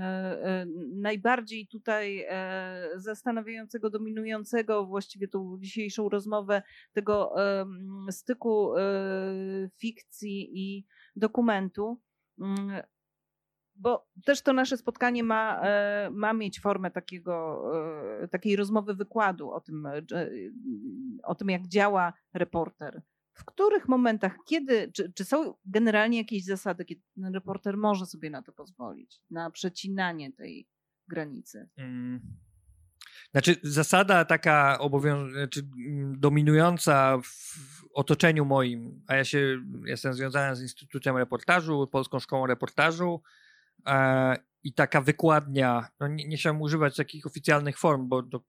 e, 0.00 0.66
najbardziej 0.94 1.66
tutaj 1.66 2.26
e, 2.28 2.88
zastanawiającego, 2.96 3.90
dominującego 3.90 4.86
właściwie 4.86 5.28
tą 5.28 5.58
dzisiejszą 5.60 6.08
rozmowę, 6.08 6.62
tego 6.92 7.34
styku 8.10 8.72
fikcji 9.76 10.50
i 10.54 10.86
dokumentu, 11.16 12.00
mm, 12.40 12.82
bo 13.74 14.08
też 14.24 14.42
to 14.42 14.52
nasze 14.52 14.76
spotkanie 14.76 15.24
ma, 15.24 15.62
ma 16.10 16.32
mieć 16.32 16.60
formę 16.60 16.90
takiego, 16.90 17.62
takiej 18.30 18.56
rozmowy 18.56 18.94
wykładu 18.94 19.50
o 19.50 19.60
tym, 19.60 19.88
o 21.22 21.34
tym, 21.34 21.48
jak 21.48 21.66
działa 21.66 22.12
reporter 22.34 23.02
w 23.32 23.44
których 23.44 23.88
momentach, 23.88 24.36
kiedy, 24.46 24.92
czy, 24.92 25.12
czy 25.12 25.24
są 25.24 25.54
generalnie 25.64 26.18
jakieś 26.18 26.44
zasady, 26.44 26.84
kiedy 26.84 27.02
ten 27.14 27.34
reporter 27.34 27.76
może 27.76 28.06
sobie 28.06 28.30
na 28.30 28.42
to 28.42 28.52
pozwolić, 28.52 29.20
na 29.30 29.50
przecinanie 29.50 30.32
tej 30.32 30.68
granicy? 31.08 31.68
Mm. 31.76 32.20
Znaczy, 33.32 33.56
zasada 33.62 34.24
taka 34.24 34.78
obowiąz- 34.80 35.32
znaczy, 35.32 35.60
mm, 35.60 36.20
dominująca 36.20 37.18
w 37.18 37.84
otoczeniu 37.94 38.44
moim, 38.44 39.02
a 39.06 39.16
ja 39.16 39.24
się 39.24 39.58
jestem 39.84 40.14
związany 40.14 40.56
z 40.56 40.62
Instytutem 40.62 41.16
Reportażu, 41.16 41.86
Polską 41.86 42.18
Szkołą 42.18 42.46
Reportażu 42.46 43.22
e, 43.86 44.36
i 44.62 44.74
taka 44.74 45.00
wykładnia, 45.00 45.88
no 46.00 46.08
nie, 46.08 46.28
nie 46.28 46.36
chciałem 46.36 46.62
używać 46.62 46.96
takich 46.96 47.26
oficjalnych 47.26 47.78
form, 47.78 48.08
bo 48.08 48.22
to, 48.22 48.44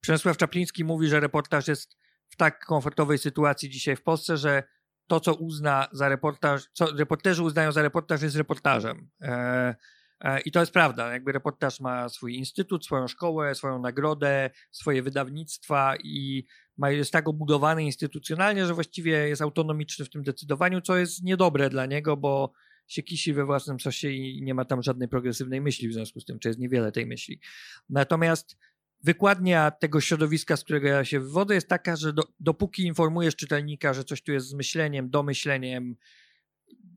Przemysław 0.00 0.36
Czapliński 0.36 0.84
mówi, 0.84 1.08
że 1.08 1.20
reportaż 1.20 1.68
jest 1.68 1.96
w 2.28 2.36
tak 2.36 2.64
komfortowej 2.64 3.18
sytuacji 3.18 3.70
dzisiaj 3.70 3.96
w 3.96 4.02
Polsce, 4.02 4.36
że 4.36 4.62
to, 5.06 5.20
co 5.20 5.34
uzna 5.34 5.88
za 5.92 6.08
reportaż, 6.08 6.68
co 6.72 6.86
reporterzy 6.96 7.42
uznają 7.42 7.72
za 7.72 7.82
reportaż, 7.82 8.22
jest 8.22 8.36
reportażem. 8.36 9.10
E, 9.22 9.74
e, 10.20 10.40
I 10.40 10.50
to 10.50 10.60
jest 10.60 10.72
prawda. 10.72 11.12
Jakby 11.12 11.32
reportaż 11.32 11.80
ma 11.80 12.08
swój 12.08 12.34
instytut, 12.34 12.84
swoją 12.84 13.08
szkołę, 13.08 13.54
swoją 13.54 13.78
nagrodę, 13.78 14.50
swoje 14.70 15.02
wydawnictwa 15.02 15.96
i 16.04 16.44
jest 16.82 17.12
tak 17.12 17.28
obudowany 17.28 17.84
instytucjonalnie, 17.84 18.66
że 18.66 18.74
właściwie 18.74 19.28
jest 19.28 19.42
autonomiczny 19.42 20.04
w 20.04 20.10
tym 20.10 20.22
decydowaniu, 20.22 20.80
co 20.80 20.96
jest 20.96 21.22
niedobre 21.22 21.70
dla 21.70 21.86
niego, 21.86 22.16
bo 22.16 22.52
się 22.86 23.02
kisi 23.02 23.32
we 23.32 23.44
własnym 23.44 23.80
sosie 23.80 24.10
i 24.10 24.42
nie 24.42 24.54
ma 24.54 24.64
tam 24.64 24.82
żadnej 24.82 25.08
progresywnej 25.08 25.60
myśli 25.60 25.88
w 25.88 25.92
związku 25.92 26.20
z 26.20 26.24
tym, 26.24 26.38
czy 26.38 26.48
jest 26.48 26.60
niewiele 26.60 26.92
tej 26.92 27.06
myśli. 27.06 27.40
Natomiast 27.88 28.56
wykładnia 29.04 29.70
tego 29.70 30.00
środowiska, 30.00 30.56
z 30.56 30.64
którego 30.64 30.88
ja 30.88 31.04
się 31.04 31.20
wywodzę, 31.20 31.54
jest 31.54 31.68
taka, 31.68 31.96
że 31.96 32.12
do, 32.12 32.22
dopóki 32.40 32.82
informujesz 32.82 33.36
czytelnika, 33.36 33.94
że 33.94 34.04
coś 34.04 34.22
tu 34.22 34.32
jest 34.32 34.48
z 34.48 34.54
myśleniem, 34.54 35.10
domyśleniem, 35.10 35.96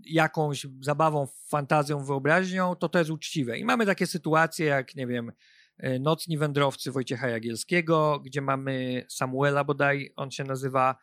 jakąś 0.05 0.67
zabawą, 0.81 1.27
fantazją, 1.49 2.05
wyobraźnią, 2.05 2.75
to 2.75 2.89
to 2.89 2.99
jest 2.99 3.11
uczciwe. 3.11 3.59
I 3.59 3.65
mamy 3.65 3.85
takie 3.85 4.07
sytuacje 4.07 4.65
jak, 4.65 4.95
nie 4.95 5.07
wiem, 5.07 5.31
e, 5.77 5.99
Nocni 5.99 6.37
Wędrowcy 6.37 6.91
Wojciecha 6.91 7.27
Jagielskiego, 7.27 8.19
gdzie 8.25 8.41
mamy 8.41 9.05
Samuela 9.09 9.63
bodaj, 9.63 10.13
on 10.15 10.31
się 10.31 10.43
nazywa, 10.43 10.95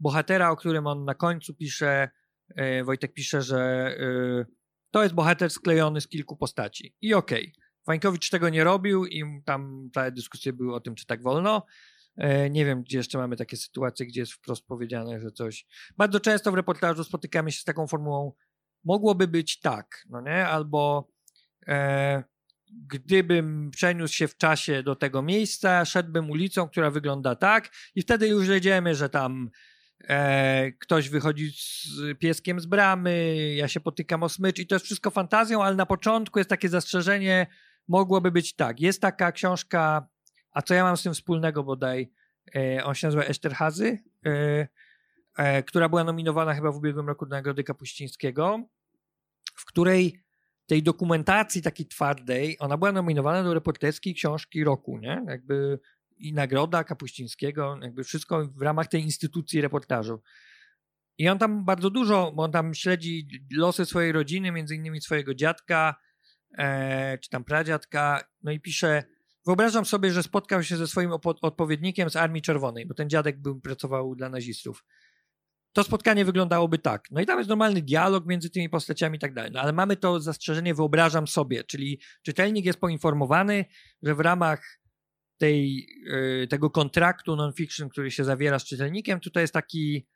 bohatera, 0.00 0.50
o 0.50 0.56
którym 0.56 0.86
on 0.86 1.04
na 1.04 1.14
końcu 1.14 1.54
pisze, 1.54 2.08
e, 2.56 2.84
Wojtek 2.84 3.12
pisze, 3.12 3.42
że 3.42 3.60
e, 3.60 4.44
to 4.90 5.02
jest 5.02 5.14
bohater 5.14 5.50
sklejony 5.50 6.00
z 6.00 6.08
kilku 6.08 6.36
postaci. 6.36 6.94
I 7.00 7.14
okej. 7.14 7.52
Okay 7.56 7.69
Wańkowicz 7.90 8.30
tego 8.30 8.48
nie 8.48 8.64
robił 8.64 9.06
i 9.06 9.42
tam 9.44 9.90
te 9.92 10.12
dyskusje 10.12 10.52
były 10.52 10.74
o 10.74 10.80
tym, 10.80 10.94
czy 10.94 11.06
tak 11.06 11.22
wolno. 11.22 11.66
E, 12.16 12.50
nie 12.50 12.64
wiem, 12.64 12.82
gdzie 12.82 12.98
jeszcze 12.98 13.18
mamy 13.18 13.36
takie 13.36 13.56
sytuacje, 13.56 14.06
gdzie 14.06 14.20
jest 14.20 14.32
wprost 14.32 14.66
powiedziane, 14.66 15.20
że 15.20 15.30
coś. 15.30 15.66
Bardzo 15.96 16.20
często 16.20 16.52
w 16.52 16.54
reportażu 16.54 17.04
spotykamy 17.04 17.52
się 17.52 17.60
z 17.60 17.64
taką 17.64 17.86
formułą, 17.86 18.32
mogłoby 18.84 19.28
być 19.28 19.60
tak, 19.60 20.04
no 20.10 20.20
nie? 20.20 20.46
Albo 20.46 21.08
e, 21.66 22.24
gdybym 22.72 23.70
przeniósł 23.70 24.14
się 24.14 24.28
w 24.28 24.36
czasie 24.36 24.82
do 24.82 24.96
tego 24.96 25.22
miejsca, 25.22 25.84
szedłbym 25.84 26.30
ulicą, 26.30 26.68
która 26.68 26.90
wygląda 26.90 27.36
tak, 27.36 27.70
i 27.94 28.02
wtedy 28.02 28.28
już 28.28 28.48
jedziemy, 28.48 28.94
że 28.94 29.08
tam 29.08 29.50
e, 30.08 30.72
ktoś 30.72 31.08
wychodzi 31.08 31.50
z 31.50 32.18
pieskiem 32.18 32.60
z 32.60 32.66
bramy, 32.66 33.34
ja 33.56 33.68
się 33.68 33.80
potykam 33.80 34.22
o 34.22 34.28
smycz, 34.28 34.58
i 34.58 34.66
to 34.66 34.74
jest 34.74 34.84
wszystko 34.84 35.10
fantazją, 35.10 35.64
ale 35.64 35.76
na 35.76 35.86
początku 35.86 36.38
jest 36.38 36.50
takie 36.50 36.68
zastrzeżenie, 36.68 37.46
mogłoby 37.88 38.30
być 38.30 38.56
tak. 38.56 38.80
Jest 38.80 39.00
taka 39.00 39.32
książka, 39.32 40.08
a 40.52 40.62
co 40.62 40.74
ja 40.74 40.84
mam 40.84 40.96
z 40.96 41.02
tym 41.02 41.14
wspólnego 41.14 41.64
bodaj, 41.64 42.12
e, 42.56 42.84
on 42.84 42.94
się 42.94 43.06
nazywa 43.06 43.24
Esterhazy, 43.24 43.98
e, 44.26 44.68
e, 45.36 45.62
która 45.62 45.88
była 45.88 46.04
nominowana 46.04 46.54
chyba 46.54 46.72
w 46.72 46.76
ubiegłym 46.76 47.08
roku 47.08 47.26
do 47.26 47.36
Nagrody 47.36 47.64
Kapuścińskiego, 47.64 48.68
w 49.56 49.64
której 49.64 50.22
tej 50.66 50.82
dokumentacji 50.82 51.62
takiej 51.62 51.86
twardej, 51.86 52.56
ona 52.58 52.76
była 52.76 52.92
nominowana 52.92 53.42
do 53.42 53.54
reporterskiej 53.54 54.14
książki 54.14 54.64
roku, 54.64 54.98
nie? 54.98 55.24
Jakby 55.26 55.78
i 56.20 56.32
nagroda 56.32 56.84
Kapuścińskiego, 56.84 57.78
jakby 57.82 58.04
wszystko 58.04 58.46
w 58.46 58.62
ramach 58.62 58.88
tej 58.88 59.02
instytucji 59.02 59.60
reportażu. 59.60 60.22
I 61.18 61.28
on 61.28 61.38
tam 61.38 61.64
bardzo 61.64 61.90
dużo, 61.90 62.32
bo 62.32 62.42
on 62.42 62.52
tam 62.52 62.74
śledzi 62.74 63.28
losy 63.52 63.86
swojej 63.86 64.12
rodziny, 64.12 64.52
między 64.52 64.74
innymi 64.74 65.00
swojego 65.00 65.34
dziadka, 65.34 65.94
e, 66.58 67.18
czy 67.18 67.30
tam 67.30 67.44
pradziadka, 67.44 68.24
no 68.42 68.52
i 68.52 68.60
pisze, 68.60 69.04
wyobrażam 69.46 69.84
sobie, 69.84 70.10
że 70.10 70.22
spotkał 70.22 70.62
się 70.62 70.76
ze 70.76 70.86
swoim 70.86 71.10
odpowiednikiem 71.42 72.10
z 72.10 72.16
Armii 72.16 72.42
Czerwonej, 72.42 72.86
bo 72.86 72.94
ten 72.94 73.10
dziadek 73.10 73.40
był, 73.40 73.60
pracował 73.60 74.14
dla 74.14 74.28
nazistów. 74.28 74.84
to 75.72 75.84
spotkanie 75.84 76.24
wyglądałoby 76.24 76.78
tak. 76.78 77.10
No 77.10 77.20
i 77.20 77.26
tam 77.26 77.38
jest 77.38 77.50
normalny 77.50 77.82
dialog 77.82 78.26
między 78.26 78.50
tymi 78.50 78.68
postaciami 78.68 79.16
i 79.16 79.20
tak 79.20 79.34
dalej. 79.34 79.50
No 79.52 79.60
ale 79.60 79.72
mamy 79.72 79.96
to 79.96 80.20
zastrzeżenie, 80.20 80.74
wyobrażam 80.74 81.26
sobie, 81.26 81.64
czyli 81.64 82.00
czytelnik 82.22 82.64
jest 82.64 82.80
poinformowany, 82.80 83.64
że 84.02 84.14
w 84.14 84.20
ramach 84.20 84.80
tej, 85.38 85.86
yy, 86.04 86.46
tego 86.50 86.70
kontraktu 86.70 87.36
non-fiction, 87.36 87.88
który 87.88 88.10
się 88.10 88.24
zawiera 88.24 88.58
z 88.58 88.64
czytelnikiem, 88.64 89.20
tutaj 89.20 89.42
jest 89.42 89.54
taki, 89.54 90.06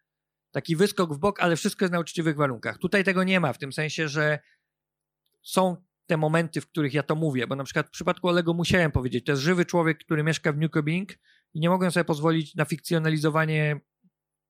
taki 0.50 0.76
wyskok 0.76 1.14
w 1.14 1.18
bok, 1.18 1.40
ale 1.40 1.56
wszystko 1.56 1.84
jest 1.84 1.92
na 1.92 2.00
uczciwych 2.00 2.36
warunkach. 2.36 2.78
Tutaj 2.78 3.04
tego 3.04 3.24
nie 3.24 3.40
ma, 3.40 3.52
w 3.52 3.58
tym 3.58 3.72
sensie, 3.72 4.08
że 4.08 4.38
są 5.42 5.76
te 6.06 6.16
momenty, 6.16 6.60
w 6.60 6.66
których 6.66 6.94
ja 6.94 7.02
to 7.02 7.14
mówię, 7.14 7.46
bo 7.46 7.56
na 7.56 7.64
przykład 7.64 7.86
w 7.86 7.90
przypadku 7.90 8.28
Olego 8.28 8.54
musiałem 8.54 8.92
powiedzieć, 8.92 9.24
to 9.24 9.32
jest 9.32 9.42
żywy 9.42 9.64
człowiek, 9.64 9.98
który 9.98 10.22
mieszka 10.22 10.52
w 10.52 10.56
Newcoming 10.56 11.12
i 11.54 11.60
nie 11.60 11.68
mogłem 11.68 11.90
sobie 11.90 12.04
pozwolić 12.04 12.54
na 12.54 12.64
fikcjonalizowanie 12.64 13.80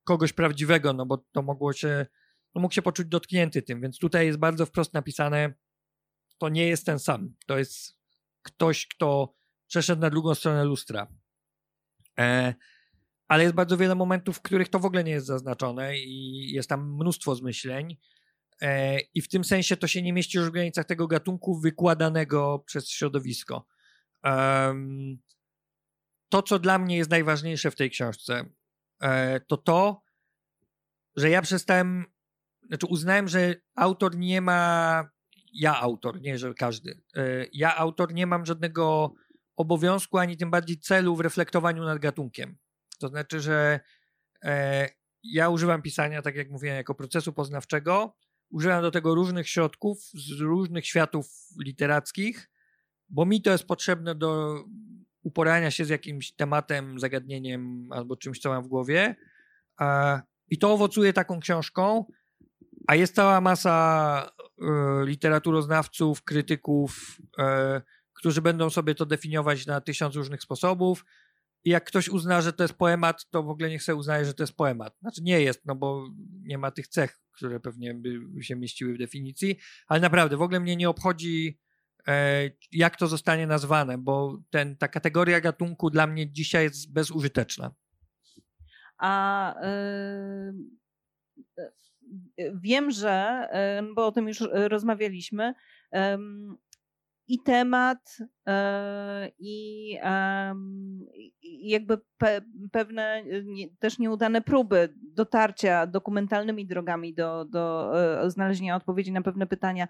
kogoś 0.05 0.33
prawdziwego, 0.33 0.93
no 0.93 1.07
bo 1.07 1.25
to 1.33 1.43
mogło 1.43 1.73
się, 1.73 2.07
no 2.55 2.61
mógł 2.61 2.75
się 2.75 2.83
poczuć 2.83 3.07
dotknięty 3.07 3.63
tym, 3.63 3.81
więc 3.81 3.99
tutaj 3.99 4.27
jest 4.27 4.39
bardzo 4.39 4.67
wprost 4.67 4.95
napisane, 4.95 5.55
to 6.39 6.49
nie 6.49 6.67
jest 6.67 6.87
ten 6.87 6.99
sam, 6.99 7.35
to 7.47 7.59
jest 7.59 7.99
ktoś, 8.43 8.87
kto 8.87 9.35
przeszedł 9.67 10.03
na 10.03 10.11
drugą 10.11 10.35
stronę 10.35 10.65
lustra. 10.65 11.07
E, 12.19 12.55
ale 13.29 13.43
jest 13.43 13.55
bardzo 13.55 13.77
wiele 13.77 13.95
momentów, 13.95 14.39
w 14.39 14.43
których 14.43 14.69
to 14.69 14.79
w 14.79 14.85
ogóle 14.85 15.05
nie 15.05 15.13
jest 15.13 15.27
zaznaczone 15.27 15.99
i 15.99 16.51
jest 16.53 16.69
tam 16.69 16.95
mnóstwo 16.95 17.35
zmyśleń. 17.35 17.97
E, 18.63 19.01
I 19.01 19.23
w 19.23 19.29
tym 19.29 19.45
sensie 19.45 19.77
to 19.77 19.87
się 19.87 20.03
nie 20.03 20.13
mieści 20.13 20.39
już 20.39 20.49
w 20.49 20.53
granicach 20.53 20.85
tego 20.85 21.07
gatunku 21.07 21.61
wykładanego 21.61 22.63
przez 22.67 22.91
środowisko. 22.91 23.67
To, 26.29 26.43
co 26.43 26.59
dla 26.59 26.79
mnie 26.79 26.97
jest 26.97 27.11
najważniejsze 27.11 27.71
w 27.71 27.77
tej 27.77 27.91
książce, 27.91 28.45
e, 29.03 29.41
to 29.41 29.57
to, 29.57 30.03
że 31.17 31.31
ja 31.31 31.43
przestałem, 31.43 32.05
znaczy 32.69 32.87
uznałem, 32.87 33.29
że 33.29 33.55
autor 33.75 34.17
nie 34.17 34.41
ma, 34.41 35.11
ja 35.53 35.81
autor, 35.81 36.21
nie, 36.21 36.39
że 36.39 36.55
każdy, 36.55 37.01
e, 37.17 37.47
ja 37.53 37.77
autor 37.77 38.15
nie 38.15 38.27
mam 38.27 38.47
żadnego 38.47 39.15
obowiązku, 39.57 40.19
ani 40.19 40.37
tym 40.37 40.51
bardziej 40.51 40.79
celu 40.79 41.17
w 41.17 41.21
reflektowaniu 41.21 41.85
nad 41.85 41.99
gatunkiem. 41.99 42.59
To 42.99 43.09
znaczy, 43.09 43.41
że 43.41 43.81
ja 45.23 45.49
używam 45.49 45.83
pisania, 45.83 46.23
tak 46.23 46.37
jak 46.37 46.51
mówiłem, 46.51 46.77
jako 46.77 46.95
procesu 46.95 47.33
poznawczego, 47.33 48.17
używam 48.55 48.83
do 48.83 48.91
tego 48.91 49.15
różnych 49.15 49.49
środków 49.49 49.99
z 50.15 50.41
różnych 50.41 50.87
światów 50.87 51.27
literackich, 51.65 52.51
bo 53.09 53.27
mi 53.27 53.43
to 53.43 53.51
jest 53.51 53.67
potrzebne 53.67 54.15
do 54.15 54.65
uporania 55.23 55.71
się 55.71 55.85
z 55.85 55.89
jakimś 55.89 56.33
tematem, 56.33 57.01
zagadnieniem 57.01 57.89
albo 57.93 58.17
czymś, 58.17 58.39
co 58.39 58.49
mam 58.49 58.65
w 58.65 58.69
głowie. 58.69 59.17
I 60.49 60.59
to 60.59 60.73
owocuje 60.73 61.13
taką 61.13 61.41
książką, 61.41 62.05
a 62.87 62.95
jest 62.95 63.15
cała 63.15 63.41
masa 63.41 64.31
e, 64.63 64.65
literaturoznawców, 65.07 66.23
krytyków, 66.23 67.19
e, 67.39 67.83
którzy 68.13 68.43
będą 68.43 68.71
sobie 68.71 68.95
to 68.95 69.07
definiować 69.07 69.67
na 69.67 69.81
tysiąc 69.81 70.15
różnych 70.15 70.43
sposobów. 70.43 71.05
I 71.65 71.71
jak 71.71 71.85
ktoś 71.85 72.09
uzna, 72.09 72.43
że 72.43 72.53
to 72.53 72.65
jest 72.65 72.75
poemat, 72.75 73.31
to 73.31 73.43
w 73.43 73.49
ogóle 73.49 73.71
niech 73.71 73.83
sobie 73.83 73.97
uznaje, 73.97 74.25
że 74.25 74.35
to 74.35 74.43
jest 74.43 74.57
poemat. 74.57 74.97
Znaczy 75.01 75.23
nie 75.23 75.41
jest, 75.41 75.67
no 75.67 75.75
bo 75.75 76.09
nie 76.43 76.59
ma 76.59 76.71
tych 76.71 76.89
cech, 76.89 77.21
które 77.33 77.61
pewnie 77.61 77.95
by 77.95 78.43
się 78.45 78.57
mieściły 78.57 78.95
w 78.95 78.99
definicji, 78.99 79.57
ale 79.87 80.01
naprawdę 80.01 80.37
w 80.37 80.43
ogóle 80.43 80.61
mnie 80.61 80.77
nie 80.77 80.89
obchodzi 80.89 81.65
E, 82.09 82.51
jak 82.73 82.97
to 82.97 83.07
zostanie 83.07 83.47
nazwane, 83.47 83.99
bo 83.99 84.39
ten, 84.51 84.77
ta 84.77 84.89
kategoria 84.89 85.41
gatunku 85.41 85.91
dla 85.91 86.07
mnie 86.07 86.33
dzisiaj 86.33 86.65
jest 86.65 86.93
bezużyteczna. 86.93 87.75
A 88.99 89.55
yy, 92.39 92.53
wiem, 92.55 92.91
że, 92.91 93.49
bo 93.95 94.07
o 94.07 94.13
tym 94.13 94.29
już 94.29 94.43
rozmawialiśmy, 94.53 95.55
i 97.29 97.43
temat, 97.43 98.19
i 99.41 99.99
jakby 101.63 101.99
pe, 102.19 102.41
pewne 102.73 103.23
nie, 103.45 103.69
też 103.79 103.99
nieudane 103.99 104.41
próby 104.41 104.95
dotarcia 105.03 105.87
dokumentalnymi 105.87 106.67
drogami 106.67 107.15
do, 107.15 107.45
do 107.45 107.93
znalezienia 108.27 108.77
odpowiedzi 108.77 109.13
na 109.13 109.23
pewne 109.23 109.47
pytania 109.47 109.89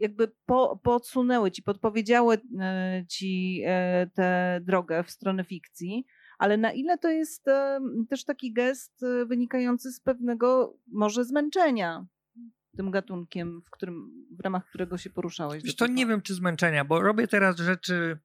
jakby 0.00 0.32
po, 0.46 0.80
podsunęły 0.82 1.50
ci, 1.50 1.62
podpowiedziały 1.62 2.38
e, 2.60 3.04
ci 3.08 3.62
e, 3.66 4.06
tę 4.14 4.60
drogę 4.62 5.04
w 5.04 5.10
stronę 5.10 5.44
fikcji, 5.44 6.04
ale 6.38 6.56
na 6.56 6.72
ile 6.72 6.98
to 6.98 7.08
jest 7.08 7.48
e, 7.48 7.80
też 8.08 8.24
taki 8.24 8.52
gest 8.52 9.04
wynikający 9.26 9.92
z 9.92 10.00
pewnego 10.00 10.76
może 10.92 11.24
zmęczenia 11.24 12.06
tym 12.76 12.90
gatunkiem, 12.90 13.62
w, 13.66 13.70
którym, 13.70 14.26
w 14.38 14.40
ramach 14.40 14.68
którego 14.68 14.98
się 14.98 15.10
poruszałeś? 15.10 15.64
Wiesz, 15.64 15.76
to 15.76 15.86
nie 15.86 16.06
wiem, 16.06 16.22
czy 16.22 16.34
zmęczenia, 16.34 16.84
bo 16.84 17.00
robię 17.00 17.28
teraz 17.28 17.56
rzeczy 17.56 18.18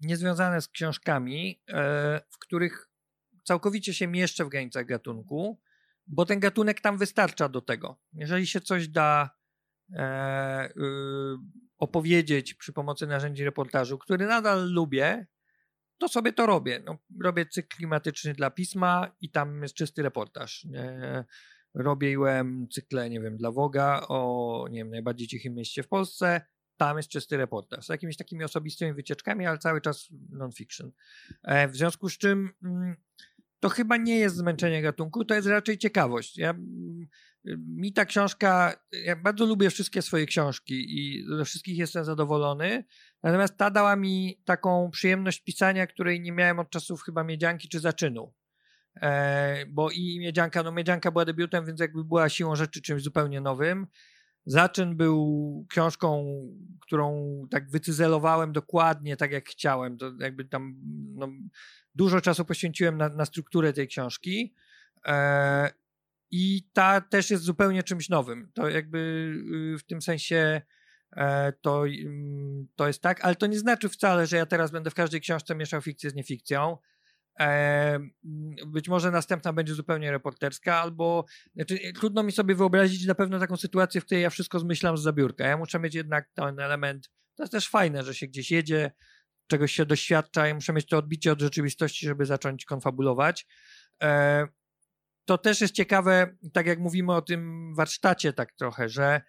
niezwiązane 0.00 0.60
z 0.60 0.68
książkami, 0.68 1.62
w 2.30 2.38
których 2.38 2.88
całkowicie 3.44 3.94
się 3.94 4.06
mieszczę 4.06 4.44
w 4.44 4.48
granicach 4.48 4.86
gatunku, 4.86 5.60
bo 6.06 6.26
ten 6.26 6.40
gatunek 6.40 6.80
tam 6.80 6.98
wystarcza 6.98 7.48
do 7.48 7.60
tego. 7.60 8.00
Jeżeli 8.12 8.46
się 8.46 8.60
coś 8.60 8.88
da 8.88 9.30
e, 9.92 10.68
y, 10.70 10.72
opowiedzieć 11.78 12.54
przy 12.54 12.72
pomocy 12.72 13.06
narzędzi 13.06 13.44
reportażu, 13.44 13.98
który 13.98 14.26
nadal 14.26 14.70
lubię, 14.70 15.26
to 15.98 16.08
sobie 16.08 16.32
to 16.32 16.46
robię. 16.46 16.82
No, 16.86 16.98
robię 17.22 17.46
cykl 17.46 17.76
klimatyczny 17.76 18.32
dla 18.32 18.50
pisma 18.50 19.16
i 19.20 19.30
tam 19.30 19.62
jest 19.62 19.74
czysty 19.74 20.02
reportaż. 20.02 20.66
E, 20.74 21.24
robiłem 21.74 22.68
cykle, 22.70 23.10
nie 23.10 23.20
wiem, 23.20 23.36
dla 23.36 23.50
Woga 23.50 24.06
o, 24.08 24.66
nie 24.70 24.78
wiem, 24.78 24.90
najbardziej 24.90 25.28
cichym 25.28 25.54
mieście 25.54 25.82
w 25.82 25.88
Polsce. 25.88 26.40
Tam 26.76 26.96
jest 26.96 27.08
czysty 27.08 27.36
reportaż. 27.36 27.86
Z 27.86 27.88
jakimiś 27.88 28.16
takimi 28.16 28.44
osobistymi 28.44 28.92
wycieczkami, 28.92 29.46
ale 29.46 29.58
cały 29.58 29.80
czas 29.80 30.08
non-fiction. 30.30 30.92
E, 31.42 31.68
w 31.68 31.76
związku 31.76 32.08
z 32.08 32.18
czym 32.18 32.50
mm, 32.64 32.96
to 33.60 33.68
chyba 33.68 33.96
nie 33.96 34.16
jest 34.16 34.36
zmęczenie 34.36 34.82
gatunku, 34.82 35.24
to 35.24 35.34
jest 35.34 35.48
raczej 35.48 35.78
ciekawość. 35.78 36.38
Ja 36.38 36.50
mm, 36.50 37.08
mi 37.58 37.92
ta 37.92 38.04
książka, 38.04 38.74
ja 39.04 39.16
bardzo 39.16 39.46
lubię 39.46 39.70
wszystkie 39.70 40.02
swoje 40.02 40.26
książki 40.26 40.74
i 40.88 41.24
ze 41.36 41.44
wszystkich 41.44 41.78
jestem 41.78 42.04
zadowolony, 42.04 42.84
natomiast 43.22 43.56
ta 43.56 43.70
dała 43.70 43.96
mi 43.96 44.42
taką 44.44 44.90
przyjemność 44.90 45.44
pisania, 45.44 45.86
której 45.86 46.20
nie 46.20 46.32
miałem 46.32 46.58
od 46.58 46.70
czasów 46.70 47.02
chyba 47.02 47.24
Miedzianki 47.24 47.68
czy 47.68 47.80
Zaczynu. 47.80 48.32
E, 48.96 49.66
bo 49.66 49.90
i 49.90 50.18
Miedzianka, 50.20 50.62
no 50.62 50.72
Miedzianka 50.72 51.10
była 51.10 51.24
debiutem, 51.24 51.66
więc 51.66 51.80
jakby 51.80 52.04
była 52.04 52.28
siłą 52.28 52.56
rzeczy 52.56 52.82
czymś 52.82 53.02
zupełnie 53.02 53.40
nowym. 53.40 53.86
Zaczyn 54.46 54.96
był 54.96 55.66
książką, 55.70 56.24
którą 56.80 57.42
tak 57.50 57.70
wycyzelowałem 57.70 58.52
dokładnie 58.52 59.16
tak 59.16 59.32
jak 59.32 59.48
chciałem. 59.48 59.98
To 59.98 60.12
jakby 60.18 60.44
tam 60.44 60.74
no, 61.14 61.28
dużo 61.94 62.20
czasu 62.20 62.44
poświęciłem 62.44 62.98
na, 62.98 63.08
na 63.08 63.24
strukturę 63.24 63.72
tej 63.72 63.88
książki. 63.88 64.54
E, 65.06 65.70
i 66.30 66.62
ta 66.72 67.00
też 67.00 67.30
jest 67.30 67.42
zupełnie 67.42 67.82
czymś 67.82 68.08
nowym. 68.08 68.50
To 68.54 68.68
jakby 68.68 68.98
y, 69.74 69.78
w 69.78 69.82
tym 69.82 70.02
sensie 70.02 70.62
e, 71.16 71.52
to, 71.52 71.86
mm, 71.86 72.68
to 72.76 72.86
jest 72.86 73.02
tak, 73.02 73.24
ale 73.24 73.34
to 73.34 73.46
nie 73.46 73.58
znaczy 73.58 73.88
wcale, 73.88 74.26
że 74.26 74.36
ja 74.36 74.46
teraz 74.46 74.70
będę 74.70 74.90
w 74.90 74.94
każdej 74.94 75.20
książce 75.20 75.54
mieszał 75.54 75.82
fikcję 75.82 76.10
z 76.10 76.14
niefikcją. 76.14 76.78
E, 77.40 77.98
być 78.66 78.88
może 78.88 79.10
następna 79.10 79.52
będzie 79.52 79.74
zupełnie 79.74 80.10
reporterska, 80.10 80.76
albo 80.76 81.24
znaczy, 81.54 81.78
trudno 81.94 82.22
mi 82.22 82.32
sobie 82.32 82.54
wyobrazić 82.54 83.06
na 83.06 83.14
pewno 83.14 83.38
taką 83.38 83.56
sytuację, 83.56 84.00
w 84.00 84.04
której 84.04 84.22
ja 84.22 84.30
wszystko 84.30 84.58
zmyślam 84.58 84.96
z 84.96 85.02
zabiórka. 85.02 85.46
Ja 85.46 85.56
muszę 85.56 85.80
mieć 85.80 85.94
jednak 85.94 86.30
ten 86.34 86.60
element. 86.60 87.10
To 87.34 87.42
jest 87.42 87.52
też 87.52 87.68
fajne, 87.68 88.02
że 88.04 88.14
się 88.14 88.26
gdzieś 88.26 88.50
jedzie, 88.50 88.92
czegoś 89.46 89.72
się 89.72 89.86
doświadcza. 89.86 90.46
Ja 90.46 90.54
muszę 90.54 90.72
mieć 90.72 90.86
to 90.86 90.98
odbicie 90.98 91.32
od 91.32 91.40
rzeczywistości, 91.40 92.06
żeby 92.06 92.26
zacząć 92.26 92.64
konfabulować. 92.64 93.46
E, 94.02 94.46
to 95.24 95.38
też 95.38 95.60
jest 95.60 95.74
ciekawe, 95.74 96.36
tak 96.52 96.66
jak 96.66 96.78
mówimy 96.78 97.14
o 97.14 97.22
tym 97.22 97.74
warsztacie, 97.74 98.32
tak 98.32 98.52
trochę, 98.52 98.88
że 98.88 99.20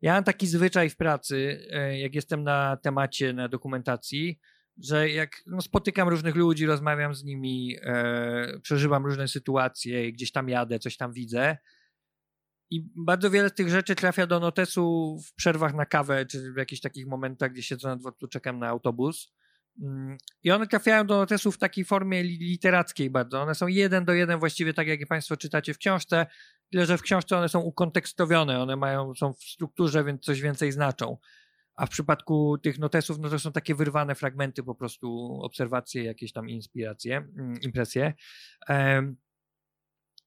ja 0.00 0.14
mam 0.14 0.24
taki 0.24 0.46
zwyczaj 0.46 0.90
w 0.90 0.96
pracy, 0.96 1.68
e, 1.70 1.98
jak 1.98 2.14
jestem 2.14 2.42
na 2.42 2.76
temacie, 2.76 3.32
na 3.32 3.48
dokumentacji, 3.48 4.40
że 4.78 5.10
jak 5.10 5.42
no, 5.46 5.60
spotykam 5.60 6.08
różnych 6.08 6.34
ludzi, 6.34 6.66
rozmawiam 6.66 7.14
z 7.14 7.24
nimi, 7.24 7.76
e, 7.82 8.60
przeżywam 8.62 9.06
różne 9.06 9.28
sytuacje, 9.28 10.12
gdzieś 10.12 10.32
tam 10.32 10.48
jadę, 10.48 10.78
coś 10.78 10.96
tam 10.96 11.12
widzę. 11.12 11.56
I 12.70 12.88
bardzo 12.96 13.30
wiele 13.30 13.48
z 13.48 13.54
tych 13.54 13.68
rzeczy 13.68 13.94
trafia 13.94 14.26
do 14.26 14.40
notesu 14.40 15.16
w 15.26 15.34
przerwach 15.34 15.74
na 15.74 15.86
kawę, 15.86 16.26
czy 16.26 16.52
w 16.52 16.56
jakichś 16.56 16.80
takich 16.80 17.06
momentach, 17.06 17.52
gdzie 17.52 17.62
siedzę 17.62 17.88
na 17.88 17.96
dworcu, 17.96 18.28
czekam 18.28 18.58
na 18.58 18.68
autobus. 18.68 19.32
Mm, 19.82 20.18
I 20.42 20.50
one 20.50 20.66
trafiają 20.66 21.06
do 21.06 21.16
notesu 21.16 21.52
w 21.52 21.58
takiej 21.58 21.84
formie 21.84 22.22
literackiej 22.22 23.10
bardzo. 23.10 23.42
One 23.42 23.54
są 23.54 23.66
jeden 23.66 24.04
do 24.04 24.12
jeden 24.12 24.38
właściwie 24.38 24.74
tak, 24.74 24.86
jak 24.86 25.06
Państwo 25.08 25.36
czytacie 25.36 25.74
w 25.74 25.78
książce, 25.78 26.26
tyle 26.70 26.86
że 26.86 26.98
w 26.98 27.02
książce 27.02 27.38
one 27.38 27.48
są 27.48 27.60
ukontekstowione, 27.60 28.60
one 28.60 28.76
mają, 28.76 29.14
są 29.14 29.32
w 29.32 29.42
strukturze, 29.42 30.04
więc 30.04 30.24
coś 30.24 30.40
więcej 30.40 30.72
znaczą. 30.72 31.16
A 31.76 31.86
w 31.86 31.90
przypadku 31.90 32.58
tych 32.58 32.78
notesów, 32.78 33.18
no 33.18 33.30
to 33.30 33.38
są 33.38 33.52
takie 33.52 33.74
wyrwane 33.74 34.14
fragmenty, 34.14 34.62
po 34.62 34.74
prostu 34.74 35.38
obserwacje, 35.42 36.04
jakieś 36.04 36.32
tam 36.32 36.48
inspiracje, 36.48 37.16
mm, 37.16 37.60
impresje. 37.62 38.14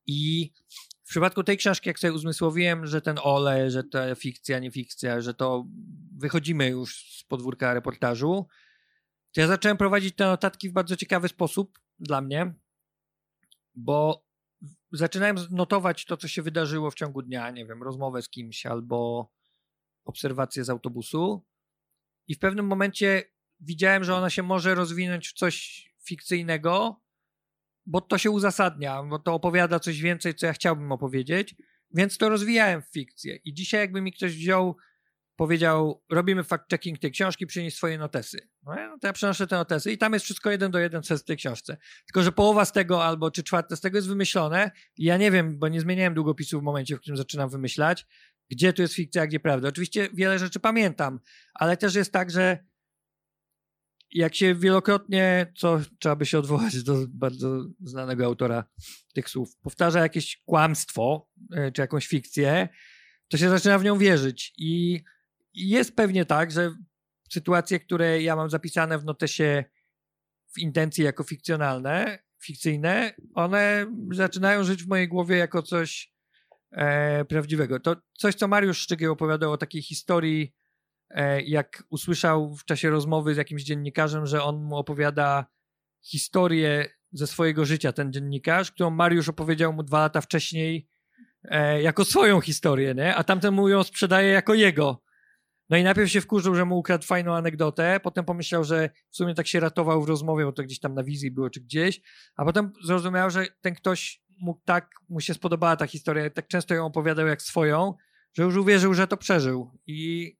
I 0.07 0.51
w 1.03 1.09
przypadku 1.09 1.43
tej 1.43 1.57
książki, 1.57 1.89
jak 1.89 1.99
sobie 1.99 2.13
uzmysłowiłem, 2.13 2.85
że 2.85 3.01
ten 3.01 3.19
ole, 3.23 3.71
że 3.71 3.83
to 3.83 4.15
fikcja, 4.15 4.59
nie 4.59 4.71
fikcja, 4.71 5.21
że 5.21 5.33
to 5.33 5.65
wychodzimy 6.17 6.69
już 6.69 7.19
z 7.19 7.23
podwórka 7.23 7.73
reportażu, 7.73 8.47
to 9.31 9.41
ja 9.41 9.47
zacząłem 9.47 9.77
prowadzić 9.77 10.15
te 10.15 10.25
notatki 10.25 10.69
w 10.69 10.73
bardzo 10.73 10.95
ciekawy 10.95 11.27
sposób 11.27 11.79
dla 11.99 12.21
mnie, 12.21 12.53
bo 13.75 14.25
zaczynałem 14.91 15.35
notować 15.51 16.05
to, 16.05 16.17
co 16.17 16.27
się 16.27 16.41
wydarzyło 16.41 16.91
w 16.91 16.95
ciągu 16.95 17.21
dnia, 17.21 17.51
nie 17.51 17.65
wiem, 17.65 17.83
rozmowę 17.83 18.21
z 18.21 18.29
kimś 18.29 18.65
albo 18.65 19.29
obserwację 20.07 20.63
z 20.63 20.69
autobusu 20.69 21.45
i 22.27 22.35
w 22.35 22.39
pewnym 22.39 22.65
momencie 22.65 23.23
widziałem, 23.59 24.03
że 24.03 24.15
ona 24.15 24.29
się 24.29 24.43
może 24.43 24.75
rozwinąć 24.75 25.27
w 25.27 25.33
coś 25.33 25.85
fikcyjnego, 26.03 27.01
bo 27.85 28.01
to 28.01 28.17
się 28.17 28.31
uzasadnia, 28.31 29.03
bo 29.03 29.19
to 29.19 29.33
opowiada 29.33 29.79
coś 29.79 30.01
więcej, 30.01 30.35
co 30.35 30.45
ja 30.45 30.53
chciałbym 30.53 30.91
opowiedzieć, 30.91 31.55
więc 31.91 32.17
to 32.17 32.29
rozwijałem 32.29 32.81
w 32.81 32.87
fikcję. 32.87 33.35
I 33.35 33.53
dzisiaj 33.53 33.79
jakby 33.79 34.01
mi 34.01 34.13
ktoś 34.13 34.35
wziął, 34.35 34.75
powiedział, 35.35 36.03
robimy 36.09 36.43
fact-checking 36.43 36.97
tej 36.99 37.11
książki, 37.11 37.47
przynieś 37.47 37.75
swoje 37.75 37.97
notesy. 37.97 38.49
No, 38.63 38.75
no 38.75 38.97
to 38.99 39.07
ja 39.07 39.13
przenoszę 39.13 39.47
te 39.47 39.55
notesy 39.55 39.91
i 39.91 39.97
tam 39.97 40.13
jest 40.13 40.25
wszystko 40.25 40.51
jeden 40.51 40.71
do 40.71 40.79
jeden, 40.79 41.03
co 41.03 41.13
jest 41.13 41.23
w 41.23 41.27
tej 41.27 41.37
książce. 41.37 41.77
Tylko, 42.05 42.23
że 42.23 42.31
połowa 42.31 42.65
z 42.65 42.71
tego 42.71 43.05
albo 43.05 43.31
czy 43.31 43.43
czwarte 43.43 43.75
z 43.75 43.81
tego 43.81 43.97
jest 43.97 44.07
wymyślone 44.07 44.71
i 44.97 45.03
ja 45.03 45.17
nie 45.17 45.31
wiem, 45.31 45.59
bo 45.59 45.67
nie 45.67 45.81
zmieniałem 45.81 46.13
długopisu 46.13 46.59
w 46.59 46.63
momencie, 46.63 46.95
w 46.95 46.99
którym 46.99 47.17
zaczynam 47.17 47.49
wymyślać, 47.49 48.05
gdzie 48.49 48.73
tu 48.73 48.81
jest 48.81 48.93
fikcja, 48.93 49.21
a 49.21 49.27
gdzie 49.27 49.39
prawda. 49.39 49.67
Oczywiście 49.67 50.09
wiele 50.13 50.39
rzeczy 50.39 50.59
pamiętam, 50.59 51.19
ale 51.53 51.77
też 51.77 51.95
jest 51.95 52.11
tak, 52.11 52.31
że 52.31 52.67
jak 54.11 54.35
się 54.35 54.55
wielokrotnie, 54.55 55.53
co 55.57 55.79
trzeba 55.99 56.15
by 56.15 56.25
się 56.25 56.39
odwołać 56.39 56.83
do 56.83 57.05
bardzo 57.09 57.65
znanego 57.83 58.25
autora 58.25 58.63
tych 59.13 59.29
słów, 59.29 59.57
powtarza 59.57 59.99
jakieś 59.99 60.41
kłamstwo 60.45 61.29
e, 61.51 61.71
czy 61.71 61.81
jakąś 61.81 62.07
fikcję, 62.07 62.69
to 63.27 63.37
się 63.37 63.49
zaczyna 63.49 63.79
w 63.79 63.83
nią 63.83 63.97
wierzyć. 63.97 64.53
I 64.57 65.03
jest 65.53 65.95
pewnie 65.95 66.25
tak, 66.25 66.51
że 66.51 66.75
sytuacje, 67.29 67.79
które 67.79 68.21
ja 68.21 68.35
mam 68.35 68.49
zapisane 68.49 68.99
w 68.99 69.05
notesie 69.05 69.65
w 70.55 70.59
intencji 70.59 71.03
jako 71.03 71.23
fikcjonalne, 71.23 72.19
fikcyjne, 72.39 73.13
one 73.33 73.93
zaczynają 74.11 74.63
żyć 74.63 74.83
w 74.83 74.87
mojej 74.87 75.07
głowie 75.07 75.37
jako 75.37 75.63
coś 75.63 76.16
e, 76.71 77.25
prawdziwego. 77.25 77.79
To 77.79 77.95
coś, 78.17 78.35
co 78.35 78.47
Mariusz 78.47 78.77
Szczygieł 78.77 79.13
opowiadał 79.13 79.51
o 79.51 79.57
takiej 79.57 79.81
historii 79.81 80.53
E, 81.09 81.41
jak 81.41 81.83
usłyszał 81.89 82.55
w 82.55 82.65
czasie 82.65 82.89
rozmowy 82.89 83.33
z 83.33 83.37
jakimś 83.37 83.63
dziennikarzem, 83.63 84.25
że 84.25 84.43
on 84.43 84.63
mu 84.63 84.77
opowiada 84.77 85.45
historię 86.01 86.85
ze 87.11 87.27
swojego 87.27 87.65
życia, 87.65 87.91
ten 87.91 88.13
dziennikarz, 88.13 88.71
którą 88.71 88.89
Mariusz 88.89 89.29
opowiedział 89.29 89.73
mu 89.73 89.83
dwa 89.83 89.99
lata 89.99 90.21
wcześniej 90.21 90.87
e, 91.43 91.81
jako 91.81 92.05
swoją 92.05 92.41
historię, 92.41 92.95
nie? 92.95 93.15
a 93.15 93.23
tamten 93.23 93.53
mu 93.53 93.69
ją 93.69 93.83
sprzedaje 93.83 94.29
jako 94.29 94.53
jego. 94.53 95.03
No 95.69 95.77
i 95.77 95.83
najpierw 95.83 96.11
się 96.11 96.21
wkurzył, 96.21 96.55
że 96.55 96.65
mu 96.65 96.77
ukradł 96.77 97.05
fajną 97.05 97.35
anegdotę, 97.35 97.99
potem 98.03 98.25
pomyślał, 98.25 98.63
że 98.63 98.89
w 99.09 99.15
sumie 99.15 99.35
tak 99.35 99.47
się 99.47 99.59
ratował 99.59 100.03
w 100.03 100.09
rozmowie, 100.09 100.45
bo 100.45 100.51
to 100.51 100.63
gdzieś 100.63 100.79
tam 100.79 100.93
na 100.93 101.03
wizji 101.03 101.31
było 101.31 101.49
czy 101.49 101.61
gdzieś, 101.61 102.01
a 102.35 102.45
potem 102.45 102.73
zrozumiał, 102.83 103.29
że 103.29 103.45
ten 103.61 103.75
ktoś 103.75 104.21
mu 104.41 104.61
tak, 104.65 104.89
mu 105.09 105.21
się 105.21 105.33
spodobała 105.33 105.75
ta 105.75 105.87
historia, 105.87 106.29
tak 106.29 106.47
często 106.47 106.73
ją 106.73 106.85
opowiadał 106.85 107.27
jak 107.27 107.41
swoją, 107.41 107.93
że 108.33 108.43
już 108.43 108.55
uwierzył, 108.55 108.93
że 108.93 109.07
to 109.07 109.17
przeżył 109.17 109.71
i 109.87 110.31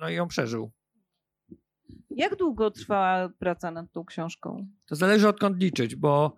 no 0.00 0.08
i 0.08 0.14
ją 0.14 0.28
przeżył. 0.28 0.72
Jak 2.10 2.36
długo 2.36 2.70
trwała 2.70 3.28
praca 3.28 3.70
nad 3.70 3.92
tą 3.92 4.04
książką? 4.04 4.68
To 4.86 4.96
zależy 4.96 5.28
odkąd 5.28 5.56
liczyć, 5.60 5.96
bo 5.96 6.36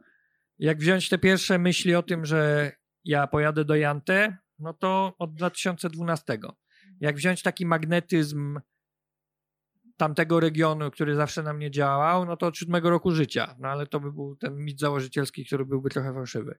jak 0.58 0.78
wziąć 0.78 1.08
te 1.08 1.18
pierwsze 1.18 1.58
myśli 1.58 1.94
o 1.94 2.02
tym, 2.02 2.24
że 2.24 2.72
ja 3.04 3.26
pojadę 3.26 3.64
do 3.64 3.76
Jante, 3.76 4.36
no 4.58 4.74
to 4.74 5.14
od 5.18 5.34
2012. 5.34 6.38
Jak 7.00 7.16
wziąć 7.16 7.42
taki 7.42 7.66
magnetyzm 7.66 8.60
tamtego 9.98 10.40
regionu, 10.40 10.90
który 10.90 11.14
zawsze 11.14 11.42
na 11.42 11.52
mnie 11.52 11.70
działał, 11.70 12.24
no 12.24 12.36
to 12.36 12.46
od 12.46 12.56
siódmego 12.56 12.90
roku 12.90 13.10
życia. 13.10 13.56
No 13.58 13.68
ale 13.68 13.86
to 13.86 14.00
by 14.00 14.12
był 14.12 14.36
ten 14.36 14.56
mit 14.56 14.80
założycielski, 14.80 15.46
który 15.46 15.64
byłby 15.64 15.90
trochę 15.90 16.14
fałszywy. 16.14 16.58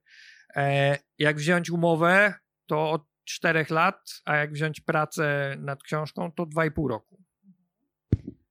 E, 0.55 0.97
jak 1.17 1.37
wziąć 1.37 1.69
umowę, 1.69 2.33
to 2.65 2.91
od 2.91 3.05
czterech 3.23 3.69
lat, 3.69 4.21
a 4.25 4.35
jak 4.35 4.53
wziąć 4.53 4.81
pracę 4.81 5.55
nad 5.59 5.83
książką, 5.83 6.31
to 6.31 6.45
dwa 6.45 6.65
i 6.65 6.71
pół 6.71 6.87
roku. 6.87 7.17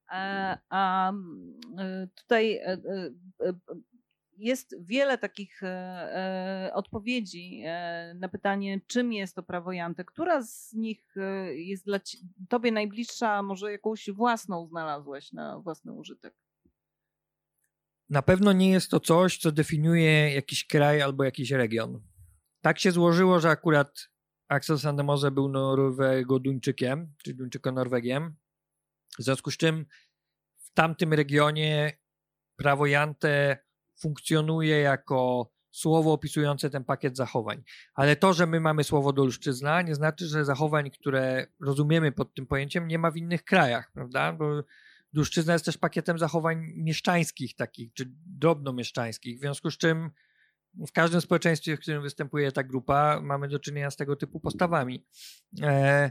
A, 0.09 0.59
a 0.71 1.13
y, 1.13 2.09
tutaj 2.15 2.57
e, 2.57 2.67
e, 2.67 2.79
e, 3.49 3.53
jest 4.39 4.75
wiele 4.87 5.19
takich 5.19 5.61
odpowiedzi 6.73 7.63
na 8.15 8.29
pytanie, 8.29 8.81
czym 8.87 9.13
jest 9.13 9.35
to 9.35 9.43
prawo 9.43 9.73
Jante. 9.73 10.05
Która 10.05 10.43
z 10.43 10.73
nich 10.73 11.15
jest 11.55 11.85
dla 11.85 12.01
tobie 12.49 12.73
najbliższa, 12.73 13.43
może 13.43 13.73
jakąś 13.73 14.11
własną 14.11 14.67
znalazłeś 14.67 15.33
na 15.33 15.59
własny 15.59 15.93
użytek? 15.93 16.35
Na 18.11 18.23
pewno 18.23 18.53
nie 18.53 18.71
jest 18.71 18.91
to 18.91 19.01
coś, 19.01 19.39
co 19.39 19.53
definiuje 19.53 20.35
jakiś 20.35 20.67
kraj 20.67 21.03
albo 21.03 21.25
jakiś 21.25 21.51
region. 21.51 22.03
Tak 22.61 22.79
się 22.79 22.93
złożyło, 22.93 23.41
że 23.41 23.51
akurat 23.51 24.09
Axel 24.49 24.79
Sandemose 24.79 25.31
był 25.31 25.49
Norwego-Duńczykiem, 25.49 27.07
czyli 27.23 27.37
Duńczyko-Norwegiem. 27.37 28.31
W 29.19 29.23
związku 29.23 29.51
z 29.51 29.57
czym 29.57 29.87
w 30.59 30.71
tamtym 30.75 31.13
regionie 31.13 31.93
prawo 32.57 32.87
Jante 32.87 33.59
funkcjonuje 34.01 34.79
jako 34.79 35.51
słowo 35.71 36.13
opisujące 36.13 36.71
ten 36.71 36.85
pakiet 36.85 37.17
zachowań. 37.17 37.63
Ale 37.95 38.17
to, 38.17 38.33
że 38.33 38.47
my 38.47 38.61
mamy 38.61 38.85
słowo 38.85 39.13
dolszczyzna, 39.13 39.83
nie 39.83 39.95
znaczy, 39.95 40.27
że 40.27 40.45
zachowań, 40.45 40.91
które 40.91 41.47
rozumiemy 41.61 42.13
pod 42.13 42.35
tym 42.35 42.47
pojęciem, 42.47 42.89
nie 42.89 42.99
ma 42.99 43.11
w 43.11 43.17
innych 43.17 43.45
krajach, 43.45 43.93
prawda? 43.93 44.33
Bo 44.33 44.63
Dulszczyzna 45.13 45.53
jest 45.53 45.65
też 45.65 45.79
pakietem 45.79 46.19
zachowań 46.19 46.73
mieszczańskich 46.77 47.57
takich, 47.57 47.93
czy 47.93 48.05
drobnomieszczańskich, 48.27 49.37
w 49.37 49.41
związku 49.41 49.71
z 49.71 49.79
czym 49.79 50.11
w 50.87 50.93
każdym 50.93 51.21
społeczeństwie, 51.21 51.77
w 51.77 51.81
którym 51.81 52.03
występuje 52.03 52.53
ta 52.53 52.65
grupa, 52.65 53.21
mamy 53.23 53.49
do 53.49 53.59
czynienia 53.59 53.91
z 53.91 53.97
tego 53.97 54.17
typu 54.17 54.41
postawami. 54.41 55.07
E, 55.63 56.11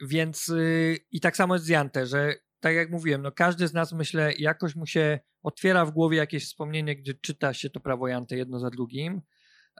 więc 0.00 0.48
y, 0.48 0.98
i 1.10 1.20
tak 1.20 1.36
samo 1.36 1.54
jest 1.54 1.64
z 1.64 1.68
Jante, 1.68 2.06
że 2.06 2.34
tak 2.64 2.74
jak 2.74 2.90
mówiłem, 2.90 3.22
no 3.22 3.32
każdy 3.32 3.68
z 3.68 3.72
nas, 3.72 3.92
myślę, 3.92 4.32
jakoś 4.38 4.76
mu 4.76 4.86
się 4.86 5.20
otwiera 5.42 5.84
w 5.84 5.90
głowie 5.90 6.18
jakieś 6.18 6.44
wspomnienie, 6.44 6.96
gdzie 6.96 7.14
czyta 7.14 7.54
się 7.54 7.70
to 7.70 7.80
prawo 7.80 8.08
Jante 8.08 8.36
jedno 8.36 8.58
za 8.58 8.70
drugim. 8.70 9.22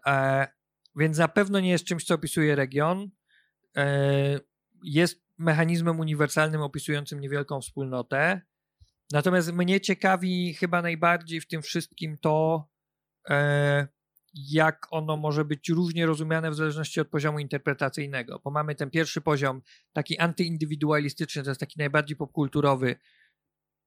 E, 0.06 0.46
więc 0.96 1.18
na 1.18 1.28
pewno 1.28 1.60
nie 1.60 1.70
jest 1.70 1.84
czymś, 1.84 2.04
co 2.04 2.14
opisuje 2.14 2.56
region. 2.56 3.10
E, 3.76 4.40
jest 4.82 5.24
mechanizmem 5.38 6.00
uniwersalnym 6.00 6.60
opisującym 6.60 7.20
niewielką 7.20 7.60
wspólnotę. 7.60 8.40
Natomiast 9.12 9.52
mnie 9.52 9.80
ciekawi 9.80 10.54
chyba 10.54 10.82
najbardziej 10.82 11.40
w 11.40 11.46
tym 11.46 11.62
wszystkim 11.62 12.18
to, 12.18 12.68
e, 13.30 13.88
jak 14.34 14.86
ono 14.90 15.16
może 15.16 15.44
być 15.44 15.68
różnie 15.68 16.06
rozumiane 16.06 16.50
w 16.50 16.54
zależności 16.54 17.00
od 17.00 17.08
poziomu 17.08 17.38
interpretacyjnego, 17.38 18.40
bo 18.44 18.50
mamy 18.50 18.74
ten 18.74 18.90
pierwszy 18.90 19.20
poziom 19.20 19.62
taki 19.92 20.18
antyindywidualistyczny, 20.18 21.42
to 21.42 21.50
jest 21.50 21.60
taki 21.60 21.78
najbardziej 21.78 22.16
popkulturowy. 22.16 22.96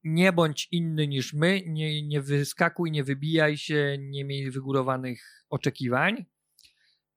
Nie 0.04 0.34
bądź 0.34 0.68
inny 0.72 1.08
niż 1.08 1.34
my, 1.34 1.62
nie, 1.66 2.08
nie 2.08 2.22
wyskakuj, 2.22 2.92
nie 2.92 3.04
wybijaj 3.04 3.58
się, 3.58 3.98
nie 4.00 4.26
miej 4.26 4.52
wygórowanych 4.52 5.46
oczekiwań. 5.50 6.26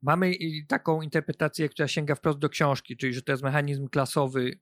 Mamy 0.03 0.35
taką 0.69 1.03
interpretację, 1.03 1.69
która 1.69 1.89
sięga 1.89 2.15
wprost 2.15 2.39
do 2.39 2.49
książki, 2.49 2.97
czyli 2.97 3.15
że 3.15 3.23
to 3.23 3.33
jest 3.33 3.43
mechanizm 3.43 3.89
klasowy, 3.89 4.61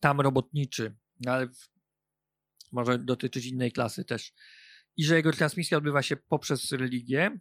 tam 0.00 0.20
robotniczy, 0.20 0.96
no 1.20 1.32
ale 1.32 1.48
może 2.72 2.98
dotyczyć 2.98 3.46
innej 3.46 3.72
klasy 3.72 4.04
też 4.04 4.32
i 5.00 5.04
że 5.04 5.16
jego 5.16 5.32
transmisja 5.32 5.78
odbywa 5.78 6.02
się 6.02 6.16
poprzez 6.16 6.72
religię. 6.72 7.38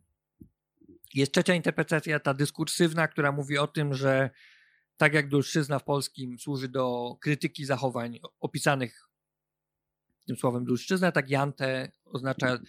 Jest 1.13 1.31
trzecia 1.31 1.53
interpretacja, 1.53 2.19
ta 2.19 2.33
dyskursywna, 2.33 3.07
która 3.07 3.31
mówi 3.31 3.57
o 3.57 3.67
tym, 3.67 3.93
że 3.93 4.29
tak 4.97 5.13
jak 5.13 5.29
dulszczyzna 5.29 5.79
w 5.79 5.83
polskim 5.83 6.39
służy 6.39 6.67
do 6.67 7.15
krytyki 7.21 7.65
zachowań 7.65 8.19
opisanych 8.39 9.09
tym 10.27 10.37
słowem 10.37 10.65
dulszczyzna, 10.65 11.11
tak 11.11 11.29
jante 11.29 11.91
oznacza, 12.05 12.59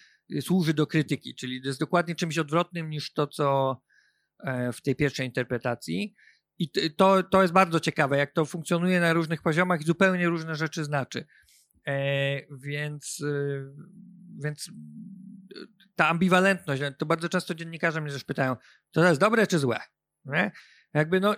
służy 0.40 0.74
do 0.74 0.86
krytyki, 0.86 1.34
czyli 1.34 1.60
jest 1.64 1.80
dokładnie 1.80 2.14
czymś 2.14 2.38
odwrotnym 2.38 2.90
niż 2.90 3.12
to, 3.12 3.26
co 3.26 3.76
e, 4.38 4.72
w 4.72 4.82
tej 4.82 4.96
pierwszej 4.96 5.26
interpretacji. 5.26 6.14
I 6.58 6.70
to, 6.96 7.22
to 7.22 7.42
jest 7.42 7.54
bardzo 7.54 7.80
ciekawe, 7.80 8.18
jak 8.18 8.32
to 8.32 8.44
funkcjonuje 8.44 9.00
na 9.00 9.12
różnych 9.12 9.42
poziomach 9.42 9.80
i 9.80 9.84
zupełnie 9.84 10.28
różne 10.28 10.54
rzeczy 10.54 10.84
znaczy. 10.84 11.26
E, 11.86 12.56
więc, 12.56 13.22
e, 13.26 13.64
więc 14.40 14.70
ta 15.96 16.08
ambiwalentność, 16.08 16.82
to 16.98 17.06
bardzo 17.06 17.28
często 17.28 17.54
dziennikarze 17.54 18.00
mnie 18.00 18.12
też 18.12 18.24
pytają, 18.24 18.56
to 18.90 19.08
jest 19.08 19.20
dobre 19.20 19.46
czy 19.46 19.58
złe? 19.58 19.80
Nie? 20.24 20.52
Jakby 20.94 21.20
no, 21.20 21.36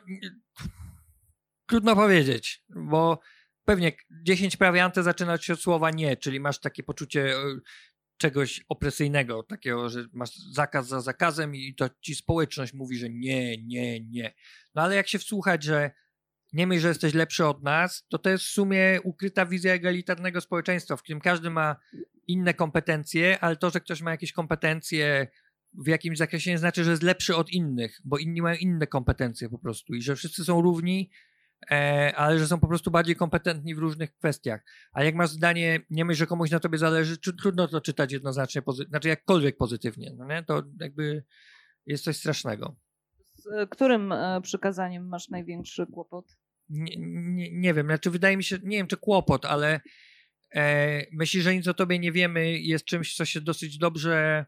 trudno 1.67 1.97
powiedzieć, 1.97 2.65
bo 2.69 3.21
pewnie 3.65 3.93
10 4.23 4.57
prawie 4.57 4.85
ante 4.85 5.03
zaczyna 5.03 5.39
się 5.39 5.53
od 5.53 5.61
słowa 5.61 5.91
nie, 5.91 6.17
czyli 6.17 6.41
masz 6.41 6.61
takie 6.61 6.83
poczucie, 6.83 7.35
czegoś 8.23 8.65
opresyjnego, 8.69 9.43
takiego, 9.43 9.89
że 9.89 10.07
masz 10.13 10.37
zakaz 10.37 10.89
za 10.89 11.01
zakazem 11.01 11.55
i 11.55 11.75
to 11.75 11.91
ci 12.01 12.15
społeczność 12.15 12.73
mówi, 12.73 12.99
że 12.99 13.11
nie, 13.11 13.63
nie, 13.63 14.01
nie. 14.01 14.35
No 14.75 14.83
ale 14.83 14.97
jak 14.97 15.09
się 15.09 15.19
wsłuchać, 15.19 15.63
że 15.65 15.91
nie 16.53 16.67
myśl, 16.67 16.81
że 16.81 16.89
jesteś 16.89 17.15
lepszy 17.15 17.47
od 17.47 17.63
nas, 17.63 18.07
to 18.09 18.19
to 18.19 18.31
jest 18.31 18.45
w 18.45 18.49
sumie 18.49 19.01
ukryta 19.05 19.47
wizja 19.47 19.73
egalitarnego 19.73 20.41
społeczeństwa, 20.41 20.97
w 20.97 21.03
którym 21.03 21.21
każdy 21.21 21.51
ma 21.51 21.77
inne 22.29 22.55
kompetencje, 22.55 23.41
ale 23.41 23.57
to, 23.57 23.71
że 23.71 23.81
ktoś 23.81 24.03
ma 24.03 24.11
jakieś 24.11 24.33
kompetencje 24.33 25.29
w 25.75 25.87
jakimś 25.87 26.19
zakresie 26.19 26.51
nie 26.51 26.59
znaczy, 26.59 26.85
że 26.85 26.91
jest 26.91 27.03
lepszy 27.03 27.37
od 27.37 27.51
innych, 27.51 28.01
bo 28.05 28.19
inni 28.19 28.43
mają 28.43 28.57
inne 28.57 28.87
kompetencje 28.87 29.49
po 29.49 29.59
prostu 29.59 29.95
i 29.95 30.03
że 30.03 30.17
wszyscy 30.17 30.45
są 30.45 30.63
równi, 30.63 31.11
e, 31.71 32.13
ale 32.17 32.39
że 32.39 32.47
są 32.47 32.61
po 32.61 32.69
prostu 32.69 32.91
bardziej 32.91 33.17
kompetentni 33.17 33.75
w 33.75 33.79
różnych 33.79 34.15
kwestiach. 34.15 34.65
A 34.93 35.05
jak 35.05 35.15
masz 35.15 35.31
zdanie, 35.31 35.81
nie 35.91 36.05
myśl, 36.05 36.19
że 36.19 36.27
komuś 36.27 36.51
na 36.51 36.61
tobie 36.61 36.79
zależy, 36.79 37.19
czy, 37.19 37.37
trudno 37.37 37.69
to 37.69 37.81
czytać 37.81 38.13
jednoznacznie, 38.13 38.63
pozy- 38.63 38.89
znaczy 38.89 39.09
jakkolwiek 39.09 39.57
pozytywnie, 39.57 40.15
no 40.17 40.27
nie? 40.27 40.43
to 40.43 40.63
jakby 40.81 41.25
jest 41.87 42.05
coś 42.05 42.17
strasznego. 42.17 42.77
Z 43.35 43.71
którym 43.71 44.13
e, 44.13 44.41
przykazaniem 44.43 45.09
masz 45.09 45.29
największy 45.29 45.87
kłopot? 45.87 46.37
Nie, 46.69 46.97
nie, 46.99 47.53
nie 47.53 47.75
wiem, 47.75 47.87
znaczy 47.87 48.11
wydaje 48.11 48.37
mi 48.37 48.45
się, 48.45 48.59
nie 48.63 48.77
wiem 48.77 48.87
czy 48.87 48.97
kłopot, 48.97 49.45
ale 49.45 49.81
e, 50.55 51.07
myślę, 51.13 51.43
że 51.43 51.55
nic 51.55 51.69
o 51.69 51.75
tobie 51.75 51.99
nie 51.99 52.13
wiemy 52.13 52.59
jest 52.59 52.85
czymś, 52.85 53.15
co 53.15 53.25
się 53.25 53.41
dosyć 53.41 53.79
dobrze 53.79 54.47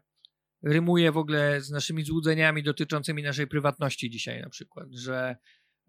rymuje 0.65 1.11
w 1.11 1.17
ogóle 1.17 1.61
z 1.61 1.69
naszymi 1.71 2.03
złudzeniami 2.03 2.63
dotyczącymi 2.63 3.23
naszej 3.23 3.47
prywatności 3.47 4.09
dzisiaj 4.09 4.41
na 4.41 4.49
przykład, 4.49 4.87
że 4.91 5.35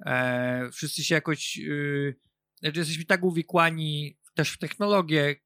e, 0.07 0.71
wszyscy 0.73 1.05
się 1.05 1.15
jakoś, 1.15 1.59
y, 1.59 2.17
znaczy 2.61 2.79
jesteśmy 2.79 3.05
tak 3.05 3.25
uwikłani 3.25 4.19
też 4.35 4.51
w 4.51 4.59
technologię, 4.59 5.37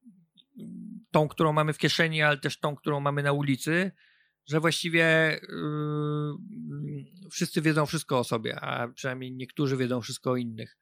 tą, 1.11 1.29
którą 1.29 1.53
mamy 1.53 1.73
w 1.73 1.79
kieszeni, 1.79 2.23
ale 2.23 2.39
też 2.39 2.59
tą, 2.59 2.77
którą 2.77 3.01
mamy 3.01 3.23
na 3.23 3.33
ulicy, 3.33 3.93
że 4.47 4.61
właściwie 4.61 5.37
y, 5.37 5.49
wszyscy 7.31 7.63
wiedzą 7.63 7.87
wszystko 7.87 8.19
o 8.19 8.25
sobie, 8.25 8.61
a 8.61 8.89
przynajmniej 8.89 9.33
niektórzy 9.33 9.77
wiedzą 9.77 10.01
wszystko 10.01 10.31
o 10.31 10.37
innych. 10.37 10.77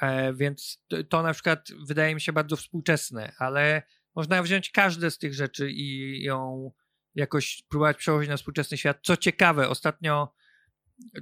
E, 0.00 0.34
więc 0.34 0.84
to, 1.08 1.22
na 1.22 1.32
przykład 1.32 1.68
wydaje 1.88 2.14
mi 2.14 2.20
się 2.20 2.32
bardzo 2.32 2.56
współczesne, 2.56 3.32
ale 3.38 3.82
można 4.14 4.42
wziąć 4.42 4.70
każde 4.70 5.10
z 5.10 5.18
tych 5.18 5.34
rzeczy 5.34 5.70
i 5.70 6.22
ją 6.22 6.70
jakoś 7.14 7.62
próbować 7.68 7.96
przełożyć 7.96 8.28
na 8.28 8.36
współczesny 8.36 8.76
świat. 8.78 8.98
Co 9.02 9.16
ciekawe, 9.16 9.68
ostatnio 9.68 10.34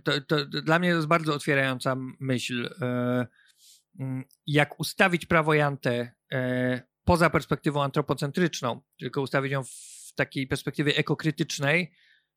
to, 0.05 0.21
to 0.21 0.45
dla 0.45 0.79
mnie 0.79 0.91
to 0.91 0.97
jest 0.97 1.09
bardzo 1.09 1.35
otwierająca 1.35 1.97
myśl. 2.21 2.75
E, 2.83 3.27
mm, 4.01 4.25
jak 4.47 4.81
ustawić 4.81 5.27
prawo 5.27 5.55
Jante 5.55 6.13
e, 6.33 6.83
poza 7.05 7.31
perspektywą 7.31 7.83
antropocentryczną, 7.83 8.81
tylko 8.99 9.21
ustawić 9.21 9.53
ją 9.53 9.65
w 9.65 10.13
takiej 10.15 10.47
perspektywie 10.47 10.97
ekokrytycznej, 10.97 11.93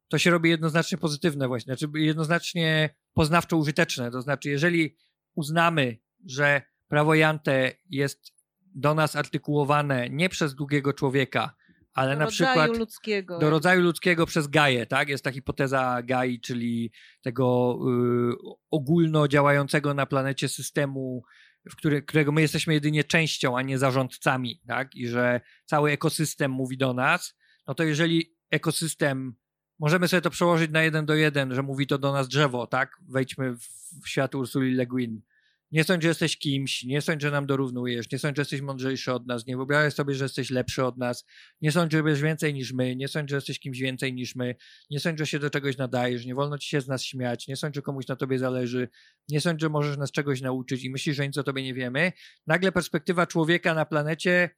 to 0.07 0.17
się 0.17 0.31
robi 0.31 0.49
jednoznacznie 0.49 0.97
pozytywne 0.97 1.47
właśnie, 1.47 1.75
znaczy 1.75 1.99
jednoznacznie 1.99 2.95
poznawczo 3.13 3.57
użyteczne. 3.57 4.11
To 4.11 4.21
znaczy, 4.21 4.49
jeżeli 4.49 4.97
uznamy, 5.35 5.97
że 6.25 6.61
prawo 6.87 7.15
Jante 7.15 7.71
jest 7.89 8.33
do 8.75 8.93
nas 8.93 9.15
artykułowane 9.15 10.09
nie 10.09 10.29
przez 10.29 10.55
długiego 10.55 10.93
człowieka, 10.93 11.55
ale 11.93 12.13
do 12.13 12.19
na 12.19 12.27
przykład 12.27 12.77
ludzkiego. 12.77 13.39
do 13.39 13.49
rodzaju 13.49 13.81
ludzkiego 13.81 14.25
przez 14.25 14.47
Gaję, 14.47 14.85
tak? 14.85 15.09
Jest 15.09 15.23
ta 15.23 15.31
hipoteza 15.31 16.01
Gai, 16.03 16.39
czyli 16.39 16.91
tego 17.21 17.77
y, 18.31 18.35
ogólno 18.71 19.27
działającego 19.27 19.93
na 19.93 20.05
planecie 20.05 20.49
systemu, 20.49 21.23
w 21.69 21.75
który, 21.75 22.01
którego 22.01 22.31
my 22.31 22.41
jesteśmy 22.41 22.73
jedynie 22.73 23.03
częścią, 23.03 23.57
a 23.57 23.61
nie 23.61 23.77
zarządcami, 23.77 24.61
tak? 24.67 24.95
I 24.95 25.07
że 25.07 25.41
cały 25.65 25.91
ekosystem 25.91 26.51
mówi 26.51 26.77
do 26.77 26.93
nas, 26.93 27.35
no 27.67 27.75
to 27.75 27.83
jeżeli 27.83 28.35
ekosystem, 28.51 29.35
możemy 29.79 30.07
sobie 30.07 30.21
to 30.21 30.29
przełożyć 30.29 30.71
na 30.71 30.83
jeden 30.83 31.05
do 31.05 31.15
jeden, 31.15 31.53
że 31.55 31.63
mówi 31.63 31.87
to 31.87 31.97
do 31.97 32.11
nas 32.11 32.27
drzewo, 32.27 32.67
tak? 32.67 32.97
Wejdźmy 33.09 33.55
w, 33.55 33.63
w 34.03 34.09
świat 34.09 34.35
Ursuli 34.35 34.75
Le 34.75 34.85
Guin. 34.85 35.21
Nie 35.73 35.83
sądź, 35.83 36.03
że 36.03 36.07
jesteś 36.07 36.37
kimś, 36.37 36.83
nie 36.83 37.01
sądź, 37.01 37.21
że 37.21 37.31
nam 37.31 37.45
dorównujesz, 37.45 38.11
nie 38.11 38.19
sądź, 38.19 38.35
że 38.35 38.41
jesteś 38.41 38.61
mądrzejszy 38.61 39.13
od 39.13 39.27
nas, 39.27 39.47
nie 39.47 39.55
wyobrażaj 39.55 39.91
sobie, 39.91 40.15
że 40.15 40.25
jesteś 40.25 40.49
lepszy 40.49 40.85
od 40.85 40.97
nas, 40.97 41.25
nie 41.61 41.71
sądź, 41.71 41.91
że 41.91 42.03
wiesz 42.03 42.21
więcej 42.21 42.53
niż 42.53 42.73
my, 42.73 42.95
nie 42.95 43.07
sądź, 43.07 43.29
że 43.29 43.35
jesteś 43.35 43.59
kimś 43.59 43.79
więcej 43.79 44.13
niż 44.13 44.35
my, 44.35 44.55
nie 44.91 44.99
sądź, 44.99 45.19
że 45.19 45.27
się 45.27 45.39
do 45.39 45.49
czegoś 45.49 45.77
nadajesz, 45.77 46.25
nie 46.25 46.35
wolno 46.35 46.57
ci 46.57 46.69
się 46.69 46.81
z 46.81 46.87
nas 46.87 47.03
śmiać, 47.03 47.47
nie 47.47 47.55
sądź, 47.55 47.75
że 47.75 47.81
komuś 47.81 48.07
na 48.07 48.15
tobie 48.15 48.39
zależy, 48.39 48.89
nie 49.29 49.41
sądź, 49.41 49.61
że 49.61 49.69
możesz 49.69 49.97
nas 49.97 50.11
czegoś 50.11 50.41
nauczyć 50.41 50.83
i 50.83 50.89
myślisz, 50.89 51.15
że 51.15 51.27
nic 51.27 51.37
o 51.37 51.43
tobie 51.43 51.63
nie 51.63 51.73
wiemy. 51.73 52.11
Nagle 52.47 52.71
perspektywa 52.71 53.27
człowieka 53.27 53.73
na 53.73 53.85
planecie 53.85 54.49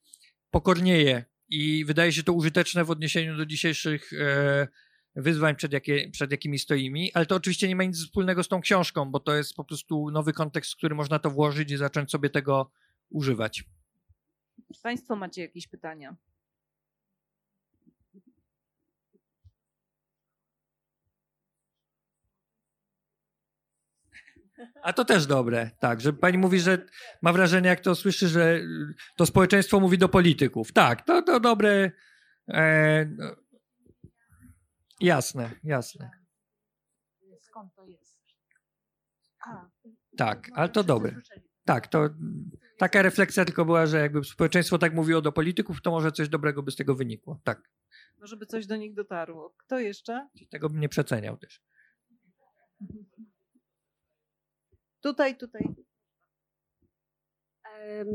pokornieje 0.51 1.25
i 1.49 1.85
wydaje 1.85 2.13
się 2.13 2.23
to 2.23 2.33
użyteczne 2.33 2.85
w 2.85 2.91
odniesieniu 2.91 3.37
do 3.37 3.45
dzisiejszych 3.45 4.13
e, 4.13 4.67
wyzwań, 5.15 5.55
przed, 5.55 5.73
jakie, 5.73 6.09
przed 6.11 6.31
jakimi 6.31 6.59
stoimy, 6.59 7.07
ale 7.13 7.25
to 7.25 7.35
oczywiście 7.35 7.67
nie 7.67 7.75
ma 7.75 7.83
nic 7.83 7.97
wspólnego 7.97 8.43
z 8.43 8.47
tą 8.47 8.61
książką, 8.61 9.11
bo 9.11 9.19
to 9.19 9.35
jest 9.35 9.53
po 9.53 9.63
prostu 9.63 10.11
nowy 10.11 10.33
kontekst, 10.33 10.73
w 10.73 10.77
który 10.77 10.95
można 10.95 11.19
to 11.19 11.31
włożyć 11.31 11.71
i 11.71 11.77
zacząć 11.77 12.11
sobie 12.11 12.29
tego 12.29 12.71
używać. 13.09 13.63
Czy 14.73 14.81
Państwo 14.81 15.15
macie 15.15 15.41
jakieś 15.41 15.67
pytania? 15.67 16.15
A 24.83 24.93
to 24.93 25.05
też 25.05 25.25
dobre, 25.25 25.71
tak, 25.79 26.01
że 26.01 26.13
pani 26.13 26.37
mówi, 26.37 26.59
że 26.59 26.85
ma 27.21 27.33
wrażenie, 27.33 27.69
jak 27.69 27.79
to 27.79 27.95
słyszy, 27.95 28.27
że 28.27 28.59
to 29.17 29.25
społeczeństwo 29.25 29.79
mówi 29.79 29.97
do 29.97 30.09
polityków. 30.09 30.71
Tak, 30.71 31.01
to, 31.01 31.21
to 31.21 31.39
dobre. 31.39 31.91
E, 32.47 33.05
no, 33.05 33.35
jasne, 35.01 35.51
jasne. 35.63 36.09
Skąd 37.41 37.73
to 37.75 37.85
jest? 37.85 38.19
A, 39.47 39.69
Tak, 40.17 40.49
ale 40.53 40.69
to 40.69 40.83
dobre. 40.83 41.21
Tak, 41.65 41.87
to 41.87 42.09
taka 42.77 43.01
refleksja 43.01 43.45
tylko 43.45 43.65
była, 43.65 43.85
że 43.85 43.99
jakby 43.99 44.23
społeczeństwo 44.23 44.77
tak 44.77 44.93
mówiło 44.93 45.21
do 45.21 45.31
polityków, 45.31 45.81
to 45.81 45.91
może 45.91 46.11
coś 46.11 46.29
dobrego 46.29 46.63
by 46.63 46.71
z 46.71 46.75
tego 46.75 46.95
wynikło. 46.95 47.39
Tak, 47.43 47.69
No, 48.17 48.27
żeby 48.27 48.45
coś 48.45 48.67
do 48.67 48.75
nich 48.75 48.93
dotarło. 48.93 49.53
Kto 49.57 49.79
jeszcze? 49.79 50.29
tego 50.49 50.69
bym 50.69 50.79
nie 50.79 50.89
przeceniał 50.89 51.37
też. 51.37 51.61
Tutaj, 55.01 55.37
tutaj. 55.37 55.75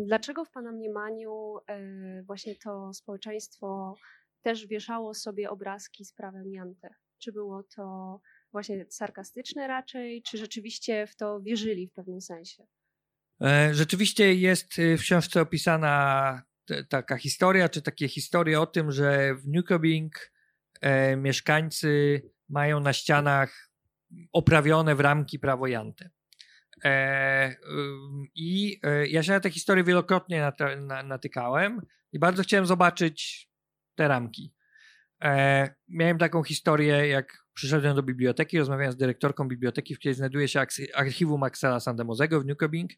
Dlaczego 0.06 0.44
w 0.44 0.50
Pana 0.50 0.72
mniemaniu 0.72 1.56
e, 1.66 2.22
właśnie 2.22 2.56
to 2.56 2.94
społeczeństwo 2.94 3.94
też 4.42 4.66
wieszało 4.66 5.14
sobie 5.14 5.50
obrazki 5.50 6.04
z 6.04 6.12
prawem 6.12 6.52
Jante? 6.52 6.94
Czy 7.18 7.32
było 7.32 7.62
to 7.62 8.20
właśnie 8.52 8.86
sarkastyczne 8.88 9.68
raczej, 9.68 10.22
czy 10.22 10.38
rzeczywiście 10.38 11.06
w 11.06 11.16
to 11.16 11.40
wierzyli 11.40 11.88
w 11.88 11.92
pewnym 11.92 12.20
sensie? 12.20 12.66
E, 13.42 13.74
Rzeczywiście 13.74 14.34
jest 14.34 14.78
y, 14.78 14.96
w 14.98 15.00
książce 15.00 15.40
opisana 15.40 16.42
taka 16.88 17.16
historia, 17.16 17.68
czy 17.68 17.82
takie 17.82 18.08
historie 18.08 18.60
o 18.60 18.66
tym, 18.66 18.92
że 18.92 19.34
w 19.34 19.48
Newcoming 19.48 20.32
e, 20.80 21.16
mieszkańcy 21.16 22.22
mają 22.48 22.80
na 22.80 22.92
ścianach 22.92 23.70
oprawione 24.32 24.94
w 24.94 25.00
ramki 25.00 25.38
prawo 25.38 25.66
Jante. 25.66 26.10
E, 26.84 27.56
ym, 27.64 28.26
I 28.34 28.80
ja 29.06 29.22
się 29.22 29.32
na 29.32 29.40
tę 29.40 29.50
historię 29.50 29.84
wielokrotnie 29.84 30.52
natykałem 31.04 31.80
i 32.12 32.18
bardzo 32.18 32.42
chciałem 32.42 32.66
zobaczyć 32.66 33.49
te 34.00 34.08
ramki. 34.08 34.52
E, 35.22 35.74
miałem 35.88 36.18
taką 36.18 36.42
historię, 36.42 37.08
jak 37.08 37.44
przyszedłem 37.54 37.96
do 37.96 38.02
biblioteki, 38.02 38.58
rozmawiałem 38.58 38.92
z 38.92 38.96
dyrektorką 38.96 39.48
biblioteki, 39.48 39.94
w 39.94 39.98
której 39.98 40.14
znajduje 40.14 40.48
się 40.48 40.60
archiwum 40.94 41.42
Axela 41.42 41.80
Sandemozego 41.80 42.40
w 42.40 42.44
Newcoming. 42.44 42.90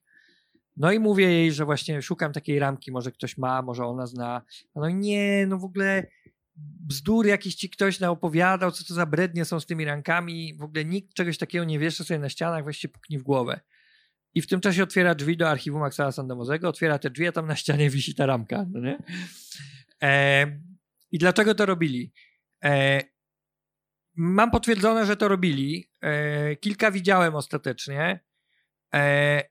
No 0.77 0.93
i 0.93 0.99
mówię 0.99 1.25
jej, 1.25 1.53
że 1.53 1.65
właśnie 1.65 2.03
szukam 2.03 2.33
takiej 2.33 2.59
ramki, 2.59 2.93
może 2.93 3.13
ktoś 3.13 3.39
ma, 3.39 3.63
może 3.63 3.85
ona 3.85 4.07
zna. 4.07 4.43
No 4.75 4.91
nie, 4.91 5.47
no 5.47 5.59
w 5.59 5.65
ogóle 5.65 6.07
bzdur 6.57 7.27
jakiś 7.27 7.55
ci 7.55 7.71
ktoś 7.71 8.01
naopowiadał, 8.01 8.71
co 8.71 8.85
to 8.85 8.95
za 8.95 9.07
brednie 9.07 9.45
są 9.45 9.61
z 9.61 9.67
tymi 9.67 9.85
rankami. 9.85 10.55
W 10.55 10.63
ogóle 10.63 10.85
nikt 10.85 11.15
czegoś 11.15 11.39
takiego 11.39 11.65
nie 11.65 11.79
wiesza 11.79 12.05
sobie 12.05 12.21
na 12.21 12.29
ścianach, 12.29 12.63
właściwie 12.63 12.93
puknij 12.93 13.19
w 13.19 13.23
głowę. 13.23 13.61
I 14.35 14.43
w 14.43 14.47
tym 14.47 14.61
czasie 14.61 14.83
otwiera 14.83 15.15
drzwi 15.15 15.37
do 15.37 15.51
archiwum 15.51 15.83
Axela 15.83 16.13
Sandemozego, 16.13 16.69
otwiera 16.69 16.99
te 16.99 17.11
drzwi, 17.11 17.27
a 17.27 17.33
tam 17.33 17.47
na 17.47 17.57
ścianie 17.57 17.91
wisi 17.91 18.15
ta 18.15 18.27
ramka. 18.27 18.67
No 18.71 18.81
nie? 18.81 18.99
E, 20.03 20.72
I 21.13 21.19
dlaczego 21.19 21.55
to 21.55 21.67
robili? 21.67 22.13
E, 22.65 23.03
mam 24.17 24.51
potwierdzone, 24.51 25.07
że 25.07 25.17
to 25.17 25.29
robili. 25.29 25.91
E, 26.01 26.57
kilka 26.57 26.91
widziałem 26.91 27.35
ostatecznie. 27.35 28.21
E, 28.95 29.43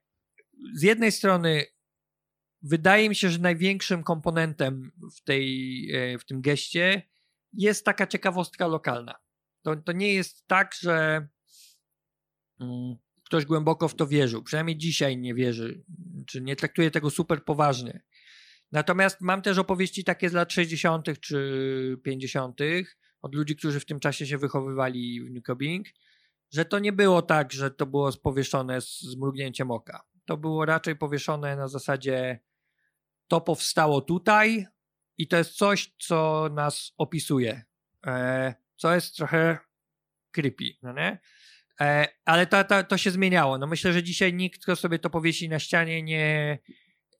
z 0.73 0.81
jednej 0.81 1.11
strony 1.11 1.65
wydaje 2.61 3.09
mi 3.09 3.15
się, 3.15 3.29
że 3.29 3.39
największym 3.39 4.03
komponentem 4.03 4.91
w, 5.17 5.23
tej, 5.23 5.87
e, 5.95 6.19
w 6.19 6.25
tym 6.25 6.41
geście 6.41 7.01
jest 7.53 7.85
taka 7.85 8.07
ciekawostka 8.07 8.67
lokalna. 8.67 9.15
To, 9.61 9.75
to 9.75 9.91
nie 9.91 10.13
jest 10.13 10.47
tak, 10.47 10.75
że 10.81 11.27
mm, 12.59 12.95
ktoś 13.25 13.45
głęboko 13.45 13.87
w 13.87 13.95
to 13.95 14.07
wierzył. 14.07 14.43
Przynajmniej 14.43 14.77
dzisiaj 14.77 15.17
nie 15.17 15.33
wierzy, 15.33 15.83
czy 16.27 16.41
nie 16.41 16.55
traktuje 16.55 16.91
tego 16.91 17.09
super 17.09 17.45
poważnie. 17.45 18.01
Natomiast 18.71 19.21
mam 19.21 19.41
też 19.41 19.57
opowieści 19.57 20.03
takie 20.03 20.29
z 20.29 20.33
lat 20.33 20.53
60. 20.53 21.19
czy 21.19 21.97
50. 22.03 22.59
od 23.21 23.35
ludzi, 23.35 23.55
którzy 23.55 23.79
w 23.79 23.85
tym 23.85 23.99
czasie 23.99 24.27
się 24.27 24.37
wychowywali 24.37 25.21
w 25.21 25.29
Newcoming, 25.29 25.87
że 26.51 26.65
to 26.65 26.79
nie 26.79 26.93
było 26.93 27.21
tak, 27.21 27.53
że 27.53 27.71
to 27.71 27.85
było 27.85 28.11
powieszone 28.23 28.81
z, 28.81 29.15
mrugnięciem 29.17 29.71
oka. 29.71 30.03
To 30.25 30.37
było 30.37 30.65
raczej 30.65 30.95
powieszone 30.95 31.55
na 31.55 31.67
zasadzie 31.67 32.39
to 33.27 33.41
powstało 33.41 34.01
tutaj 34.01 34.67
i 35.17 35.27
to 35.27 35.37
jest 35.37 35.51
coś, 35.51 35.93
co 35.99 36.49
nas 36.53 36.93
opisuje. 36.97 37.63
E, 38.05 38.55
co 38.75 38.95
jest 38.95 39.15
trochę 39.15 39.57
creepy, 40.31 40.65
no 40.81 40.93
nie? 40.93 41.19
E, 41.81 42.07
ale 42.25 42.47
to, 42.87 42.97
się 42.97 43.11
zmieniało. 43.11 43.57
No 43.57 43.67
myślę, 43.67 43.93
że 43.93 44.03
dzisiaj 44.03 44.33
nikt, 44.33 44.61
kto 44.63 44.75
sobie 44.75 44.99
to 44.99 45.09
powiesi 45.09 45.49
na 45.49 45.59
ścianie, 45.59 46.03
nie, 46.03 46.59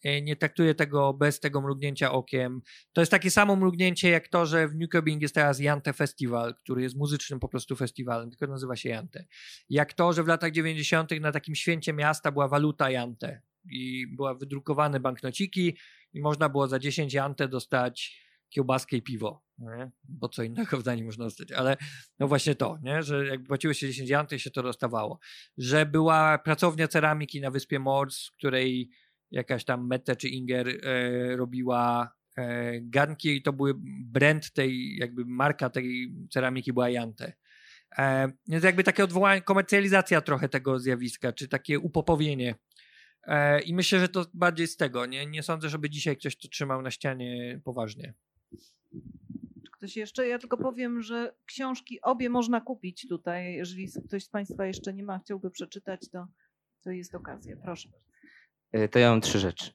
nie 0.04 0.36
traktuje 0.36 0.76
tego 0.76 1.14
bez 1.14 1.40
tego 1.40 1.62
mrugnięcia 1.62 2.12
okiem. 2.12 2.62
To 2.94 3.02
jest 3.02 3.12
takie 3.12 3.32
samo 3.32 3.56
mrugnięcie 3.56 4.10
jak 4.10 4.28
to, 4.28 4.46
że 4.46 4.68
w 4.68 4.76
Newcoming 4.76 5.22
jest 5.22 5.36
teraz 5.36 5.60
Jante 5.60 5.94
Festival, 5.94 6.56
który 6.56 6.82
jest 6.82 6.96
muzycznym 6.96 7.40
po 7.40 7.48
prostu 7.48 7.76
festiwalem, 7.76 8.30
tylko 8.30 8.48
nazywa 8.48 8.76
się 8.76 8.90
Jante. 8.90 9.26
Jak 9.70 9.94
to, 9.94 10.14
że 10.14 10.24
w 10.24 10.28
latach 10.28 10.52
90. 10.52 11.12
na 11.22 11.32
takim 11.32 11.56
święcie 11.56 11.94
miasta 11.94 12.32
była 12.32 12.48
waluta 12.48 12.90
Jante 12.90 13.42
i 13.72 14.08
była 14.16 14.36
wydrukowane 14.36 15.00
banknociki 15.00 15.78
i 16.14 16.22
można 16.22 16.50
było 16.50 16.68
za 16.68 16.80
10 16.80 17.14
Jante 17.14 17.48
dostać 17.48 18.22
kiełbaskę 18.52 18.98
i 18.98 19.02
piwo, 19.02 19.44
nie? 19.58 19.92
bo 20.04 20.30
co 20.30 20.44
innego 20.44 20.78
w 20.78 20.84
Danii 20.84 21.04
można 21.04 21.26
dostać, 21.26 21.52
ale 21.52 21.78
no 22.20 22.28
właśnie 22.28 22.56
to, 22.56 22.78
nie? 22.84 23.04
że 23.04 23.28
jak 23.28 23.44
płaciło 23.44 23.74
się 23.74 23.88
10 23.88 24.10
janty, 24.10 24.40
się 24.40 24.52
to 24.52 24.64
dostawało. 24.64 25.20
Że 25.58 25.86
była 25.86 26.38
pracownia 26.38 26.88
ceramiki 26.88 27.42
na 27.42 27.52
wyspie 27.52 27.80
Mors, 27.80 28.30
której 28.32 28.90
jakaś 29.32 29.66
tam 29.66 29.88
Mette 29.88 30.16
czy 30.16 30.30
Inger 30.30 30.68
e, 30.68 31.36
robiła 31.36 32.14
e, 32.38 32.82
garnki 32.82 33.36
i 33.38 33.42
to 33.42 33.54
były 33.54 33.74
brand 34.06 34.54
tej, 34.54 34.98
jakby 34.98 35.26
marka 35.26 35.70
tej 35.70 36.14
ceramiki 36.30 36.74
była 36.74 36.90
Jante. 36.90 37.34
E, 37.98 38.32
więc 38.48 38.64
jakby 38.64 38.84
takie 38.84 39.04
odwołanie, 39.04 39.42
komercjalizacja 39.42 40.22
trochę 40.22 40.50
tego 40.50 40.80
zjawiska, 40.80 41.34
czy 41.34 41.48
takie 41.48 41.80
upopowienie. 41.80 42.56
E, 43.24 43.62
I 43.62 43.74
myślę, 43.74 44.00
że 44.00 44.10
to 44.10 44.26
bardziej 44.34 44.68
z 44.68 44.78
tego. 44.78 45.06
Nie, 45.06 45.26
nie 45.26 45.44
sądzę, 45.44 45.70
żeby 45.70 45.90
dzisiaj 45.90 46.18
ktoś 46.18 46.38
to 46.38 46.48
trzymał 46.48 46.82
na 46.82 46.92
ścianie 46.92 47.62
poważnie. 47.64 48.14
Czy 49.66 49.72
ktoś 49.72 49.98
jeszcze? 49.98 50.28
Ja 50.28 50.40
tylko 50.40 50.58
powiem, 50.58 51.02
że 51.02 51.36
książki 51.46 52.02
obie 52.02 52.30
można 52.30 52.62
kupić 52.62 53.08
tutaj. 53.08 53.54
Jeżeli 53.54 53.88
ktoś 54.08 54.24
z 54.24 54.30
Państwa 54.30 54.66
jeszcze 54.66 54.94
nie 54.94 55.04
ma, 55.04 55.20
chciałby 55.20 55.52
przeczytać, 55.52 56.02
to, 56.12 56.28
to 56.84 56.92
jest 56.92 57.16
okazja. 57.16 57.58
Proszę. 57.64 57.90
E, 57.90 58.11
To 58.92 59.00
ja 59.00 59.10
mam 59.10 59.22
trzy 59.22 59.40
rzeczy. 59.40 59.72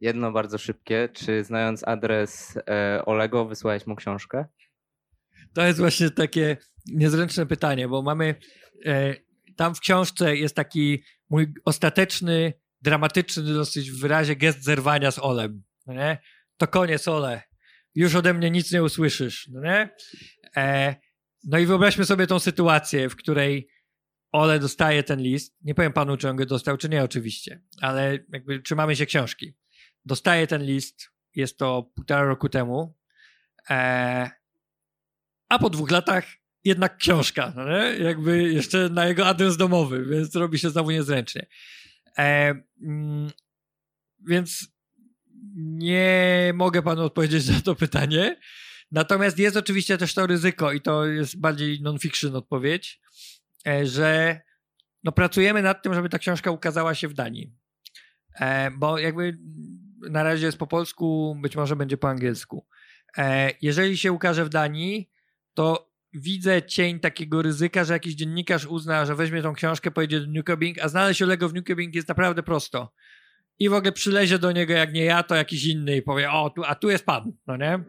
Jedno 0.00 0.32
bardzo 0.32 0.58
szybkie. 0.58 1.08
Czy 1.12 1.44
znając 1.44 1.88
adres 1.88 2.58
e, 2.68 3.02
Olego, 3.06 3.44
wysłałeś 3.44 3.86
mu 3.86 3.96
książkę? 3.96 4.44
To 5.54 5.66
jest 5.66 5.78
właśnie 5.78 6.10
takie 6.10 6.56
niezręczne 6.86 7.46
pytanie, 7.46 7.88
bo 7.88 8.02
mamy 8.02 8.34
e, 8.86 9.14
tam 9.56 9.74
w 9.74 9.80
książce 9.80 10.36
jest 10.36 10.56
taki 10.56 11.02
mój 11.30 11.52
ostateczny, 11.64 12.52
dramatyczny 12.82 13.42
dosyć 13.42 13.90
w 13.90 14.00
wyrazie 14.00 14.36
gest 14.36 14.64
zerwania 14.64 15.10
z 15.10 15.18
Olem. 15.18 15.62
No 15.86 15.94
nie? 15.94 16.18
To 16.56 16.66
koniec, 16.66 17.08
Ole. 17.08 17.42
Już 17.94 18.14
ode 18.14 18.34
mnie 18.34 18.50
nic 18.50 18.72
nie 18.72 18.82
usłyszysz. 18.82 19.48
No, 19.52 19.60
nie? 19.60 19.90
E, 20.56 20.96
no 21.44 21.58
i 21.58 21.66
wyobraźmy 21.66 22.04
sobie 22.04 22.26
tą 22.26 22.38
sytuację, 22.38 23.08
w 23.08 23.16
której 23.16 23.68
Ole 24.36 24.58
dostaje 24.58 25.02
ten 25.02 25.20
list. 25.20 25.56
Nie 25.62 25.74
powiem 25.74 25.92
panu, 25.92 26.16
czy 26.16 26.28
on 26.28 26.36
go 26.36 26.46
dostał, 26.46 26.76
czy 26.76 26.88
nie, 26.88 27.02
oczywiście, 27.02 27.60
ale 27.80 28.18
jakby 28.32 28.62
trzymamy 28.62 28.96
się 28.96 29.06
książki. 29.06 29.54
Dostaje 30.04 30.46
ten 30.46 30.62
list, 30.62 31.10
jest 31.34 31.58
to 31.58 31.90
półtora 31.94 32.24
roku 32.24 32.48
temu. 32.48 32.94
E, 33.70 34.30
a 35.48 35.58
po 35.58 35.70
dwóch 35.70 35.90
latach 35.90 36.26
jednak 36.64 36.96
książka, 36.96 37.52
no 37.56 37.76
jakby 37.78 38.52
jeszcze 38.52 38.88
na 38.88 39.06
jego 39.06 39.26
adres 39.26 39.56
domowy, 39.56 40.06
więc 40.06 40.34
robi 40.34 40.58
się 40.58 40.70
znowu 40.70 40.90
niezręcznie. 40.90 41.46
E, 42.18 42.54
mm, 42.82 43.30
więc 44.28 44.68
nie 45.56 46.52
mogę 46.54 46.82
panu 46.82 47.02
odpowiedzieć 47.02 47.48
na 47.48 47.60
to 47.60 47.74
pytanie. 47.74 48.40
Natomiast 48.90 49.38
jest 49.38 49.56
oczywiście 49.56 49.98
też 49.98 50.14
to 50.14 50.26
ryzyko, 50.26 50.72
i 50.72 50.80
to 50.80 51.06
jest 51.06 51.40
bardziej 51.40 51.82
non-fiction 51.82 52.36
odpowiedź, 52.36 53.00
że 53.82 54.40
no 55.04 55.12
pracujemy 55.12 55.62
nad 55.62 55.82
tym, 55.82 55.94
żeby 55.94 56.08
ta 56.08 56.18
książka 56.18 56.50
ukazała 56.50 56.94
się 56.94 57.08
w 57.08 57.14
Danii. 57.14 57.54
E, 58.40 58.70
bo 58.70 58.98
jakby 58.98 59.38
na 60.10 60.22
razie 60.22 60.46
jest 60.46 60.58
po 60.58 60.66
polsku, 60.66 61.36
być 61.42 61.56
może 61.56 61.76
będzie 61.76 61.96
po 61.96 62.08
angielsku. 62.08 62.66
E, 63.18 63.50
jeżeli 63.62 63.98
się 63.98 64.12
ukaże 64.12 64.44
w 64.44 64.48
Danii, 64.48 65.10
to 65.54 65.92
widzę 66.12 66.62
cień 66.62 67.00
takiego 67.00 67.42
ryzyka, 67.42 67.84
że 67.84 67.92
jakiś 67.92 68.14
dziennikarz 68.14 68.66
uzna, 68.66 69.06
że 69.06 69.14
weźmie 69.14 69.42
tą 69.42 69.54
książkę, 69.54 69.90
pojedzie 69.90 70.20
do 70.20 70.26
Newcoming, 70.26 70.78
a 70.82 70.88
znaleźć 70.88 71.22
Olego 71.22 71.48
w 71.48 71.54
Newcoming 71.54 71.94
jest 71.94 72.08
naprawdę 72.08 72.42
prosto. 72.42 72.92
I 73.58 73.68
w 73.68 73.72
ogóle 73.72 73.92
przylezie 73.92 74.38
do 74.38 74.52
niego, 74.52 74.72
jak 74.72 74.92
nie 74.92 75.04
ja, 75.04 75.22
to 75.22 75.34
jakiś 75.34 75.66
inny 75.66 75.96
i 75.96 76.02
powie, 76.02 76.30
o, 76.30 76.50
tu, 76.50 76.64
a 76.64 76.74
tu 76.74 76.90
jest 76.90 77.06
pan, 77.06 77.32
no 77.46 77.56
nie? 77.56 77.84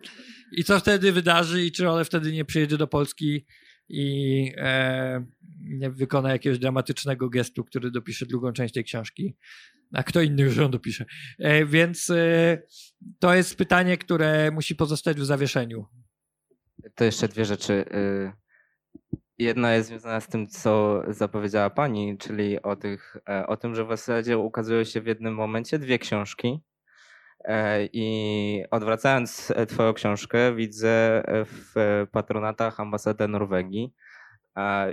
I 0.52 0.64
co 0.64 0.80
wtedy 0.80 1.12
wydarzy 1.12 1.66
i 1.66 1.72
czy 1.72 1.90
Ole 1.90 2.06
wtedy 2.06 2.32
nie 2.32 2.46
przyjedzie 2.46 2.78
do 2.78 2.88
Polski 2.88 3.46
i 3.90 4.52
e, 4.58 5.26
nie 5.64 5.90
wykona 5.90 6.32
jakiegoś 6.32 6.60
dramatycznego 6.60 7.30
gestu, 7.30 7.64
który 7.64 7.92
dopisze 7.92 8.26
drugą 8.26 8.52
część 8.52 8.74
tej 8.74 8.84
książki. 8.84 9.36
A 9.94 10.04
kto 10.04 10.22
inny 10.22 10.44
już 10.44 10.58
ją 10.58 10.72
dopisze. 10.72 11.06
E, 11.40 11.66
więc 11.66 12.10
e, 12.10 12.62
to 13.20 13.36
jest 13.36 13.56
pytanie, 13.56 13.98
które 13.98 14.52
musi 14.52 14.76
pozostać 14.76 15.18
w 15.18 15.26
zawieszeniu. 15.26 15.86
To 16.96 17.04
jeszcze 17.04 17.28
dwie 17.28 17.46
rzeczy. 17.46 17.74
y, 17.74 18.32
Jedna 19.40 19.74
jest 19.74 19.90
związana 19.90 20.20
z 20.20 20.28
tym, 20.28 20.48
co 20.48 21.04
zapowiedziała 21.08 21.70
pani, 21.70 22.18
czyli 22.18 22.62
o, 22.62 22.76
tych, 22.76 23.18
e, 23.30 23.48
o 23.48 23.58
tym, 23.58 23.76
że 23.76 23.86
w 23.86 23.90
zasadzie 23.90 24.38
ukazują 24.38 24.84
się 24.84 25.02
w 25.02 25.08
jednym 25.08 25.34
momencie 25.36 25.80
dwie 25.80 26.00
książki. 26.00 26.60
I 27.94 28.64
odwracając 28.72 29.54
Twoją 29.68 29.94
książkę, 29.94 30.56
widzę 30.56 31.24
w 31.46 32.06
patronatach 32.12 32.80
ambasadę 32.80 33.28
Norwegii. 33.28 33.94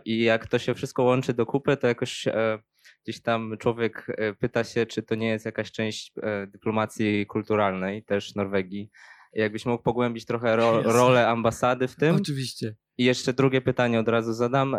I 0.04 0.22
jak 0.22 0.46
to 0.46 0.58
się 0.58 0.74
wszystko 0.74 1.02
łączy 1.02 1.34
do 1.34 1.46
kupy, 1.46 1.76
to 1.76 1.86
jakoś 1.86 2.26
e, 2.26 2.58
gdzieś 3.04 3.22
tam 3.22 3.56
człowiek 3.58 4.06
e, 4.08 4.34
pyta 4.34 4.64
się, 4.64 4.86
czy 4.86 5.02
to 5.02 5.14
nie 5.14 5.28
jest 5.28 5.44
jakaś 5.44 5.72
część 5.72 6.12
e, 6.22 6.46
dyplomacji 6.46 7.26
kulturalnej 7.26 8.04
też 8.04 8.34
Norwegii. 8.34 8.90
Jakbyś 9.32 9.66
mógł 9.66 9.82
pogłębić 9.82 10.24
trochę 10.24 10.56
ro, 10.56 10.82
rolę 10.82 11.28
ambasady 11.28 11.88
w 11.88 11.96
tym. 11.96 12.16
Oczywiście. 12.16 12.74
I 12.98 13.04
jeszcze 13.04 13.32
drugie 13.32 13.60
pytanie 13.60 14.00
od 14.00 14.08
razu 14.08 14.32
zadam. 14.32 14.76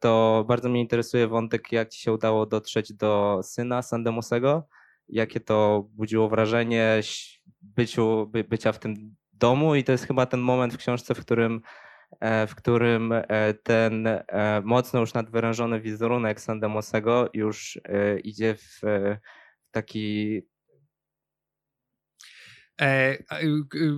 To 0.00 0.44
bardzo 0.48 0.68
mnie 0.68 0.80
interesuje 0.80 1.28
wątek, 1.28 1.72
jak 1.72 1.88
ci 1.88 2.00
się 2.00 2.12
udało 2.12 2.46
dotrzeć 2.46 2.92
do 2.92 3.40
syna 3.42 3.82
Sandemosego. 3.82 4.68
Jakie 5.08 5.40
to 5.40 5.88
budziło 5.92 6.28
wrażenie 6.28 7.00
byciu, 7.60 8.26
by, 8.26 8.44
bycia 8.44 8.72
w 8.72 8.78
tym 8.78 9.16
domu 9.32 9.74
i 9.74 9.84
to 9.84 9.92
jest 9.92 10.06
chyba 10.06 10.26
ten 10.26 10.40
moment 10.40 10.74
w 10.74 10.78
książce, 10.78 11.14
w 11.14 11.20
którym, 11.20 11.60
w 12.48 12.54
którym 12.54 13.12
e, 13.12 13.54
ten 13.54 14.06
e, 14.06 14.22
mocno 14.64 15.00
już 15.00 15.14
nadwyrężony 15.14 15.80
wizerunek 15.80 16.40
Sandemosego 16.40 17.30
już 17.34 17.80
e, 17.84 18.18
idzie 18.20 18.54
w 18.54 18.84
e, 18.84 19.18
taki 19.70 20.42
E, 22.80 23.12
y, 23.12 23.46
y, 23.74 23.92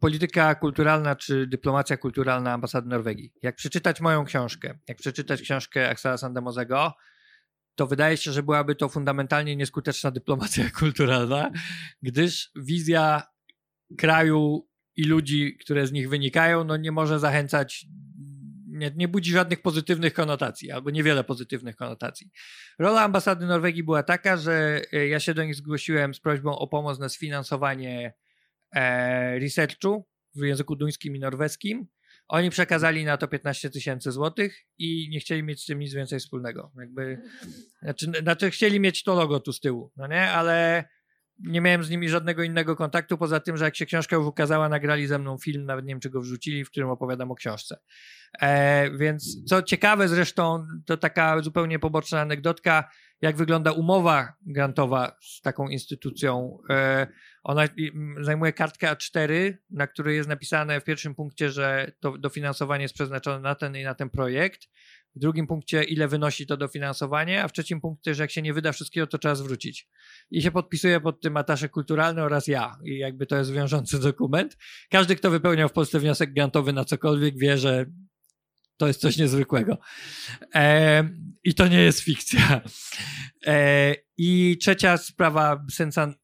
polityka 0.00 0.54
kulturalna 0.54 1.16
czy 1.16 1.46
dyplomacja 1.46 1.96
kulturalna 1.96 2.52
ambasady 2.52 2.88
Norwegii. 2.88 3.32
Jak 3.42 3.56
przeczytać 3.56 4.00
moją 4.00 4.24
książkę, 4.24 4.78
jak 4.88 4.98
przeczytać 4.98 5.42
książkę 5.42 5.90
Axela 5.90 6.16
Sandemozego, 6.16 6.92
to 7.74 7.86
wydaje 7.86 8.16
się, 8.16 8.32
że 8.32 8.42
byłaby 8.42 8.74
to 8.74 8.88
fundamentalnie 8.88 9.56
nieskuteczna 9.56 10.10
dyplomacja 10.10 10.70
kulturalna, 10.78 11.50
gdyż 12.02 12.50
wizja 12.56 13.22
kraju 13.98 14.68
i 14.96 15.04
ludzi, 15.04 15.56
które 15.60 15.86
z 15.86 15.92
nich 15.92 16.08
wynikają, 16.08 16.64
no 16.64 16.76
nie 16.76 16.92
może 16.92 17.18
zachęcać, 17.18 17.86
nie, 18.66 18.92
nie 18.96 19.08
budzi 19.08 19.30
żadnych 19.30 19.62
pozytywnych 19.62 20.14
konotacji, 20.14 20.70
albo 20.70 20.90
niewiele 20.90 21.24
pozytywnych 21.24 21.76
konotacji. 21.76 22.30
Rola 22.78 23.02
ambasady 23.02 23.46
Norwegii 23.46 23.82
była 23.82 24.02
taka, 24.02 24.36
że 24.36 24.82
e, 24.92 25.08
ja 25.08 25.20
się 25.20 25.34
do 25.34 25.44
nich 25.44 25.54
zgłosiłem 25.54 26.14
z 26.14 26.20
prośbą 26.20 26.58
o 26.58 26.68
pomoc 26.68 26.98
na 26.98 27.08
sfinansowanie 27.08 28.14
e, 28.74 29.38
researchu 29.38 30.06
w 30.34 30.44
języku 30.44 30.76
duńskim 30.76 31.16
i 31.16 31.20
norweskim. 31.20 31.86
Oni 32.28 32.50
przekazali 32.50 33.04
na 33.04 33.16
to 33.16 33.28
15 33.28 33.70
tysięcy 33.70 34.12
złotych 34.12 34.64
i 34.78 35.08
nie 35.10 35.20
chcieli 35.20 35.42
mieć 35.42 35.62
z 35.62 35.66
tym 35.66 35.78
nic 35.78 35.94
więcej 35.94 36.18
wspólnego. 36.18 36.72
Jakby, 36.78 37.18
znaczy, 37.82 38.06
znaczy 38.22 38.50
chcieli 38.50 38.80
mieć 38.80 39.02
to 39.02 39.14
logo 39.14 39.40
tu 39.40 39.52
z 39.52 39.60
tyłu, 39.60 39.92
no 39.96 40.06
nie? 40.06 40.30
Ale 40.30 40.84
nie 41.42 41.60
miałem 41.60 41.84
z 41.84 41.90
nimi 41.90 42.08
żadnego 42.08 42.42
innego 42.42 42.76
kontaktu, 42.76 43.18
poza 43.18 43.40
tym, 43.40 43.56
że 43.56 43.64
jak 43.64 43.76
się 43.76 43.86
książka 43.86 44.16
już 44.16 44.26
ukazała, 44.26 44.68
nagrali 44.68 45.06
ze 45.06 45.18
mną 45.18 45.38
film, 45.38 45.64
nawet 45.64 45.84
nie 45.84 45.94
wiem, 45.94 46.00
czy 46.00 46.10
go 46.10 46.20
wrzucili, 46.20 46.64
w 46.64 46.70
którym 46.70 46.90
opowiadam 46.90 47.30
o 47.30 47.34
książce. 47.34 47.78
E, 48.40 48.90
więc 48.90 49.44
co 49.44 49.62
ciekawe 49.62 50.08
zresztą, 50.08 50.66
to 50.86 50.96
taka 50.96 51.40
zupełnie 51.40 51.78
poboczna 51.78 52.20
anegdotka, 52.20 52.90
jak 53.22 53.36
wygląda 53.36 53.72
umowa 53.72 54.32
grantowa 54.46 55.16
z 55.20 55.40
taką 55.40 55.68
instytucją. 55.68 56.58
E, 56.70 57.06
ona 57.42 57.62
zajmuje 58.20 58.52
kartkę 58.52 58.92
A4, 58.92 59.54
na 59.70 59.86
której 59.86 60.16
jest 60.16 60.28
napisane 60.28 60.80
w 60.80 60.84
pierwszym 60.84 61.14
punkcie, 61.14 61.50
że 61.50 61.92
to 62.00 62.18
dofinansowanie 62.18 62.82
jest 62.82 62.94
przeznaczone 62.94 63.40
na 63.40 63.54
ten 63.54 63.76
i 63.76 63.84
na 63.84 63.94
ten 63.94 64.10
projekt. 64.10 64.68
W 65.16 65.18
drugim 65.18 65.46
punkcie, 65.46 65.82
ile 65.82 66.08
wynosi 66.08 66.46
to 66.46 66.56
dofinansowanie, 66.56 67.44
a 67.44 67.48
w 67.48 67.52
trzecim 67.52 67.80
punkcie, 67.80 68.14
że 68.14 68.22
jak 68.22 68.30
się 68.30 68.42
nie 68.42 68.54
wyda 68.54 68.72
wszystkiego, 68.72 69.06
to 69.06 69.18
trzeba 69.18 69.34
zwrócić. 69.34 69.88
I 70.30 70.42
się 70.42 70.50
podpisuje 70.50 71.00
pod 71.00 71.20
tym 71.20 71.36
atasze 71.36 71.68
kulturalny 71.68 72.22
oraz 72.22 72.46
ja. 72.46 72.78
I 72.84 72.98
jakby 72.98 73.26
to 73.26 73.36
jest 73.36 73.52
wiążący 73.52 73.98
dokument. 74.08 74.56
Każdy, 74.90 75.16
kto 75.16 75.30
wypełniał 75.30 75.68
w 75.68 75.72
Polsce 75.72 76.00
wniosek 76.00 76.32
grantowy 76.32 76.72
na 76.72 76.84
cokolwiek, 76.84 77.38
wie, 77.38 77.58
że 77.58 77.86
to 78.76 78.86
jest 78.86 79.00
coś 79.00 79.16
niezwykłego. 79.16 79.78
E, 80.54 81.08
I 81.44 81.54
to 81.54 81.68
nie 81.68 81.80
jest 81.80 82.00
fikcja. 82.00 82.60
E, 83.46 83.94
I 84.16 84.58
trzecia 84.60 84.96
sprawa, 84.96 85.64
Sensan. 85.70 86.14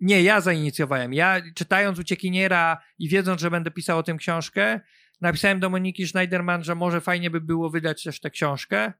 Nie, 0.00 0.22
ja 0.22 0.40
zainicjowałem. 0.40 1.14
Ja 1.14 1.42
czytając 1.54 1.98
Uciekiniera 1.98 2.82
i 2.98 3.08
wiedząc, 3.08 3.40
że 3.40 3.50
będę 3.50 3.70
pisał 3.70 3.98
o 3.98 4.02
tym 4.02 4.16
książkę, 4.16 4.80
napisałem 5.22 5.60
do 5.60 5.70
Moniki 5.70 6.06
Schneiderman, 6.06 6.64
że 6.64 6.74
może 6.74 7.00
fajnie 7.00 7.30
by 7.30 7.40
było 7.40 7.70
wydać 7.70 8.02
też 8.02 8.20
tę 8.20 8.30
książkę. 8.30 8.92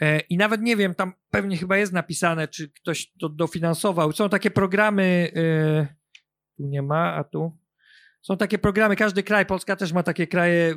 E, 0.00 0.20
I 0.20 0.36
nawet 0.36 0.62
nie 0.62 0.76
wiem, 0.76 0.94
tam 0.94 1.12
pewnie 1.30 1.56
chyba 1.56 1.76
jest 1.76 1.92
napisane, 1.92 2.48
czy 2.48 2.68
ktoś 2.68 3.12
to 3.20 3.28
dofinansował. 3.28 4.12
Są 4.12 4.28
takie 4.28 4.50
programy, 4.50 5.32
e, 5.36 5.86
tu 6.56 6.66
nie 6.66 6.82
ma, 6.82 7.14
a 7.14 7.24
tu 7.24 7.58
są 8.22 8.36
takie 8.36 8.58
programy, 8.58 8.96
każdy 8.96 9.22
kraj, 9.22 9.46
Polska 9.46 9.76
też 9.76 9.92
ma 9.92 10.02
takie 10.02 10.26
kraje 10.26 10.74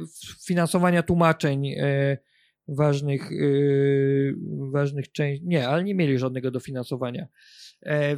finansowania 0.47 1.03
tłumaczeń 1.03 1.67
e, 1.67 2.17
ważnych, 2.67 3.29
ważnych 4.71 5.11
części. 5.11 5.45
Nie, 5.47 5.67
ale 5.67 5.83
nie 5.83 5.95
mieli 5.95 6.19
żadnego 6.19 6.51
dofinansowania. 6.51 7.27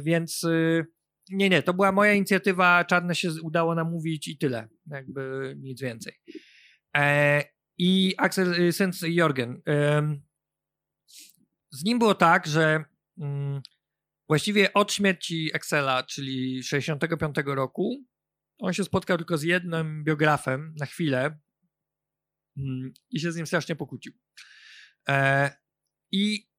Więc 0.00 0.46
nie, 1.30 1.48
nie, 1.50 1.62
to 1.62 1.74
była 1.74 1.92
moja 1.92 2.12
inicjatywa, 2.12 2.84
czarne 2.84 3.14
się 3.14 3.28
udało 3.42 3.74
namówić 3.74 4.28
i 4.28 4.38
tyle. 4.38 4.68
Jakby 4.86 5.54
nic 5.58 5.80
więcej. 5.80 6.12
I 7.78 8.14
Axel 8.18 8.72
Sens 8.72 9.00
Jorgen 9.02 9.62
z 11.76 11.84
nim 11.84 11.98
było 11.98 12.14
tak, 12.14 12.46
że 12.46 12.84
mm, 13.18 13.62
właściwie 14.28 14.72
od 14.72 14.92
śmierci 14.92 15.50
Excela, 15.54 16.02
czyli 16.02 16.62
65 16.62 17.36
roku, 17.46 18.04
on 18.58 18.72
się 18.72 18.84
spotkał 18.84 19.16
tylko 19.16 19.38
z 19.38 19.42
jednym 19.42 20.04
biografem 20.04 20.74
na 20.78 20.86
chwilę 20.86 21.38
mm, 22.56 22.92
i 23.10 23.20
się 23.20 23.32
z 23.32 23.36
nim 23.36 23.46
strasznie 23.46 23.76
pokłócił. 23.76 24.12
E, 25.08 25.50
I 26.12 26.50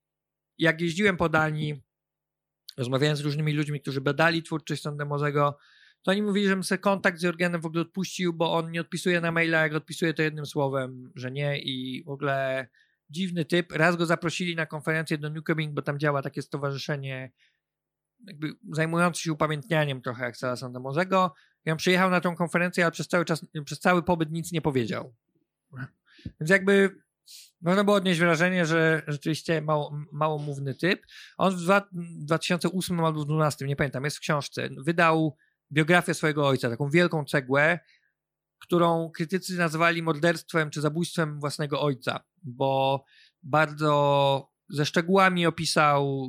jak 0.58 0.82
jeździłem 0.82 1.18
po 1.18 1.30
Danii, 1.30 1.84
rozmawiałem 2.78 3.16
z 3.16 3.22
różnymi 3.22 3.54
ludźmi, 3.54 3.82
którzy 3.82 4.02
badali 4.02 4.44
twórczość 4.44 4.82
Sandemozego, 4.82 5.58
to 6.04 6.12
oni 6.12 6.22
mówili, 6.22 6.48
że 6.48 6.64
sobie 6.64 6.80
kontakt 6.80 7.20
z 7.20 7.24
Jorgenem 7.24 7.62
w 7.62 7.66
ogóle 7.66 7.82
odpuścił, 7.82 8.34
bo 8.34 8.54
on 8.54 8.72
nie 8.72 8.82
odpisuje 8.82 9.22
na 9.22 9.32
maila, 9.32 9.62
jak 9.62 9.74
odpisuje 9.74 10.14
to 10.14 10.22
jednym 10.22 10.46
słowem, 10.46 11.12
że 11.16 11.32
nie 11.32 11.60
i 11.60 12.04
w 12.04 12.10
ogóle 12.10 12.68
dziwny 13.10 13.46
typ. 13.46 13.72
Raz 13.72 13.96
go 13.96 14.06
zaprosili 14.06 14.56
na 14.56 14.66
konferencję 14.66 15.18
do 15.18 15.30
Newcoming, 15.30 15.74
bo 15.74 15.82
tam 15.82 16.00
działa 16.00 16.22
takie 16.22 16.42
stowarzyszenie 16.42 17.32
jakby 18.28 18.54
zajmujące 18.72 19.22
się 19.22 19.34
upamiętnianiem 19.34 20.02
trochę 20.02 20.26
Axela 20.26 20.56
Sandemozego. 20.56 21.34
I 21.66 21.72
on 21.72 21.78
przyjechał 21.78 22.10
na 22.10 22.22
tą 22.22 22.36
konferencję, 22.36 22.84
ale 22.84 22.92
przez 22.92 23.08
cały 23.08 23.26
czas, 23.26 23.46
przez 23.66 23.80
cały 23.80 24.04
pobyt 24.04 24.32
nic 24.32 24.52
nie 24.52 24.62
powiedział. 24.62 25.16
Więc 26.40 26.50
jakby 26.50 26.96
można 27.62 27.84
było 27.84 27.98
odnieść 27.98 28.20
wrażenie, 28.20 28.66
że 28.66 29.02
rzeczywiście 29.08 29.62
mało, 29.62 29.98
małomówny 30.12 30.76
typ. 30.76 31.06
On 31.38 31.56
w 31.56 31.62
2008 32.26 33.00
albo 33.00 33.12
2012, 33.12 33.66
nie 33.66 33.76
pamiętam, 33.76 34.04
jest 34.04 34.18
w 34.18 34.20
książce, 34.20 34.70
wydał 34.78 35.38
biografię 35.72 36.14
swojego 36.14 36.48
ojca, 36.48 36.70
taką 36.70 36.90
wielką 36.90 37.26
cegłę, 37.26 37.80
którą 38.60 39.12
krytycy 39.12 39.58
nazwali 39.58 40.04
morderstwem 40.04 40.70
czy 40.70 40.82
zabójstwem 40.82 41.40
własnego 41.40 41.82
ojca, 41.82 42.24
bo 42.44 43.04
bardzo 43.44 44.52
ze 44.70 44.86
szczegółami 44.86 45.46
opisał, 45.46 46.28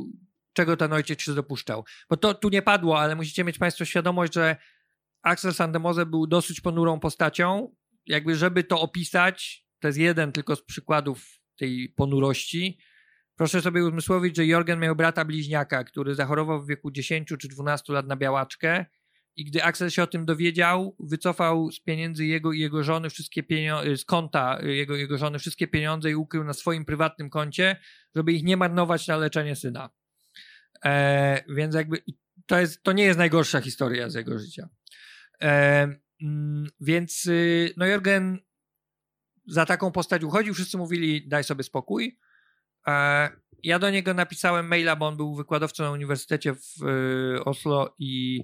czego 0.52 0.76
ten 0.76 0.92
ojciec 0.92 1.22
się 1.22 1.34
dopuszczał. 1.34 1.84
Bo 2.10 2.16
to 2.16 2.34
tu 2.34 2.48
nie 2.48 2.62
padło, 2.62 3.00
ale 3.00 3.16
musicie 3.16 3.44
mieć 3.44 3.58
Państwo 3.58 3.84
świadomość, 3.84 4.34
że 4.34 4.56
Axel 5.22 5.54
Sandemose 5.54 6.06
był 6.06 6.26
dosyć 6.26 6.60
ponurą 6.60 7.00
postacią. 7.00 7.74
Jakby, 8.06 8.36
żeby 8.36 8.64
to 8.64 8.80
opisać, 8.80 9.66
to 9.80 9.88
jest 9.88 9.98
jeden 9.98 10.32
tylko 10.32 10.56
z 10.56 10.64
przykładów 10.64 11.40
tej 11.56 11.88
ponurości. 11.96 12.78
Proszę 13.36 13.62
sobie 13.62 13.84
uzmysłowić, 13.84 14.36
że 14.36 14.46
Jorgen 14.46 14.80
miał 14.80 14.96
brata 14.96 15.24
bliźniaka, 15.24 15.84
który 15.84 16.14
zachorował 16.14 16.62
w 16.62 16.68
wieku 16.68 16.90
10 16.90 17.28
czy 17.38 17.48
12 17.48 17.92
lat 17.92 18.06
na 18.06 18.16
białaczkę 18.16 18.86
i 19.38 19.44
gdy 19.44 19.64
Axel 19.64 19.90
się 19.90 20.02
o 20.02 20.06
tym 20.06 20.26
dowiedział, 20.26 20.96
wycofał 21.00 21.72
z 21.72 21.80
pieniędzy 21.80 22.26
jego 22.26 22.52
i 22.52 22.60
jego 22.60 22.82
żony 22.82 23.10
wszystkie 23.10 23.42
pieniądze, 23.42 23.96
z 23.96 24.04
konta 24.04 24.58
jego, 24.62 24.96
jego 24.96 25.18
żony 25.18 25.38
wszystkie 25.38 25.68
pieniądze 25.68 26.10
i 26.10 26.14
ukrył 26.14 26.44
na 26.44 26.52
swoim 26.52 26.84
prywatnym 26.84 27.30
koncie, 27.30 27.76
żeby 28.14 28.32
ich 28.32 28.44
nie 28.44 28.56
marnować 28.56 29.06
na 29.06 29.16
leczenie 29.16 29.56
syna. 29.56 29.90
E, 30.84 31.44
więc 31.48 31.74
jakby 31.74 32.02
to, 32.46 32.60
jest, 32.60 32.82
to 32.82 32.92
nie 32.92 33.04
jest 33.04 33.18
najgorsza 33.18 33.60
historia 33.60 34.10
z 34.10 34.14
jego 34.14 34.38
życia. 34.38 34.68
E, 35.42 35.88
mm, 36.22 36.66
więc 36.80 37.26
y, 37.26 37.74
no 37.76 37.86
Jorgen 37.86 38.38
za 39.46 39.66
taką 39.66 39.92
postać 39.92 40.24
uchodził, 40.24 40.54
wszyscy 40.54 40.78
mówili 40.78 41.28
daj 41.28 41.44
sobie 41.44 41.62
spokój. 41.64 42.18
E, 42.86 43.30
ja 43.62 43.78
do 43.78 43.90
niego 43.90 44.14
napisałem 44.14 44.68
maila, 44.68 44.96
bo 44.96 45.06
on 45.06 45.16
był 45.16 45.34
wykładowcą 45.34 45.82
na 45.84 45.90
uniwersytecie 45.90 46.54
w 46.54 46.82
y, 47.36 47.44
Oslo 47.44 47.94
i 47.98 48.40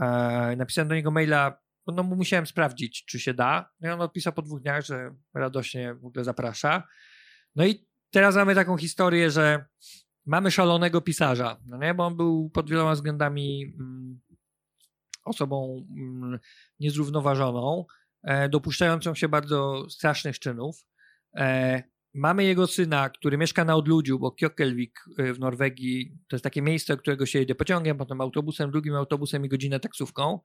E, 0.00 0.56
napisałem 0.56 0.88
do 0.88 0.94
niego 0.94 1.10
maila, 1.10 1.58
no 1.86 2.02
musiałem 2.02 2.46
sprawdzić, 2.46 3.04
czy 3.04 3.20
się 3.20 3.34
da. 3.34 3.70
No 3.80 3.88
i 3.88 3.92
on 3.92 4.00
odpisał 4.00 4.32
po 4.32 4.42
dwóch 4.42 4.60
dniach, 4.60 4.84
że 4.84 5.14
radośnie 5.34 5.94
w 5.94 6.04
ogóle 6.06 6.24
zaprasza. 6.24 6.82
No 7.56 7.66
i 7.66 7.88
teraz 8.10 8.36
mamy 8.36 8.54
taką 8.54 8.76
historię, 8.76 9.30
że 9.30 9.64
mamy 10.26 10.50
szalonego 10.50 11.00
pisarza, 11.00 11.60
no 11.66 11.78
nie? 11.78 11.94
bo 11.94 12.06
on 12.06 12.16
był 12.16 12.50
pod 12.50 12.70
wieloma 12.70 12.92
względami 12.92 13.74
mm, 13.80 14.20
osobą 15.24 15.86
mm, 15.90 16.38
niezrównoważoną, 16.80 17.84
e, 18.22 18.48
dopuszczającą 18.48 19.14
się 19.14 19.28
bardzo 19.28 19.90
strasznych 19.90 20.38
czynów. 20.38 20.86
E, 21.36 21.82
Mamy 22.14 22.44
jego 22.44 22.66
syna, 22.66 23.10
który 23.10 23.38
mieszka 23.38 23.64
na 23.64 23.76
odludziu, 23.76 24.18
bo 24.18 24.32
Kjokelvik 24.32 25.00
y, 25.20 25.34
w 25.34 25.38
Norwegii 25.38 26.12
to 26.28 26.36
jest 26.36 26.44
takie 26.44 26.62
miejsce, 26.62 26.92
do 26.96 27.02
którego 27.02 27.26
się 27.26 27.38
jedzie 27.38 27.54
pociągiem, 27.54 27.98
potem 27.98 28.20
autobusem, 28.20 28.70
drugim 28.70 28.94
autobusem 28.94 29.44
i 29.44 29.48
godzinę 29.48 29.80
taksówką. 29.80 30.40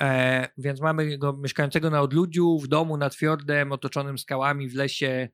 E, 0.00 0.48
więc 0.58 0.80
mamy 0.80 1.18
go 1.18 1.32
mieszkającego 1.32 1.90
na 1.90 2.00
odludziu, 2.00 2.58
w 2.58 2.68
domu 2.68 2.96
nad 2.96 3.14
fiordem, 3.14 3.72
otoczonym 3.72 4.18
skałami, 4.18 4.68
w 4.68 4.74
lesie. 4.74 5.28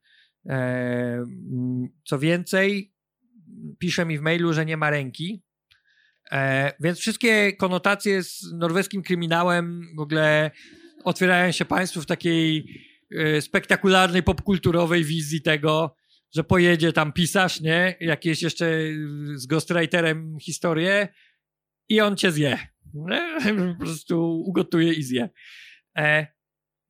E, 0.46 0.54
mm, 0.54 1.88
co 2.04 2.18
więcej, 2.18 2.92
pisze 3.78 4.06
mi 4.06 4.18
w 4.18 4.22
mailu, 4.22 4.52
że 4.52 4.66
nie 4.66 4.76
ma 4.76 4.90
ręki. 4.90 5.42
E, 6.32 6.72
więc 6.80 6.98
wszystkie 6.98 7.52
konotacje 7.52 8.22
z 8.22 8.52
norweskim 8.52 9.02
kryminałem 9.02 9.86
w 9.96 10.00
ogóle 10.00 10.50
otwierają 11.04 11.52
się 11.52 11.64
Państwu 11.64 12.02
w 12.02 12.06
takiej 12.06 12.66
spektakularnej, 13.40 14.22
popkulturowej 14.22 15.04
wizji 15.04 15.42
tego, 15.42 15.96
że 16.34 16.44
pojedzie 16.44 16.92
tam 16.92 17.12
pisarz, 17.12 17.60
nie? 17.60 17.96
Jakieś 18.00 18.42
jeszcze 18.42 18.78
z 19.34 19.46
ghostwriterem 19.46 20.38
historię 20.40 21.08
i 21.88 22.00
on 22.00 22.16
cię 22.16 22.32
zje. 22.32 22.58
Po 23.78 23.84
prostu 23.84 24.42
ugotuje 24.46 24.92
i 24.92 25.02
zje. 25.02 25.30
E, 25.98 26.26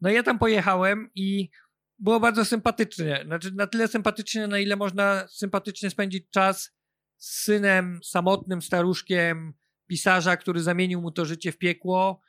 no 0.01 0.11
ja 0.11 0.23
tam 0.23 0.39
pojechałem 0.39 1.11
i 1.15 1.51
było 1.99 2.21
bardzo 2.21 2.45
sympatycznie. 2.45 3.23
Znaczy 3.25 3.51
na 3.55 3.67
tyle 3.67 3.89
sympatycznie, 3.89 4.47
na 4.47 4.59
ile 4.59 4.77
można 4.77 5.29
sympatycznie 5.29 5.91
spędzić 5.91 6.31
czas 6.31 6.73
z 7.17 7.43
synem, 7.43 8.01
samotnym 8.05 8.63
staruszkiem 8.63 9.53
pisarza, 9.87 10.37
który 10.37 10.63
zamienił 10.63 11.01
mu 11.01 11.11
to 11.11 11.25
życie 11.25 11.53
w 11.53 11.59
piekło 11.59 12.21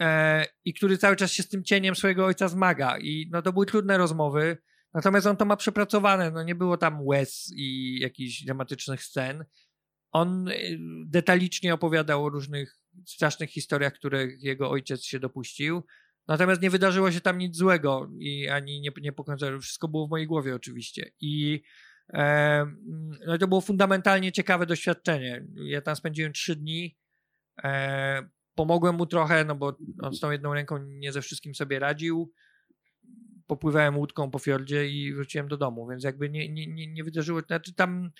e, 0.00 0.46
i 0.64 0.74
który 0.74 0.98
cały 0.98 1.16
czas 1.16 1.32
się 1.32 1.42
z 1.42 1.48
tym 1.48 1.64
cieniem 1.64 1.96
swojego 1.96 2.26
ojca 2.26 2.48
zmaga. 2.48 2.98
I 2.98 3.28
no 3.32 3.42
to 3.42 3.52
były 3.52 3.66
trudne 3.66 3.98
rozmowy, 3.98 4.58
natomiast 4.94 5.26
on 5.26 5.36
to 5.36 5.44
ma 5.44 5.56
przepracowane. 5.56 6.30
No 6.30 6.42
nie 6.42 6.54
było 6.54 6.76
tam 6.76 7.06
łez 7.06 7.52
i 7.56 7.98
jakichś 8.00 8.44
dramatycznych 8.44 9.02
scen. 9.02 9.44
On 10.12 10.48
y, 10.48 10.78
detalicznie 11.06 11.74
opowiadał 11.74 12.24
o 12.24 12.28
różnych 12.28 12.78
strasznych 13.06 13.50
historiach, 13.50 13.92
które 13.92 14.26
jego 14.38 14.70
ojciec 14.70 15.04
się 15.04 15.20
dopuścił. 15.20 15.82
Natomiast 16.28 16.62
nie 16.62 16.70
wydarzyło 16.70 17.12
się 17.12 17.20
tam 17.20 17.38
nic 17.38 17.56
złego 17.56 18.10
i 18.18 18.48
ani 18.48 18.80
nie, 18.80 18.90
nie. 18.98 19.12
Wszystko 19.60 19.88
było 19.88 20.06
w 20.06 20.10
mojej 20.10 20.26
głowie 20.26 20.54
oczywiście. 20.54 21.10
I 21.20 21.62
E, 22.12 22.66
no 23.26 23.38
to 23.38 23.48
było 23.48 23.60
fundamentalnie 23.60 24.32
ciekawe 24.32 24.66
doświadczenie. 24.66 25.44
Ja 25.54 25.80
tam 25.80 25.96
spędziłem 25.96 26.32
trzy 26.32 26.56
dni. 26.56 26.96
E, 27.64 28.28
pomogłem 28.56 28.96
mu 28.96 29.06
trochę, 29.06 29.44
no 29.44 29.54
bo 29.54 29.78
on 30.02 30.14
z 30.14 30.20
tą 30.20 30.30
jedną 30.30 30.54
ręką 30.54 30.78
nie 30.78 31.12
ze 31.12 31.22
wszystkim 31.22 31.54
sobie 31.54 31.78
radził. 31.78 32.32
Popływałem 33.46 33.98
łódką 33.98 34.30
po 34.30 34.38
fiordzie 34.38 34.88
i 34.88 35.14
wróciłem 35.14 35.48
do 35.48 35.56
domu, 35.56 35.88
więc 35.88 36.04
jakby 36.04 36.30
nie, 36.30 36.48
nie, 36.48 36.66
nie, 36.66 36.92
nie 36.92 37.04
wydarzyło. 37.04 37.40
Znaczy 37.40 37.74
tam 37.74 38.10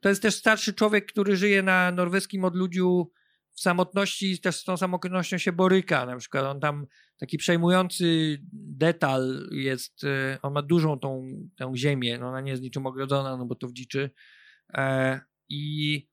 to 0.00 0.08
jest 0.08 0.22
też 0.22 0.34
starszy 0.34 0.74
człowiek, 0.74 1.06
który 1.06 1.36
żyje 1.36 1.62
na 1.62 1.92
norweskim 1.92 2.44
odludziu 2.44 3.10
w 3.52 3.60
samotności 3.60 4.32
i 4.32 4.40
też 4.40 4.56
z 4.56 4.64
tą 4.64 4.76
samotnością 4.76 5.38
się 5.38 5.52
boryka. 5.52 6.06
Na 6.06 6.16
przykład 6.16 6.44
on 6.44 6.60
tam 6.60 6.86
taki 7.18 7.38
przejmujący 7.38 8.38
detal 8.52 9.48
jest, 9.50 10.04
e, 10.04 10.38
on 10.42 10.52
ma 10.52 10.62
dużą 10.62 10.98
tą, 10.98 11.28
tą 11.56 11.76
ziemię, 11.76 12.18
no 12.18 12.28
ona 12.28 12.40
nie 12.40 12.50
jest 12.50 12.62
niczym 12.62 12.86
ogrodzona, 12.86 13.36
no 13.36 13.46
bo 13.46 13.54
to 13.54 13.68
w 13.68 13.72
dziczy 13.72 14.10
e, 14.74 15.20
i 15.48 16.07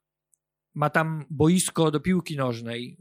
ma 0.76 0.89
tam 0.89 1.26
boisko 1.30 1.91
do 1.91 1.99
piłki 1.99 2.38
nożnej, 2.38 2.97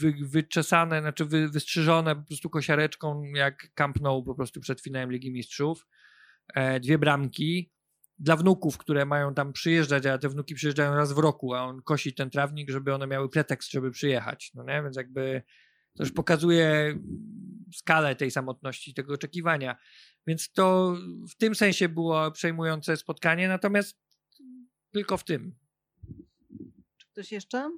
wy, 0.00 0.14
wyczesane, 0.20 1.00
znaczy 1.00 1.24
wy, 1.24 1.48
wystrzyżone 1.48 2.16
po 2.16 2.22
prostu 2.22 2.50
kosiareczką, 2.50 3.22
jak 3.22 3.68
Camp 3.74 4.00
Nou 4.00 4.22
po 4.22 4.34
prostu 4.34 4.60
przed 4.60 4.80
finałem 4.80 5.12
Ligi 5.12 5.32
Mistrzów. 5.32 5.86
E, 6.54 6.80
dwie 6.80 6.98
bramki 6.98 7.72
dla 8.18 8.36
wnuków, 8.36 8.78
które 8.78 9.06
mają 9.06 9.34
tam 9.34 9.52
przyjeżdżać, 9.52 10.06
a 10.06 10.18
te 10.18 10.28
wnuki 10.28 10.54
przyjeżdżają 10.54 10.94
raz 10.94 11.12
w 11.12 11.18
roku, 11.18 11.54
a 11.54 11.62
on 11.62 11.82
kosi 11.82 12.14
ten 12.14 12.30
trawnik, 12.30 12.70
żeby 12.70 12.94
one 12.94 13.06
miały 13.06 13.28
pretekst, 13.28 13.70
żeby 13.70 13.90
przyjechać. 13.90 14.50
No 14.54 14.64
nie? 14.64 14.82
Więc 14.82 14.96
jakby 14.96 15.42
to 15.96 16.02
już 16.02 16.12
pokazuje 16.12 16.98
skalę 17.74 18.16
tej 18.16 18.30
samotności, 18.30 18.94
tego 18.94 19.14
oczekiwania. 19.14 19.76
Więc 20.26 20.52
to 20.52 20.96
w 21.30 21.36
tym 21.36 21.54
sensie 21.54 21.88
było 21.88 22.30
przejmujące 22.30 22.96
spotkanie, 22.96 23.48
natomiast 23.48 23.98
tylko 24.92 25.16
w 25.16 25.24
tym. 25.24 25.63
Ktoś 27.14 27.32
jeszcze? 27.32 27.70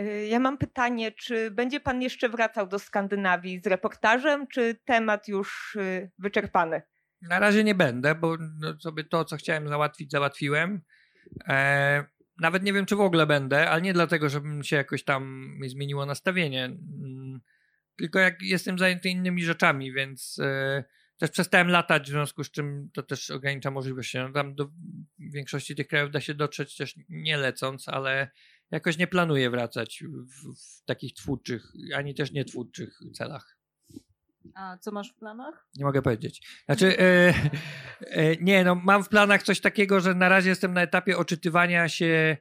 Y, 0.00 0.26
Ja 0.26 0.38
mam 0.38 0.58
pytanie, 0.58 1.12
czy 1.12 1.50
będzie 1.50 1.80
pan 1.80 2.02
jeszcze 2.02 2.28
wracał 2.28 2.66
do 2.66 2.78
Skandynawii 2.78 3.60
z 3.60 3.66
reportażem, 3.66 4.46
czy 4.46 4.74
temat 4.84 5.28
już 5.28 5.74
y, 5.76 6.10
wyczerpany? 6.18 6.82
Na 7.22 7.38
razie 7.38 7.64
nie 7.64 7.74
będę, 7.74 8.14
bo 8.14 8.36
no, 8.60 8.80
sobie 8.80 9.04
to, 9.04 9.24
co 9.24 9.36
chciałem 9.36 9.68
załatwić, 9.68 10.10
załatwiłem. 10.10 10.80
E, 11.48 12.04
nawet 12.38 12.62
nie 12.62 12.72
wiem, 12.72 12.86
czy 12.86 12.96
w 12.96 13.00
ogóle 13.00 13.26
będę, 13.26 13.70
ale 13.70 13.82
nie 13.82 13.92
dlatego, 13.92 14.28
żebym 14.28 14.62
się 14.62 14.76
jakoś 14.76 15.04
tam 15.04 15.50
mi 15.60 15.68
zmieniło 15.68 16.06
nastawienie. 16.06 16.64
Mm, 16.64 17.40
Tylko 17.96 18.18
jak 18.18 18.42
jestem 18.42 18.78
zajęty 18.78 19.08
innymi 19.08 19.44
rzeczami, 19.44 19.92
więc 19.92 20.38
e, 20.42 20.84
też 21.20 21.30
przestałem 21.30 21.68
latać, 21.68 22.02
w 22.02 22.10
związku 22.10 22.44
z 22.44 22.50
czym 22.50 22.90
to 22.92 23.02
też 23.02 23.30
ogranicza 23.30 23.70
możliwości. 23.70 24.18
No, 24.18 24.32
tam 24.32 24.54
do 24.54 24.70
większości 25.18 25.76
tych 25.76 25.88
krajów 25.88 26.10
da 26.10 26.20
się 26.20 26.34
dotrzeć 26.34 26.76
też 26.76 26.94
nie 27.08 27.36
lecąc, 27.36 27.88
ale 27.88 28.30
jakoś 28.70 28.98
nie 28.98 29.06
planuję 29.06 29.50
wracać 29.50 30.04
w, 30.04 30.54
w 30.54 30.84
takich 30.84 31.14
twórczych, 31.14 31.72
ani 31.94 32.14
też 32.14 32.32
nietwórczych 32.32 32.98
celach. 33.14 33.56
A 34.54 34.78
co 34.78 34.92
masz 34.92 35.12
w 35.12 35.14
planach? 35.14 35.68
Nie 35.76 35.84
mogę 35.84 36.02
powiedzieć. 36.02 36.62
Znaczy, 36.66 36.98
e, 36.98 37.34
e, 38.00 38.36
nie, 38.36 38.64
no 38.64 38.74
mam 38.74 39.04
w 39.04 39.08
planach 39.08 39.42
coś 39.42 39.60
takiego, 39.60 40.00
że 40.00 40.14
na 40.14 40.28
razie 40.28 40.48
jestem 40.48 40.74
na 40.74 40.82
etapie 40.82 41.18
oczytywania 41.18 41.88
się 41.88 42.36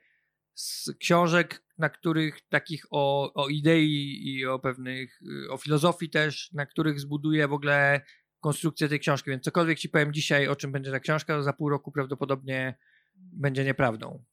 z 0.53 0.91
książek, 0.99 1.63
na 1.77 1.89
których 1.89 2.41
takich 2.49 2.85
o, 2.91 3.33
o 3.33 3.49
idei 3.49 4.21
i 4.23 4.45
o 4.45 4.59
pewnych, 4.59 5.19
o 5.49 5.57
filozofii 5.57 6.09
też, 6.09 6.51
na 6.51 6.65
których 6.65 6.99
zbuduję 6.99 7.47
w 7.47 7.53
ogóle 7.53 8.01
konstrukcję 8.39 8.89
tej 8.89 8.99
książki. 8.99 9.29
Więc 9.29 9.43
cokolwiek 9.43 9.79
ci 9.79 9.89
powiem 9.89 10.13
dzisiaj, 10.13 10.47
o 10.47 10.55
czym 10.55 10.71
będzie 10.71 10.91
ta 10.91 10.99
książka, 10.99 11.35
to 11.35 11.43
za 11.43 11.53
pół 11.53 11.69
roku 11.69 11.91
prawdopodobnie 11.91 12.77
będzie 13.15 13.65
nieprawdą. 13.65 14.23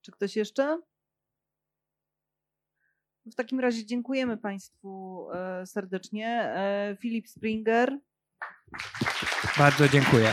Czy 0.00 0.12
ktoś 0.12 0.36
jeszcze? 0.36 0.80
W 3.26 3.34
takim 3.34 3.60
razie 3.60 3.86
dziękujemy 3.86 4.36
Państwu 4.36 5.26
e, 5.34 5.66
serdecznie. 5.66 6.28
E, 6.28 6.96
Filip 7.00 7.28
Springer. 7.28 7.98
Bardzo 9.58 9.88
dziękuję. 9.88 10.32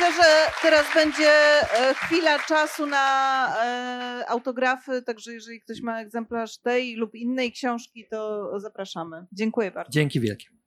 Myślę, 0.00 0.22
że 0.22 0.52
teraz 0.62 0.94
będzie 0.94 1.30
e, 1.30 1.94
chwila 1.94 2.38
czasu 2.38 2.86
na 2.86 3.46
e, 3.64 4.24
autografy, 4.28 5.02
także 5.02 5.32
jeżeli 5.32 5.60
ktoś 5.60 5.80
ma 5.80 6.00
egzemplarz 6.00 6.58
tej 6.58 6.96
lub 6.96 7.14
innej 7.14 7.52
książki, 7.52 8.06
to 8.10 8.50
zapraszamy. 8.60 9.26
Dziękuję 9.32 9.70
bardzo. 9.70 9.90
Dzięki 9.90 10.20
wielkie. 10.20 10.59